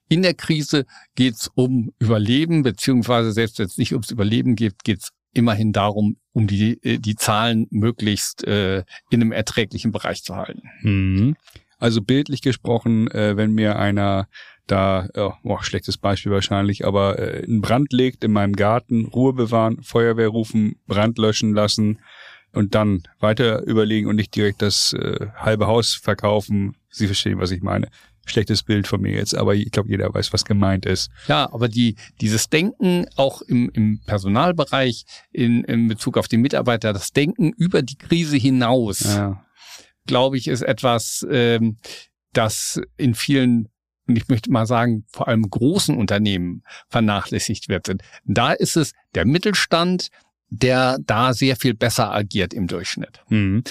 in 0.08 0.22
der 0.22 0.34
Krise 0.34 0.84
geht 1.14 1.34
es 1.34 1.50
um 1.54 1.92
Überleben, 1.98 2.62
beziehungsweise 2.62 3.32
selbst 3.32 3.58
wenn 3.58 3.66
es 3.66 3.76
nicht 3.76 3.92
ums 3.92 4.10
Überleben 4.10 4.56
geht, 4.56 4.82
geht 4.84 5.00
es 5.00 5.10
immerhin 5.38 5.72
darum, 5.72 6.16
um 6.32 6.46
die, 6.46 6.82
äh, 6.82 6.98
die 6.98 7.14
Zahlen 7.14 7.66
möglichst 7.70 8.44
äh, 8.44 8.78
in 9.10 9.22
einem 9.22 9.32
erträglichen 9.32 9.92
Bereich 9.92 10.22
zu 10.22 10.36
halten. 10.36 10.62
Mhm. 10.82 11.36
Also 11.78 12.02
bildlich 12.02 12.42
gesprochen, 12.42 13.10
äh, 13.10 13.36
wenn 13.36 13.52
mir 13.52 13.78
einer 13.78 14.28
da, 14.66 15.08
oh, 15.14 15.58
schlechtes 15.60 15.96
Beispiel 15.96 16.32
wahrscheinlich, 16.32 16.84
aber 16.84 17.18
äh, 17.18 17.44
einen 17.44 17.62
Brand 17.62 17.92
legt 17.92 18.22
in 18.24 18.32
meinem 18.32 18.54
Garten, 18.54 19.06
Ruhe 19.06 19.32
bewahren, 19.32 19.82
Feuerwehr 19.82 20.28
rufen, 20.28 20.76
Brand 20.86 21.16
löschen 21.16 21.54
lassen 21.54 22.00
und 22.52 22.74
dann 22.74 23.04
weiter 23.20 23.62
überlegen 23.62 24.08
und 24.08 24.16
nicht 24.16 24.34
direkt 24.34 24.60
das 24.60 24.92
äh, 24.92 25.28
halbe 25.36 25.68
Haus 25.68 25.94
verkaufen. 25.94 26.76
Sie 26.90 27.06
verstehen, 27.06 27.38
was 27.38 27.50
ich 27.50 27.62
meine 27.62 27.88
schlechtes 28.28 28.62
Bild 28.62 28.86
von 28.86 29.00
mir 29.00 29.12
jetzt, 29.12 29.34
aber 29.34 29.54
ich 29.54 29.70
glaube, 29.70 29.88
jeder 29.88 30.12
weiß, 30.12 30.32
was 30.32 30.44
gemeint 30.44 30.86
ist. 30.86 31.10
Ja, 31.26 31.52
aber 31.52 31.68
die, 31.68 31.96
dieses 32.20 32.48
Denken 32.48 33.06
auch 33.16 33.42
im, 33.42 33.70
im 33.70 34.00
Personalbereich 34.06 35.04
in, 35.32 35.64
in 35.64 35.88
Bezug 35.88 36.18
auf 36.18 36.28
die 36.28 36.36
Mitarbeiter, 36.36 36.92
das 36.92 37.12
Denken 37.12 37.52
über 37.56 37.82
die 37.82 37.96
Krise 37.96 38.36
hinaus, 38.36 39.00
ja. 39.00 39.44
glaube 40.06 40.36
ich, 40.36 40.48
ist 40.48 40.62
etwas, 40.62 41.26
ähm, 41.30 41.76
das 42.32 42.80
in 42.96 43.14
vielen 43.14 43.68
und 44.06 44.16
ich 44.16 44.28
möchte 44.28 44.50
mal 44.50 44.66
sagen, 44.66 45.04
vor 45.12 45.28
allem 45.28 45.42
großen 45.42 45.94
Unternehmen 45.94 46.62
vernachlässigt 46.88 47.68
wird. 47.68 47.90
Da 48.24 48.52
ist 48.52 48.76
es 48.76 48.92
der 49.14 49.26
Mittelstand, 49.26 50.08
der 50.48 50.98
da 51.04 51.34
sehr 51.34 51.56
viel 51.56 51.74
besser 51.74 52.10
agiert 52.10 52.54
im 52.54 52.66
Durchschnitt. 52.66 53.20
Mhm. 53.28 53.64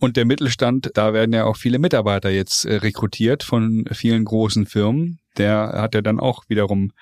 Und 0.00 0.16
der 0.16 0.24
Mittelstand, 0.24 0.90
da 0.94 1.12
werden 1.12 1.34
ja 1.34 1.44
auch 1.44 1.56
viele 1.56 1.78
Mitarbeiter 1.78 2.30
jetzt 2.30 2.64
äh, 2.64 2.76
rekrutiert 2.76 3.42
von 3.42 3.84
vielen 3.92 4.24
großen 4.24 4.66
Firmen. 4.66 5.20
Der 5.36 5.74
hat 5.74 5.94
ja 5.94 6.00
dann 6.00 6.18
auch 6.18 6.44
wiederum 6.48 6.92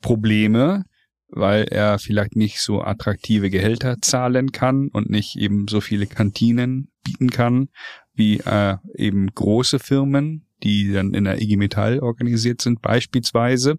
Probleme, 0.00 0.84
weil 1.28 1.64
er 1.64 1.98
vielleicht 1.98 2.34
nicht 2.34 2.60
so 2.60 2.82
attraktive 2.82 3.50
Gehälter 3.50 3.96
zahlen 4.00 4.52
kann 4.52 4.88
und 4.88 5.10
nicht 5.10 5.36
eben 5.36 5.68
so 5.68 5.80
viele 5.80 6.06
Kantinen 6.06 6.88
bieten 7.04 7.30
kann 7.30 7.68
wie 8.14 8.38
äh, 8.38 8.76
eben 8.94 9.26
große 9.34 9.78
Firmen, 9.78 10.46
die 10.62 10.92
dann 10.92 11.12
in 11.12 11.24
der 11.24 11.40
IG 11.40 11.56
Metall 11.56 12.00
organisiert 12.00 12.62
sind 12.62 12.80
beispielsweise. 12.80 13.78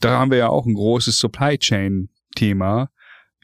Da 0.00 0.18
haben 0.18 0.30
wir 0.30 0.38
ja 0.38 0.48
auch 0.48 0.66
ein 0.66 0.74
großes 0.74 1.18
Supply 1.18 1.58
Chain 1.58 2.08
Thema. 2.36 2.90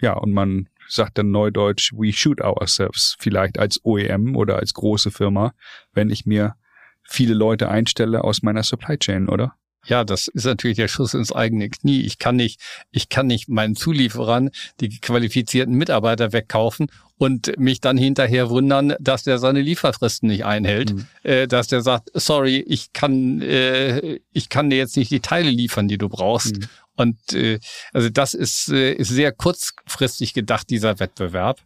Ja, 0.00 0.12
und 0.12 0.32
man 0.32 0.68
sagt 0.88 1.18
dann 1.18 1.30
neudeutsch, 1.30 1.92
we 1.92 2.12
shoot 2.12 2.40
ourselves, 2.40 3.16
vielleicht 3.18 3.58
als 3.58 3.84
OEM 3.84 4.36
oder 4.36 4.56
als 4.56 4.74
große 4.74 5.10
Firma, 5.10 5.52
wenn 5.92 6.10
ich 6.10 6.26
mir 6.26 6.54
viele 7.02 7.34
Leute 7.34 7.68
einstelle 7.68 8.24
aus 8.24 8.42
meiner 8.42 8.62
Supply 8.62 8.98
Chain, 8.98 9.28
oder? 9.28 9.54
Ja, 9.86 10.04
das 10.04 10.26
ist 10.28 10.44
natürlich 10.44 10.76
der 10.76 10.88
Schuss 10.88 11.14
ins 11.14 11.32
eigene 11.32 11.68
Knie. 11.70 12.00
Ich 12.00 12.18
kann 12.18 12.36
nicht, 12.36 12.60
ich 12.90 13.08
kann 13.08 13.28
nicht 13.28 13.48
meinen 13.48 13.76
Zulieferern 13.76 14.50
die 14.80 15.00
qualifizierten 15.00 15.74
Mitarbeiter 15.74 16.32
wegkaufen 16.32 16.88
und 17.18 17.58
mich 17.58 17.80
dann 17.80 17.96
hinterher 17.96 18.50
wundern, 18.50 18.94
dass 19.00 19.22
der 19.22 19.38
seine 19.38 19.60
Lieferfristen 19.62 20.28
nicht 20.28 20.44
einhält, 20.44 20.94
mhm. 20.94 21.06
äh, 21.22 21.46
dass 21.46 21.68
der 21.68 21.80
sagt, 21.82 22.10
sorry, 22.14 22.56
ich 22.66 22.92
kann, 22.92 23.40
äh, 23.40 24.18
ich 24.32 24.48
kann 24.48 24.70
dir 24.70 24.76
jetzt 24.76 24.96
nicht 24.96 25.10
die 25.10 25.20
Teile 25.20 25.50
liefern, 25.50 25.88
die 25.88 25.98
du 25.98 26.08
brauchst. 26.08 26.58
Mhm. 26.58 26.66
Und 26.96 27.32
äh, 27.32 27.58
also 27.92 28.08
das 28.08 28.34
ist, 28.34 28.68
äh, 28.68 28.92
ist 28.92 29.08
sehr 29.08 29.32
kurzfristig 29.32 30.34
gedacht, 30.34 30.70
dieser 30.70 30.98
Wettbewerb. 30.98 31.60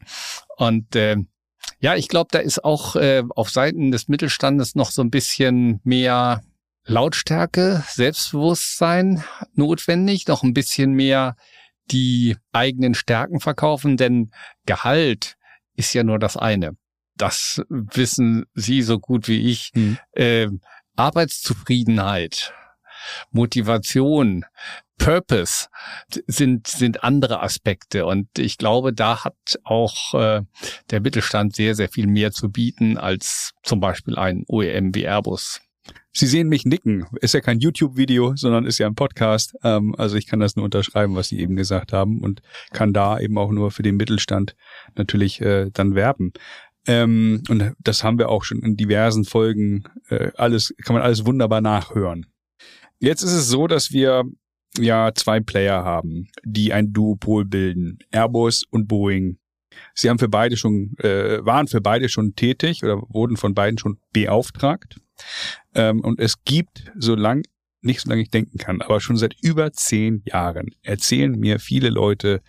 Und 0.56 0.94
äh, 0.96 1.16
ja, 1.80 1.96
ich 1.96 2.08
glaube, 2.08 2.28
da 2.30 2.38
ist 2.38 2.64
auch 2.64 2.96
äh, 2.96 3.22
auf 3.34 3.50
Seiten 3.50 3.90
des 3.90 4.08
Mittelstandes 4.08 4.74
noch 4.74 4.90
so 4.90 5.02
ein 5.02 5.10
bisschen 5.10 5.80
mehr 5.84 6.42
Lautstärke, 6.84 7.84
Selbstbewusstsein 7.88 9.24
notwendig, 9.54 10.26
noch 10.26 10.42
ein 10.42 10.54
bisschen 10.54 10.92
mehr 10.92 11.36
die 11.90 12.36
eigenen 12.52 12.94
Stärken 12.94 13.40
verkaufen, 13.40 13.96
denn 13.96 14.30
Gehalt 14.66 15.36
ist 15.74 15.92
ja 15.94 16.04
nur 16.04 16.18
das 16.18 16.36
eine. 16.36 16.76
Das 17.16 17.62
wissen 17.68 18.46
Sie 18.54 18.82
so 18.82 18.98
gut 18.98 19.28
wie 19.28 19.50
ich. 19.50 19.70
Hm. 19.74 19.98
Äh, 20.12 20.48
Arbeitszufriedenheit, 20.96 22.52
Motivation, 23.30 24.44
Purpose 24.98 25.68
sind, 26.26 26.66
sind 26.66 27.02
andere 27.02 27.42
Aspekte. 27.42 28.06
Und 28.06 28.38
ich 28.38 28.58
glaube, 28.58 28.92
da 28.92 29.24
hat 29.24 29.58
auch 29.64 30.14
äh, 30.14 30.42
der 30.90 31.00
Mittelstand 31.00 31.56
sehr, 31.56 31.74
sehr 31.74 31.88
viel 31.88 32.06
mehr 32.06 32.32
zu 32.32 32.50
bieten 32.50 32.98
als 32.98 33.52
zum 33.62 33.80
Beispiel 33.80 34.16
ein 34.16 34.44
OEM 34.46 34.94
wie 34.94 35.04
Airbus. 35.04 35.60
Sie 36.12 36.26
sehen 36.26 36.48
mich 36.48 36.64
nicken. 36.64 37.06
Ist 37.20 37.34
ja 37.34 37.40
kein 37.40 37.60
YouTube-Video, 37.60 38.34
sondern 38.36 38.66
ist 38.66 38.78
ja 38.78 38.86
ein 38.86 38.94
Podcast. 38.94 39.54
Ähm, 39.62 39.94
also 39.96 40.16
ich 40.16 40.26
kann 40.26 40.40
das 40.40 40.56
nur 40.56 40.64
unterschreiben, 40.64 41.14
was 41.14 41.28
Sie 41.28 41.40
eben 41.40 41.56
gesagt 41.56 41.92
haben 41.92 42.20
und 42.20 42.42
kann 42.72 42.92
da 42.92 43.18
eben 43.18 43.38
auch 43.38 43.50
nur 43.50 43.70
für 43.70 43.82
den 43.82 43.96
Mittelstand 43.96 44.56
natürlich 44.96 45.40
äh, 45.40 45.70
dann 45.72 45.94
werben. 45.94 46.32
Ähm, 46.86 47.42
und 47.48 47.72
das 47.78 48.02
haben 48.02 48.18
wir 48.18 48.28
auch 48.28 48.44
schon 48.44 48.60
in 48.60 48.76
diversen 48.76 49.24
Folgen. 49.24 49.84
Äh, 50.08 50.32
alles 50.36 50.74
kann 50.84 50.94
man 50.94 51.02
alles 51.02 51.24
wunderbar 51.26 51.60
nachhören. 51.60 52.26
Jetzt 53.00 53.22
ist 53.22 53.32
es 53.32 53.48
so, 53.48 53.66
dass 53.66 53.92
wir 53.92 54.24
ja 54.78 55.12
zwei 55.14 55.40
Player 55.40 55.82
haben, 55.84 56.28
die 56.44 56.72
ein 56.72 56.92
Duopol 56.92 57.46
bilden: 57.46 57.98
Airbus 58.10 58.64
und 58.70 58.88
Boeing. 58.88 59.38
Sie 59.94 60.10
haben 60.10 60.18
für 60.18 60.28
beide 60.28 60.56
schon, 60.56 60.94
äh, 60.98 61.44
waren 61.44 61.66
für 61.66 61.80
beide 61.80 62.08
schon 62.08 62.34
tätig 62.34 62.84
oder 62.84 63.00
wurden 63.08 63.36
von 63.38 63.54
beiden 63.54 63.78
schon 63.78 63.98
beauftragt. 64.12 65.00
Ähm, 65.74 66.00
und 66.02 66.20
es 66.20 66.44
gibt, 66.44 66.92
solange, 66.96 67.42
nicht 67.80 68.00
solange 68.00 68.22
ich 68.22 68.30
denken 68.30 68.58
kann, 68.58 68.82
aber 68.82 69.00
schon 69.00 69.16
seit 69.16 69.34
über 69.42 69.72
zehn 69.72 70.22
Jahren 70.26 70.74
erzählen 70.82 71.32
mir 71.32 71.58
viele 71.58 71.88
Leute, 71.88 72.42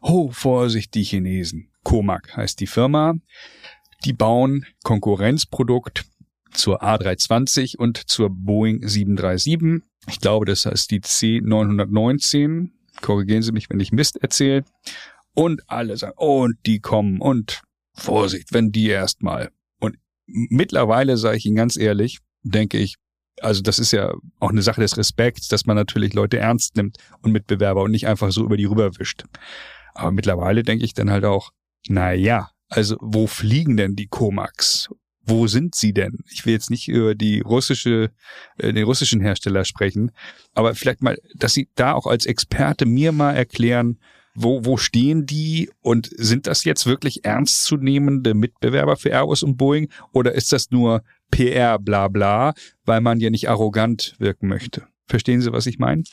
oh, 0.00 0.30
Vorsicht, 0.30 0.94
die 0.94 1.04
Chinesen. 1.04 1.68
Comac 1.84 2.36
heißt 2.36 2.60
die 2.60 2.66
Firma. 2.66 3.14
Die 4.04 4.12
bauen 4.12 4.64
Konkurrenzprodukt 4.82 6.04
zur 6.52 6.82
A320 6.82 7.76
und 7.76 7.98
zur 8.08 8.30
Boeing 8.30 8.86
737. 8.86 9.82
Ich 10.08 10.20
glaube, 10.20 10.46
das 10.46 10.66
heißt 10.66 10.90
die 10.90 11.00
C919. 11.00 12.70
Korrigieren 13.00 13.42
Sie 13.42 13.52
mich, 13.52 13.70
wenn 13.70 13.80
ich 13.80 13.92
Mist 13.92 14.16
erzähle. 14.22 14.64
Und 15.34 15.62
alle 15.68 15.96
sagen, 15.96 16.14
und 16.16 16.56
die 16.66 16.80
kommen 16.80 17.20
und 17.20 17.62
Vorsicht, 17.94 18.52
wenn 18.52 18.72
die 18.72 18.88
erstmal. 18.88 19.50
Und 19.78 19.96
mittlerweile, 20.26 21.16
sage 21.16 21.38
ich 21.38 21.46
Ihnen 21.46 21.56
ganz 21.56 21.76
ehrlich, 21.76 22.18
denke 22.42 22.78
ich, 22.78 22.96
also 23.40 23.62
das 23.62 23.78
ist 23.78 23.92
ja 23.92 24.12
auch 24.40 24.50
eine 24.50 24.62
Sache 24.62 24.80
des 24.80 24.96
Respekts, 24.96 25.48
dass 25.48 25.66
man 25.66 25.76
natürlich 25.76 26.12
Leute 26.12 26.38
ernst 26.38 26.76
nimmt 26.76 26.98
und 27.22 27.32
Mitbewerber 27.32 27.82
und 27.82 27.90
nicht 27.90 28.06
einfach 28.06 28.30
so 28.30 28.44
über 28.44 28.56
die 28.56 28.66
rüberwischt. 28.66 29.24
Aber 29.94 30.10
mittlerweile 30.10 30.62
denke 30.62 30.84
ich 30.84 30.94
dann 30.94 31.10
halt 31.10 31.24
auch, 31.24 31.50
na 31.88 32.12
ja, 32.12 32.50
also 32.68 32.96
wo 33.00 33.26
fliegen 33.26 33.76
denn 33.76 33.96
die 33.96 34.06
Comacs? 34.06 34.88
Wo 35.24 35.46
sind 35.46 35.74
sie 35.74 35.92
denn? 35.92 36.18
Ich 36.30 36.44
will 36.44 36.52
jetzt 36.52 36.70
nicht 36.70 36.88
über 36.88 37.14
die 37.14 37.40
russische, 37.40 38.10
äh, 38.58 38.72
den 38.72 38.84
russischen 38.84 39.20
Hersteller 39.20 39.64
sprechen, 39.64 40.10
aber 40.54 40.74
vielleicht 40.74 41.02
mal, 41.02 41.18
dass 41.34 41.54
Sie 41.54 41.68
da 41.74 41.92
auch 41.92 42.06
als 42.06 42.26
Experte 42.26 42.86
mir 42.86 43.12
mal 43.12 43.32
erklären, 43.32 43.98
wo, 44.34 44.64
wo 44.64 44.76
stehen 44.76 45.26
die 45.26 45.70
und 45.80 46.10
sind 46.16 46.46
das 46.46 46.64
jetzt 46.64 46.86
wirklich 46.86 47.24
ernstzunehmende 47.24 48.34
Mitbewerber 48.34 48.96
für 48.96 49.10
Airbus 49.10 49.42
und 49.42 49.56
Boeing 49.56 49.90
oder 50.12 50.32
ist 50.32 50.52
das 50.52 50.70
nur 50.70 51.02
PR 51.30 51.78
bla 51.78 52.08
bla, 52.08 52.54
weil 52.84 53.00
man 53.00 53.20
ja 53.20 53.30
nicht 53.30 53.48
arrogant 53.48 54.16
wirken 54.18 54.48
möchte? 54.48 54.86
Verstehen 55.06 55.42
Sie, 55.42 55.52
was 55.52 55.66
ich 55.66 55.78
meine? 55.78 56.04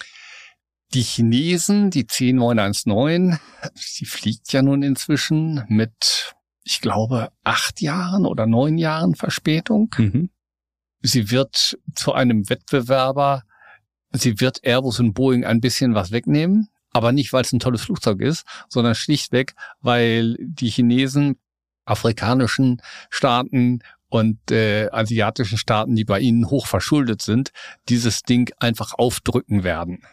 Die 0.94 1.04
Chinesen, 1.04 1.92
die 1.92 2.06
C919, 2.06 3.38
sie 3.76 4.06
fliegt 4.06 4.52
ja 4.52 4.64
nun 4.64 4.82
inzwischen 4.82 5.64
mit, 5.68 6.34
ich 6.64 6.82
glaube, 6.82 7.30
acht 7.44 7.82
Jahren 7.82 8.26
oder 8.26 8.46
neun 8.46 8.78
Jahren 8.78 9.16
Verspätung. 9.16 9.94
Mhm. 9.98 10.30
Sie 11.02 11.32
wird 11.32 11.78
zu 11.96 12.14
einem 12.14 12.50
Wettbewerber, 12.50 13.44
sie 14.12 14.40
wird 14.42 14.64
Airbus 14.64 15.00
und 15.00 15.14
Boeing 15.14 15.46
ein 15.46 15.62
bisschen 15.62 15.96
was 15.96 16.12
wegnehmen 16.12 16.70
aber 16.92 17.12
nicht, 17.12 17.34
weil 17.34 17.44
es 17.44 17.54
ein 17.54 17.60
tolles 17.60 17.82
Flugzeug 17.82 18.22
ist, 18.22 18.46
sondern 18.68 18.96
schlichtweg, 18.96 19.54
weil 19.82 20.36
die 20.40 20.70
Chinesen, 20.70 21.38
afrikanischen 21.86 22.82
Staaten 23.10 23.80
und 24.10 24.52
äh, 24.52 24.90
asiatischen 24.92 25.58
Staaten, 25.58 25.96
die 25.96 26.06
bei 26.06 26.20
ihnen 26.20 26.50
hoch 26.50 26.68
verschuldet 26.68 27.22
sind, 27.22 27.52
dieses 27.90 28.24
Ding 28.24 28.52
einfach 28.60 28.94
aufdrücken 28.98 29.64
werden. 29.64 30.04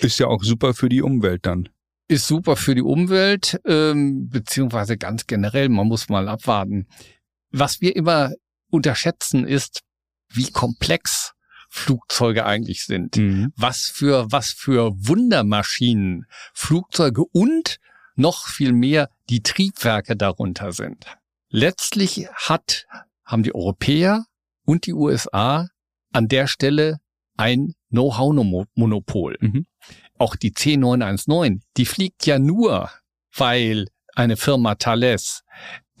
Ist 0.00 0.18
ja 0.18 0.26
auch 0.26 0.42
super 0.42 0.74
für 0.74 0.88
die 0.88 1.02
Umwelt 1.02 1.46
dann. 1.46 1.68
Ist 2.08 2.26
super 2.26 2.56
für 2.56 2.74
die 2.74 2.82
Umwelt, 2.82 3.60
ähm, 3.66 4.28
beziehungsweise 4.28 4.96
ganz 4.96 5.26
generell, 5.26 5.68
man 5.68 5.88
muss 5.88 6.08
mal 6.08 6.28
abwarten. 6.28 6.86
Was 7.50 7.80
wir 7.80 7.96
immer 7.96 8.32
unterschätzen 8.70 9.46
ist, 9.46 9.82
wie 10.28 10.50
komplex 10.50 11.32
Flugzeuge 11.68 12.46
eigentlich 12.46 12.84
sind. 12.84 13.16
Mhm. 13.16 13.52
Was 13.56 13.86
für, 13.86 14.30
was 14.30 14.50
für 14.50 14.92
Wundermaschinen 14.96 16.26
Flugzeuge 16.54 17.24
und 17.24 17.78
noch 18.14 18.48
viel 18.48 18.72
mehr 18.72 19.10
die 19.28 19.42
Triebwerke 19.42 20.16
darunter 20.16 20.72
sind. 20.72 21.06
Letztlich 21.48 22.28
hat, 22.34 22.86
haben 23.24 23.42
die 23.42 23.54
Europäer 23.54 24.24
und 24.64 24.86
die 24.86 24.94
USA 24.94 25.68
an 26.12 26.28
der 26.28 26.46
Stelle 26.46 26.98
ein 27.36 27.74
Know-how-Monopol. 27.90 29.36
Mhm. 29.40 29.66
Auch 30.18 30.36
die 30.36 30.52
C919, 30.52 31.60
die 31.76 31.86
fliegt 31.86 32.26
ja 32.26 32.38
nur, 32.38 32.90
weil 33.34 33.86
eine 34.14 34.36
Firma 34.36 34.74
Thales 34.76 35.42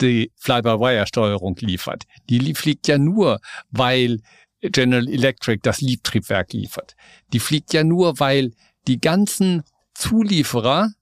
die 0.00 0.32
Fly-by-Wire-Steuerung 0.36 1.56
liefert. 1.60 2.04
Die 2.28 2.54
fliegt 2.54 2.88
ja 2.88 2.98
nur, 2.98 3.40
weil 3.70 4.20
General 4.60 5.08
Electric 5.08 5.60
das 5.62 5.80
Liebtriebwerk 5.80 6.52
liefert. 6.52 6.94
Die 7.32 7.40
fliegt 7.40 7.72
ja 7.72 7.84
nur, 7.84 8.18
weil 8.18 8.52
die 8.86 9.00
ganzen 9.00 9.62
Zulieferer, 9.94 10.92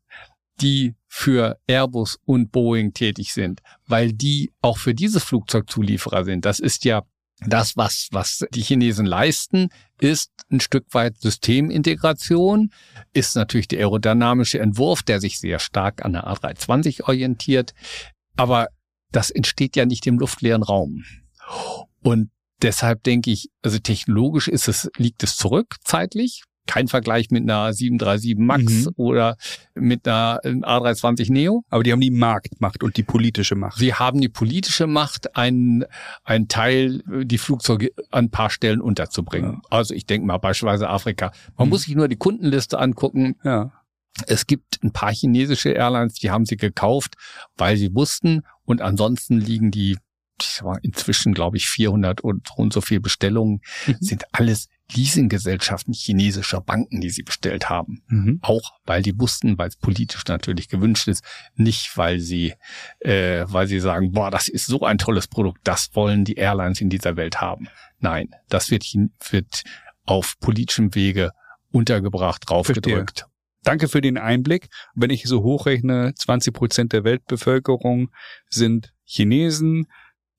die 0.60 0.94
für 1.06 1.58
Airbus 1.66 2.18
und 2.24 2.50
Boeing 2.52 2.92
tätig 2.92 3.32
sind, 3.32 3.60
weil 3.86 4.12
die 4.12 4.52
auch 4.60 4.78
für 4.78 4.94
dieses 4.94 5.22
Flugzeug 5.22 5.70
Zulieferer 5.70 6.24
sind. 6.24 6.44
Das 6.44 6.60
ist 6.60 6.84
ja 6.84 7.02
das, 7.41 7.76
was, 7.76 8.09
was 8.12 8.45
die 8.51 8.62
Chinesen 8.62 9.07
leisten, 9.07 9.68
ist 10.01 10.30
ein 10.51 10.61
Stück 10.61 10.87
weit 10.93 11.20
Systemintegration, 11.20 12.70
ist 13.12 13.37
natürlich 13.37 13.68
der 13.68 13.80
aerodynamische 13.80 14.61
Entwurf, 14.61 15.03
der 15.03 15.20
sich 15.20 15.39
sehr 15.39 15.59
stark 15.59 16.05
an 16.05 16.12
der 16.12 16.26
A320 16.26 17.05
orientiert. 17.05 17.74
Aber 18.37 18.68
das 19.11 19.30
entsteht 19.30 19.76
ja 19.76 19.85
nicht 19.85 20.07
im 20.07 20.18
luftleeren 20.18 20.62
Raum. 20.62 21.05
Und 22.03 22.30
Deshalb 22.64 23.03
denke 23.03 23.30
ich, 23.30 23.51
also 23.62 23.78
technologisch 23.78 24.49
ist 24.49 24.68
es, 24.68 24.91
liegt 24.97 25.22
es 25.22 25.37
zurück 25.37 25.76
zeitlich. 25.85 26.45
Kein 26.66 26.88
Vergleich 26.88 27.30
mit 27.30 27.42
einer 27.42 27.72
737 27.72 28.36
Max 28.38 28.86
mhm. 28.86 28.92
oder 28.96 29.36
mit 29.74 30.06
einer 30.08 30.40
A320 30.42 31.32
Neo. 31.32 31.64
Aber 31.68 31.82
die 31.82 31.92
haben 31.92 32.00
die 32.00 32.10
Marktmacht 32.10 32.82
und 32.82 32.96
die 32.96 33.02
politische 33.02 33.54
Macht. 33.54 33.78
Sie 33.78 33.94
haben 33.94 34.20
die 34.20 34.28
politische 34.28 34.86
Macht, 34.86 35.36
einen, 35.36 35.84
einen 36.24 36.48
Teil, 36.48 37.02
die 37.24 37.38
Flugzeuge 37.38 37.90
an 38.10 38.26
ein 38.26 38.30
paar 38.30 38.50
Stellen 38.50 38.80
unterzubringen. 38.80 39.52
Ja. 39.52 39.60
Also 39.70 39.94
ich 39.94 40.06
denke 40.06 40.26
mal 40.26 40.38
beispielsweise 40.38 40.88
Afrika. 40.88 41.32
Man 41.56 41.68
mhm. 41.68 41.70
muss 41.70 41.82
sich 41.82 41.94
nur 41.94 42.08
die 42.08 42.16
Kundenliste 42.16 42.78
angucken. 42.78 43.36
Ja. 43.44 43.72
Es 44.26 44.46
gibt 44.46 44.82
ein 44.82 44.92
paar 44.92 45.12
chinesische 45.12 45.70
Airlines, 45.70 46.14
die 46.14 46.30
haben 46.30 46.46
sie 46.46 46.56
gekauft, 46.56 47.14
weil 47.56 47.76
sie 47.76 47.94
wussten 47.94 48.42
und 48.64 48.80
ansonsten 48.80 49.40
liegen 49.40 49.70
die 49.70 49.96
inzwischen, 50.82 51.35
glaube 51.35 51.57
ich, 51.57 51.68
400 51.68 52.20
und, 52.20 52.49
und 52.57 52.72
so 52.72 52.80
viel 52.80 53.01
Bestellungen, 53.01 53.61
mhm. 53.87 53.97
sind 54.01 54.24
alles 54.32 54.68
Leasinggesellschaften 54.93 55.95
chinesischer 55.95 56.61
Banken, 56.61 57.01
die 57.01 57.11
sie 57.11 57.22
bestellt 57.22 57.70
haben. 57.70 58.03
Mhm. 58.09 58.39
Auch 58.43 58.72
weil 58.85 59.03
die 59.03 59.18
wussten, 59.18 59.57
weil 59.57 59.68
es 59.68 59.76
politisch 59.76 60.24
natürlich 60.26 60.68
gewünscht 60.68 61.09
ist, 61.09 61.24
nicht 61.55 61.97
weil 61.97 62.20
sie, 62.20 62.55
äh, 63.01 63.45
weil 63.49 63.66
sie 63.66 63.80
sagen, 63.80 64.12
boah, 64.12 64.30
das 64.30 64.49
ist 64.49 64.66
so 64.66 64.82
ein 64.82 64.99
tolles 64.99 65.26
Produkt, 65.26 65.61
das 65.64 65.91
wollen 65.95 66.24
die 66.24 66.35
Airlines 66.35 66.80
in 66.80 66.91
dieser 66.91 67.16
Welt 67.16 67.41
haben. 67.41 67.68
Nein, 67.99 68.30
das 68.49 68.70
wird, 68.70 68.85
wird 69.30 69.62
auf 70.05 70.39
politischem 70.41 70.95
Wege 70.95 71.30
untergebracht, 71.70 72.43
draufgedrückt. 72.47 73.20
Verstehe. 73.20 73.35
Danke 73.62 73.89
für 73.89 74.03
den 74.03 74.18
Einblick. 74.18 74.68
Wenn 74.95 75.09
ich 75.09 75.24
so 75.24 75.43
hochrechne, 75.43 76.12
20 76.14 76.53
Prozent 76.53 76.93
der 76.93 77.03
Weltbevölkerung 77.05 78.11
sind 78.51 78.93
Chinesen, 79.05 79.87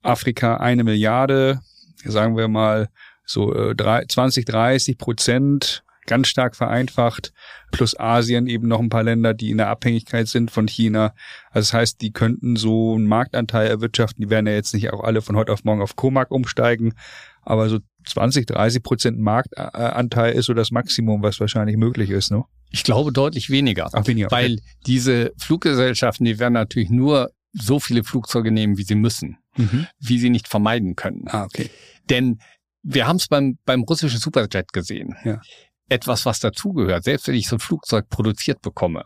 Afrika 0.05 0.57
eine 0.57 0.83
Milliarde, 0.83 1.59
sagen 2.03 2.37
wir 2.37 2.47
mal 2.47 2.89
so 3.25 3.53
äh, 3.53 3.75
20, 4.07 4.45
30 4.45 4.97
Prozent, 4.97 5.83
ganz 6.05 6.27
stark 6.27 6.55
vereinfacht, 6.55 7.33
plus 7.71 7.99
Asien 7.99 8.47
eben 8.47 8.67
noch 8.67 8.79
ein 8.79 8.89
paar 8.89 9.03
Länder, 9.03 9.33
die 9.33 9.49
in 9.49 9.57
der 9.57 9.69
Abhängigkeit 9.69 10.27
sind 10.27 10.51
von 10.51 10.67
China. 10.67 11.13
Also 11.49 11.71
das 11.71 11.73
heißt, 11.73 12.01
die 12.01 12.11
könnten 12.11 12.55
so 12.55 12.93
einen 12.93 13.07
Marktanteil 13.07 13.67
erwirtschaften. 13.67 14.21
Die 14.21 14.29
werden 14.29 14.47
ja 14.47 14.53
jetzt 14.53 14.73
nicht 14.73 14.91
auch 14.93 15.03
alle 15.03 15.21
von 15.21 15.35
heute 15.35 15.51
auf 15.51 15.63
morgen 15.63 15.81
auf 15.81 15.95
Comac 15.95 16.31
umsteigen, 16.31 16.93
aber 17.41 17.69
so 17.69 17.79
20, 18.07 18.45
30 18.45 18.83
Prozent 18.83 19.19
Marktanteil 19.19 20.33
ist 20.33 20.45
so 20.45 20.53
das 20.53 20.71
Maximum, 20.71 21.23
was 21.23 21.39
wahrscheinlich 21.39 21.77
möglich 21.77 22.11
ist, 22.11 22.31
ne? 22.31 22.43
Ich 22.71 22.83
glaube 22.83 23.11
deutlich 23.11 23.49
weniger. 23.49 23.89
Ach, 23.93 24.05
weniger. 24.07 24.27
Okay. 24.27 24.35
Weil 24.35 24.59
diese 24.85 25.31
Fluggesellschaften, 25.37 26.25
die 26.25 26.39
werden 26.39 26.53
natürlich 26.53 26.89
nur 26.89 27.31
so 27.53 27.79
viele 27.79 28.03
Flugzeuge 28.03 28.51
nehmen, 28.51 28.77
wie 28.77 28.83
sie 28.83 28.95
müssen, 28.95 29.37
mhm. 29.55 29.87
wie 29.99 30.19
sie 30.19 30.29
nicht 30.29 30.47
vermeiden 30.47 30.95
können. 30.95 31.25
Ah, 31.27 31.43
okay. 31.43 31.69
Denn 32.09 32.39
wir 32.83 33.07
haben 33.07 33.17
es 33.17 33.27
beim, 33.27 33.57
beim 33.65 33.83
russischen 33.83 34.19
Superjet 34.19 34.71
gesehen. 34.73 35.15
Ja. 35.23 35.41
Etwas, 35.87 36.25
was 36.25 36.39
dazugehört, 36.39 37.03
selbst 37.03 37.27
wenn 37.27 37.35
ich 37.35 37.47
so 37.47 37.57
ein 37.57 37.59
Flugzeug 37.59 38.09
produziert 38.09 38.61
bekomme, 38.61 39.03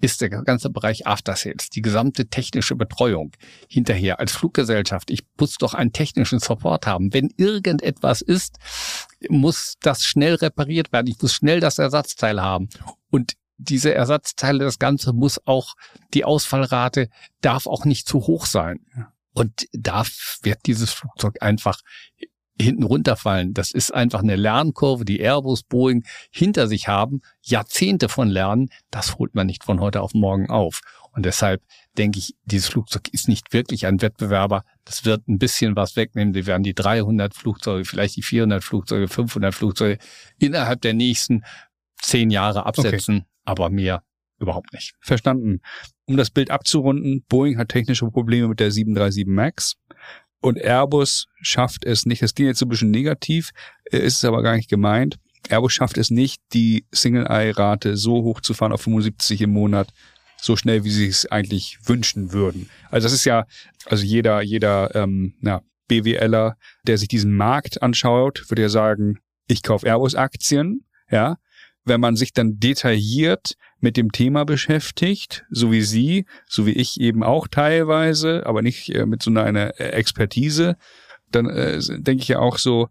ist 0.00 0.20
der 0.20 0.28
ganze 0.28 0.70
Bereich 0.70 1.06
After 1.06 1.36
Sales, 1.36 1.70
die 1.70 1.82
gesamte 1.82 2.26
technische 2.26 2.76
Betreuung 2.76 3.32
hinterher 3.68 4.20
als 4.20 4.32
Fluggesellschaft. 4.32 5.10
Ich 5.10 5.20
muss 5.38 5.54
doch 5.56 5.74
einen 5.74 5.92
technischen 5.92 6.38
Support 6.38 6.86
haben. 6.86 7.12
Wenn 7.12 7.30
irgendetwas 7.36 8.20
ist, 8.22 8.58
muss 9.28 9.76
das 9.80 10.04
schnell 10.04 10.34
repariert 10.34 10.92
werden. 10.92 11.06
Ich 11.06 11.20
muss 11.20 11.34
schnell 11.34 11.60
das 11.60 11.78
Ersatzteil 11.78 12.40
haben. 12.40 12.68
Und 13.10 13.34
diese 13.58 13.94
Ersatzteile, 13.94 14.64
das 14.64 14.78
Ganze 14.78 15.12
muss 15.12 15.46
auch, 15.46 15.74
die 16.14 16.24
Ausfallrate 16.24 17.10
darf 17.42 17.66
auch 17.66 17.84
nicht 17.84 18.08
zu 18.08 18.26
hoch 18.26 18.46
sein. 18.46 18.80
Und 19.32 19.66
da 19.72 20.04
wird 20.42 20.58
dieses 20.66 20.92
Flugzeug 20.92 21.36
einfach 21.40 21.80
hinten 22.60 22.82
runterfallen. 22.82 23.54
Das 23.54 23.70
ist 23.70 23.92
einfach 23.92 24.20
eine 24.20 24.36
Lernkurve, 24.36 25.04
die 25.04 25.20
Airbus, 25.20 25.62
Boeing 25.62 26.04
hinter 26.30 26.68
sich 26.68 26.88
haben. 26.88 27.22
Jahrzehnte 27.42 28.08
von 28.08 28.28
Lernen, 28.28 28.70
das 28.90 29.18
holt 29.18 29.34
man 29.34 29.46
nicht 29.46 29.64
von 29.64 29.80
heute 29.80 30.02
auf 30.02 30.14
morgen 30.14 30.50
auf. 30.50 30.80
Und 31.12 31.24
deshalb 31.26 31.62
denke 31.98 32.18
ich, 32.18 32.36
dieses 32.44 32.68
Flugzeug 32.68 33.08
ist 33.12 33.28
nicht 33.28 33.52
wirklich 33.52 33.86
ein 33.86 34.00
Wettbewerber. 34.00 34.64
Das 34.84 35.04
wird 35.04 35.26
ein 35.28 35.38
bisschen 35.38 35.74
was 35.74 35.96
wegnehmen. 35.96 36.32
Die 36.32 36.46
werden 36.46 36.62
die 36.62 36.74
300 36.74 37.34
Flugzeuge, 37.34 37.84
vielleicht 37.84 38.16
die 38.16 38.22
400 38.22 38.62
Flugzeuge, 38.62 39.08
500 39.08 39.54
Flugzeuge 39.54 39.98
innerhalb 40.38 40.80
der 40.82 40.94
nächsten 40.94 41.42
zehn 42.00 42.30
Jahre 42.30 42.66
absetzen, 42.66 43.16
okay. 43.16 43.26
aber 43.44 43.70
mehr 43.70 44.02
überhaupt 44.40 44.72
nicht. 44.72 44.94
Verstanden. 45.00 45.60
Um 46.06 46.16
das 46.16 46.30
Bild 46.30 46.50
abzurunden, 46.50 47.24
Boeing 47.28 47.58
hat 47.58 47.68
technische 47.68 48.06
Probleme 48.06 48.48
mit 48.48 48.60
der 48.60 48.70
737 48.70 49.26
MAX. 49.26 49.76
Und 50.40 50.58
Airbus 50.58 51.26
schafft 51.42 51.84
es 51.84 52.06
nicht, 52.06 52.22
das 52.22 52.34
klingt 52.34 52.48
jetzt 52.48 52.58
so 52.58 52.66
ein 52.66 52.70
bisschen 52.70 52.90
negativ, 52.90 53.50
äh, 53.84 53.98
ist 53.98 54.16
es 54.16 54.24
aber 54.24 54.42
gar 54.42 54.56
nicht 54.56 54.70
gemeint. 54.70 55.18
Airbus 55.48 55.72
schafft 55.72 55.98
es 55.98 56.10
nicht, 56.10 56.40
die 56.52 56.86
Single-Eye-Rate 56.92 57.96
so 57.96 58.22
hoch 58.22 58.40
zu 58.40 58.54
fahren 58.54 58.72
auf 58.72 58.82
75 58.82 59.42
im 59.42 59.52
Monat, 59.52 59.92
so 60.38 60.56
schnell, 60.56 60.84
wie 60.84 60.90
sie 60.90 61.06
es 61.06 61.26
eigentlich 61.26 61.78
wünschen 61.84 62.32
würden. 62.32 62.70
Also 62.90 63.04
das 63.04 63.12
ist 63.12 63.26
ja, 63.26 63.46
also 63.86 64.04
jeder, 64.04 64.40
jeder 64.40 64.94
ähm, 64.94 65.34
na, 65.40 65.62
BWLer, 65.88 66.56
der 66.86 66.98
sich 66.98 67.08
diesen 67.08 67.36
Markt 67.36 67.82
anschaut, 67.82 68.44
würde 68.48 68.62
ja 68.62 68.68
sagen, 68.70 69.18
ich 69.46 69.62
kaufe 69.62 69.86
Airbus-Aktien, 69.86 70.86
ja, 71.10 71.36
wenn 71.84 72.00
man 72.00 72.16
sich 72.16 72.32
dann 72.32 72.58
detailliert 72.58 73.54
mit 73.80 73.96
dem 73.96 74.12
Thema 74.12 74.44
beschäftigt, 74.44 75.44
so 75.50 75.72
wie 75.72 75.82
Sie, 75.82 76.26
so 76.46 76.66
wie 76.66 76.72
ich 76.72 77.00
eben 77.00 77.22
auch 77.22 77.48
teilweise, 77.48 78.46
aber 78.46 78.62
nicht 78.62 78.94
äh, 78.94 79.06
mit 79.06 79.22
so 79.22 79.30
einer 79.30 79.80
äh, 79.80 79.90
Expertise, 79.90 80.76
dann 81.30 81.48
äh, 81.48 81.80
denke 81.80 82.22
ich 82.22 82.28
ja 82.28 82.38
auch 82.38 82.58
so, 82.58 82.88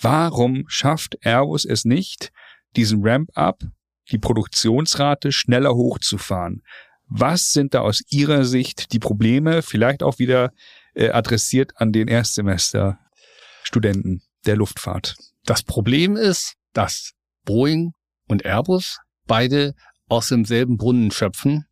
warum 0.00 0.64
schafft 0.66 1.24
Airbus 1.24 1.64
es 1.64 1.84
nicht, 1.84 2.32
diesen 2.76 3.06
Ramp-up, 3.06 3.62
die 4.10 4.18
Produktionsrate 4.18 5.30
schneller 5.30 5.74
hochzufahren? 5.74 6.62
Was 7.06 7.52
sind 7.52 7.74
da 7.74 7.80
aus 7.80 8.02
Ihrer 8.08 8.44
Sicht 8.44 8.92
die 8.92 8.98
Probleme, 8.98 9.62
vielleicht 9.62 10.02
auch 10.02 10.18
wieder 10.18 10.50
äh, 10.94 11.10
adressiert 11.10 11.72
an 11.76 11.92
den 11.92 12.08
Erstsemester-Studenten 12.08 14.22
der 14.46 14.56
Luftfahrt? 14.56 15.16
Das 15.44 15.62
Problem 15.62 16.16
ist, 16.16 16.54
dass 16.72 17.12
Boeing 17.44 17.92
und 18.28 18.44
Airbus 18.44 18.98
beide 19.26 19.74
aus 20.08 20.28
demselben 20.28 20.76
Brunnen 20.76 21.10
schöpfen, 21.10 21.64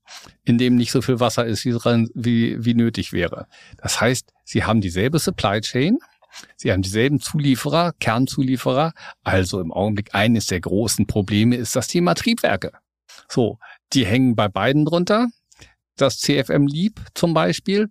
in 0.45 0.57
dem 0.57 0.77
nicht 0.77 0.93
so 0.93 1.03
viel 1.03 1.21
Wasser 1.21 1.45
ist, 1.45 1.65
wie, 1.65 1.75
wie, 2.15 2.65
wie 2.65 2.75
nötig 2.75 3.13
wäre. 3.13 3.47
Das 3.77 4.01
heißt, 4.01 4.33
sie 4.45 4.65
haben 4.65 4.81
dieselbe 4.81 5.19
Supply 5.19 5.61
Chain, 5.61 5.99
sie 6.57 6.73
haben 6.73 6.83
dieselben 6.83 7.21
Zulieferer, 7.21 7.93
Kernzulieferer. 8.01 8.93
Also 9.25 9.61
im 9.61 9.73
Augenblick 9.73 10.15
eines 10.15 10.47
der 10.47 10.61
großen 10.61 11.07
Probleme 11.07 11.57
ist 11.57 11.77
das 11.77 11.89
Thema 11.89 12.15
Triebwerke. 12.15 12.73
So, 13.29 13.59
die 13.93 14.07
hängen 14.07 14.37
bei 14.37 14.49
beiden 14.49 14.85
drunter. 14.85 15.29
Das 15.97 16.19
CFM 16.19 16.67
Leap 16.67 17.01
zum 17.15 17.35
Beispiel. 17.35 17.91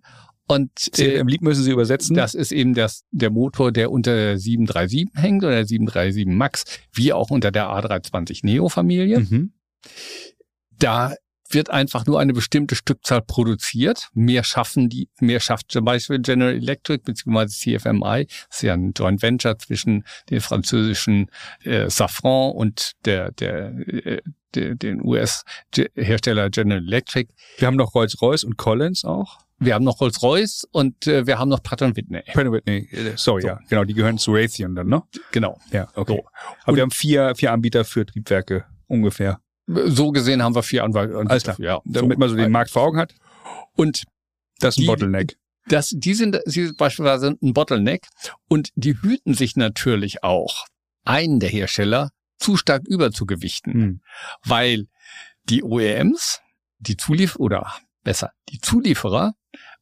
Und 0.50 0.70
CFM 0.78 1.28
Leap 1.28 1.42
müssen 1.42 1.62
Sie 1.62 1.70
übersetzen. 1.70 2.16
Das 2.16 2.34
ist 2.34 2.52
eben 2.52 2.74
das, 2.74 3.04
der 3.10 3.30
Motor, 3.30 3.72
der 3.72 3.90
unter 3.90 4.14
der 4.14 4.38
737 4.38 5.08
hängt 5.14 5.44
oder 5.44 5.54
der 5.54 5.66
737 5.66 6.26
Max, 6.26 6.64
wie 6.92 7.12
auch 7.12 7.30
unter 7.30 7.50
der 7.50 7.66
A320 7.66 8.40
Neo 8.42 8.68
Familie. 8.68 9.20
Mhm 9.20 9.52
da 10.82 11.14
wird 11.52 11.70
einfach 11.70 12.06
nur 12.06 12.20
eine 12.20 12.32
bestimmte 12.32 12.76
Stückzahl 12.76 13.22
produziert. 13.22 14.08
Mehr 14.14 14.44
schaffen 14.44 14.88
die, 14.88 15.08
mehr 15.18 15.40
schafft 15.40 15.72
zum 15.72 15.84
Beispiel 15.84 16.20
General 16.20 16.54
Electric 16.54 17.02
bzw. 17.04 17.46
CFMI. 17.48 18.26
Das 18.26 18.58
ist 18.58 18.62
ja 18.62 18.74
ein 18.74 18.92
Joint 18.96 19.20
Venture 19.20 19.58
zwischen 19.58 20.04
den 20.30 20.40
französischen 20.40 21.28
äh, 21.64 21.90
Safran 21.90 22.52
und 22.52 22.92
der, 23.04 23.32
der, 23.32 23.72
äh, 23.88 24.22
der 24.54 24.76
den 24.76 25.02
US-Hersteller 25.04 26.50
General 26.50 26.82
Electric. 26.82 27.32
Wir 27.58 27.66
haben 27.66 27.76
noch 27.76 27.94
Rolls-Royce 27.94 28.44
und 28.44 28.56
Collins 28.56 29.04
auch. 29.04 29.38
Wir 29.62 29.74
haben 29.74 29.84
noch 29.84 30.00
Rolls-Royce 30.00 30.66
und 30.72 31.06
äh, 31.06 31.26
wir 31.26 31.38
haben 31.38 31.50
noch 31.50 31.62
Pratt 31.62 31.82
Whitney. 31.82 32.22
Pratt 32.32 32.50
Whitney, 32.50 32.88
äh, 32.92 33.12
sorry, 33.16 33.42
so. 33.42 33.48
ja, 33.48 33.60
genau, 33.68 33.84
die 33.84 33.92
gehören 33.92 34.16
zu 34.16 34.32
Raytheon 34.32 34.74
dann, 34.74 34.88
ne? 34.88 35.02
Genau. 35.32 35.58
Ja, 35.70 35.88
okay. 35.94 36.16
So. 36.16 36.28
Aber 36.62 36.68
und 36.68 36.76
wir 36.76 36.82
haben 36.82 36.90
vier, 36.90 37.34
vier 37.36 37.52
Anbieter 37.52 37.84
für 37.84 38.06
Triebwerke 38.06 38.64
ungefähr. 38.86 39.40
So 39.66 40.12
gesehen 40.12 40.42
haben 40.42 40.54
wir 40.54 40.62
vier 40.62 40.82
Anwälte. 40.82 41.14
Alles 41.28 41.42
klar. 41.42 41.60
Ja, 41.60 41.80
damit 41.84 42.16
so. 42.16 42.18
man 42.18 42.28
so 42.30 42.36
den 42.36 42.50
Markt 42.50 42.70
vor 42.70 42.82
Augen 42.82 42.98
hat. 42.98 43.14
Und 43.76 44.04
das 44.60 44.74
ist 44.74 44.78
ein 44.78 44.82
die, 44.82 44.86
Bottleneck. 44.86 45.36
Das, 45.68 45.90
die 45.94 46.14
sind, 46.14 46.40
sie 46.46 46.66
sind 46.66 46.78
beispielsweise 46.78 47.36
ein 47.42 47.52
Bottleneck 47.52 48.06
und 48.48 48.70
die 48.74 49.00
hüten 49.00 49.34
sich 49.34 49.56
natürlich 49.56 50.24
auch, 50.24 50.66
einen 51.04 51.38
der 51.38 51.50
Hersteller 51.50 52.10
zu 52.38 52.56
stark 52.56 52.82
überzugewichten, 52.86 53.72
hm. 53.72 54.00
weil 54.44 54.86
die 55.44 55.62
OEMs, 55.62 56.40
die 56.78 56.96
Zulieferer, 56.96 57.40
oder 57.40 57.74
besser, 58.02 58.32
die 58.48 58.60
Zulieferer 58.60 59.34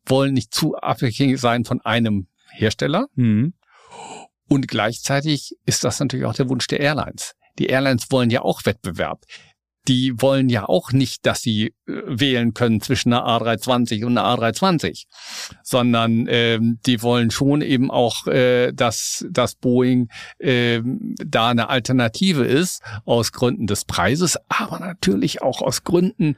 wollen 0.07 0.35
nicht 0.35 0.55
zu 0.55 0.77
abhängig 0.77 1.39
sein 1.39 1.65
von 1.65 1.81
einem 1.83 2.29
Hersteller. 2.51 3.07
Hm. 3.15 3.55
Und 4.49 4.69
gleichzeitig 4.69 5.57
ist 5.67 5.85
das 5.85 6.01
natürlich 6.01 6.27
auch 6.27 6.35
der 6.35 6.49
Wunsch 6.49 6.67
der 6.67 6.81
Airlines. 6.81 7.35
Die 7.59 7.67
Airlines 7.67 8.11
wollen 8.11 8.31
ja 8.31 8.43
auch 8.43 8.65
Wettbewerb 8.65 9.25
die 9.89 10.21
wollen 10.21 10.51
ja 10.51 10.69
auch 10.69 10.93
nicht, 10.93 11.25
dass 11.25 11.41
sie 11.41 11.75
äh, 11.87 11.93
wählen 12.07 12.53
können 12.53 12.81
zwischen 12.81 13.13
einer 13.13 13.27
A320 13.27 14.05
und 14.05 14.19
einer 14.19 14.39
A320, 14.39 15.05
sondern 15.63 16.27
ähm, 16.29 16.79
die 16.85 17.03
wollen 17.03 17.31
schon 17.31 17.63
eben 17.63 17.91
auch, 17.91 18.27
äh, 18.27 18.73
dass 18.73 19.27
dass 19.31 19.55
Boeing 19.55 20.09
äh, 20.39 20.83
da 21.17 21.49
eine 21.49 21.71
Alternative 21.71 22.45
ist 22.45 22.83
aus 23.07 23.33
Gründen 23.33 23.67
des 23.67 23.87
Preises, 23.87 24.39
aber 24.49 24.79
natürlich 24.79 25.41
auch 25.43 25.63
aus 25.63 25.85
Gründen 25.85 26.37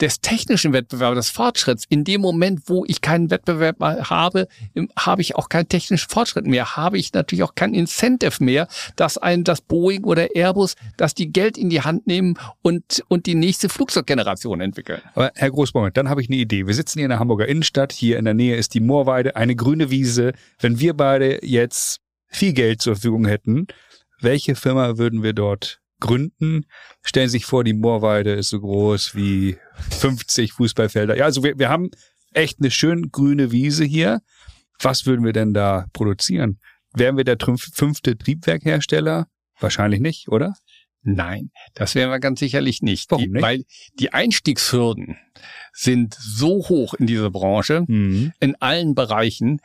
des 0.00 0.20
technischen 0.20 0.72
Wettbewerbs, 0.72 1.16
des 1.16 1.30
Fortschritts. 1.30 1.84
In 1.88 2.04
dem 2.04 2.20
Moment, 2.20 2.62
wo 2.66 2.84
ich 2.86 3.00
keinen 3.00 3.30
Wettbewerb 3.30 3.80
habe, 3.80 4.48
habe 4.98 5.22
ich 5.22 5.36
auch 5.36 5.48
keinen 5.48 5.68
technischen 5.68 6.08
Fortschritt 6.08 6.46
mehr, 6.46 6.76
habe 6.76 6.98
ich 6.98 7.12
natürlich 7.12 7.42
auch 7.42 7.54
kein 7.54 7.74
Incentive 7.74 8.42
mehr, 8.42 8.68
dass 8.96 9.18
ein, 9.18 9.44
das 9.44 9.60
Boeing 9.60 10.04
oder 10.04 10.34
Airbus, 10.34 10.74
dass 10.96 11.14
die 11.14 11.32
Geld 11.32 11.56
in 11.56 11.70
die 11.70 11.82
Hand 11.82 12.06
nehmen 12.06 12.38
und, 12.62 13.02
und 13.08 13.26
die 13.26 13.34
nächste 13.34 13.68
Flugzeuggeneration 13.68 14.60
entwickeln. 14.60 15.00
Aber 15.14 15.32
Herr 15.34 15.50
Großbauer, 15.50 15.90
dann 15.90 16.08
habe 16.08 16.20
ich 16.22 16.28
eine 16.28 16.36
Idee. 16.36 16.66
Wir 16.66 16.74
sitzen 16.74 16.98
hier 16.98 17.06
in 17.06 17.10
der 17.10 17.18
Hamburger 17.18 17.48
Innenstadt, 17.48 17.92
hier 17.92 18.18
in 18.18 18.24
der 18.24 18.34
Nähe 18.34 18.56
ist 18.56 18.74
die 18.74 18.80
Moorweide, 18.80 19.36
eine 19.36 19.56
grüne 19.56 19.90
Wiese. 19.90 20.32
Wenn 20.58 20.78
wir 20.78 20.94
beide 20.94 21.44
jetzt 21.44 22.00
viel 22.28 22.52
Geld 22.52 22.82
zur 22.82 22.96
Verfügung 22.96 23.26
hätten, 23.26 23.66
welche 24.20 24.54
Firma 24.54 24.98
würden 24.98 25.22
wir 25.22 25.32
dort 25.32 25.80
gründen. 26.00 26.66
Stellen 27.02 27.28
Sie 27.28 27.38
sich 27.38 27.46
vor, 27.46 27.64
die 27.64 27.72
Moorweide 27.72 28.32
ist 28.32 28.50
so 28.50 28.60
groß 28.60 29.14
wie 29.14 29.56
50 29.90 30.52
Fußballfelder. 30.52 31.16
Ja, 31.16 31.24
also 31.24 31.42
wir, 31.42 31.58
wir 31.58 31.68
haben 31.68 31.90
echt 32.32 32.58
eine 32.60 32.70
schön 32.70 33.10
grüne 33.10 33.52
Wiese 33.52 33.84
hier. 33.84 34.20
Was 34.80 35.06
würden 35.06 35.24
wir 35.24 35.32
denn 35.32 35.54
da 35.54 35.86
produzieren? 35.92 36.60
Wären 36.92 37.16
wir 37.16 37.24
der 37.24 37.38
fünfte 37.40 38.16
Triebwerkhersteller? 38.16 39.26
Wahrscheinlich 39.58 40.00
nicht, 40.00 40.28
oder? 40.28 40.54
Nein, 41.02 41.50
das 41.74 41.94
wären 41.94 42.10
wir 42.10 42.18
ganz 42.18 42.40
sicherlich 42.40 42.82
nicht. 42.82 43.10
Warum 43.12 43.30
nicht? 43.30 43.42
Weil 43.42 43.64
die 44.00 44.12
Einstiegshürden 44.12 45.16
sind 45.72 46.14
so 46.18 46.68
hoch 46.68 46.94
in 46.94 47.06
dieser 47.06 47.30
Branche, 47.30 47.84
mhm. 47.86 48.32
in 48.40 48.56
allen 48.56 48.94
Bereichen. 48.96 49.60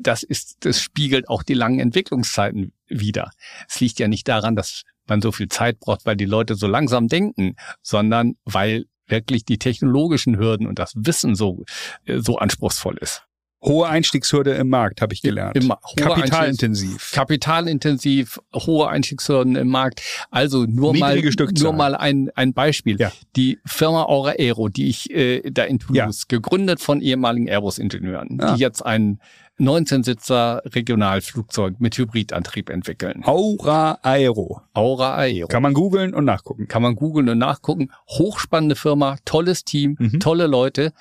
Das 0.00 0.22
ist, 0.22 0.56
das 0.60 0.80
spiegelt 0.80 1.28
auch 1.28 1.42
die 1.42 1.54
langen 1.54 1.80
Entwicklungszeiten 1.80 2.72
wider. 2.88 3.30
Es 3.68 3.78
liegt 3.80 3.98
ja 3.98 4.08
nicht 4.08 4.26
daran, 4.26 4.56
dass 4.56 4.84
man 5.08 5.20
so 5.20 5.32
viel 5.32 5.48
Zeit 5.48 5.80
braucht, 5.80 6.06
weil 6.06 6.16
die 6.16 6.24
Leute 6.24 6.54
so 6.54 6.66
langsam 6.66 7.08
denken, 7.08 7.56
sondern 7.82 8.34
weil 8.44 8.86
wirklich 9.08 9.44
die 9.44 9.58
technologischen 9.58 10.38
Hürden 10.38 10.66
und 10.66 10.78
das 10.78 10.92
Wissen 10.96 11.34
so, 11.34 11.64
so 12.06 12.38
anspruchsvoll 12.38 12.98
ist. 12.98 13.22
Hohe 13.62 13.88
Einstiegshürde 13.88 14.52
im 14.52 14.68
Markt, 14.68 15.00
habe 15.00 15.14
ich 15.14 15.22
gelernt. 15.22 15.56
Im, 15.56 15.72
Kapitalintensiv. 15.96 17.10
Kapitalintensiv, 17.12 18.38
hohe 18.54 18.88
Einstiegshürden 18.88 19.56
im 19.56 19.68
Markt. 19.68 20.02
Also 20.30 20.66
nur 20.66 20.94
mal, 20.94 21.20
nur 21.58 21.72
mal 21.72 21.96
ein, 21.96 22.30
ein 22.34 22.52
Beispiel. 22.52 23.00
Ja. 23.00 23.10
Die 23.34 23.58
Firma 23.64 24.04
Aura 24.04 24.34
Aero, 24.38 24.68
die 24.68 24.88
ich 24.88 25.10
äh, 25.10 25.50
da 25.50 25.64
in 25.64 25.78
Toulouse, 25.78 26.26
ja. 26.30 26.36
gegründet 26.36 26.80
von 26.80 27.00
ehemaligen 27.00 27.48
Airbus-Ingenieuren, 27.48 28.40
ah. 28.40 28.54
die 28.54 28.60
jetzt 28.60 28.82
einen 28.84 29.20
19-Sitzer 29.58 30.62
Regionalflugzeug 30.66 31.80
mit 31.80 31.96
Hybridantrieb 31.96 32.68
entwickeln. 32.68 33.22
Aura 33.24 33.98
Aero. 34.02 34.62
Aura 34.74 35.14
Aero. 35.16 35.48
Kann 35.48 35.62
man 35.62 35.72
googeln 35.72 36.14
und 36.14 36.24
nachgucken. 36.24 36.68
Kann 36.68 36.82
man 36.82 36.94
googeln 36.94 37.28
und 37.28 37.38
nachgucken. 37.38 37.90
Hochspannende 38.08 38.76
Firma, 38.76 39.16
tolles 39.24 39.64
Team, 39.64 39.96
mhm. 39.98 40.20
tolle 40.20 40.46
Leute. 40.46 40.92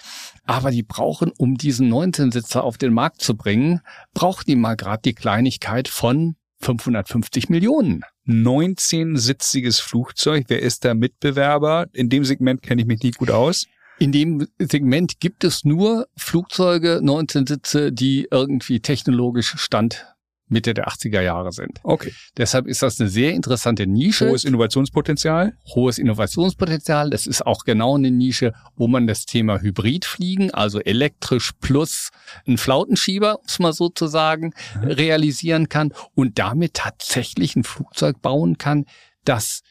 Aber 0.45 0.71
die 0.71 0.83
brauchen, 0.83 1.31
um 1.37 1.57
diesen 1.57 1.91
19-Sitzer 1.91 2.63
auf 2.63 2.77
den 2.77 2.93
Markt 2.93 3.21
zu 3.21 3.35
bringen, 3.35 3.81
braucht 4.13 4.47
die 4.47 4.55
mal 4.55 4.75
gerade 4.75 5.01
die 5.03 5.13
Kleinigkeit 5.13 5.87
von 5.87 6.35
550 6.61 7.49
Millionen. 7.49 8.03
19-sitziges 8.27 9.81
Flugzeug. 9.81 10.45
Wer 10.47 10.61
ist 10.61 10.83
der 10.83 10.95
Mitbewerber? 10.95 11.87
In 11.93 12.09
dem 12.09 12.23
Segment 12.23 12.61
kenne 12.61 12.81
ich 12.81 12.87
mich 12.87 13.03
nicht 13.03 13.17
gut 13.17 13.31
aus. 13.31 13.67
In 13.97 14.11
dem 14.11 14.47
Segment 14.59 15.19
gibt 15.19 15.43
es 15.43 15.63
nur 15.63 16.07
Flugzeuge, 16.17 16.99
19 17.01 17.47
Sitze, 17.47 17.91
die 17.91 18.27
irgendwie 18.29 18.81
technologisch 18.81 19.55
Stand 19.57 20.05
Mitte 20.47 20.75
der 20.75 20.87
80er 20.87 21.21
Jahre 21.21 21.51
sind. 21.51 21.79
Okay. 21.83 22.13
Deshalb 22.37 22.67
ist 22.67 22.83
das 22.83 22.99
eine 22.99 23.09
sehr 23.09 23.33
interessante 23.33 23.87
Nische. 23.87 24.29
Hohes 24.29 24.43
Innovationspotenzial? 24.43 25.57
Hohes 25.73 25.97
Innovationspotenzial. 25.97 27.09
Das 27.09 27.25
ist 27.25 27.45
auch 27.45 27.63
genau 27.63 27.95
eine 27.95 28.11
Nische, 28.11 28.53
wo 28.75 28.87
man 28.87 29.07
das 29.07 29.25
Thema 29.25 29.59
Hybridfliegen, 29.59 30.53
also 30.53 30.79
elektrisch 30.79 31.51
plus 31.61 32.09
ein 32.47 32.57
Flautenschieber, 32.57 33.39
um 33.39 33.45
es 33.47 33.57
mal 33.57 33.73
so 33.73 33.89
zu 33.89 34.05
sagen, 34.05 34.53
mhm. 34.75 34.83
realisieren 34.83 35.67
kann 35.67 35.93
und 36.13 36.37
damit 36.37 36.75
tatsächlich 36.75 37.55
ein 37.55 37.63
Flugzeug 37.63 38.21
bauen 38.21 38.59
kann, 38.59 38.85
das 39.23 39.61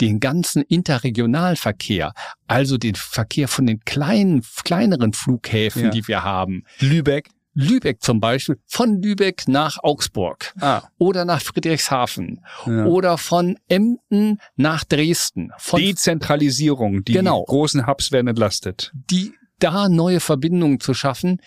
den 0.00 0.20
ganzen 0.20 0.62
Interregionalverkehr, 0.62 2.12
also 2.46 2.78
den 2.78 2.94
Verkehr 2.94 3.48
von 3.48 3.66
den 3.66 3.80
kleinen, 3.80 4.42
kleineren 4.64 5.12
Flughäfen, 5.12 5.84
ja. 5.84 5.90
die 5.90 6.06
wir 6.08 6.24
haben. 6.24 6.64
Lübeck. 6.80 7.28
Lübeck 7.56 8.02
zum 8.02 8.18
Beispiel, 8.20 8.58
von 8.66 9.00
Lübeck 9.00 9.46
nach 9.46 9.78
Augsburg 9.82 10.52
ah. 10.60 10.82
oder 10.98 11.24
nach 11.24 11.40
Friedrichshafen 11.40 12.40
ja. 12.66 12.84
oder 12.84 13.16
von 13.16 13.56
Emden 13.68 14.40
nach 14.56 14.82
Dresden. 14.82 15.52
Von 15.58 15.80
Dezentralisierung, 15.80 17.04
die 17.04 17.12
genau, 17.12 17.44
großen 17.44 17.86
Hubs 17.86 18.10
werden 18.10 18.26
entlastet. 18.26 18.92
Die 19.10 19.32
da 19.60 19.88
neue 19.88 20.18
Verbindungen 20.18 20.80
zu 20.80 20.94
schaffen 20.94 21.40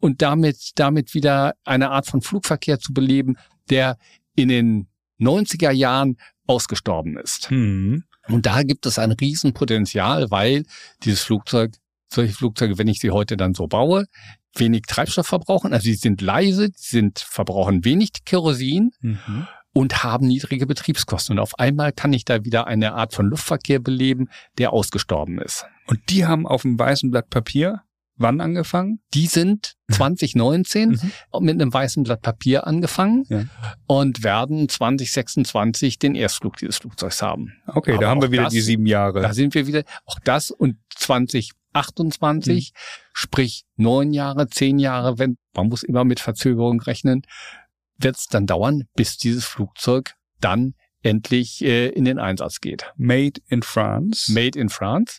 und 0.00 0.20
damit, 0.20 0.72
damit 0.74 1.14
wieder 1.14 1.54
eine 1.64 1.90
Art 1.90 2.06
von 2.06 2.20
Flugverkehr 2.20 2.78
zu 2.78 2.92
beleben, 2.92 3.36
der 3.70 3.96
in 4.36 4.48
den 4.48 4.88
90er 5.18 5.70
Jahren 5.70 6.18
ausgestorben 6.46 7.16
ist. 7.16 7.50
Mhm. 7.50 8.04
Und 8.28 8.46
da 8.46 8.62
gibt 8.62 8.86
es 8.86 8.98
ein 8.98 9.12
Riesenpotenzial, 9.12 10.30
weil 10.30 10.64
dieses 11.02 11.22
Flugzeug, 11.22 11.72
solche 12.08 12.32
Flugzeuge, 12.32 12.78
wenn 12.78 12.88
ich 12.88 13.00
sie 13.00 13.10
heute 13.10 13.36
dann 13.36 13.54
so 13.54 13.66
baue, 13.66 14.06
wenig 14.54 14.82
Treibstoff 14.82 15.26
verbrauchen. 15.26 15.72
Also 15.72 15.84
sie 15.84 15.94
sind 15.94 16.20
leise, 16.20 16.70
sie 16.74 16.96
sind, 16.98 17.18
verbrauchen 17.18 17.84
wenig 17.84 18.10
Kerosin. 18.24 18.92
Mhm. 19.00 19.46
Und 19.76 20.04
haben 20.04 20.28
niedrige 20.28 20.66
Betriebskosten. 20.66 21.32
Und 21.32 21.40
auf 21.40 21.58
einmal 21.58 21.90
kann 21.90 22.12
ich 22.12 22.24
da 22.24 22.44
wieder 22.44 22.68
eine 22.68 22.94
Art 22.94 23.12
von 23.12 23.26
Luftverkehr 23.26 23.80
beleben, 23.80 24.28
der 24.56 24.72
ausgestorben 24.72 25.40
ist. 25.40 25.66
Und 25.88 25.98
die 26.10 26.26
haben 26.26 26.46
auf 26.46 26.62
dem 26.62 26.78
weißen 26.78 27.10
Blatt 27.10 27.28
Papier 27.28 27.82
wann 28.16 28.40
angefangen? 28.40 29.00
Die 29.12 29.26
sind 29.26 29.74
2019 29.90 30.90
mhm. 30.90 31.44
mit 31.44 31.60
einem 31.60 31.72
weißen 31.72 32.04
Blatt 32.04 32.22
Papier 32.22 32.66
angefangen 32.66 33.24
ja. 33.28 33.44
und 33.86 34.22
werden 34.22 34.68
2026 34.68 35.98
den 35.98 36.14
Erstflug 36.14 36.56
dieses 36.56 36.78
Flugzeugs 36.78 37.22
haben. 37.22 37.52
Okay, 37.66 37.92
Aber 37.92 38.02
da 38.02 38.10
haben 38.10 38.22
wir 38.22 38.30
wieder 38.30 38.44
das, 38.44 38.52
die 38.52 38.60
sieben 38.60 38.86
Jahre. 38.86 39.20
Da 39.20 39.34
sind 39.34 39.54
wir 39.54 39.66
wieder, 39.66 39.82
auch 40.06 40.18
das 40.24 40.50
und 40.50 40.76
2028, 40.96 42.72
mhm. 42.72 42.78
sprich 43.12 43.64
neun 43.76 44.12
Jahre, 44.12 44.48
zehn 44.48 44.78
Jahre, 44.78 45.18
wenn, 45.18 45.36
man 45.54 45.68
muss 45.68 45.82
immer 45.82 46.04
mit 46.04 46.20
Verzögerung 46.20 46.80
rechnen, 46.80 47.22
wird 47.98 48.16
es 48.16 48.26
dann 48.26 48.46
dauern, 48.46 48.84
bis 48.94 49.18
dieses 49.18 49.44
Flugzeug 49.44 50.14
dann 50.40 50.74
endlich 51.02 51.62
äh, 51.62 51.88
in 51.88 52.04
den 52.04 52.18
Einsatz 52.18 52.60
geht. 52.60 52.92
Made 52.96 53.40
in 53.48 53.62
France. 53.62 54.32
Made 54.32 54.58
in 54.58 54.68
France 54.68 55.18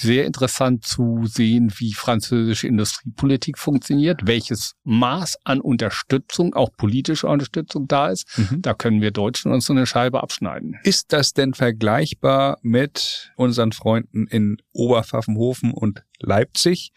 sehr 0.00 0.26
interessant 0.26 0.84
zu 0.84 1.26
sehen, 1.26 1.72
wie 1.76 1.92
französische 1.92 2.66
Industriepolitik 2.66 3.58
funktioniert, 3.58 4.26
welches 4.26 4.74
Maß 4.84 5.38
an 5.44 5.60
Unterstützung, 5.60 6.54
auch 6.54 6.70
politischer 6.76 7.28
Unterstützung 7.28 7.86
da 7.88 8.08
ist. 8.08 8.26
Mhm. 8.38 8.62
Da 8.62 8.74
können 8.74 9.00
wir 9.00 9.10
Deutschen 9.10 9.52
uns 9.52 9.66
so 9.66 9.72
eine 9.72 9.86
Scheibe 9.86 10.22
abschneiden. 10.22 10.76
Ist 10.82 11.12
das 11.12 11.32
denn 11.32 11.54
vergleichbar 11.54 12.58
mit 12.62 13.32
unseren 13.36 13.72
Freunden 13.72 14.26
in 14.26 14.58
Oberpfaffenhofen 14.72 15.72
und 15.72 16.04
Leipzig, 16.20 16.92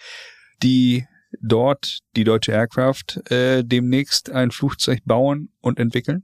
die 0.63 1.05
dort 1.41 1.99
die 2.15 2.23
deutsche 2.23 2.51
Aircraft 2.51 3.31
äh, 3.31 3.63
demnächst 3.63 4.31
ein 4.31 4.51
Flugzeug 4.51 4.99
bauen 5.05 5.49
und 5.61 5.79
entwickeln? 5.79 6.23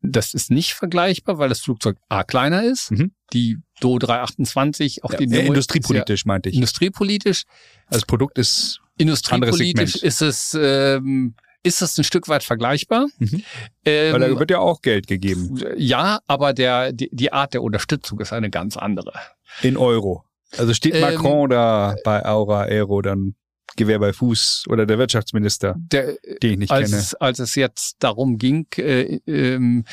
Das 0.00 0.32
ist 0.34 0.50
nicht 0.50 0.74
vergleichbar, 0.74 1.38
weil 1.38 1.48
das 1.48 1.60
Flugzeug 1.60 1.96
A 2.08 2.22
kleiner 2.22 2.62
ist. 2.62 2.90
Mhm. 2.92 3.12
Die 3.32 3.58
Do 3.80 3.98
328, 3.98 5.04
auch 5.04 5.12
ja, 5.12 5.18
die 5.18 5.28
ja, 5.28 5.40
industriepolitisch 5.40 6.24
ja, 6.24 6.28
meinte 6.28 6.48
ich. 6.48 6.54
Industriepolitisch. 6.54 7.44
Also 7.86 8.00
das 8.00 8.04
Produkt 8.06 8.38
ist 8.38 8.80
industriepolitisch 8.96 9.96
ist 9.96 10.22
es 10.22 10.56
ähm, 10.60 11.34
ist 11.62 11.82
es 11.82 11.98
ein 11.98 12.04
Stück 12.04 12.28
weit 12.28 12.44
vergleichbar. 12.44 13.08
Mhm. 13.18 13.42
Ähm, 13.84 14.12
Weil 14.12 14.20
da 14.20 14.38
wird 14.38 14.50
ja 14.50 14.58
auch 14.60 14.82
Geld 14.82 15.06
gegeben. 15.06 15.60
Ja, 15.76 16.20
aber 16.26 16.52
der 16.52 16.92
die, 16.92 17.08
die 17.12 17.32
Art 17.32 17.54
der 17.54 17.62
Unterstützung 17.62 18.20
ist 18.20 18.32
eine 18.32 18.50
ganz 18.50 18.76
andere. 18.76 19.12
In 19.62 19.76
Euro. 19.76 20.24
Also 20.56 20.72
steht 20.74 20.94
ähm, 20.94 21.00
Macron 21.00 21.44
ähm, 21.44 21.50
da 21.50 21.96
bei 22.04 22.24
Aura 22.24 22.62
Aero 22.62 23.02
dann 23.02 23.34
Gewehr 23.76 23.98
bei 23.98 24.12
Fuß 24.12 24.64
oder 24.68 24.86
der 24.86 24.98
Wirtschaftsminister, 24.98 25.76
der, 25.78 26.16
den 26.42 26.52
ich 26.52 26.58
nicht 26.58 26.72
als, 26.72 26.90
kenne. 26.90 27.20
Als 27.20 27.38
es 27.38 27.54
jetzt 27.54 27.96
darum 28.00 28.38
ging, 28.38 28.66
äh, 28.76 29.20
ähm, 29.26 29.84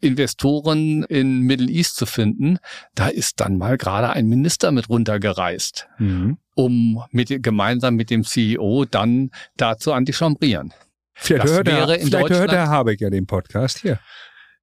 Investoren 0.00 1.02
in 1.04 1.40
Middle 1.40 1.70
East 1.70 1.96
zu 1.96 2.06
finden, 2.06 2.58
da 2.94 3.08
ist 3.08 3.40
dann 3.40 3.56
mal 3.56 3.78
gerade 3.78 4.10
ein 4.10 4.26
Minister 4.26 4.70
mit 4.70 4.88
runtergereist, 4.88 5.88
mhm. 5.98 6.36
um 6.54 7.02
mit, 7.10 7.42
gemeinsam 7.42 7.96
mit 7.96 8.10
dem 8.10 8.22
CEO 8.22 8.84
dann 8.84 9.30
da 9.56 9.78
zu 9.78 9.92
antichambrieren. 9.92 10.74
Vielleicht, 11.14 11.48
hört, 11.48 11.68
er, 11.68 11.88
vielleicht 12.00 12.30
hört 12.30 12.52
Herr 12.52 12.68
Habeck 12.68 13.00
ja 13.00 13.08
den 13.08 13.26
Podcast 13.26 13.78
hier. 13.78 13.98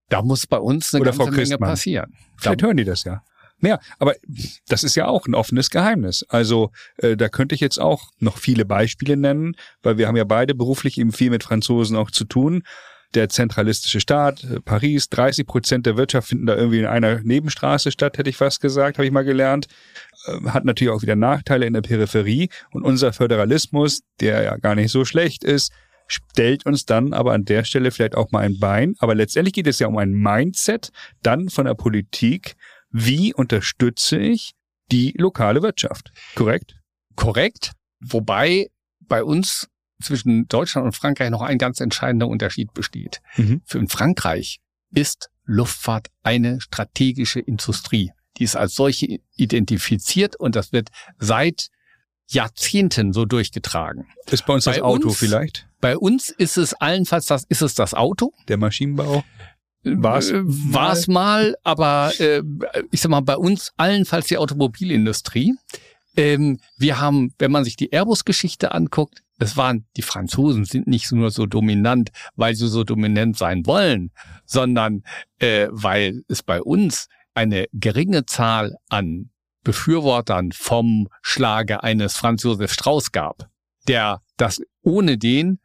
Da 0.09 0.21
muss 0.21 0.45
bei 0.45 0.57
uns 0.57 0.93
eine 0.93 1.01
Oder 1.01 1.13
ganze 1.13 1.31
Menge 1.31 1.57
passieren. 1.57 2.13
Vielleicht 2.37 2.61
da, 2.61 2.65
hören 2.65 2.77
die 2.77 2.83
das 2.83 3.05
ja. 3.05 3.23
Ja, 3.61 3.79
aber 3.99 4.15
das 4.67 4.83
ist 4.83 4.95
ja 4.95 5.07
auch 5.07 5.27
ein 5.27 5.35
offenes 5.35 5.69
Geheimnis. 5.69 6.25
Also 6.29 6.71
äh, 6.97 7.15
da 7.15 7.29
könnte 7.29 7.53
ich 7.55 7.61
jetzt 7.61 7.79
auch 7.79 8.09
noch 8.19 8.37
viele 8.37 8.65
Beispiele 8.65 9.15
nennen, 9.15 9.55
weil 9.83 9.97
wir 9.97 10.07
haben 10.07 10.17
ja 10.17 10.23
beide 10.23 10.55
beruflich 10.55 10.97
eben 10.97 11.11
viel 11.11 11.29
mit 11.29 11.43
Franzosen 11.43 11.95
auch 11.95 12.11
zu 12.11 12.25
tun. 12.25 12.63
Der 13.13 13.27
zentralistische 13.29 13.99
Staat, 13.99 14.43
äh, 14.43 14.61
Paris, 14.61 15.09
30 15.09 15.45
Prozent 15.45 15.85
der 15.85 15.95
Wirtschaft 15.95 16.29
finden 16.29 16.47
da 16.47 16.55
irgendwie 16.55 16.79
in 16.79 16.85
einer 16.87 17.21
Nebenstraße 17.21 17.91
statt, 17.91 18.17
hätte 18.17 18.29
ich 18.29 18.37
fast 18.37 18.61
gesagt, 18.61 18.97
habe 18.97 19.05
ich 19.05 19.11
mal 19.11 19.23
gelernt. 19.23 19.67
Äh, 20.25 20.49
hat 20.49 20.65
natürlich 20.65 20.93
auch 20.93 21.03
wieder 21.03 21.15
Nachteile 21.15 21.67
in 21.67 21.73
der 21.73 21.81
Peripherie. 21.81 22.49
Und 22.71 22.83
unser 22.83 23.13
Föderalismus, 23.13 24.01
der 24.19 24.41
ja 24.41 24.57
gar 24.57 24.73
nicht 24.73 24.91
so 24.91 25.05
schlecht 25.05 25.43
ist, 25.43 25.71
stellt 26.07 26.65
uns 26.65 26.85
dann 26.85 27.13
aber 27.13 27.33
an 27.33 27.45
der 27.45 27.63
Stelle 27.63 27.91
vielleicht 27.91 28.15
auch 28.15 28.31
mal 28.31 28.39
ein 28.39 28.59
Bein. 28.59 28.95
Aber 28.99 29.15
letztendlich 29.15 29.53
geht 29.53 29.67
es 29.67 29.79
ja 29.79 29.87
um 29.87 29.97
ein 29.97 30.11
Mindset 30.11 30.91
dann 31.21 31.49
von 31.49 31.65
der 31.65 31.75
Politik, 31.75 32.55
wie 32.91 33.33
unterstütze 33.33 34.17
ich 34.17 34.51
die 34.91 35.13
lokale 35.17 35.61
Wirtschaft. 35.61 36.11
Korrekt? 36.35 36.75
Korrekt. 37.15 37.71
Wobei 37.99 38.67
bei 38.99 39.23
uns 39.23 39.67
zwischen 40.01 40.47
Deutschland 40.47 40.85
und 40.85 40.95
Frankreich 40.95 41.29
noch 41.29 41.41
ein 41.41 41.57
ganz 41.57 41.79
entscheidender 41.79 42.27
Unterschied 42.27 42.73
besteht. 42.73 43.21
Mhm. 43.37 43.61
Für 43.65 43.77
in 43.77 43.87
Frankreich 43.87 44.59
ist 44.93 45.29
Luftfahrt 45.45 46.07
eine 46.23 46.59
strategische 46.61 47.39
Industrie. 47.39 48.11
Die 48.37 48.43
ist 48.43 48.55
als 48.55 48.75
solche 48.75 49.19
identifiziert 49.35 50.35
und 50.35 50.55
das 50.55 50.71
wird 50.71 50.89
seit 51.19 51.69
Jahrzehnten 52.29 53.11
so 53.11 53.25
durchgetragen. 53.25 54.07
Ist 54.29 54.45
bei 54.45 54.53
uns 54.53 54.65
bei 54.65 54.73
das 54.73 54.81
Auto 54.81 55.09
uns, 55.09 55.17
vielleicht? 55.17 55.67
Bei 55.81 55.97
uns 55.97 56.29
ist 56.29 56.57
es 56.57 56.73
allenfalls 56.73 57.25
das, 57.25 57.43
ist 57.43 57.61
es 57.61 57.73
das 57.73 57.93
Auto. 57.93 58.33
Der 58.47 58.57
Maschinenbau? 58.57 59.23
War 59.83 60.17
es 60.17 61.07
äh, 61.07 61.11
mal, 61.11 61.55
aber 61.63 62.11
äh, 62.19 62.43
ich 62.91 63.01
sag 63.01 63.09
mal, 63.09 63.21
bei 63.21 63.37
uns 63.37 63.71
allenfalls 63.77 64.27
die 64.27 64.37
Automobilindustrie. 64.37 65.55
Ähm, 66.15 66.59
wir 66.77 66.99
haben, 66.99 67.33
wenn 67.39 67.51
man 67.51 67.63
sich 67.63 67.77
die 67.77 67.91
Airbus-Geschichte 67.91 68.73
anguckt, 68.73 69.23
es 69.39 69.57
waren, 69.57 69.87
die 69.97 70.03
Franzosen 70.03 70.65
sind 70.65 70.85
nicht 70.85 71.11
nur 71.11 71.31
so 71.31 71.47
dominant, 71.47 72.11
weil 72.35 72.53
sie 72.53 72.67
so 72.67 72.83
dominant 72.83 73.37
sein 73.37 73.65
wollen, 73.65 74.11
sondern 74.45 75.03
äh, 75.39 75.67
weil 75.71 76.23
es 76.27 76.43
bei 76.43 76.61
uns 76.61 77.07
eine 77.33 77.65
geringe 77.73 78.25
Zahl 78.25 78.75
an 78.89 79.31
Befürwortern 79.63 80.51
vom 80.51 81.07
Schlage 81.21 81.83
eines 81.83 82.17
Franz 82.17 82.43
Josef 82.43 82.73
Strauß 82.73 83.11
gab. 83.11 83.49
der 83.87 84.21
das 84.37 84.61
ohne 84.83 85.17
den 85.17 85.59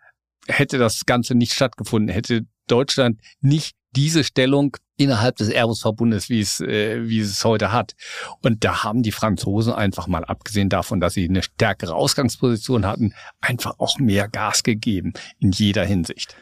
hätte 0.48 0.78
das 0.78 1.04
Ganze 1.06 1.34
nicht 1.34 1.52
stattgefunden, 1.52 2.12
hätte 2.12 2.46
Deutschland 2.66 3.20
nicht 3.40 3.76
diese 3.96 4.24
Stellung 4.24 4.76
innerhalb 4.96 5.36
des 5.36 5.48
Airbus-Verbundes, 5.48 6.28
wie 6.28 6.40
es, 6.40 6.60
äh, 6.60 7.08
wie 7.08 7.20
es 7.20 7.44
heute 7.44 7.72
hat. 7.72 7.94
Und 8.42 8.62
da 8.64 8.84
haben 8.84 9.02
die 9.02 9.12
Franzosen 9.12 9.72
einfach 9.72 10.06
mal, 10.06 10.24
abgesehen 10.24 10.68
davon, 10.68 11.00
dass 11.00 11.14
sie 11.14 11.28
eine 11.28 11.42
stärkere 11.42 11.94
Ausgangsposition 11.94 12.86
hatten, 12.86 13.14
einfach 13.40 13.78
auch 13.78 13.98
mehr 13.98 14.28
Gas 14.28 14.62
gegeben 14.62 15.14
in 15.38 15.52
jeder 15.52 15.84
Hinsicht. 15.84 16.36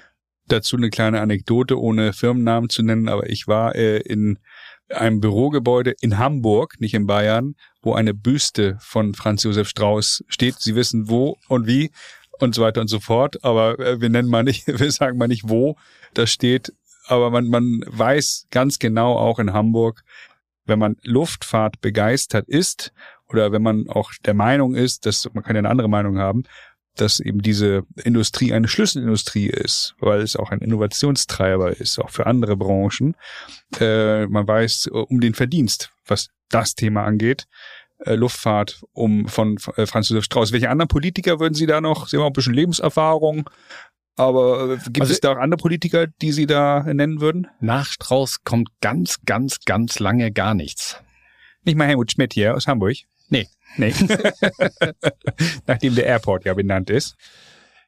Dazu 0.46 0.76
eine 0.76 0.90
kleine 0.90 1.20
Anekdote, 1.20 1.80
ohne 1.80 2.12
Firmennamen 2.12 2.68
zu 2.68 2.82
nennen, 2.82 3.08
aber 3.08 3.30
ich 3.30 3.46
war 3.46 3.74
äh, 3.74 3.98
in 3.98 4.38
einem 4.90 5.20
Bürogebäude 5.20 5.94
in 6.00 6.18
Hamburg, 6.18 6.74
nicht 6.80 6.92
in 6.92 7.06
Bayern, 7.06 7.54
wo 7.80 7.94
eine 7.94 8.12
Büste 8.12 8.76
von 8.80 9.14
Franz 9.14 9.42
Josef 9.44 9.68
Strauß 9.68 10.24
steht. 10.28 10.56
Sie 10.58 10.74
wissen 10.74 11.08
wo 11.08 11.38
und 11.48 11.66
wie 11.66 11.90
und 12.40 12.54
so 12.54 12.62
weiter 12.62 12.80
und 12.82 12.88
so 12.88 13.00
fort, 13.00 13.42
aber 13.42 13.78
äh, 13.78 14.00
wir 14.00 14.10
nennen 14.10 14.28
mal 14.28 14.42
nicht, 14.42 14.66
wir 14.66 14.92
sagen 14.92 15.18
mal 15.18 15.28
nicht 15.28 15.48
wo 15.48 15.76
das 16.14 16.30
steht 16.30 16.72
aber 17.06 17.30
man, 17.30 17.48
man 17.48 17.82
weiß 17.86 18.46
ganz 18.50 18.78
genau 18.78 19.16
auch 19.16 19.38
in 19.38 19.52
Hamburg, 19.52 20.02
wenn 20.66 20.78
man 20.78 20.96
Luftfahrt 21.02 21.80
begeistert 21.80 22.48
ist 22.48 22.92
oder 23.28 23.52
wenn 23.52 23.62
man 23.62 23.88
auch 23.88 24.12
der 24.24 24.34
Meinung 24.34 24.74
ist, 24.74 25.06
dass 25.06 25.28
man 25.32 25.44
kann 25.44 25.56
ja 25.56 25.60
eine 25.60 25.70
andere 25.70 25.88
Meinung 25.88 26.18
haben, 26.18 26.44
dass 26.96 27.20
eben 27.20 27.42
diese 27.42 27.84
Industrie 28.02 28.52
eine 28.52 28.68
Schlüsselindustrie 28.68 29.48
ist, 29.48 29.94
weil 29.98 30.20
es 30.20 30.36
auch 30.36 30.50
ein 30.50 30.60
Innovationstreiber 30.60 31.76
ist, 31.76 31.98
auch 31.98 32.10
für 32.10 32.26
andere 32.26 32.56
Branchen. 32.56 33.16
Äh, 33.80 34.26
man 34.26 34.46
weiß 34.46 34.86
um 34.86 35.20
den 35.20 35.34
Verdienst, 35.34 35.90
was 36.06 36.28
das 36.50 36.74
Thema 36.74 37.04
angeht. 37.04 37.46
Äh, 37.98 38.14
Luftfahrt 38.14 38.84
um 38.92 39.26
von 39.28 39.58
äh, 39.76 39.86
Franz 39.86 40.08
Josef 40.08 40.24
Strauß. 40.24 40.52
Welche 40.52 40.70
anderen 40.70 40.88
Politiker 40.88 41.40
würden 41.40 41.54
Sie 41.54 41.66
da 41.66 41.80
noch? 41.80 42.06
Sie 42.06 42.16
haben 42.16 42.24
auch 42.24 42.28
ein 42.28 42.32
bisschen 42.32 42.54
Lebenserfahrung. 42.54 43.50
Aber 44.16 44.74
äh, 44.74 44.76
gibt 44.76 45.00
also, 45.00 45.12
es 45.12 45.20
da 45.20 45.32
auch 45.32 45.38
andere 45.38 45.60
Politiker, 45.60 46.06
die 46.06 46.32
Sie 46.32 46.46
da 46.46 46.82
nennen 46.82 47.20
würden? 47.20 47.48
Nach 47.60 47.86
Strauß 47.86 48.44
kommt 48.44 48.68
ganz, 48.80 49.18
ganz, 49.24 49.60
ganz 49.64 49.98
lange 49.98 50.30
gar 50.30 50.54
nichts. 50.54 50.96
Nicht 51.64 51.76
mal 51.76 51.88
Helmut 51.88 52.12
Schmidt 52.12 52.32
hier 52.32 52.54
aus 52.54 52.66
Hamburg? 52.66 52.96
Nee. 53.28 53.48
Nee. 53.76 53.92
Nachdem 55.66 55.94
der 55.94 56.06
Airport 56.06 56.44
ja 56.44 56.54
benannt 56.54 56.90
ist. 56.90 57.16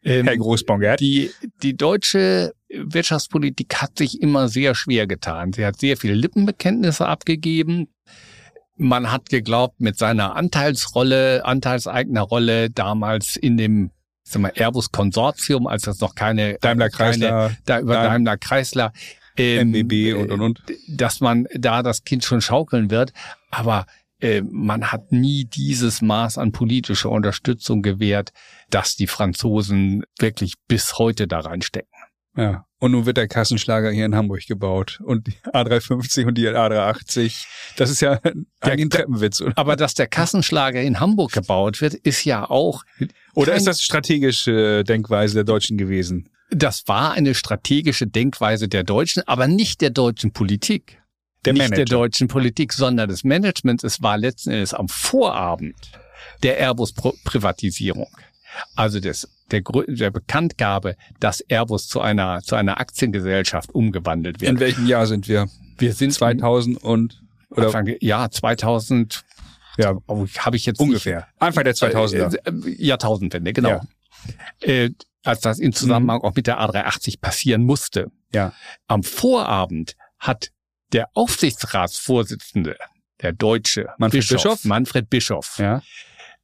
Ähm, 0.03 0.27
Herr 0.27 0.37
Großbongert. 0.37 1.01
Die, 1.01 1.31
die 1.63 1.77
deutsche 1.77 2.55
Wirtschaftspolitik 2.69 3.75
hat 3.77 3.99
sich 3.99 4.21
immer 4.21 4.49
sehr 4.49 4.75
schwer 4.75 5.07
getan. 5.07 5.53
Sie 5.53 5.65
hat 5.65 5.79
sehr 5.79 5.97
viele 5.97 6.15
Lippenbekenntnisse 6.15 7.07
abgegeben. 7.07 7.89
Man 8.77 9.11
hat 9.11 9.31
geglaubt, 9.31 9.81
mit 9.81 9.97
seiner 9.97 10.37
Anteilsrolle, 10.37 11.45
Anteilseignerrolle 11.45 12.71
damals 12.71 13.37
in 13.37 13.57
dem 13.57 13.91
sag 14.29 14.43
mal, 14.43 14.53
Airbus 14.55 14.91
Konsortium, 14.91 15.67
als 15.67 15.83
das 15.83 16.01
noch 16.01 16.15
keine 16.15 16.59
Daimler 16.61 16.91
Chrysler, 16.91 17.57
da 17.65 17.81
über 17.81 17.95
Daimler 17.95 18.37
Chrysler, 18.37 18.93
ähm, 19.37 19.71
MBB 19.71 20.15
und 20.15 20.33
und 20.33 20.41
und, 20.41 20.63
dass 20.89 21.21
man 21.21 21.47
da 21.55 21.83
das 21.83 22.03
Kind 22.05 22.25
schon 22.25 22.41
schaukeln 22.41 22.91
wird, 22.91 23.13
aber 23.51 23.87
äh, 24.21 24.43
man 24.43 24.91
hat 24.91 25.13
nie 25.13 25.45
dieses 25.45 26.03
Maß 26.03 26.39
an 26.39 26.53
politischer 26.53 27.11
Unterstützung 27.11 27.83
gewährt, 27.83 28.33
dass 28.71 28.97
die 28.97 29.07
Franzosen 29.07 30.05
wirklich 30.19 30.55
bis 30.67 30.99
heute 30.99 31.29
da 31.29 31.41
reinstecken. 31.41 31.93
Ja. 32.37 32.66
Und 32.79 32.93
nun 32.93 33.07
wird 33.07 33.17
der 33.17 33.27
Kassenschlager 33.27 33.91
hier 33.91 34.05
in 34.05 34.15
Hamburg 34.15 34.47
gebaut 34.47 35.01
und 35.03 35.27
die 35.27 35.37
A350 35.53 36.27
und 36.27 36.37
die 36.37 36.47
A380. 36.49 37.47
Das 37.77 37.91
ist 37.91 38.03
ja 38.03 38.21
ein 38.61 38.91
Treppenwitz. 38.91 39.41
Oder? 39.41 39.53
Aber 39.57 39.77
dass 39.77 39.95
der 39.95 40.07
Kassenschlager 40.07 40.83
in 40.83 41.01
Hamburg 41.01 41.33
gebaut 41.33 41.81
wird, 41.81 41.95
ist 41.95 42.25
ja 42.25 42.49
auch. 42.49 42.85
Oder 43.35 43.55
ist 43.55 43.67
das 43.67 43.83
strategische 43.83 44.85
Denkweise 44.85 45.37
der 45.37 45.45
Deutschen 45.45 45.79
gewesen? 45.79 46.29
Das 46.51 46.87
war 46.87 47.13
eine 47.13 47.35
strategische 47.35 48.07
Denkweise 48.07 48.69
der 48.69 48.85
Deutschen, 48.85 49.23
aber 49.27 49.49
nicht 49.49 49.81
der 49.81 49.91
deutschen 49.91 50.33
Politik. 50.33 51.01
Der 51.45 51.55
nicht 51.55 51.63
Manager. 51.63 51.77
der 51.77 51.85
deutschen 51.87 52.29
Politik, 52.29 52.73
sondern 52.73 53.09
des 53.09 53.25
Managements. 53.25 53.85
Es 53.85 54.03
war 54.03 54.19
letzten 54.19 54.51
Endes 54.51 54.75
am 54.75 54.89
Vorabend 54.89 55.77
der 56.43 56.59
Airbus-Privatisierung 56.59 58.09
also 58.75 59.01
des, 59.01 59.29
der, 59.51 59.63
der 59.87 60.11
Bekanntgabe, 60.11 60.97
dass 61.21 61.41
Airbus 61.41 61.89
zu 61.89 62.01
einer, 62.01 62.41
zu 62.43 62.57
einer 62.57 62.81
Aktiengesellschaft 62.81 63.75
umgewandelt 63.75 64.41
wird. 64.41 64.51
In 64.51 64.61
welchem 64.61 64.87
Jahr 64.87 65.07
sind 65.07 65.29
wir? 65.29 65.49
Wir 65.79 65.93
sind 65.93 66.13
2000 66.13 66.83
und 66.83 67.23
oder 67.51 67.67
Anfang, 67.67 67.95
ja 68.01 68.29
2000 68.31 69.25
ja 69.79 69.97
oh, 70.07 70.27
habe 70.39 70.57
ich 70.57 70.67
jetzt 70.67 70.81
ungefähr 70.81 71.19
nicht, 71.19 71.43
Anfang 71.43 71.65
der 71.65 71.75
2000er 71.75 72.37
äh, 72.45 72.71
äh, 72.71 72.85
Jahrtausendwende 72.85 73.53
genau 73.53 73.69
ja. 73.69 73.81
äh, 74.61 74.91
als 75.23 75.41
das 75.41 75.59
in 75.59 75.73
Zusammenhang 75.73 76.19
mhm. 76.19 76.25
auch 76.25 76.35
mit 76.35 76.47
der 76.47 76.59
A380 76.61 77.21
passieren 77.21 77.63
musste 77.63 78.11
ja 78.35 78.53
am 78.87 79.03
Vorabend 79.03 79.97
hat 80.19 80.51
der 80.93 81.09
Aufsichtsratsvorsitzende 81.15 82.77
der 83.23 83.33
Deutsche 83.33 83.89
Manfred 83.99 84.23
Bischof, 84.23 84.43
Bischof 84.43 84.65
Manfred 84.65 85.11
Bischof 85.11 85.59
ja. 85.59 85.83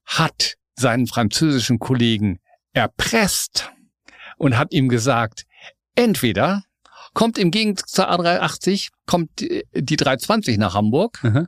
hat 0.05 0.55
seinen 0.75 1.07
französischen 1.07 1.79
Kollegen 1.79 2.39
erpresst 2.73 3.71
und 4.37 4.59
hat 4.59 4.73
ihm 4.73 4.89
gesagt, 4.89 5.45
entweder 5.95 6.65
kommt 7.15 7.39
im 7.39 7.51
Gegensatz 7.51 7.93
zur 7.93 8.11
A380, 8.11 8.89
kommt 9.07 9.31
die 9.41 9.97
320 9.97 10.59
nach 10.59 10.75
Hamburg 10.75 11.21
Aha. 11.23 11.47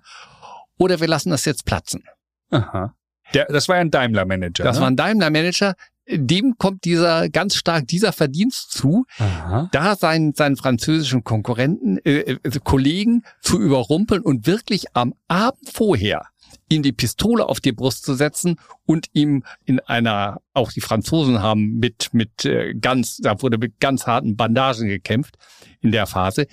oder 0.78 1.00
wir 1.00 1.08
lassen 1.08 1.30
das 1.30 1.44
jetzt 1.44 1.64
platzen. 1.64 2.04
Aha. 2.50 2.94
Der, 3.32 3.46
das 3.46 3.68
war 3.68 3.76
ja 3.76 3.80
ein 3.80 3.90
Daimler-Manager. 3.90 4.64
Das 4.64 4.76
ne? 4.76 4.82
war 4.82 4.88
ein 4.88 4.96
Daimler-Manager. 4.96 5.74
Dem 6.06 6.56
kommt 6.58 6.84
dieser 6.84 7.30
ganz 7.30 7.56
stark 7.56 7.86
dieser 7.86 8.12
Verdienst 8.12 8.72
zu, 8.72 9.06
Aha. 9.18 9.70
da 9.72 9.96
seinen, 9.96 10.34
seinen 10.34 10.56
französischen 10.56 11.24
Konkurrenten, 11.24 11.96
äh, 12.04 12.36
äh 12.42 12.50
Kollegen 12.62 13.24
zu 13.40 13.58
überrumpeln 13.58 14.20
und 14.20 14.46
wirklich 14.46 14.94
am 14.94 15.14
Abend 15.28 15.70
vorher 15.72 16.26
ihm 16.74 16.82
die 16.82 16.92
Pistole 16.92 17.48
auf 17.48 17.60
die 17.60 17.72
Brust 17.72 18.04
zu 18.04 18.14
setzen 18.14 18.56
und 18.86 19.08
ihm 19.12 19.44
in 19.64 19.80
einer, 19.80 20.40
auch 20.52 20.72
die 20.72 20.80
Franzosen 20.80 21.42
haben 21.42 21.78
mit, 21.78 22.10
mit 22.12 22.44
äh, 22.44 22.74
ganz, 22.74 23.18
da 23.18 23.40
wurde 23.42 23.58
mit 23.58 23.80
ganz 23.80 24.06
harten 24.06 24.36
Bandagen 24.36 24.88
gekämpft 24.88 25.36
in 25.80 25.92
der 25.92 26.06
Phase, 26.06 26.46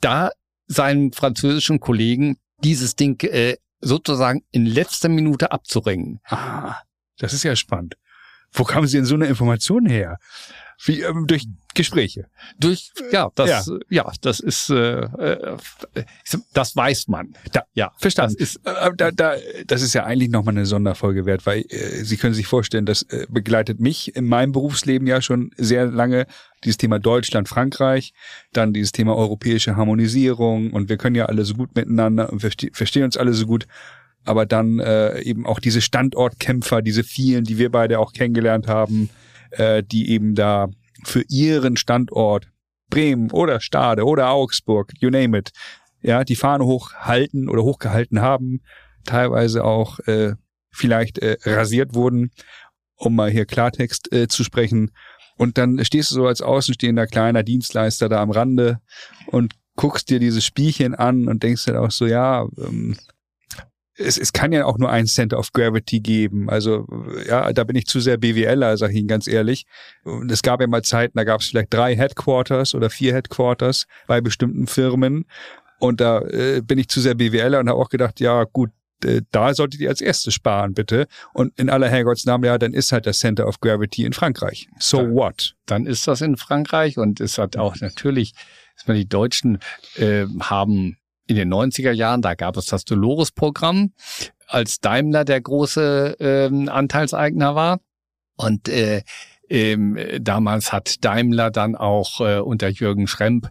da 0.00 0.30
seinen 0.66 1.12
französischen 1.12 1.80
Kollegen 1.80 2.36
dieses 2.62 2.96
Ding 2.96 3.22
äh, 3.24 3.56
sozusagen 3.80 4.42
in 4.50 4.66
letzter 4.66 5.08
Minute 5.08 5.52
abzuringen. 5.52 6.20
Ah, 6.24 6.76
das 7.18 7.32
ist 7.32 7.42
ja 7.42 7.54
spannend. 7.54 7.96
Wo 8.52 8.64
kamen 8.64 8.86
Sie 8.86 8.96
denn 8.96 9.06
so 9.06 9.14
eine 9.14 9.26
Information 9.26 9.86
her? 9.86 10.18
Wie, 10.84 11.00
ähm, 11.02 11.26
durch 11.26 11.46
Gespräche. 11.74 12.26
Durch, 12.58 12.92
ja, 13.10 13.30
das, 13.34 13.66
ja, 13.66 13.78
ja 13.90 14.12
das 14.20 14.40
ist, 14.40 14.70
äh, 14.70 15.00
äh, 15.00 15.56
das 16.52 16.76
weiß 16.76 17.08
man. 17.08 17.34
Da, 17.52 17.64
ja, 17.74 17.92
verstanden. 17.98 18.36
Das 18.38 18.48
ist, 18.48 18.66
äh, 18.66 18.90
da, 18.96 19.10
da, 19.10 19.34
das 19.66 19.82
ist 19.82 19.92
ja 19.92 20.04
eigentlich 20.04 20.30
nochmal 20.30 20.54
eine 20.54 20.66
Sonderfolge 20.66 21.26
wert, 21.26 21.46
weil 21.46 21.64
äh, 21.68 22.04
Sie 22.04 22.16
können 22.16 22.34
sich 22.34 22.46
vorstellen, 22.46 22.86
das 22.86 23.02
äh, 23.02 23.26
begleitet 23.28 23.80
mich 23.80 24.14
in 24.14 24.26
meinem 24.26 24.52
Berufsleben 24.52 25.06
ja 25.06 25.20
schon 25.20 25.50
sehr 25.56 25.86
lange. 25.86 26.26
Dieses 26.62 26.78
Thema 26.78 26.98
Deutschland, 26.98 27.48
Frankreich, 27.48 28.14
dann 28.52 28.72
dieses 28.72 28.92
Thema 28.92 29.14
europäische 29.16 29.76
Harmonisierung 29.76 30.72
und 30.72 30.88
wir 30.88 30.96
können 30.96 31.16
ja 31.16 31.26
alle 31.26 31.44
so 31.44 31.54
gut 31.54 31.74
miteinander 31.74 32.32
und 32.32 32.40
verste 32.40 32.70
verstehen 32.72 33.04
uns 33.04 33.16
alle 33.16 33.34
so 33.34 33.46
gut 33.46 33.66
aber 34.24 34.46
dann 34.46 34.78
äh, 34.78 35.20
eben 35.20 35.44
auch 35.44 35.60
diese 35.60 35.82
Standortkämpfer, 35.82 36.82
diese 36.82 37.04
vielen, 37.04 37.44
die 37.44 37.58
wir 37.58 37.70
beide 37.70 37.98
auch 37.98 38.12
kennengelernt 38.14 38.68
haben, 38.68 39.10
äh, 39.58 39.82
die 39.82 40.10
eben 40.10 40.34
da 40.34 40.68
für 41.04 41.22
ihren 41.28 41.76
Standort 41.76 42.48
Bremen 42.90 43.30
oder 43.30 43.60
Stade 43.60 44.04
oder 44.04 44.30
Augsburg, 44.30 44.92
you 44.98 45.10
name 45.10 45.36
it, 45.36 45.50
ja, 46.00 46.24
die 46.24 46.36
Fahne 46.36 46.64
hochhalten 46.64 47.48
oder 47.48 47.62
hochgehalten 47.62 48.20
haben, 48.20 48.60
teilweise 49.04 49.64
auch 49.64 49.98
äh, 50.00 50.34
vielleicht 50.70 51.18
äh, 51.18 51.36
rasiert 51.44 51.94
wurden, 51.94 52.30
um 52.96 53.14
mal 53.16 53.30
hier 53.30 53.46
Klartext 53.46 54.12
äh, 54.12 54.28
zu 54.28 54.44
sprechen. 54.44 54.90
Und 55.36 55.58
dann 55.58 55.84
stehst 55.84 56.10
du 56.10 56.16
so 56.16 56.26
als 56.26 56.42
außenstehender 56.42 57.06
kleiner 57.06 57.42
Dienstleister 57.42 58.08
da 58.08 58.22
am 58.22 58.30
Rande 58.30 58.80
und 59.26 59.54
guckst 59.76 60.10
dir 60.10 60.20
dieses 60.20 60.44
Spielchen 60.44 60.94
an 60.94 61.26
und 61.26 61.42
denkst 61.42 61.64
dann 61.64 61.76
auch 61.76 61.90
so, 61.90 62.06
ja, 62.06 62.46
ähm, 62.58 62.96
es, 63.96 64.18
es 64.18 64.32
kann 64.32 64.52
ja 64.52 64.64
auch 64.64 64.78
nur 64.78 64.90
ein 64.90 65.06
Center 65.06 65.38
of 65.38 65.52
Gravity 65.52 66.00
geben. 66.00 66.50
Also 66.50 66.86
ja, 67.26 67.52
da 67.52 67.64
bin 67.64 67.76
ich 67.76 67.86
zu 67.86 68.00
sehr 68.00 68.16
BWLer, 68.16 68.76
sag 68.76 68.90
ich 68.90 68.96
Ihnen 68.96 69.08
ganz 69.08 69.26
ehrlich. 69.26 69.66
Und 70.04 70.30
es 70.30 70.42
gab 70.42 70.60
ja 70.60 70.66
mal 70.66 70.82
Zeiten, 70.82 71.16
da 71.16 71.24
gab 71.24 71.40
es 71.40 71.48
vielleicht 71.48 71.72
drei 71.72 71.96
Headquarters 71.96 72.74
oder 72.74 72.90
vier 72.90 73.14
Headquarters 73.14 73.86
bei 74.06 74.20
bestimmten 74.20 74.66
Firmen. 74.66 75.26
Und 75.78 76.00
da 76.00 76.20
äh, 76.20 76.60
bin 76.62 76.78
ich 76.78 76.88
zu 76.88 77.00
sehr 77.00 77.14
BWLer 77.14 77.60
und 77.60 77.68
habe 77.68 77.80
auch 77.80 77.88
gedacht, 77.88 78.20
ja 78.20 78.44
gut, 78.44 78.70
äh, 79.04 79.22
da 79.30 79.54
solltet 79.54 79.80
ihr 79.80 79.90
als 79.90 80.00
erstes 80.00 80.34
sparen, 80.34 80.74
bitte. 80.74 81.06
Und 81.32 81.58
in 81.58 81.70
aller 81.70 81.88
Herrgottsnamen, 81.88 82.46
ja, 82.46 82.58
dann 82.58 82.72
ist 82.72 82.92
halt 82.92 83.06
das 83.06 83.18
Center 83.18 83.46
of 83.46 83.60
Gravity 83.60 84.04
in 84.04 84.12
Frankreich. 84.12 84.68
So 84.78 84.98
dann, 84.98 85.14
what? 85.14 85.54
Dann 85.66 85.86
ist 85.86 86.06
das 86.06 86.20
in 86.20 86.36
Frankreich 86.36 86.98
und 86.98 87.20
es 87.20 87.38
hat 87.38 87.56
auch 87.56 87.76
natürlich, 87.80 88.32
dass 88.76 88.86
man 88.86 88.96
die 88.96 89.08
Deutschen 89.08 89.58
äh, 89.96 90.26
haben 90.40 90.96
in 91.26 91.36
den 91.36 91.52
90er 91.52 91.92
Jahren, 91.92 92.22
da 92.22 92.34
gab 92.34 92.56
es 92.56 92.66
das 92.66 92.84
Dolores-Programm, 92.84 93.92
als 94.46 94.80
Daimler 94.80 95.24
der 95.24 95.40
große 95.40 96.16
ähm, 96.20 96.68
Anteilseigner 96.68 97.54
war. 97.54 97.80
Und 98.36 98.68
äh, 98.68 99.02
ähm, 99.48 99.98
damals 100.20 100.72
hat 100.72 101.04
Daimler 101.04 101.50
dann 101.50 101.76
auch 101.76 102.20
äh, 102.20 102.38
unter 102.38 102.68
Jürgen 102.68 103.06
Schremp 103.06 103.50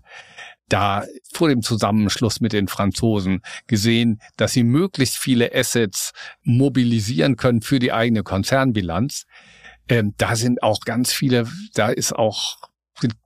da 0.69 1.05
vor 1.31 1.49
dem 1.49 1.61
Zusammenschluss 1.61 2.39
mit 2.39 2.53
den 2.53 2.67
Franzosen 2.67 3.41
gesehen, 3.67 4.19
dass 4.37 4.53
sie 4.53 4.63
möglichst 4.63 5.17
viele 5.17 5.53
Assets 5.53 6.13
mobilisieren 6.41 7.35
können 7.35 7.61
für 7.61 7.79
die 7.79 7.91
eigene 7.91 8.23
Konzernbilanz. 8.23 9.25
Ähm, 9.87 10.13
da 10.17 10.35
sind 10.35 10.63
auch 10.63 10.79
ganz 10.81 11.11
viele, 11.11 11.47
da 11.73 11.89
ist 11.89 12.13
auch 12.13 12.57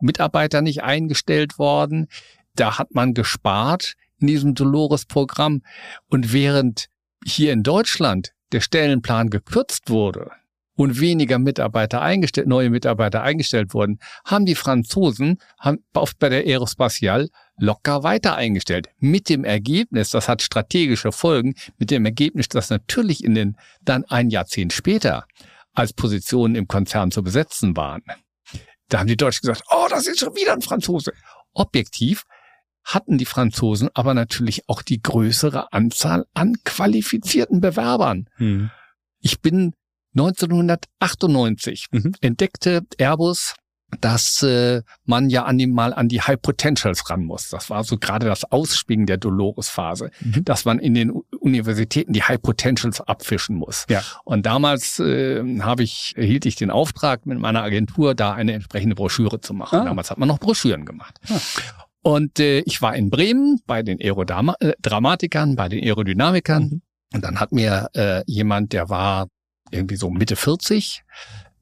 Mitarbeiter 0.02 0.62
nicht 0.62 0.84
eingestellt 0.84 1.60
worden. 1.60 2.08
Da 2.56 2.80
hat 2.80 2.94
man 2.96 3.14
gespart 3.14 3.94
in 4.20 4.28
diesem 4.28 4.56
Dolores-Programm. 4.56 5.62
Und 6.08 6.34
während 6.34 6.88
hier 7.26 7.54
in 7.54 7.64
Deutschland 7.64 8.34
der 8.52 8.62
Stellenplan 8.62 9.30
gekürzt 9.30 9.90
wurde, 9.90 10.32
und 10.78 11.00
weniger 11.02 11.40
Mitarbeiter 11.40 12.02
eingestellt, 12.02 12.48
neue 12.48 12.70
Mitarbeiter 12.70 13.24
eingestellt 13.24 13.74
wurden, 13.74 14.00
haben 14.24 14.46
die 14.46 14.56
Franzosen 14.56 15.40
haben 15.60 15.80
oft 15.94 16.18
bei 16.20 16.30
der 16.30 16.46
Aerospatial 16.46 17.30
locker 17.58 18.04
weiter 18.04 18.36
eingestellt. 18.36 18.90
Mit 19.00 19.28
dem 19.28 19.44
Ergebnis, 19.44 20.12
das 20.12 20.30
hat 20.30 20.42
strategische 20.42 21.12
Folgen, 21.12 21.56
mit 21.78 21.90
dem 21.90 22.06
Ergebnis, 22.06 22.48
dass 22.48 22.70
natürlich 22.70 23.24
in 23.24 23.34
den, 23.34 23.58
dann 23.82 24.06
ein 24.06 24.30
Jahrzehnt 24.30 24.72
später 24.72 25.26
als 25.74 25.94
Positionen 25.94 26.56
im 26.56 26.68
Konzern 26.68 27.12
zu 27.12 27.24
besetzen 27.24 27.76
waren. 27.76 28.04
Da 28.90 29.00
haben 29.00 29.08
die 29.08 29.18
Deutschen 29.18 29.42
gesagt, 29.48 29.64
oh, 29.70 29.88
das 29.90 30.08
ist 30.08 30.20
schon 30.20 30.36
wieder 30.36 30.54
ein 30.54 30.62
Franzose. 30.62 31.12
Objektiv 31.54 32.24
hatten 32.88 33.18
die 33.18 33.26
Franzosen 33.26 33.90
aber 33.94 34.14
natürlich 34.14 34.68
auch 34.68 34.82
die 34.82 35.02
größere 35.02 35.72
Anzahl 35.74 36.26
an 36.34 36.56
qualifizierten 36.64 37.62
Bewerbern. 37.62 38.30
Hm. 38.38 38.72
Ich 39.20 39.42
bin 39.42 39.74
1998 40.16 41.88
mhm. 41.92 42.14
entdeckte 42.22 42.82
Airbus 42.98 43.56
dass 44.02 44.44
äh, 44.44 44.82
man 45.06 45.30
ja 45.30 45.46
an 45.46 45.58
dem 45.58 45.72
mal 45.72 45.94
an 45.94 46.10
die 46.10 46.22
High 46.22 46.42
Potentials 46.42 47.10
ran 47.10 47.24
muss. 47.24 47.50
Das 47.50 47.70
war 47.70 47.84
so 47.84 47.98
gerade 47.98 48.26
das 48.26 48.44
Ausspringen 48.44 49.06
der 49.06 49.18
Dolores-Phase, 49.18 50.12
mhm. 50.20 50.44
dass 50.44 50.66
man 50.66 50.80
in 50.80 50.94
den 50.94 51.12
Universitäten 51.12 52.12
die 52.12 52.22
High 52.24 52.42
Potentials 52.42 53.00
abfischen 53.00 53.56
muss. 53.56 53.86
Ja. 53.90 54.04
Und 54.26 54.46
damals 54.46 55.00
äh, 55.00 55.42
habe 55.62 55.84
ich 55.84 56.14
erhielt 56.18 56.46
ich 56.46 56.56
den 56.56 56.70
Auftrag 56.70 57.26
mit 57.26 57.40
meiner 57.40 57.64
Agentur, 57.64 58.14
da 58.14 58.34
eine 58.34 58.54
entsprechende 58.54 58.96
Broschüre 58.96 59.40
zu 59.40 59.54
machen. 59.54 59.80
Ah. 59.80 59.86
Damals 59.86 60.12
hat 60.12 60.18
man 60.18 60.28
noch 60.28 60.40
Broschüren 60.40 60.86
gemacht. 60.86 61.20
Ah. 61.30 61.40
Und 62.04 62.40
äh, 62.40 62.60
ich 62.60 62.82
war 62.82 62.96
in 62.96 63.10
Bremen 63.10 63.60
bei 63.66 63.84
den 63.84 64.00
Aerodramatikern, 64.00 65.56
bei 65.56 65.70
den 65.70 65.84
Aerodynamikern. 65.84 66.64
Mhm. 66.64 66.82
Und 67.14 67.24
dann 67.24 67.40
hat 67.40 67.52
mir 67.52 67.90
äh, 67.96 68.24
jemand, 68.28 68.74
der 68.74 68.90
war 68.90 69.28
irgendwie 69.72 69.96
so 69.96 70.10
Mitte 70.10 70.36
40, 70.36 71.04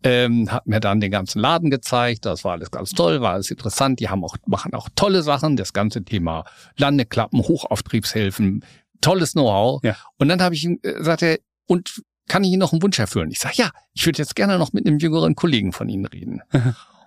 ähm, 0.04 0.52
hat 0.52 0.68
mir 0.68 0.80
dann 0.80 1.00
den 1.00 1.12
ganzen 1.12 1.40
Laden 1.40 1.70
gezeigt. 1.70 2.26
Das 2.26 2.44
war 2.44 2.54
alles 2.54 2.72
ganz 2.72 2.92
toll, 2.92 3.22
war 3.22 3.34
alles 3.34 3.50
interessant. 3.50 4.00
Die 4.00 4.10
haben 4.10 4.24
auch, 4.24 4.38
machen 4.46 4.74
auch 4.74 4.90
tolle 4.96 5.24
Sachen. 5.24 5.58
Das 5.58 5.74
ganze 5.74 6.04
Thema 6.04 6.46
Landeklappen, 6.78 7.40
Hochauftriebshilfen, 7.40 8.64
tolles 9.02 9.34
Know-how. 9.34 9.84
Ja. 9.84 9.96
Und 10.18 10.28
dann 10.28 10.42
habe 10.42 10.56
ich 10.56 10.64
ihm 10.64 10.80
äh, 10.84 10.94
gesagt, 10.94 11.24
er, 11.24 11.40
und 11.68 12.02
kann 12.28 12.44
ich 12.44 12.52
Ihnen 12.52 12.60
noch 12.60 12.72
einen 12.72 12.82
Wunsch 12.82 13.00
erfüllen? 13.00 13.32
Ich 13.32 13.40
sage, 13.40 13.56
ja, 13.58 13.72
ich 13.94 14.06
würde 14.06 14.18
jetzt 14.18 14.36
gerne 14.36 14.58
noch 14.58 14.74
mit 14.74 14.88
einem 14.88 15.00
jüngeren 15.00 15.36
Kollegen 15.36 15.72
von 15.72 15.90
Ihnen 15.90 16.06
reden. 16.06 16.42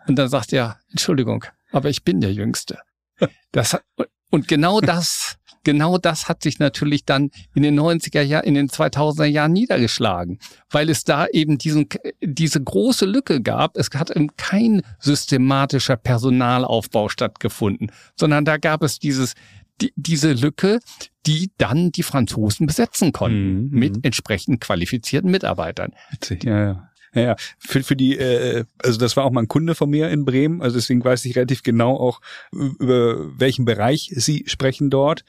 und 0.07 0.16
dann 0.16 0.29
sagt 0.29 0.53
er, 0.53 0.79
Entschuldigung, 0.91 1.45
aber 1.72 1.91
ich 1.91 2.05
bin 2.05 2.20
der 2.20 2.33
Jüngste. 2.33 2.79
Das, 3.53 3.77
und 4.31 4.47
genau 4.47 4.81
das 4.81 5.39
genau 5.69 5.99
das 5.99 6.31
hat 6.31 6.43
sich 6.43 6.59
natürlich 6.61 7.05
dann 7.05 7.31
in 7.55 7.62
den 7.62 7.79
90er 7.79 8.23
Jahren, 8.23 8.45
in 8.45 8.55
den 8.55 8.69
2000er 8.69 9.27
Jahren 9.27 9.53
niedergeschlagen, 9.53 10.39
weil 10.71 10.89
es 10.89 11.05
da 11.05 11.27
eben 11.27 11.59
diesen, 11.59 11.89
diese 12.23 12.62
große 12.62 13.05
Lücke 13.05 13.43
gab. 13.43 13.77
Es 13.77 13.91
hat 13.95 14.11
eben 14.11 14.35
kein 14.39 14.81
systematischer 14.99 15.97
Personalaufbau 15.97 17.11
stattgefunden, 17.11 17.93
sondern 18.16 18.47
da 18.47 18.57
gab 18.57 18.83
es 18.83 18.99
dieses, 18.99 19.35
die, 19.83 19.93
diese 19.95 20.33
Lücke, 20.33 20.81
die 21.27 21.51
dann 21.59 21.93
die 21.93 22.03
Franzosen 22.03 22.66
besetzen 22.66 23.12
konnten 23.12 23.64
mhm. 23.64 23.79
mit 23.79 24.05
entsprechend 24.07 24.62
qualifizierten 24.62 25.31
Mitarbeitern. 25.31 25.93
Ja, 26.45 26.64
ja. 26.64 26.88
Ja, 27.14 27.22
ja. 27.22 27.36
Für, 27.59 27.82
für 27.82 27.96
die, 27.96 28.18
äh, 28.18 28.64
also 28.82 28.98
das 28.98 29.16
war 29.16 29.24
auch 29.24 29.30
mal 29.30 29.42
ein 29.42 29.48
Kunde 29.48 29.74
von 29.74 29.90
mir 29.90 30.11
in 30.11 30.24
Bremen, 30.24 30.62
also 30.62 30.76
deswegen 30.76 31.04
weiß 31.04 31.24
ich 31.24 31.36
relativ 31.36 31.62
genau 31.62 31.96
auch, 31.96 32.20
über 32.52 33.38
welchen 33.38 33.64
Bereich 33.64 34.12
sie 34.14 34.44
sprechen 34.46 34.90
dort. 34.90 35.24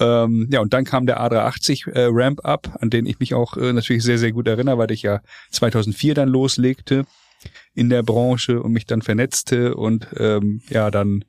Ähm, 0.00 0.48
ja, 0.50 0.60
und 0.60 0.72
dann 0.72 0.84
kam 0.84 1.06
der 1.06 1.20
A380 1.20 1.90
äh, 1.90 2.08
Ramp 2.10 2.44
Up, 2.44 2.76
an 2.80 2.90
den 2.90 3.06
ich 3.06 3.20
mich 3.20 3.34
auch 3.34 3.56
äh, 3.56 3.72
natürlich 3.72 4.02
sehr, 4.02 4.18
sehr 4.18 4.32
gut 4.32 4.48
erinnere, 4.48 4.78
weil 4.78 4.90
ich 4.90 5.02
ja 5.02 5.20
2004 5.50 6.14
dann 6.14 6.28
loslegte 6.28 7.04
in 7.74 7.90
der 7.90 8.02
Branche 8.02 8.62
und 8.62 8.72
mich 8.72 8.86
dann 8.86 9.02
vernetzte 9.02 9.74
und 9.74 10.08
ähm, 10.16 10.62
ja 10.68 10.90
dann 10.90 11.24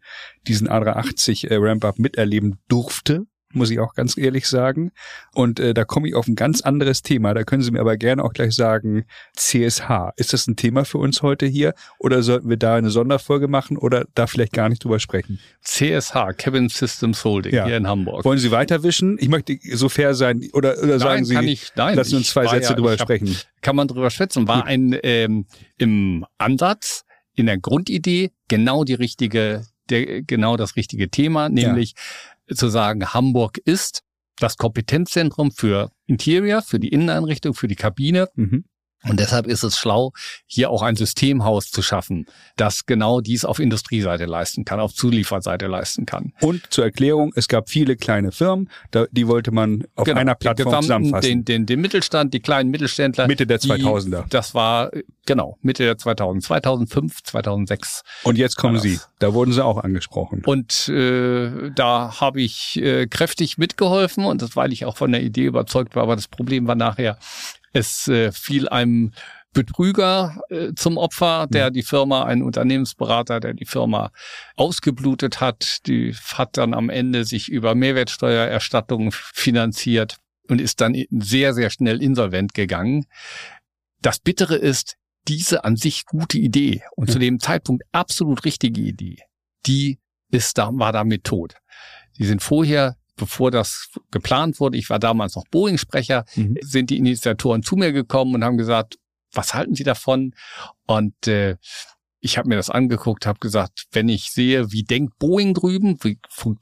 diesen 0.47 0.69
A380 0.69 1.49
äh, 1.49 1.55
Ramp 1.57 1.85
Up 1.85 1.99
miterleben 1.99 2.59
durfte 2.67 3.25
muss 3.53 3.69
ich 3.69 3.79
auch 3.79 3.93
ganz 3.93 4.17
ehrlich 4.17 4.47
sagen. 4.47 4.91
Und 5.33 5.59
äh, 5.59 5.73
da 5.73 5.83
komme 5.83 6.07
ich 6.07 6.15
auf 6.15 6.27
ein 6.27 6.35
ganz 6.35 6.61
anderes 6.61 7.01
Thema. 7.01 7.33
Da 7.33 7.43
können 7.43 7.61
Sie 7.61 7.71
mir 7.71 7.79
aber 7.79 7.97
gerne 7.97 8.23
auch 8.23 8.33
gleich 8.33 8.53
sagen, 8.55 9.05
CSH. 9.35 10.11
Ist 10.15 10.33
das 10.33 10.47
ein 10.47 10.55
Thema 10.55 10.85
für 10.85 10.97
uns 10.97 11.21
heute 11.21 11.45
hier? 11.45 11.73
Oder 11.99 12.23
sollten 12.23 12.49
wir 12.49 12.57
da 12.57 12.75
eine 12.75 12.89
Sonderfolge 12.89 13.47
machen 13.47 13.77
oder 13.77 14.05
da 14.15 14.27
vielleicht 14.27 14.53
gar 14.53 14.69
nicht 14.69 14.83
drüber 14.83 14.99
sprechen? 14.99 15.39
CSH, 15.63 16.33
Cabin 16.37 16.69
Systems 16.69 17.23
Holding 17.23 17.53
ja. 17.53 17.65
hier 17.65 17.77
in 17.77 17.87
Hamburg. 17.87 18.25
Wollen 18.25 18.39
Sie 18.39 18.51
weiterwischen? 18.51 19.17
Ich 19.19 19.29
möchte 19.29 19.57
so 19.73 19.89
fair 19.89 20.13
sein. 20.13 20.47
Oder, 20.53 20.77
oder 20.79 20.97
nein, 20.97 20.99
sagen 20.99 21.25
Sie, 21.25 21.37
ich, 21.51 21.71
nein, 21.75 21.95
lassen 21.95 22.15
uns 22.17 22.29
zwei 22.29 22.47
Sätze 22.47 22.69
ja, 22.69 22.75
drüber 22.75 22.97
sprechen. 22.97 23.27
Hab, 23.27 23.61
kann 23.61 23.75
man 23.75 23.87
drüber 23.87 24.09
schwätzen. 24.09 24.47
War 24.47 24.65
ein 24.65 24.97
ähm, 25.03 25.45
im 25.77 26.25
Ansatz, 26.37 27.05
in 27.35 27.45
der 27.45 27.57
Grundidee 27.57 28.31
genau 28.47 28.83
die 28.83 28.93
richtige 28.93 29.65
der, 29.89 30.21
genau 30.21 30.57
das 30.57 30.75
richtige 30.75 31.09
Thema, 31.09 31.49
nämlich 31.49 31.93
ja 31.95 32.03
zu 32.55 32.69
sagen, 32.69 33.13
Hamburg 33.13 33.57
ist 33.57 34.01
das 34.37 34.57
Kompetenzzentrum 34.57 35.51
für 35.51 35.91
Interior, 36.07 36.61
für 36.61 36.79
die 36.79 36.89
Inneneinrichtung, 36.89 37.53
für 37.53 37.67
die 37.67 37.75
Kabine. 37.75 38.29
Mhm. 38.35 38.65
Und 39.07 39.19
deshalb 39.19 39.47
ist 39.47 39.63
es 39.63 39.77
schlau, 39.77 40.13
hier 40.45 40.69
auch 40.69 40.83
ein 40.83 40.95
Systemhaus 40.95 41.71
zu 41.71 41.81
schaffen, 41.81 42.27
das 42.55 42.85
genau 42.85 43.19
dies 43.19 43.45
auf 43.45 43.59
Industrieseite 43.59 44.25
leisten 44.25 44.63
kann, 44.63 44.79
auf 44.79 44.93
Zulieferseite 44.93 45.67
leisten 45.67 46.05
kann. 46.05 46.33
Und 46.41 46.71
zur 46.71 46.83
Erklärung, 46.83 47.31
es 47.35 47.47
gab 47.47 47.69
viele 47.69 47.95
kleine 47.95 48.31
Firmen, 48.31 48.69
die 49.11 49.27
wollte 49.27 49.51
man 49.51 49.85
auf 49.95 50.05
genau, 50.05 50.19
einer 50.19 50.35
Plattform 50.35 50.81
zusammenfassen. 50.81 51.27
Den, 51.27 51.45
den, 51.45 51.65
den 51.65 51.81
Mittelstand, 51.81 52.33
die 52.33 52.41
kleinen 52.41 52.69
Mittelständler. 52.69 53.27
Mitte 53.27 53.47
der 53.47 53.59
2000er. 53.59 54.23
Die, 54.23 54.29
das 54.29 54.53
war, 54.53 54.91
genau, 55.25 55.57
Mitte 55.61 55.83
der 55.83 55.97
2000, 55.97 56.43
2005, 56.43 57.23
2006. 57.23 58.03
Und 58.23 58.37
jetzt 58.37 58.55
kommen 58.55 58.79
Sie, 58.79 58.99
da 59.19 59.33
wurden 59.33 59.51
Sie 59.51 59.63
auch 59.63 59.77
angesprochen. 59.77 60.43
Und 60.45 60.89
äh, 60.89 61.71
da 61.73 62.19
habe 62.19 62.41
ich 62.41 62.77
äh, 62.77 63.07
kräftig 63.07 63.57
mitgeholfen 63.57 64.25
und 64.25 64.43
das, 64.43 64.55
weil 64.55 64.71
ich 64.71 64.85
auch 64.85 64.97
von 64.97 65.11
der 65.11 65.23
Idee 65.23 65.45
überzeugt 65.45 65.95
war, 65.95 66.03
aber 66.03 66.15
das 66.15 66.27
Problem 66.27 66.67
war 66.67 66.75
nachher, 66.75 67.17
es 67.74 68.07
äh, 68.07 68.32
fiel 68.32 68.69
einem 68.69 69.13
Betrüger 69.53 70.41
äh, 70.49 70.74
zum 70.76 70.97
Opfer, 70.97 71.47
der 71.47 71.69
mhm. 71.69 71.74
die 71.74 71.84
Firma, 71.84 72.24
ein 72.24 72.41
Unternehmensberater, 72.41 73.39
der 73.39 73.53
die 73.53 73.65
Firma 73.65 74.11
ausgeblutet 74.55 75.41
hat. 75.41 75.86
Die 75.88 76.15
hat 76.34 76.57
dann 76.57 76.74
am 76.74 76.89
Ende 76.89 77.26
sich 77.26 77.49
über 77.49 77.76
Mehrwertsteuererstattungen 77.76 79.11
finanziert 79.11 80.17
und 80.47 80.61
ist 80.61 80.80
dann 80.80 80.95
sehr, 81.11 81.53
sehr 81.53 81.69
schnell 81.69 82.01
insolvent 82.01 82.53
gegangen. 82.53 83.05
Das 84.01 84.19
Bittere 84.19 84.55
ist, 84.55 84.95
diese 85.28 85.65
an 85.65 85.76
sich 85.76 86.05
gute 86.05 86.38
Idee 86.38 86.84
und 86.95 87.09
mhm. 87.09 87.11
zu 87.11 87.19
dem 87.19 87.39
Zeitpunkt 87.39 87.84
absolut 87.91 88.45
richtige 88.45 88.82
Idee, 88.82 89.17
die 89.65 89.99
ist 90.32 90.57
da, 90.57 90.69
war 90.74 90.93
damit 90.93 91.26
tot. 91.26 91.55
Die 92.17 92.26
sind 92.26 92.41
vorher 92.41 92.95
bevor 93.22 93.51
das 93.51 93.89
geplant 94.09 94.59
wurde, 94.59 94.80
ich 94.80 94.89
war 94.89 94.97
damals 94.97 95.36
noch 95.36 95.43
Boeing-Sprecher, 95.51 96.26
mhm. 96.36 96.57
sind 96.61 96.89
die 96.89 96.97
Initiatoren 96.97 97.61
zu 97.61 97.76
mir 97.76 97.91
gekommen 97.91 98.34
und 98.34 98.43
haben 98.43 98.57
gesagt, 98.57 98.97
was 99.32 99.53
halten 99.53 99.76
Sie 99.76 99.84
davon? 99.84 100.34
Und 100.88 101.28
äh, 101.28 101.57
ich 102.19 102.39
habe 102.39 102.49
mir 102.49 102.55
das 102.55 102.72
angeguckt, 102.72 103.28
habe 103.28 103.38
gesagt, 103.38 103.86
wenn 103.91 104.09
ich 104.09 104.32
sehe, 104.32 104.72
wie 104.72 104.82
denkt 104.82 105.19
Boeing 105.19 105.53
drüben, 105.53 105.97
wie, 106.01 106.17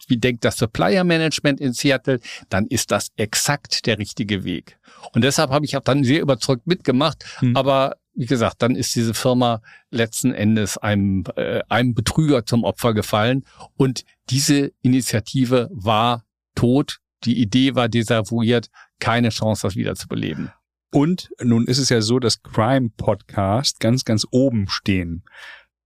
wie 0.07 0.18
denkt 0.18 0.43
das 0.43 0.57
Supplier 0.57 1.05
Management 1.05 1.62
in 1.62 1.72
Seattle, 1.72 2.20
dann 2.49 2.68
ist 2.68 2.91
das 2.91 3.07
exakt 3.16 3.86
der 3.86 3.97
richtige 3.97 4.43
Weg. 4.43 4.78
Und 5.14 5.24
deshalb 5.24 5.51
habe 5.51 5.66
ich 5.66 5.78
auch 5.78 5.84
dann 5.84 6.03
sehr 6.03 6.22
überzeugt 6.22 6.68
mitgemacht. 6.68 7.24
Mhm. 7.39 7.55
Aber 7.55 7.95
wie 8.14 8.26
gesagt, 8.26 8.62
dann 8.62 8.76
ist 8.76 8.93
diese 8.95 9.14
Firma 9.14 9.62
letzten 9.91 10.34
Endes 10.34 10.78
einem, 10.78 11.24
äh, 11.38 11.62
einem 11.70 11.93
Betrüger 11.93 12.45
zum 12.45 12.66
Opfer 12.66 12.93
gefallen. 12.93 13.45
Und 13.78 14.03
diese 14.30 14.74
Initiative 14.82 15.70
war 15.72 16.26
tot. 16.56 17.00
Die 17.26 17.39
Idee 17.41 17.76
war 17.76 17.89
desavouiert. 17.89 18.70
Keine 19.00 19.30
Chance, 19.30 19.68
das 19.68 19.76
wieder 19.76 19.95
zu 19.95 20.08
beleben. 20.08 20.52
Und 20.91 21.30
nun 21.41 21.68
ist 21.68 21.78
es 21.78 21.89
ja 21.89 22.02
so, 22.02 22.20
dass 22.20 22.41
Crime 22.41 22.89
Podcast 22.97 23.80
ganz, 23.80 24.06
ganz 24.06 24.26
oben 24.32 24.68
stehen. 24.70 25.24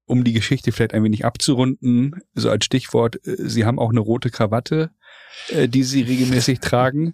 um 0.05 0.23
die 0.25 0.33
Geschichte 0.33 0.71
vielleicht 0.71 0.93
ein 0.93 1.03
wenig 1.03 1.23
abzurunden, 1.25 2.19
so 2.33 2.49
als 2.49 2.65
Stichwort, 2.65 3.25
äh, 3.25 3.37
Sie 3.47 3.65
haben 3.65 3.79
auch 3.79 3.89
eine 3.89 4.01
rote 4.01 4.29
Krawatte, 4.29 4.91
äh, 5.47 5.67
die 5.69 5.83
Sie 5.83 6.01
regelmäßig 6.01 6.59
tragen. 6.61 7.13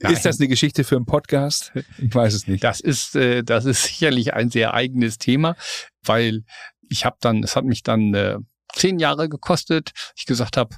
Nein. 0.00 0.12
Ist 0.12 0.24
das 0.26 0.38
eine 0.38 0.48
Geschichte 0.48 0.84
für 0.84 0.96
einen 0.96 1.06
Podcast? 1.06 1.72
Ich 1.98 2.14
weiß 2.14 2.34
es 2.34 2.46
nicht. 2.46 2.62
Das 2.62 2.80
ist, 2.80 3.16
äh, 3.16 3.42
das 3.42 3.64
ist 3.64 3.84
sicherlich 3.84 4.34
ein 4.34 4.50
sehr 4.50 4.74
eigenes 4.74 5.16
Thema, 5.18 5.56
weil 6.04 6.44
ich 6.88 7.04
habe 7.04 7.16
dann, 7.20 7.42
es 7.42 7.56
hat 7.56 7.64
mich 7.64 7.82
dann 7.82 8.12
äh, 8.14 8.38
zehn 8.76 8.98
Jahre 8.98 9.28
gekostet. 9.28 9.92
Ich 10.16 10.26
gesagt 10.26 10.56
habe, 10.56 10.76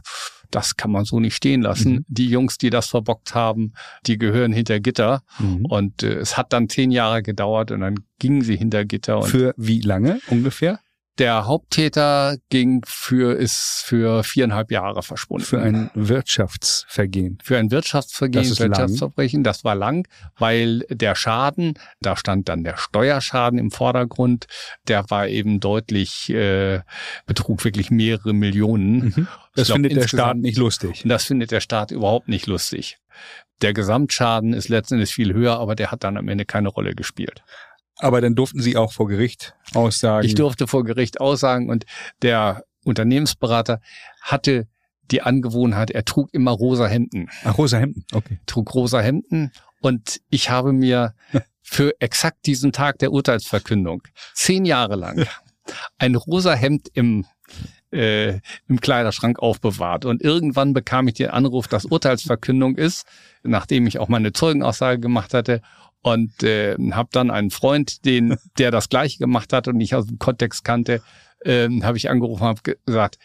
das 0.50 0.76
kann 0.76 0.90
man 0.90 1.04
so 1.04 1.20
nicht 1.20 1.34
stehen 1.34 1.62
lassen. 1.62 1.92
Mhm. 1.92 2.04
Die 2.08 2.28
Jungs, 2.28 2.58
die 2.58 2.70
das 2.70 2.88
verbockt 2.88 3.34
haben, 3.34 3.74
die 4.06 4.18
gehören 4.18 4.52
hinter 4.52 4.80
Gitter. 4.80 5.22
Mhm. 5.38 5.66
Und 5.66 6.02
äh, 6.02 6.14
es 6.14 6.36
hat 6.36 6.52
dann 6.52 6.68
zehn 6.68 6.90
Jahre 6.90 7.22
gedauert 7.22 7.70
und 7.70 7.80
dann 7.80 7.96
gingen 8.18 8.42
sie 8.42 8.56
hinter 8.56 8.84
Gitter. 8.84 9.22
Für 9.22 9.54
wie 9.56 9.80
lange 9.80 10.20
ungefähr? 10.28 10.80
Der 11.18 11.46
Haupttäter 11.46 12.36
ging 12.48 12.82
für, 12.86 13.36
ist 13.36 13.82
für 13.84 14.22
viereinhalb 14.22 14.70
Jahre 14.70 15.02
verschwunden. 15.02 15.44
Für 15.44 15.60
ein 15.60 15.90
Wirtschaftsvergehen. 15.94 17.38
Für 17.42 17.58
ein 17.58 17.72
Wirtschaftsvergehen, 17.72 18.48
das 18.48 18.60
Wirtschaftsverbrechen. 18.60 19.38
Lang. 19.38 19.44
Das 19.44 19.64
war 19.64 19.74
lang, 19.74 20.06
weil 20.38 20.80
der 20.90 21.16
Schaden, 21.16 21.74
da 22.00 22.16
stand 22.16 22.48
dann 22.48 22.62
der 22.62 22.76
Steuerschaden 22.76 23.58
im 23.58 23.72
Vordergrund, 23.72 24.46
der 24.86 25.10
war 25.10 25.26
eben 25.26 25.58
deutlich, 25.58 26.30
äh, 26.30 26.82
betrug 27.26 27.64
wirklich 27.64 27.90
mehrere 27.90 28.32
Millionen. 28.32 28.98
Mhm. 28.98 29.28
Das 29.56 29.66
glaub, 29.66 29.76
findet 29.76 29.96
der 29.96 30.08
Staat 30.08 30.36
nicht 30.36 30.56
lustig. 30.56 31.02
Das 31.04 31.24
findet 31.24 31.50
der 31.50 31.60
Staat 31.60 31.90
überhaupt 31.90 32.28
nicht 32.28 32.46
lustig. 32.46 32.98
Der 33.60 33.72
Gesamtschaden 33.72 34.52
ist 34.52 34.68
letztendlich 34.68 35.12
viel 35.12 35.34
höher, 35.34 35.58
aber 35.58 35.74
der 35.74 35.90
hat 35.90 36.04
dann 36.04 36.16
am 36.16 36.28
Ende 36.28 36.44
keine 36.44 36.68
Rolle 36.68 36.94
gespielt. 36.94 37.42
Aber 37.98 38.20
dann 38.20 38.34
durften 38.34 38.60
Sie 38.60 38.76
auch 38.76 38.92
vor 38.92 39.08
Gericht 39.08 39.54
aussagen. 39.74 40.26
Ich 40.26 40.34
durfte 40.34 40.66
vor 40.66 40.84
Gericht 40.84 41.20
aussagen 41.20 41.68
und 41.68 41.84
der 42.22 42.64
Unternehmensberater 42.84 43.80
hatte 44.22 44.68
die 45.10 45.22
Angewohnheit, 45.22 45.90
er 45.90 46.04
trug 46.04 46.32
immer 46.32 46.50
rosa 46.50 46.86
Hemden. 46.86 47.30
Ach, 47.44 47.56
rosa 47.56 47.78
Hemden, 47.78 48.04
okay. 48.12 48.38
Trug 48.46 48.74
rosa 48.74 49.00
Hemden 49.00 49.52
und 49.80 50.20
ich 50.28 50.50
habe 50.50 50.72
mir 50.72 51.14
für 51.62 51.94
exakt 52.00 52.46
diesen 52.46 52.72
Tag 52.72 52.98
der 52.98 53.12
Urteilsverkündung 53.12 54.02
zehn 54.34 54.64
Jahre 54.64 54.96
lang 54.96 55.26
ein 55.98 56.14
rosa 56.14 56.54
Hemd 56.54 56.88
im 56.92 57.26
äh, 57.90 58.40
im 58.68 58.80
Kleiderschrank 58.80 59.38
aufbewahrt. 59.38 60.04
Und 60.04 60.22
irgendwann 60.22 60.74
bekam 60.74 61.08
ich 61.08 61.14
den 61.14 61.30
Anruf, 61.30 61.68
dass 61.68 61.86
Urteilsverkündung 61.86 62.76
ist, 62.76 63.06
nachdem 63.42 63.86
ich 63.86 63.98
auch 63.98 64.08
meine 64.08 64.32
Zeugenaussage 64.32 65.00
gemacht 65.00 65.32
hatte 65.32 65.62
und 66.02 66.42
äh, 66.42 66.76
habe 66.92 67.08
dann 67.12 67.30
einen 67.30 67.50
Freund, 67.50 68.04
den 68.04 68.36
der 68.58 68.70
das 68.70 68.88
gleiche 68.88 69.18
gemacht 69.18 69.52
hat 69.52 69.68
und 69.68 69.80
ich 69.80 69.94
aus 69.94 70.06
dem 70.06 70.18
Kontext 70.18 70.64
kannte, 70.64 71.02
äh, 71.40 71.68
habe 71.82 71.96
ich 71.96 72.10
angerufen 72.10 72.42
und 72.42 72.48
habe 72.48 72.76
gesagt, 72.84 73.18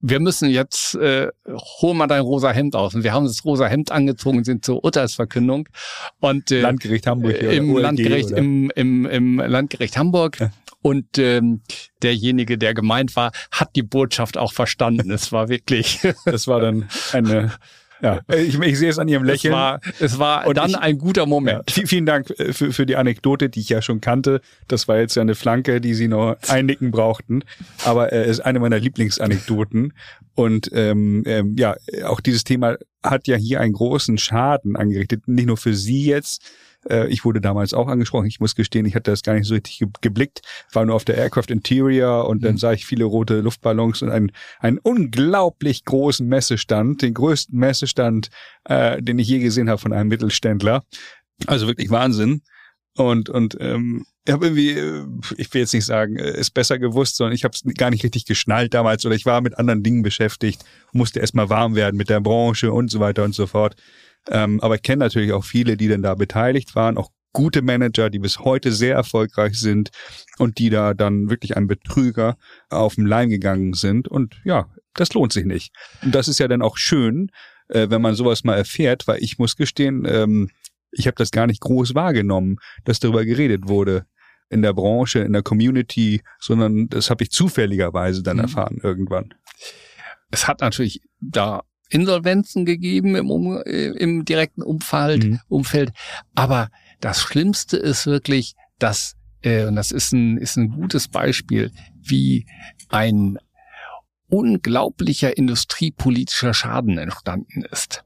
wir 0.00 0.20
müssen 0.20 0.48
jetzt, 0.48 0.94
äh, 0.94 1.28
hol 1.80 1.94
mal 1.94 2.06
dein 2.06 2.20
rosa 2.20 2.50
Hemd 2.52 2.76
aus. 2.76 2.94
Und 2.94 3.02
wir 3.02 3.12
haben 3.12 3.26
das 3.26 3.44
rosa 3.44 3.66
Hemd 3.66 3.90
angezogen, 3.90 4.44
sind 4.44 4.64
zur 4.64 4.84
Urteilsverkündung. 4.84 5.68
Und 6.20 6.50
äh, 6.52 6.60
Landgericht 6.60 7.06
Hamburg 7.06 7.34
äh, 7.34 7.56
im 7.56 7.70
OLG, 7.70 7.82
Landgericht 7.82 8.30
im, 8.30 8.70
im, 8.76 9.06
im 9.06 9.38
Landgericht 9.38 9.96
Hamburg. 9.96 10.38
Ja. 10.38 10.50
Und 10.82 11.18
ähm, 11.18 11.62
derjenige, 12.02 12.56
der 12.56 12.74
gemeint 12.74 13.16
war, 13.16 13.32
hat 13.50 13.74
die 13.74 13.82
Botschaft 13.82 14.38
auch 14.38 14.52
verstanden. 14.52 15.10
Es 15.10 15.32
war 15.32 15.48
wirklich. 15.48 16.00
das 16.24 16.46
war 16.46 16.60
dann 16.60 16.88
eine 17.12 17.52
ja, 18.02 18.20
ich, 18.34 18.58
ich 18.58 18.78
sehe 18.78 18.90
es 18.90 18.98
an 18.98 19.08
Ihrem 19.08 19.24
Lächeln. 19.24 19.52
Es 19.52 19.58
war, 19.58 19.80
es 20.00 20.18
war 20.18 20.46
und 20.46 20.56
dann 20.56 20.70
ich, 20.70 20.78
ein 20.78 20.98
guter 20.98 21.26
Moment. 21.26 21.70
Ja, 21.76 21.86
vielen 21.86 22.06
Dank 22.06 22.30
äh, 22.38 22.52
für, 22.52 22.72
für 22.72 22.86
die 22.86 22.96
Anekdote, 22.96 23.48
die 23.48 23.60
ich 23.60 23.68
ja 23.68 23.82
schon 23.82 24.00
kannte. 24.00 24.40
Das 24.68 24.88
war 24.88 24.98
jetzt 24.98 25.14
ja 25.14 25.22
eine 25.22 25.34
Flanke, 25.34 25.80
die 25.80 25.94
Sie 25.94 26.08
noch 26.08 26.36
einnicken 26.48 26.90
brauchten. 26.90 27.42
Aber 27.84 28.12
es 28.12 28.26
äh, 28.26 28.30
ist 28.30 28.40
eine 28.40 28.60
meiner 28.60 28.78
Lieblingsanekdoten. 28.78 29.92
Und 30.34 30.70
ähm, 30.72 31.24
ähm, 31.26 31.56
ja, 31.58 31.76
auch 32.04 32.20
dieses 32.20 32.44
Thema 32.44 32.76
hat 33.02 33.26
ja 33.26 33.36
hier 33.36 33.60
einen 33.60 33.72
großen 33.72 34.18
Schaden 34.18 34.76
angerichtet. 34.76 35.26
Nicht 35.26 35.46
nur 35.46 35.56
für 35.56 35.74
Sie 35.74 36.04
jetzt, 36.04 36.42
äh, 36.88 37.08
ich 37.08 37.24
wurde 37.24 37.40
damals 37.40 37.74
auch 37.74 37.88
angesprochen. 37.88 38.26
Ich 38.26 38.40
muss 38.40 38.54
gestehen, 38.54 38.86
ich 38.86 38.94
hatte 38.94 39.10
das 39.10 39.22
gar 39.22 39.34
nicht 39.34 39.46
so 39.46 39.54
richtig 39.54 39.82
geblickt. 40.00 40.42
War 40.72 40.84
nur 40.84 40.94
auf 40.94 41.04
der 41.04 41.16
Aircraft 41.16 41.50
Interior 41.50 42.28
und 42.28 42.44
dann 42.44 42.52
mhm. 42.52 42.58
sah 42.58 42.72
ich 42.72 42.86
viele 42.86 43.04
rote 43.04 43.40
Luftballons 43.40 44.02
und 44.02 44.10
einen, 44.10 44.32
einen 44.60 44.78
unglaublich 44.78 45.84
großen 45.84 46.26
Messestand, 46.26 47.02
den 47.02 47.14
größten 47.14 47.58
Messestand, 47.58 48.28
äh, 48.64 49.02
den 49.02 49.18
ich 49.18 49.28
je 49.28 49.40
gesehen 49.40 49.68
habe 49.68 49.80
von 49.80 49.92
einem 49.92 50.08
Mittelständler. 50.08 50.84
Also 51.46 51.66
wirklich 51.66 51.90
Wahnsinn. 51.90 52.42
Und, 52.96 53.28
und 53.28 53.56
ähm, 53.60 54.06
ich 54.24 54.32
habe 54.32 54.46
irgendwie, 54.46 54.72
äh, 54.72 55.04
ich 55.36 55.54
will 55.54 55.60
jetzt 55.60 55.72
nicht 55.72 55.84
sagen, 55.84 56.16
äh, 56.16 56.30
es 56.30 56.50
besser 56.50 56.78
gewusst, 56.78 57.16
sondern 57.16 57.34
ich 57.34 57.44
habe 57.44 57.54
es 57.54 57.62
gar 57.76 57.90
nicht 57.90 58.02
richtig 58.02 58.24
geschnallt 58.24 58.74
damals 58.74 59.06
oder 59.06 59.14
ich 59.14 59.24
war 59.24 59.40
mit 59.40 59.56
anderen 59.56 59.84
Dingen 59.84 60.02
beschäftigt, 60.02 60.64
musste 60.92 61.20
erstmal 61.20 61.48
warm 61.48 61.76
werden 61.76 61.96
mit 61.96 62.08
der 62.08 62.20
Branche 62.20 62.72
und 62.72 62.90
so 62.90 62.98
weiter 62.98 63.24
und 63.24 63.34
so 63.34 63.46
fort. 63.46 63.76
Ähm, 64.30 64.60
aber 64.60 64.76
ich 64.76 64.82
kenne 64.82 65.04
natürlich 65.04 65.32
auch 65.32 65.44
viele, 65.44 65.76
die 65.76 65.88
dann 65.88 66.02
da 66.02 66.14
beteiligt 66.14 66.74
waren, 66.74 66.98
auch 66.98 67.10
gute 67.32 67.62
Manager, 67.62 68.10
die 68.10 68.18
bis 68.18 68.40
heute 68.40 68.72
sehr 68.72 68.94
erfolgreich 68.94 69.58
sind 69.58 69.90
und 70.38 70.58
die 70.58 70.70
da 70.70 70.94
dann 70.94 71.30
wirklich 71.30 71.56
einem 71.56 71.66
Betrüger 71.66 72.36
auf 72.70 72.94
den 72.94 73.06
Leim 73.06 73.28
gegangen 73.28 73.74
sind. 73.74 74.08
Und 74.08 74.40
ja, 74.44 74.68
das 74.94 75.12
lohnt 75.12 75.32
sich 75.32 75.44
nicht. 75.44 75.72
Und 76.02 76.14
das 76.14 76.28
ist 76.28 76.40
ja 76.40 76.48
dann 76.48 76.62
auch 76.62 76.76
schön, 76.76 77.30
äh, 77.68 77.90
wenn 77.90 78.02
man 78.02 78.14
sowas 78.14 78.44
mal 78.44 78.56
erfährt, 78.56 79.06
weil 79.06 79.22
ich 79.22 79.38
muss 79.38 79.56
gestehen, 79.56 80.04
ähm, 80.06 80.50
ich 80.90 81.06
habe 81.06 81.16
das 81.16 81.30
gar 81.30 81.46
nicht 81.46 81.60
groß 81.60 81.94
wahrgenommen, 81.94 82.56
dass 82.84 82.98
darüber 82.98 83.24
geredet 83.24 83.68
wurde 83.68 84.06
in 84.48 84.62
der 84.62 84.72
Branche, 84.72 85.20
in 85.20 85.32
der 85.32 85.42
Community, 85.42 86.22
sondern 86.40 86.88
das 86.88 87.10
habe 87.10 87.22
ich 87.24 87.30
zufälligerweise 87.30 88.22
dann 88.22 88.38
mhm. 88.38 88.44
erfahren 88.44 88.78
irgendwann. 88.82 89.34
Es 90.30 90.48
hat 90.48 90.60
natürlich 90.60 91.02
da 91.20 91.62
Insolvenzen 91.88 92.64
gegeben 92.64 93.16
im, 93.16 93.30
um, 93.30 93.62
äh, 93.64 93.88
im 93.88 94.24
direkten 94.24 94.62
Umfeld, 94.62 95.24
mhm. 95.24 95.40
Umfeld. 95.48 95.92
Aber 96.34 96.68
das 97.00 97.20
Schlimmste 97.20 97.76
ist 97.76 98.06
wirklich, 98.06 98.54
dass, 98.78 99.16
äh, 99.42 99.64
und 99.64 99.76
das 99.76 99.90
ist 99.90 100.12
ein, 100.12 100.36
ist 100.36 100.56
ein 100.56 100.70
gutes 100.70 101.08
Beispiel, 101.08 101.72
wie 102.00 102.46
ein 102.88 103.38
unglaublicher 104.28 105.36
industriepolitischer 105.36 106.52
Schaden 106.52 106.98
entstanden 106.98 107.62
ist. 107.70 108.04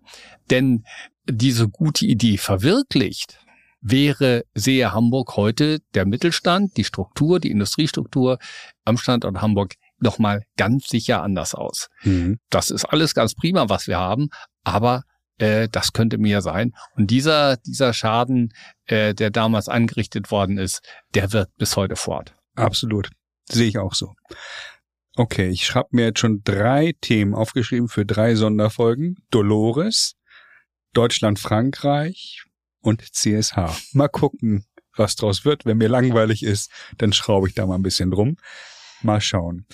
Denn 0.51 0.85
diese 1.28 1.68
gute 1.68 2.07
Idee 2.07 2.37
verwirklicht, 2.37 3.39
wäre, 3.83 4.45
sehe 4.55 4.93
Hamburg 4.93 5.37
heute 5.37 5.80
der 5.95 6.07
Mittelstand, 6.07 6.76
die 6.76 6.85
Struktur, 6.85 7.41
die 7.41 7.51
Industriestruktur 7.51 8.39
am 8.85 8.97
Standort 8.97 9.43
Hamburg 9.43 9.74
nochmal 10.03 10.42
ganz 10.57 10.88
sicher 10.88 11.22
anders 11.22 11.55
aus. 11.55 11.88
Mhm. 12.03 12.38
Das 12.50 12.70
ist 12.70 12.84
alles 12.84 13.14
ganz 13.14 13.34
prima, 13.34 13.68
was 13.68 13.86
wir 13.86 13.98
haben, 13.98 14.28
aber 14.64 15.03
äh, 15.38 15.68
das 15.68 15.92
könnte 15.92 16.18
mehr 16.18 16.40
sein. 16.40 16.72
Und 16.94 17.11
dieser, 17.11 17.57
dieser 17.59 17.92
Schaden, 17.92 18.53
äh, 18.86 19.14
der 19.14 19.30
damals 19.30 19.68
angerichtet 19.68 20.30
worden 20.30 20.59
ist, 20.59 20.82
der 21.14 21.32
wird 21.32 21.50
bis 21.57 21.76
heute 21.76 21.96
fort. 21.96 22.34
Absolut. 22.55 23.11
Sehe 23.48 23.68
ich 23.68 23.78
auch 23.78 23.94
so. 23.94 24.14
Okay, 25.16 25.48
ich 25.48 25.74
habe 25.74 25.88
mir 25.92 26.07
jetzt 26.07 26.20
schon 26.20 26.42
drei 26.44 26.94
Themen 27.00 27.34
aufgeschrieben 27.34 27.88
für 27.88 28.07
drei 28.07 28.34
Sonderfolgen. 28.34 29.16
Dolores, 29.30 30.14
Deutschland, 30.94 31.38
Frankreich 31.38 32.44
und 32.80 33.03
CSH. 33.03 33.92
Mal 33.92 34.09
gucken, 34.09 34.64
was 34.96 35.16
draus 35.16 35.44
wird. 35.44 35.66
Wenn 35.66 35.78
mir 35.78 35.88
langweilig 35.88 36.42
ist, 36.42 36.70
dann 36.98 37.12
schraube 37.12 37.48
ich 37.48 37.55
da 37.55 37.66
mal 37.66 37.74
ein 37.74 37.82
bisschen 37.82 38.11
drum. 38.11 38.36
Mal 39.03 39.20
schauen 39.20 39.66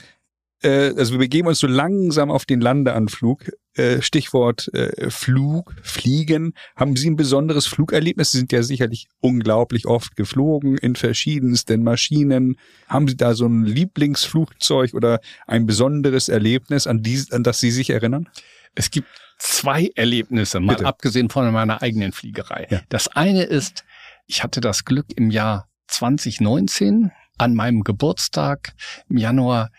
äh, 0.63 0.95
also 0.97 1.13
wir 1.13 1.19
begeben 1.19 1.49
uns 1.49 1.61
so 1.61 1.67
langsam 1.67 2.31
auf 2.31 2.45
den 2.45 2.61
Landeanflug. 2.61 3.51
Äh, 3.75 4.03
Stichwort 4.03 4.73
äh, 4.75 5.09
Flug, 5.11 5.75
Fliegen. 5.83 6.55
Haben 6.75 6.97
Sie 6.97 7.09
ein 7.09 7.17
besonderes 7.17 7.67
Flugerlebnis? 7.67 8.33
Sie 8.33 8.39
sind 8.39 8.53
ja 8.53 8.63
sicherlich 8.63 9.07
unglaublich 9.21 9.87
oft 9.87 10.17
geflogen 10.17 10.77
in 10.77 10.97
verschiedensten 10.97 11.85
Maschinen. 11.85 12.57
Haben 12.89 13.07
Sie 13.07 13.17
da 13.17 13.35
so 13.35 13.47
ein 13.47 13.65
Lieblingsflugzeug 13.65 14.95
oder 14.95 15.21
ein 15.47 15.67
besonderes 15.67 16.29
Erlebnis, 16.29 16.87
an, 16.87 17.03
die, 17.03 17.23
an 17.31 17.45
das 17.45 17.61
Sie 17.61 17.71
sich 17.71 17.91
erinnern? 17.91 18.29
Es 18.75 18.91
gibt 18.91 19.09
zwei 19.39 19.91
Erlebnisse, 19.95 20.59
mal 20.59 20.75
Bitte. 20.75 20.87
abgesehen 20.87 21.31
von 21.31 21.53
meiner 21.53 21.81
eigenen 21.81 22.13
Fliegerei. 22.13 22.67
Ja. 22.71 22.81
Das 22.89 23.09
eine 23.09 23.45
ist, 23.45 23.85
ich 24.27 24.43
hatte 24.43 24.61
das 24.61 24.85
Glück 24.85 25.07
im 25.15 25.31
Jahr 25.31 25.69
2019 25.87 27.13
an 27.39 27.55
meinem 27.55 27.83
Geburtstag 27.83 28.75
im 29.09 29.17
Januar 29.17 29.71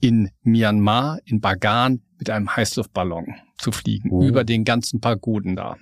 in 0.00 0.30
Myanmar, 0.42 1.18
in 1.24 1.40
Bagan, 1.40 2.02
mit 2.18 2.30
einem 2.30 2.54
Heißluftballon 2.54 3.34
zu 3.58 3.72
fliegen, 3.72 4.10
oh. 4.10 4.22
über 4.22 4.44
den 4.44 4.64
ganzen 4.64 5.00
Pagoden 5.00 5.56
da. 5.56 5.76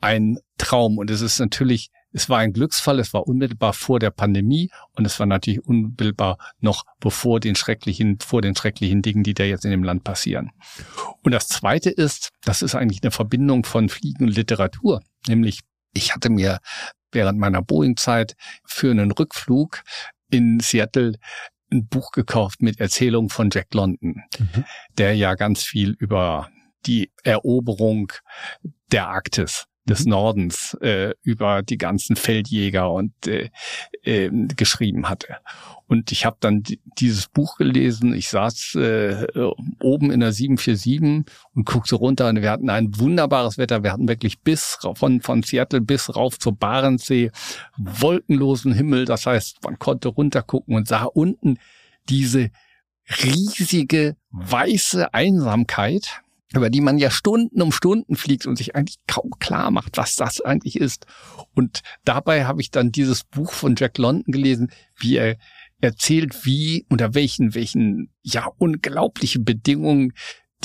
Ein 0.00 0.38
Traum. 0.58 0.98
Und 0.98 1.10
es 1.10 1.20
ist 1.20 1.38
natürlich, 1.38 1.90
es 2.12 2.28
war 2.28 2.38
ein 2.38 2.52
Glücksfall, 2.52 2.98
es 2.98 3.12
war 3.12 3.26
unmittelbar 3.26 3.72
vor 3.72 3.98
der 3.98 4.10
Pandemie 4.10 4.70
und 4.92 5.06
es 5.06 5.18
war 5.18 5.26
natürlich 5.26 5.64
unmittelbar 5.64 6.38
noch 6.60 6.84
bevor 7.00 7.40
den 7.40 7.54
schrecklichen, 7.54 8.18
vor 8.20 8.42
den 8.42 8.56
schrecklichen 8.56 9.02
Dingen, 9.02 9.22
die 9.22 9.34
da 9.34 9.44
jetzt 9.44 9.64
in 9.64 9.70
dem 9.70 9.84
Land 9.84 10.04
passieren. 10.04 10.50
Und 11.22 11.32
das 11.32 11.48
zweite 11.48 11.90
ist, 11.90 12.30
das 12.44 12.62
ist 12.62 12.74
eigentlich 12.74 13.02
eine 13.02 13.10
Verbindung 13.10 13.64
von 13.64 13.88
Fliegen 13.88 14.24
und 14.24 14.34
Literatur. 14.34 15.00
Nämlich, 15.28 15.60
ich 15.92 16.14
hatte 16.14 16.30
mir 16.30 16.58
während 17.16 17.38
meiner 17.38 17.62
Boeing-Zeit 17.62 18.36
für 18.66 18.90
einen 18.90 19.10
Rückflug 19.10 19.82
in 20.30 20.60
Seattle 20.60 21.14
ein 21.72 21.88
Buch 21.88 22.12
gekauft 22.12 22.60
mit 22.60 22.78
Erzählungen 22.78 23.30
von 23.30 23.48
Jack 23.50 23.72
London, 23.72 24.22
mhm. 24.38 24.64
der 24.98 25.16
ja 25.16 25.34
ganz 25.34 25.62
viel 25.64 25.96
über 25.98 26.50
die 26.84 27.10
Eroberung 27.24 28.12
der 28.92 29.08
Arktis 29.08 29.66
des 29.88 30.04
mhm. 30.04 30.10
Nordens 30.10 30.74
äh, 30.80 31.14
über 31.22 31.62
die 31.62 31.78
ganzen 31.78 32.16
Feldjäger 32.16 32.90
und 32.90 33.12
äh, 33.26 33.50
äh, 34.02 34.30
geschrieben 34.56 35.08
hatte. 35.08 35.36
Und 35.88 36.10
ich 36.10 36.26
habe 36.26 36.36
dann 36.40 36.64
dieses 36.98 37.28
Buch 37.28 37.56
gelesen. 37.56 38.12
Ich 38.12 38.28
saß 38.28 38.74
äh, 38.74 39.26
oben 39.80 40.10
in 40.10 40.20
der 40.20 40.32
747 40.32 41.24
und 41.54 41.64
guckte 41.64 41.94
runter 41.94 42.28
und 42.28 42.42
wir 42.42 42.50
hatten 42.50 42.70
ein 42.70 42.98
wunderbares 42.98 43.56
Wetter. 43.56 43.84
Wir 43.84 43.92
hatten 43.92 44.08
wirklich 44.08 44.40
bis 44.40 44.78
von, 44.94 45.20
von 45.20 45.42
Seattle 45.44 45.80
bis 45.80 46.14
rauf 46.14 46.38
zur 46.38 46.56
Barentssee 46.56 47.30
wolkenlosen 47.76 48.72
Himmel. 48.72 49.04
Das 49.04 49.26
heißt, 49.26 49.62
man 49.62 49.78
konnte 49.78 50.08
runtergucken 50.08 50.74
und 50.74 50.88
sah 50.88 51.04
unten 51.04 51.58
diese 52.08 52.50
riesige 53.22 54.16
weiße 54.30 55.14
Einsamkeit 55.14 56.22
über 56.54 56.70
die 56.70 56.80
man 56.80 56.98
ja 56.98 57.10
Stunden 57.10 57.60
um 57.60 57.72
Stunden 57.72 58.16
fliegt 58.16 58.46
und 58.46 58.56
sich 58.56 58.76
eigentlich 58.76 58.98
kaum 59.06 59.30
klar 59.38 59.70
macht, 59.70 59.96
was 59.96 60.14
das 60.14 60.40
eigentlich 60.40 60.76
ist. 60.76 61.06
Und 61.54 61.80
dabei 62.04 62.44
habe 62.44 62.60
ich 62.60 62.70
dann 62.70 62.92
dieses 62.92 63.24
Buch 63.24 63.52
von 63.52 63.74
Jack 63.76 63.98
London 63.98 64.32
gelesen, 64.32 64.70
wie 64.96 65.16
er 65.16 65.36
erzählt, 65.80 66.44
wie, 66.44 66.86
unter 66.88 67.14
welchen, 67.14 67.54
welchen, 67.54 68.10
ja, 68.22 68.48
unglaubliche 68.58 69.40
Bedingungen 69.40 70.12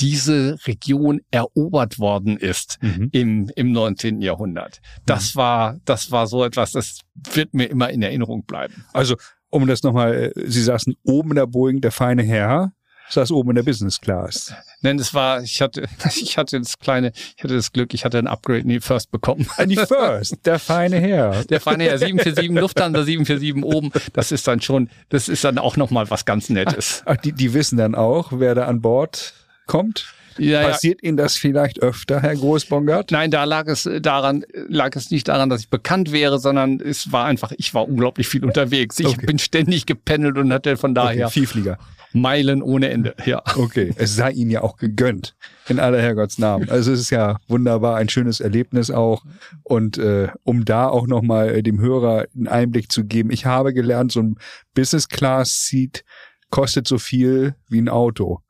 diese 0.00 0.58
Region 0.66 1.20
erobert 1.30 1.98
worden 1.98 2.36
ist 2.36 2.78
mhm. 2.80 3.08
im, 3.12 3.50
im 3.54 3.72
19. 3.72 4.22
Jahrhundert. 4.22 4.80
Das 5.04 5.34
mhm. 5.34 5.38
war, 5.38 5.80
das 5.84 6.10
war 6.10 6.26
so 6.26 6.44
etwas, 6.44 6.72
das 6.72 7.00
wird 7.32 7.52
mir 7.54 7.66
immer 7.66 7.90
in 7.90 8.02
Erinnerung 8.02 8.44
bleiben. 8.44 8.84
Also, 8.92 9.16
um 9.50 9.66
das 9.66 9.82
nochmal, 9.82 10.32
äh, 10.34 10.48
Sie 10.48 10.62
saßen 10.62 10.94
oben 11.02 11.30
in 11.30 11.36
der 11.36 11.46
Boeing, 11.46 11.82
der 11.82 11.92
feine 11.92 12.22
Herr, 12.22 12.72
saß 13.10 13.30
oben 13.32 13.50
in 13.50 13.56
der 13.56 13.62
Business 13.62 14.00
Class. 14.00 14.54
Nein, 14.80 14.98
das 14.98 15.14
war, 15.14 15.42
ich 15.42 15.60
hatte, 15.60 15.86
ich 16.16 16.38
hatte 16.38 16.58
das 16.58 16.78
kleine, 16.78 17.12
ich 17.36 17.44
hatte 17.44 17.54
das 17.54 17.72
Glück, 17.72 17.94
ich 17.94 18.04
hatte 18.04 18.18
ein 18.18 18.26
Upgrade 18.26 18.60
in 18.60 18.68
die 18.68 18.80
First 18.80 19.10
bekommen. 19.10 19.46
In 19.58 19.68
die 19.68 19.76
First, 19.76 20.44
der 20.44 20.58
feine 20.58 20.98
Herr. 20.98 21.44
Der 21.44 21.60
feine 21.60 21.84
Herr, 21.84 21.98
747 21.98 22.50
Lufthansa, 22.60 23.02
747 23.02 23.64
oben, 23.64 23.92
das 24.12 24.32
ist 24.32 24.46
dann 24.48 24.60
schon, 24.60 24.88
das 25.08 25.28
ist 25.28 25.44
dann 25.44 25.58
auch 25.58 25.76
nochmal 25.76 26.10
was 26.10 26.24
ganz 26.24 26.48
Nettes. 26.48 27.02
Ach, 27.06 27.16
die, 27.16 27.32
die 27.32 27.54
wissen 27.54 27.76
dann 27.76 27.94
auch, 27.94 28.32
wer 28.32 28.54
da 28.54 28.66
an 28.66 28.80
Bord 28.80 29.34
kommt? 29.66 30.06
Ja, 30.38 30.62
Passiert 30.62 31.02
ja. 31.02 31.08
Ihnen 31.08 31.16
das 31.16 31.36
vielleicht 31.36 31.82
öfter, 31.82 32.20
Herr 32.20 32.34
Großbongard? 32.34 33.10
Nein, 33.10 33.30
da 33.30 33.44
lag 33.44 33.66
es 33.66 33.88
daran, 34.00 34.44
lag 34.68 34.96
es 34.96 35.10
nicht 35.10 35.28
daran, 35.28 35.50
dass 35.50 35.60
ich 35.60 35.68
bekannt 35.68 36.12
wäre, 36.12 36.38
sondern 36.38 36.80
es 36.80 37.12
war 37.12 37.26
einfach, 37.26 37.52
ich 37.56 37.74
war 37.74 37.86
unglaublich 37.86 38.28
viel 38.28 38.44
unterwegs. 38.44 38.98
Ich 38.98 39.06
okay. 39.06 39.26
bin 39.26 39.38
ständig 39.38 39.86
gependelt 39.86 40.38
und 40.38 40.52
hatte 40.52 40.76
von 40.76 40.94
daher 40.94 41.26
okay, 41.26 41.32
Vielflieger. 41.32 41.78
Meilen 42.12 42.62
ohne 42.62 42.90
Ende, 42.90 43.14
ja. 43.24 43.42
Okay, 43.56 43.92
es 43.96 44.16
sei 44.16 44.32
Ihnen 44.32 44.50
ja 44.50 44.62
auch 44.62 44.76
gegönnt, 44.76 45.34
in 45.68 45.78
aller 45.78 46.00
Herrgottsnamen. 46.00 46.68
Also 46.68 46.92
es 46.92 47.00
ist 47.00 47.10
ja 47.10 47.38
wunderbar, 47.48 47.96
ein 47.96 48.08
schönes 48.08 48.40
Erlebnis 48.40 48.90
auch. 48.90 49.24
Und 49.62 49.98
äh, 49.98 50.28
um 50.44 50.64
da 50.64 50.88
auch 50.88 51.06
nochmal 51.06 51.50
äh, 51.50 51.62
dem 51.62 51.80
Hörer 51.80 52.26
einen 52.34 52.48
Einblick 52.48 52.90
zu 52.92 53.04
geben, 53.04 53.30
ich 53.30 53.46
habe 53.46 53.72
gelernt, 53.72 54.12
so 54.12 54.20
ein 54.20 54.36
Business 54.74 55.08
Class 55.08 55.66
Seat 55.66 56.04
kostet 56.50 56.86
so 56.86 56.98
viel 56.98 57.54
wie 57.68 57.80
ein 57.80 57.88
Auto. 57.88 58.40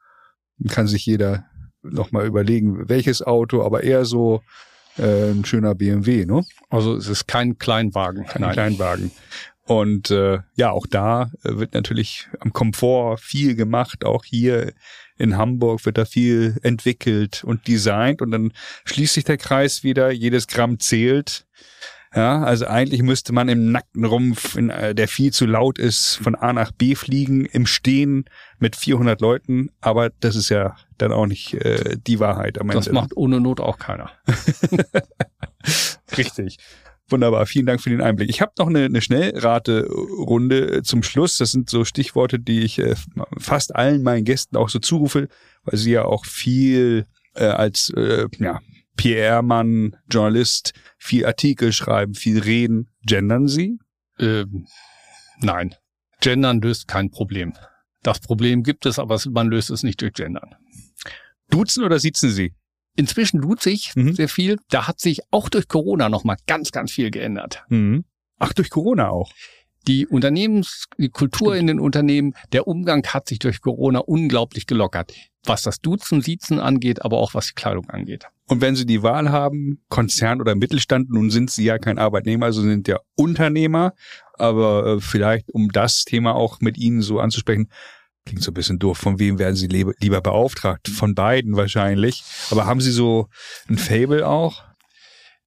Kann 0.68 0.86
sich 0.86 1.06
jeder 1.06 1.47
nochmal 1.82 2.26
überlegen, 2.26 2.89
welches 2.89 3.22
Auto, 3.22 3.64
aber 3.64 3.82
eher 3.82 4.05
so 4.05 4.43
äh, 4.98 5.30
ein 5.30 5.44
schöner 5.44 5.74
BMW, 5.74 6.26
ne? 6.26 6.43
Also 6.68 6.97
es 6.97 7.09
ist 7.09 7.26
kein 7.26 7.59
Kleinwagen. 7.59 8.26
Kein 8.26 8.43
Nein. 8.43 8.52
Kleinwagen. 8.52 9.10
Und 9.72 10.10
äh, 10.10 10.40
ja, 10.54 10.70
auch 10.70 10.86
da 10.86 11.30
äh, 11.44 11.56
wird 11.56 11.72
natürlich 11.72 12.28
am 12.40 12.52
Komfort 12.52 13.16
viel 13.20 13.54
gemacht. 13.54 14.04
Auch 14.04 14.22
hier 14.22 14.74
in 15.16 15.38
Hamburg 15.38 15.86
wird 15.86 15.96
da 15.96 16.04
viel 16.04 16.58
entwickelt 16.62 17.42
und 17.42 17.66
designt. 17.66 18.20
Und 18.20 18.32
dann 18.32 18.52
schließt 18.84 19.14
sich 19.14 19.24
der 19.24 19.38
Kreis 19.38 19.82
wieder. 19.82 20.10
Jedes 20.10 20.46
Gramm 20.46 20.78
zählt. 20.78 21.46
Ja, 22.14 22.42
also 22.42 22.66
eigentlich 22.66 23.00
müsste 23.02 23.32
man 23.32 23.48
im 23.48 23.72
nackten 23.72 24.04
Rumpf, 24.04 24.56
in, 24.56 24.68
äh, 24.68 24.94
der 24.94 25.08
viel 25.08 25.32
zu 25.32 25.46
laut 25.46 25.78
ist, 25.78 26.16
von 26.22 26.34
A 26.34 26.52
nach 26.52 26.70
B 26.70 26.94
fliegen, 26.94 27.46
im 27.46 27.64
Stehen 27.64 28.26
mit 28.58 28.76
400 28.76 29.22
Leuten. 29.22 29.70
Aber 29.80 30.10
das 30.20 30.36
ist 30.36 30.50
ja 30.50 30.76
dann 30.98 31.12
auch 31.12 31.24
nicht 31.24 31.54
äh, 31.54 31.96
die 32.06 32.20
Wahrheit 32.20 32.60
am 32.60 32.68
Ende. 32.68 32.84
Das 32.84 32.92
macht 32.92 33.16
ohne 33.16 33.40
Not 33.40 33.60
auch 33.60 33.78
keiner. 33.78 34.10
Richtig. 36.18 36.58
Wunderbar, 37.12 37.44
vielen 37.44 37.66
Dank 37.66 37.82
für 37.82 37.90
den 37.90 38.01
Einblick. 38.01 38.30
Ich 38.30 38.40
habe 38.40 38.52
noch 38.59 38.68
eine, 38.68 38.86
eine 38.86 39.02
Schnellrate-Runde 39.02 40.82
zum 40.82 41.02
Schluss. 41.02 41.36
Das 41.36 41.52
sind 41.52 41.68
so 41.68 41.84
Stichworte, 41.84 42.40
die 42.40 42.60
ich 42.60 42.78
äh, 42.78 42.94
fast 43.39 43.76
allen 43.76 44.02
meinen 44.02 44.24
Gästen 44.24 44.56
auch 44.56 44.70
so 44.70 44.78
zurufe, 44.78 45.28
weil 45.64 45.78
sie 45.78 45.93
ja 45.93 46.06
auch 46.06 46.24
viel 46.24 47.06
äh, 47.34 47.44
als 47.44 47.90
äh, 47.90 48.26
ja, 48.39 48.60
PR-Mann, 48.97 49.97
Journalist, 50.10 50.72
viel 50.97 51.26
Artikel 51.26 51.72
schreiben, 51.72 52.14
viel 52.14 52.39
reden. 52.39 52.89
Gendern 53.05 53.47
Sie? 53.47 53.78
Ähm, 54.18 54.66
nein. 55.40 55.74
Gendern 56.20 56.62
löst 56.62 56.89
kein 56.89 57.10
Problem. 57.10 57.52
Das 58.02 58.20
Problem 58.20 58.62
gibt 58.62 58.86
es, 58.86 58.98
aber 58.98 59.20
man 59.30 59.48
löst 59.48 59.70
es 59.70 59.82
nicht 59.82 60.01
durch 60.01 60.14
Gendern. 60.14 60.55
Duzen 61.51 61.84
oder 61.84 61.98
sitzen 61.98 62.30
Sie? 62.30 62.55
Inzwischen 62.97 63.40
tut 63.40 63.62
sich 63.62 63.93
mhm. 63.94 64.14
sehr 64.14 64.28
viel. 64.28 64.59
Da 64.70 64.86
hat 64.86 65.01
sich 65.01 65.20
auch 65.31 65.48
durch 65.48 65.69
Corona 65.69 66.09
nochmal 66.09 66.36
ganz, 66.47 66.73
ganz 66.73 66.93
viel 66.93 67.10
geändert. 67.10 67.64
Mhm. 67.69 68.05
Ach, 68.39 68.52
durch 68.52 68.70
Corona 68.70 69.09
auch. 69.09 69.32
Die 69.89 70.06
Unternehmens, 70.06 70.86
die 70.97 71.09
Kultur 71.09 71.55
Stimmt. 71.55 71.60
in 71.60 71.66
den 71.66 71.81
Unternehmen, 71.81 72.35
der 72.52 72.69
Umgang 72.69 73.05
hat 73.06 73.28
sich 73.28 73.39
durch 73.40 73.60
Corona 73.60 73.98
unglaublich 73.98 74.66
gelockert. 74.66 75.12
Was 75.44 75.62
das 75.62 75.81
Duzen, 75.81 76.20
Siezen 76.20 76.60
angeht, 76.60 77.05
aber 77.05 77.19
auch 77.19 77.35
was 77.35 77.48
die 77.48 77.55
Kleidung 77.55 77.89
angeht. 77.90 78.27
Und 78.47 78.60
wenn 78.60 78.77
Sie 78.77 78.86
die 78.86 79.02
Wahl 79.02 79.31
haben, 79.31 79.82
Konzern 79.89 80.40
oder 80.40 80.55
Mittelstand, 80.55 81.10
nun 81.10 81.31
sind 81.31 81.51
Sie 81.51 81.64
ja 81.64 81.78
kein 81.78 81.98
Arbeitnehmer, 81.98 82.47
also 82.47 82.62
sind 82.62 82.86
ja 82.86 82.98
Unternehmer, 83.16 83.94
aber 84.35 84.86
äh, 84.86 85.01
vielleicht 85.01 85.51
um 85.51 85.70
das 85.73 86.05
Thema 86.05 86.35
auch 86.35 86.60
mit 86.60 86.78
Ihnen 86.78 87.02
so 87.02 87.19
anzusprechen, 87.19 87.69
Klingt 88.24 88.42
so 88.42 88.50
ein 88.50 88.54
bisschen 88.54 88.78
doof. 88.78 88.98
Von 88.98 89.18
wem 89.18 89.38
werden 89.38 89.56
Sie 89.56 89.66
lieber 89.66 90.20
beauftragt? 90.20 90.88
Von 90.88 91.14
beiden 91.14 91.56
wahrscheinlich. 91.56 92.22
Aber 92.50 92.66
haben 92.66 92.80
Sie 92.80 92.92
so 92.92 93.28
ein 93.68 93.78
Fable 93.78 94.26
auch? 94.26 94.62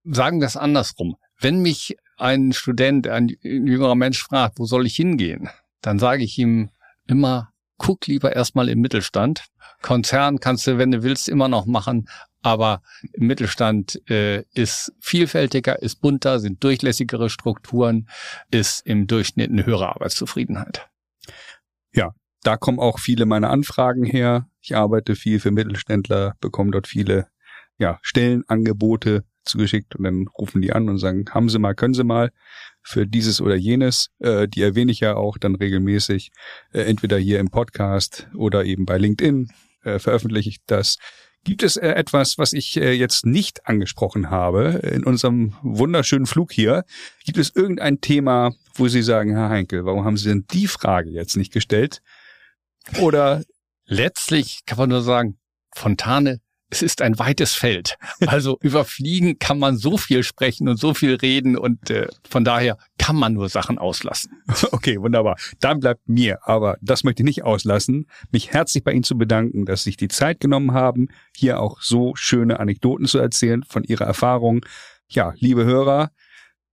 Sagen 0.03 0.39
wir 0.39 0.47
es 0.47 0.57
andersrum. 0.57 1.15
Wenn 1.39 1.61
mich 1.61 1.95
ein 2.17 2.53
Student, 2.53 3.07
ein 3.07 3.29
jüngerer 3.41 3.95
Mensch 3.95 4.21
fragt, 4.21 4.59
wo 4.59 4.65
soll 4.65 4.85
ich 4.85 4.95
hingehen? 4.95 5.49
Dann 5.81 5.99
sage 5.99 6.23
ich 6.23 6.37
ihm 6.37 6.69
immer, 7.07 7.49
guck 7.77 8.07
lieber 8.07 8.35
erstmal 8.35 8.69
im 8.69 8.79
Mittelstand. 8.79 9.45
Konzern 9.81 10.39
kannst 10.39 10.67
du, 10.67 10.77
wenn 10.77 10.91
du 10.91 11.03
willst, 11.03 11.29
immer 11.29 11.47
noch 11.47 11.65
machen. 11.65 12.07
Aber 12.41 12.81
im 13.13 13.25
Mittelstand 13.25 14.07
äh, 14.09 14.43
ist 14.53 14.93
vielfältiger, 14.99 15.81
ist 15.81 16.01
bunter, 16.01 16.39
sind 16.39 16.63
durchlässigere 16.63 17.29
Strukturen, 17.29 18.07
ist 18.51 18.85
im 18.85 19.07
Durchschnitt 19.07 19.49
eine 19.49 19.65
höhere 19.65 19.89
Arbeitszufriedenheit. 19.89 20.87
Ja, 21.91 22.13
da 22.45 22.57
kommen 22.57 22.79
auch 22.79 22.99
viele 22.99 23.25
meiner 23.25 23.49
Anfragen 23.49 24.03
her. 24.03 24.47
Ich 24.61 24.75
arbeite 24.75 25.15
viel 25.15 25.39
für 25.39 25.51
Mittelständler, 25.51 26.35
bekomme 26.41 26.71
dort 26.71 26.87
viele 26.87 27.27
ja, 27.77 27.99
Stellenangebote 28.03 29.23
zugeschickt 29.43 29.95
und 29.95 30.03
dann 30.03 30.27
rufen 30.27 30.61
die 30.61 30.71
an 30.71 30.87
und 30.89 30.97
sagen, 30.97 31.25
haben 31.31 31.49
Sie 31.49 31.59
mal, 31.59 31.75
können 31.75 31.93
Sie 31.93 32.03
mal 32.03 32.31
für 32.83 33.07
dieses 33.07 33.41
oder 33.41 33.55
jenes. 33.55 34.09
Äh, 34.19 34.47
die 34.47 34.61
erwähne 34.61 34.91
ich 34.91 34.99
ja 34.99 35.15
auch 35.15 35.37
dann 35.37 35.55
regelmäßig, 35.55 36.31
äh, 36.71 36.81
entweder 36.81 37.17
hier 37.17 37.39
im 37.39 37.49
Podcast 37.49 38.27
oder 38.35 38.63
eben 38.65 38.85
bei 38.85 38.97
LinkedIn 38.97 39.51
äh, 39.83 39.99
veröffentliche 39.99 40.49
ich 40.49 40.59
das. 40.67 40.97
Gibt 41.43 41.63
es 41.63 41.77
äh, 41.77 41.89
etwas, 41.89 42.37
was 42.37 42.53
ich 42.53 42.77
äh, 42.77 42.93
jetzt 42.93 43.25
nicht 43.25 43.67
angesprochen 43.67 44.29
habe 44.29 44.81
in 44.93 45.03
unserem 45.03 45.55
wunderschönen 45.61 46.25
Flug 46.25 46.51
hier? 46.51 46.85
Gibt 47.23 47.37
es 47.37 47.55
irgendein 47.55 48.01
Thema, 48.01 48.51
wo 48.75 48.87
Sie 48.87 49.03
sagen, 49.03 49.31
Herr 49.31 49.49
Heinkel, 49.49 49.85
warum 49.85 50.05
haben 50.05 50.17
Sie 50.17 50.29
denn 50.29 50.45
die 50.51 50.67
Frage 50.67 51.09
jetzt 51.09 51.37
nicht 51.37 51.53
gestellt? 51.53 52.01
Oder 52.99 53.43
letztlich 53.85 54.61
kann 54.65 54.77
man 54.77 54.89
nur 54.89 55.01
sagen, 55.01 55.37
Fontane, 55.73 56.39
es 56.69 56.81
ist 56.81 57.01
ein 57.01 57.19
weites 57.19 57.53
Feld. 57.53 57.95
Also 58.25 58.57
über 58.61 58.85
Fliegen 58.85 59.39
kann 59.39 59.59
man 59.59 59.77
so 59.77 59.97
viel 59.97 60.23
sprechen 60.23 60.67
und 60.67 60.77
so 60.77 60.93
viel 60.93 61.15
reden 61.15 61.57
und 61.57 61.89
äh, 61.89 62.07
von 62.27 62.43
daher 62.43 62.77
kann 62.97 63.15
man 63.15 63.33
nur 63.33 63.49
Sachen 63.49 63.77
auslassen. 63.77 64.31
Okay, 64.71 64.99
wunderbar. 64.99 65.37
Dann 65.59 65.79
bleibt 65.79 66.07
mir, 66.07 66.39
aber 66.47 66.77
das 66.81 67.03
möchte 67.03 67.23
ich 67.23 67.25
nicht 67.25 67.43
auslassen, 67.43 68.07
mich 68.31 68.51
herzlich 68.51 68.83
bei 68.83 68.91
Ihnen 68.91 69.03
zu 69.03 69.17
bedanken, 69.17 69.65
dass 69.65 69.83
Sie 69.83 69.89
sich 69.89 69.97
die 69.97 70.07
Zeit 70.07 70.39
genommen 70.39 70.73
haben, 70.73 71.07
hier 71.35 71.59
auch 71.59 71.81
so 71.81 72.13
schöne 72.15 72.59
Anekdoten 72.59 73.05
zu 73.05 73.19
erzählen 73.19 73.63
von 73.63 73.83
Ihrer 73.83 74.05
Erfahrung. 74.05 74.65
Ja, 75.07 75.33
liebe 75.37 75.65
Hörer, 75.65 76.11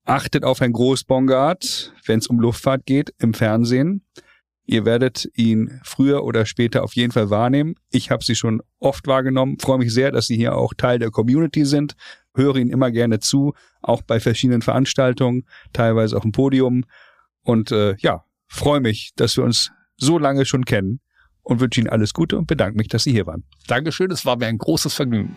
achtet 0.05 0.45
auf 0.45 0.61
Herrn 0.61 0.73
Großbongard, 0.73 1.93
wenn 2.07 2.19
es 2.19 2.27
um 2.27 2.41
Luftfahrt 2.41 2.87
geht 2.87 3.15
im 3.19 3.35
Fernsehen. 3.35 4.05
Ihr 4.73 4.87
werdet 4.87 5.29
ihn 5.35 5.83
früher 5.85 6.25
oder 6.25 6.47
später 6.47 6.83
auf 6.83 6.95
jeden 6.95 7.13
Fall 7.13 7.29
wahrnehmen. 7.29 7.75
Ich 7.91 8.11
habe 8.11 8.25
sie 8.25 8.35
schon 8.35 8.63
oft 8.79 9.07
wahrgenommen. 9.07 9.59
Freue 9.59 9.77
mich 9.77 9.93
sehr, 9.93 10.11
dass 10.11 10.29
Sie 10.29 10.37
hier 10.37 10.57
auch 10.57 10.73
Teil 10.73 10.99
der 10.99 11.11
Community 11.11 11.67
sind. 11.67 11.95
Höre 12.35 12.57
Ihnen 12.57 12.71
immer 12.71 12.91
gerne 12.91 13.21
zu, 13.21 13.53
auch 13.83 14.01
bei 14.01 14.19
verschiedenen 14.19 14.63
Veranstaltungen, 14.63 15.45
teilweise 15.75 16.17
auf 16.17 16.23
dem 16.23 16.33
Podium. 16.33 16.85
Und 17.43 17.71
äh, 17.71 17.97
ja, 17.99 18.25
freue 18.47 18.81
mich, 18.81 19.13
dass 19.15 19.37
wir 19.37 19.45
uns 19.45 19.73
so 19.99 20.17
lange 20.17 20.47
schon 20.47 20.65
kennen 20.65 21.01
und 21.43 21.61
wünsche 21.61 21.79
Ihnen 21.79 21.91
alles 21.91 22.15
Gute 22.15 22.39
und 22.39 22.47
bedanke 22.47 22.79
mich, 22.79 22.89
dass 22.89 23.05
Sie 23.05 23.13
hier 23.13 23.27
waren. 23.27 23.45
Dankeschön, 23.67 24.11
es 24.11 24.25
war 24.25 24.39
mir 24.39 24.47
ein 24.47 24.57
großes 24.57 24.95
Vergnügen. 24.95 25.37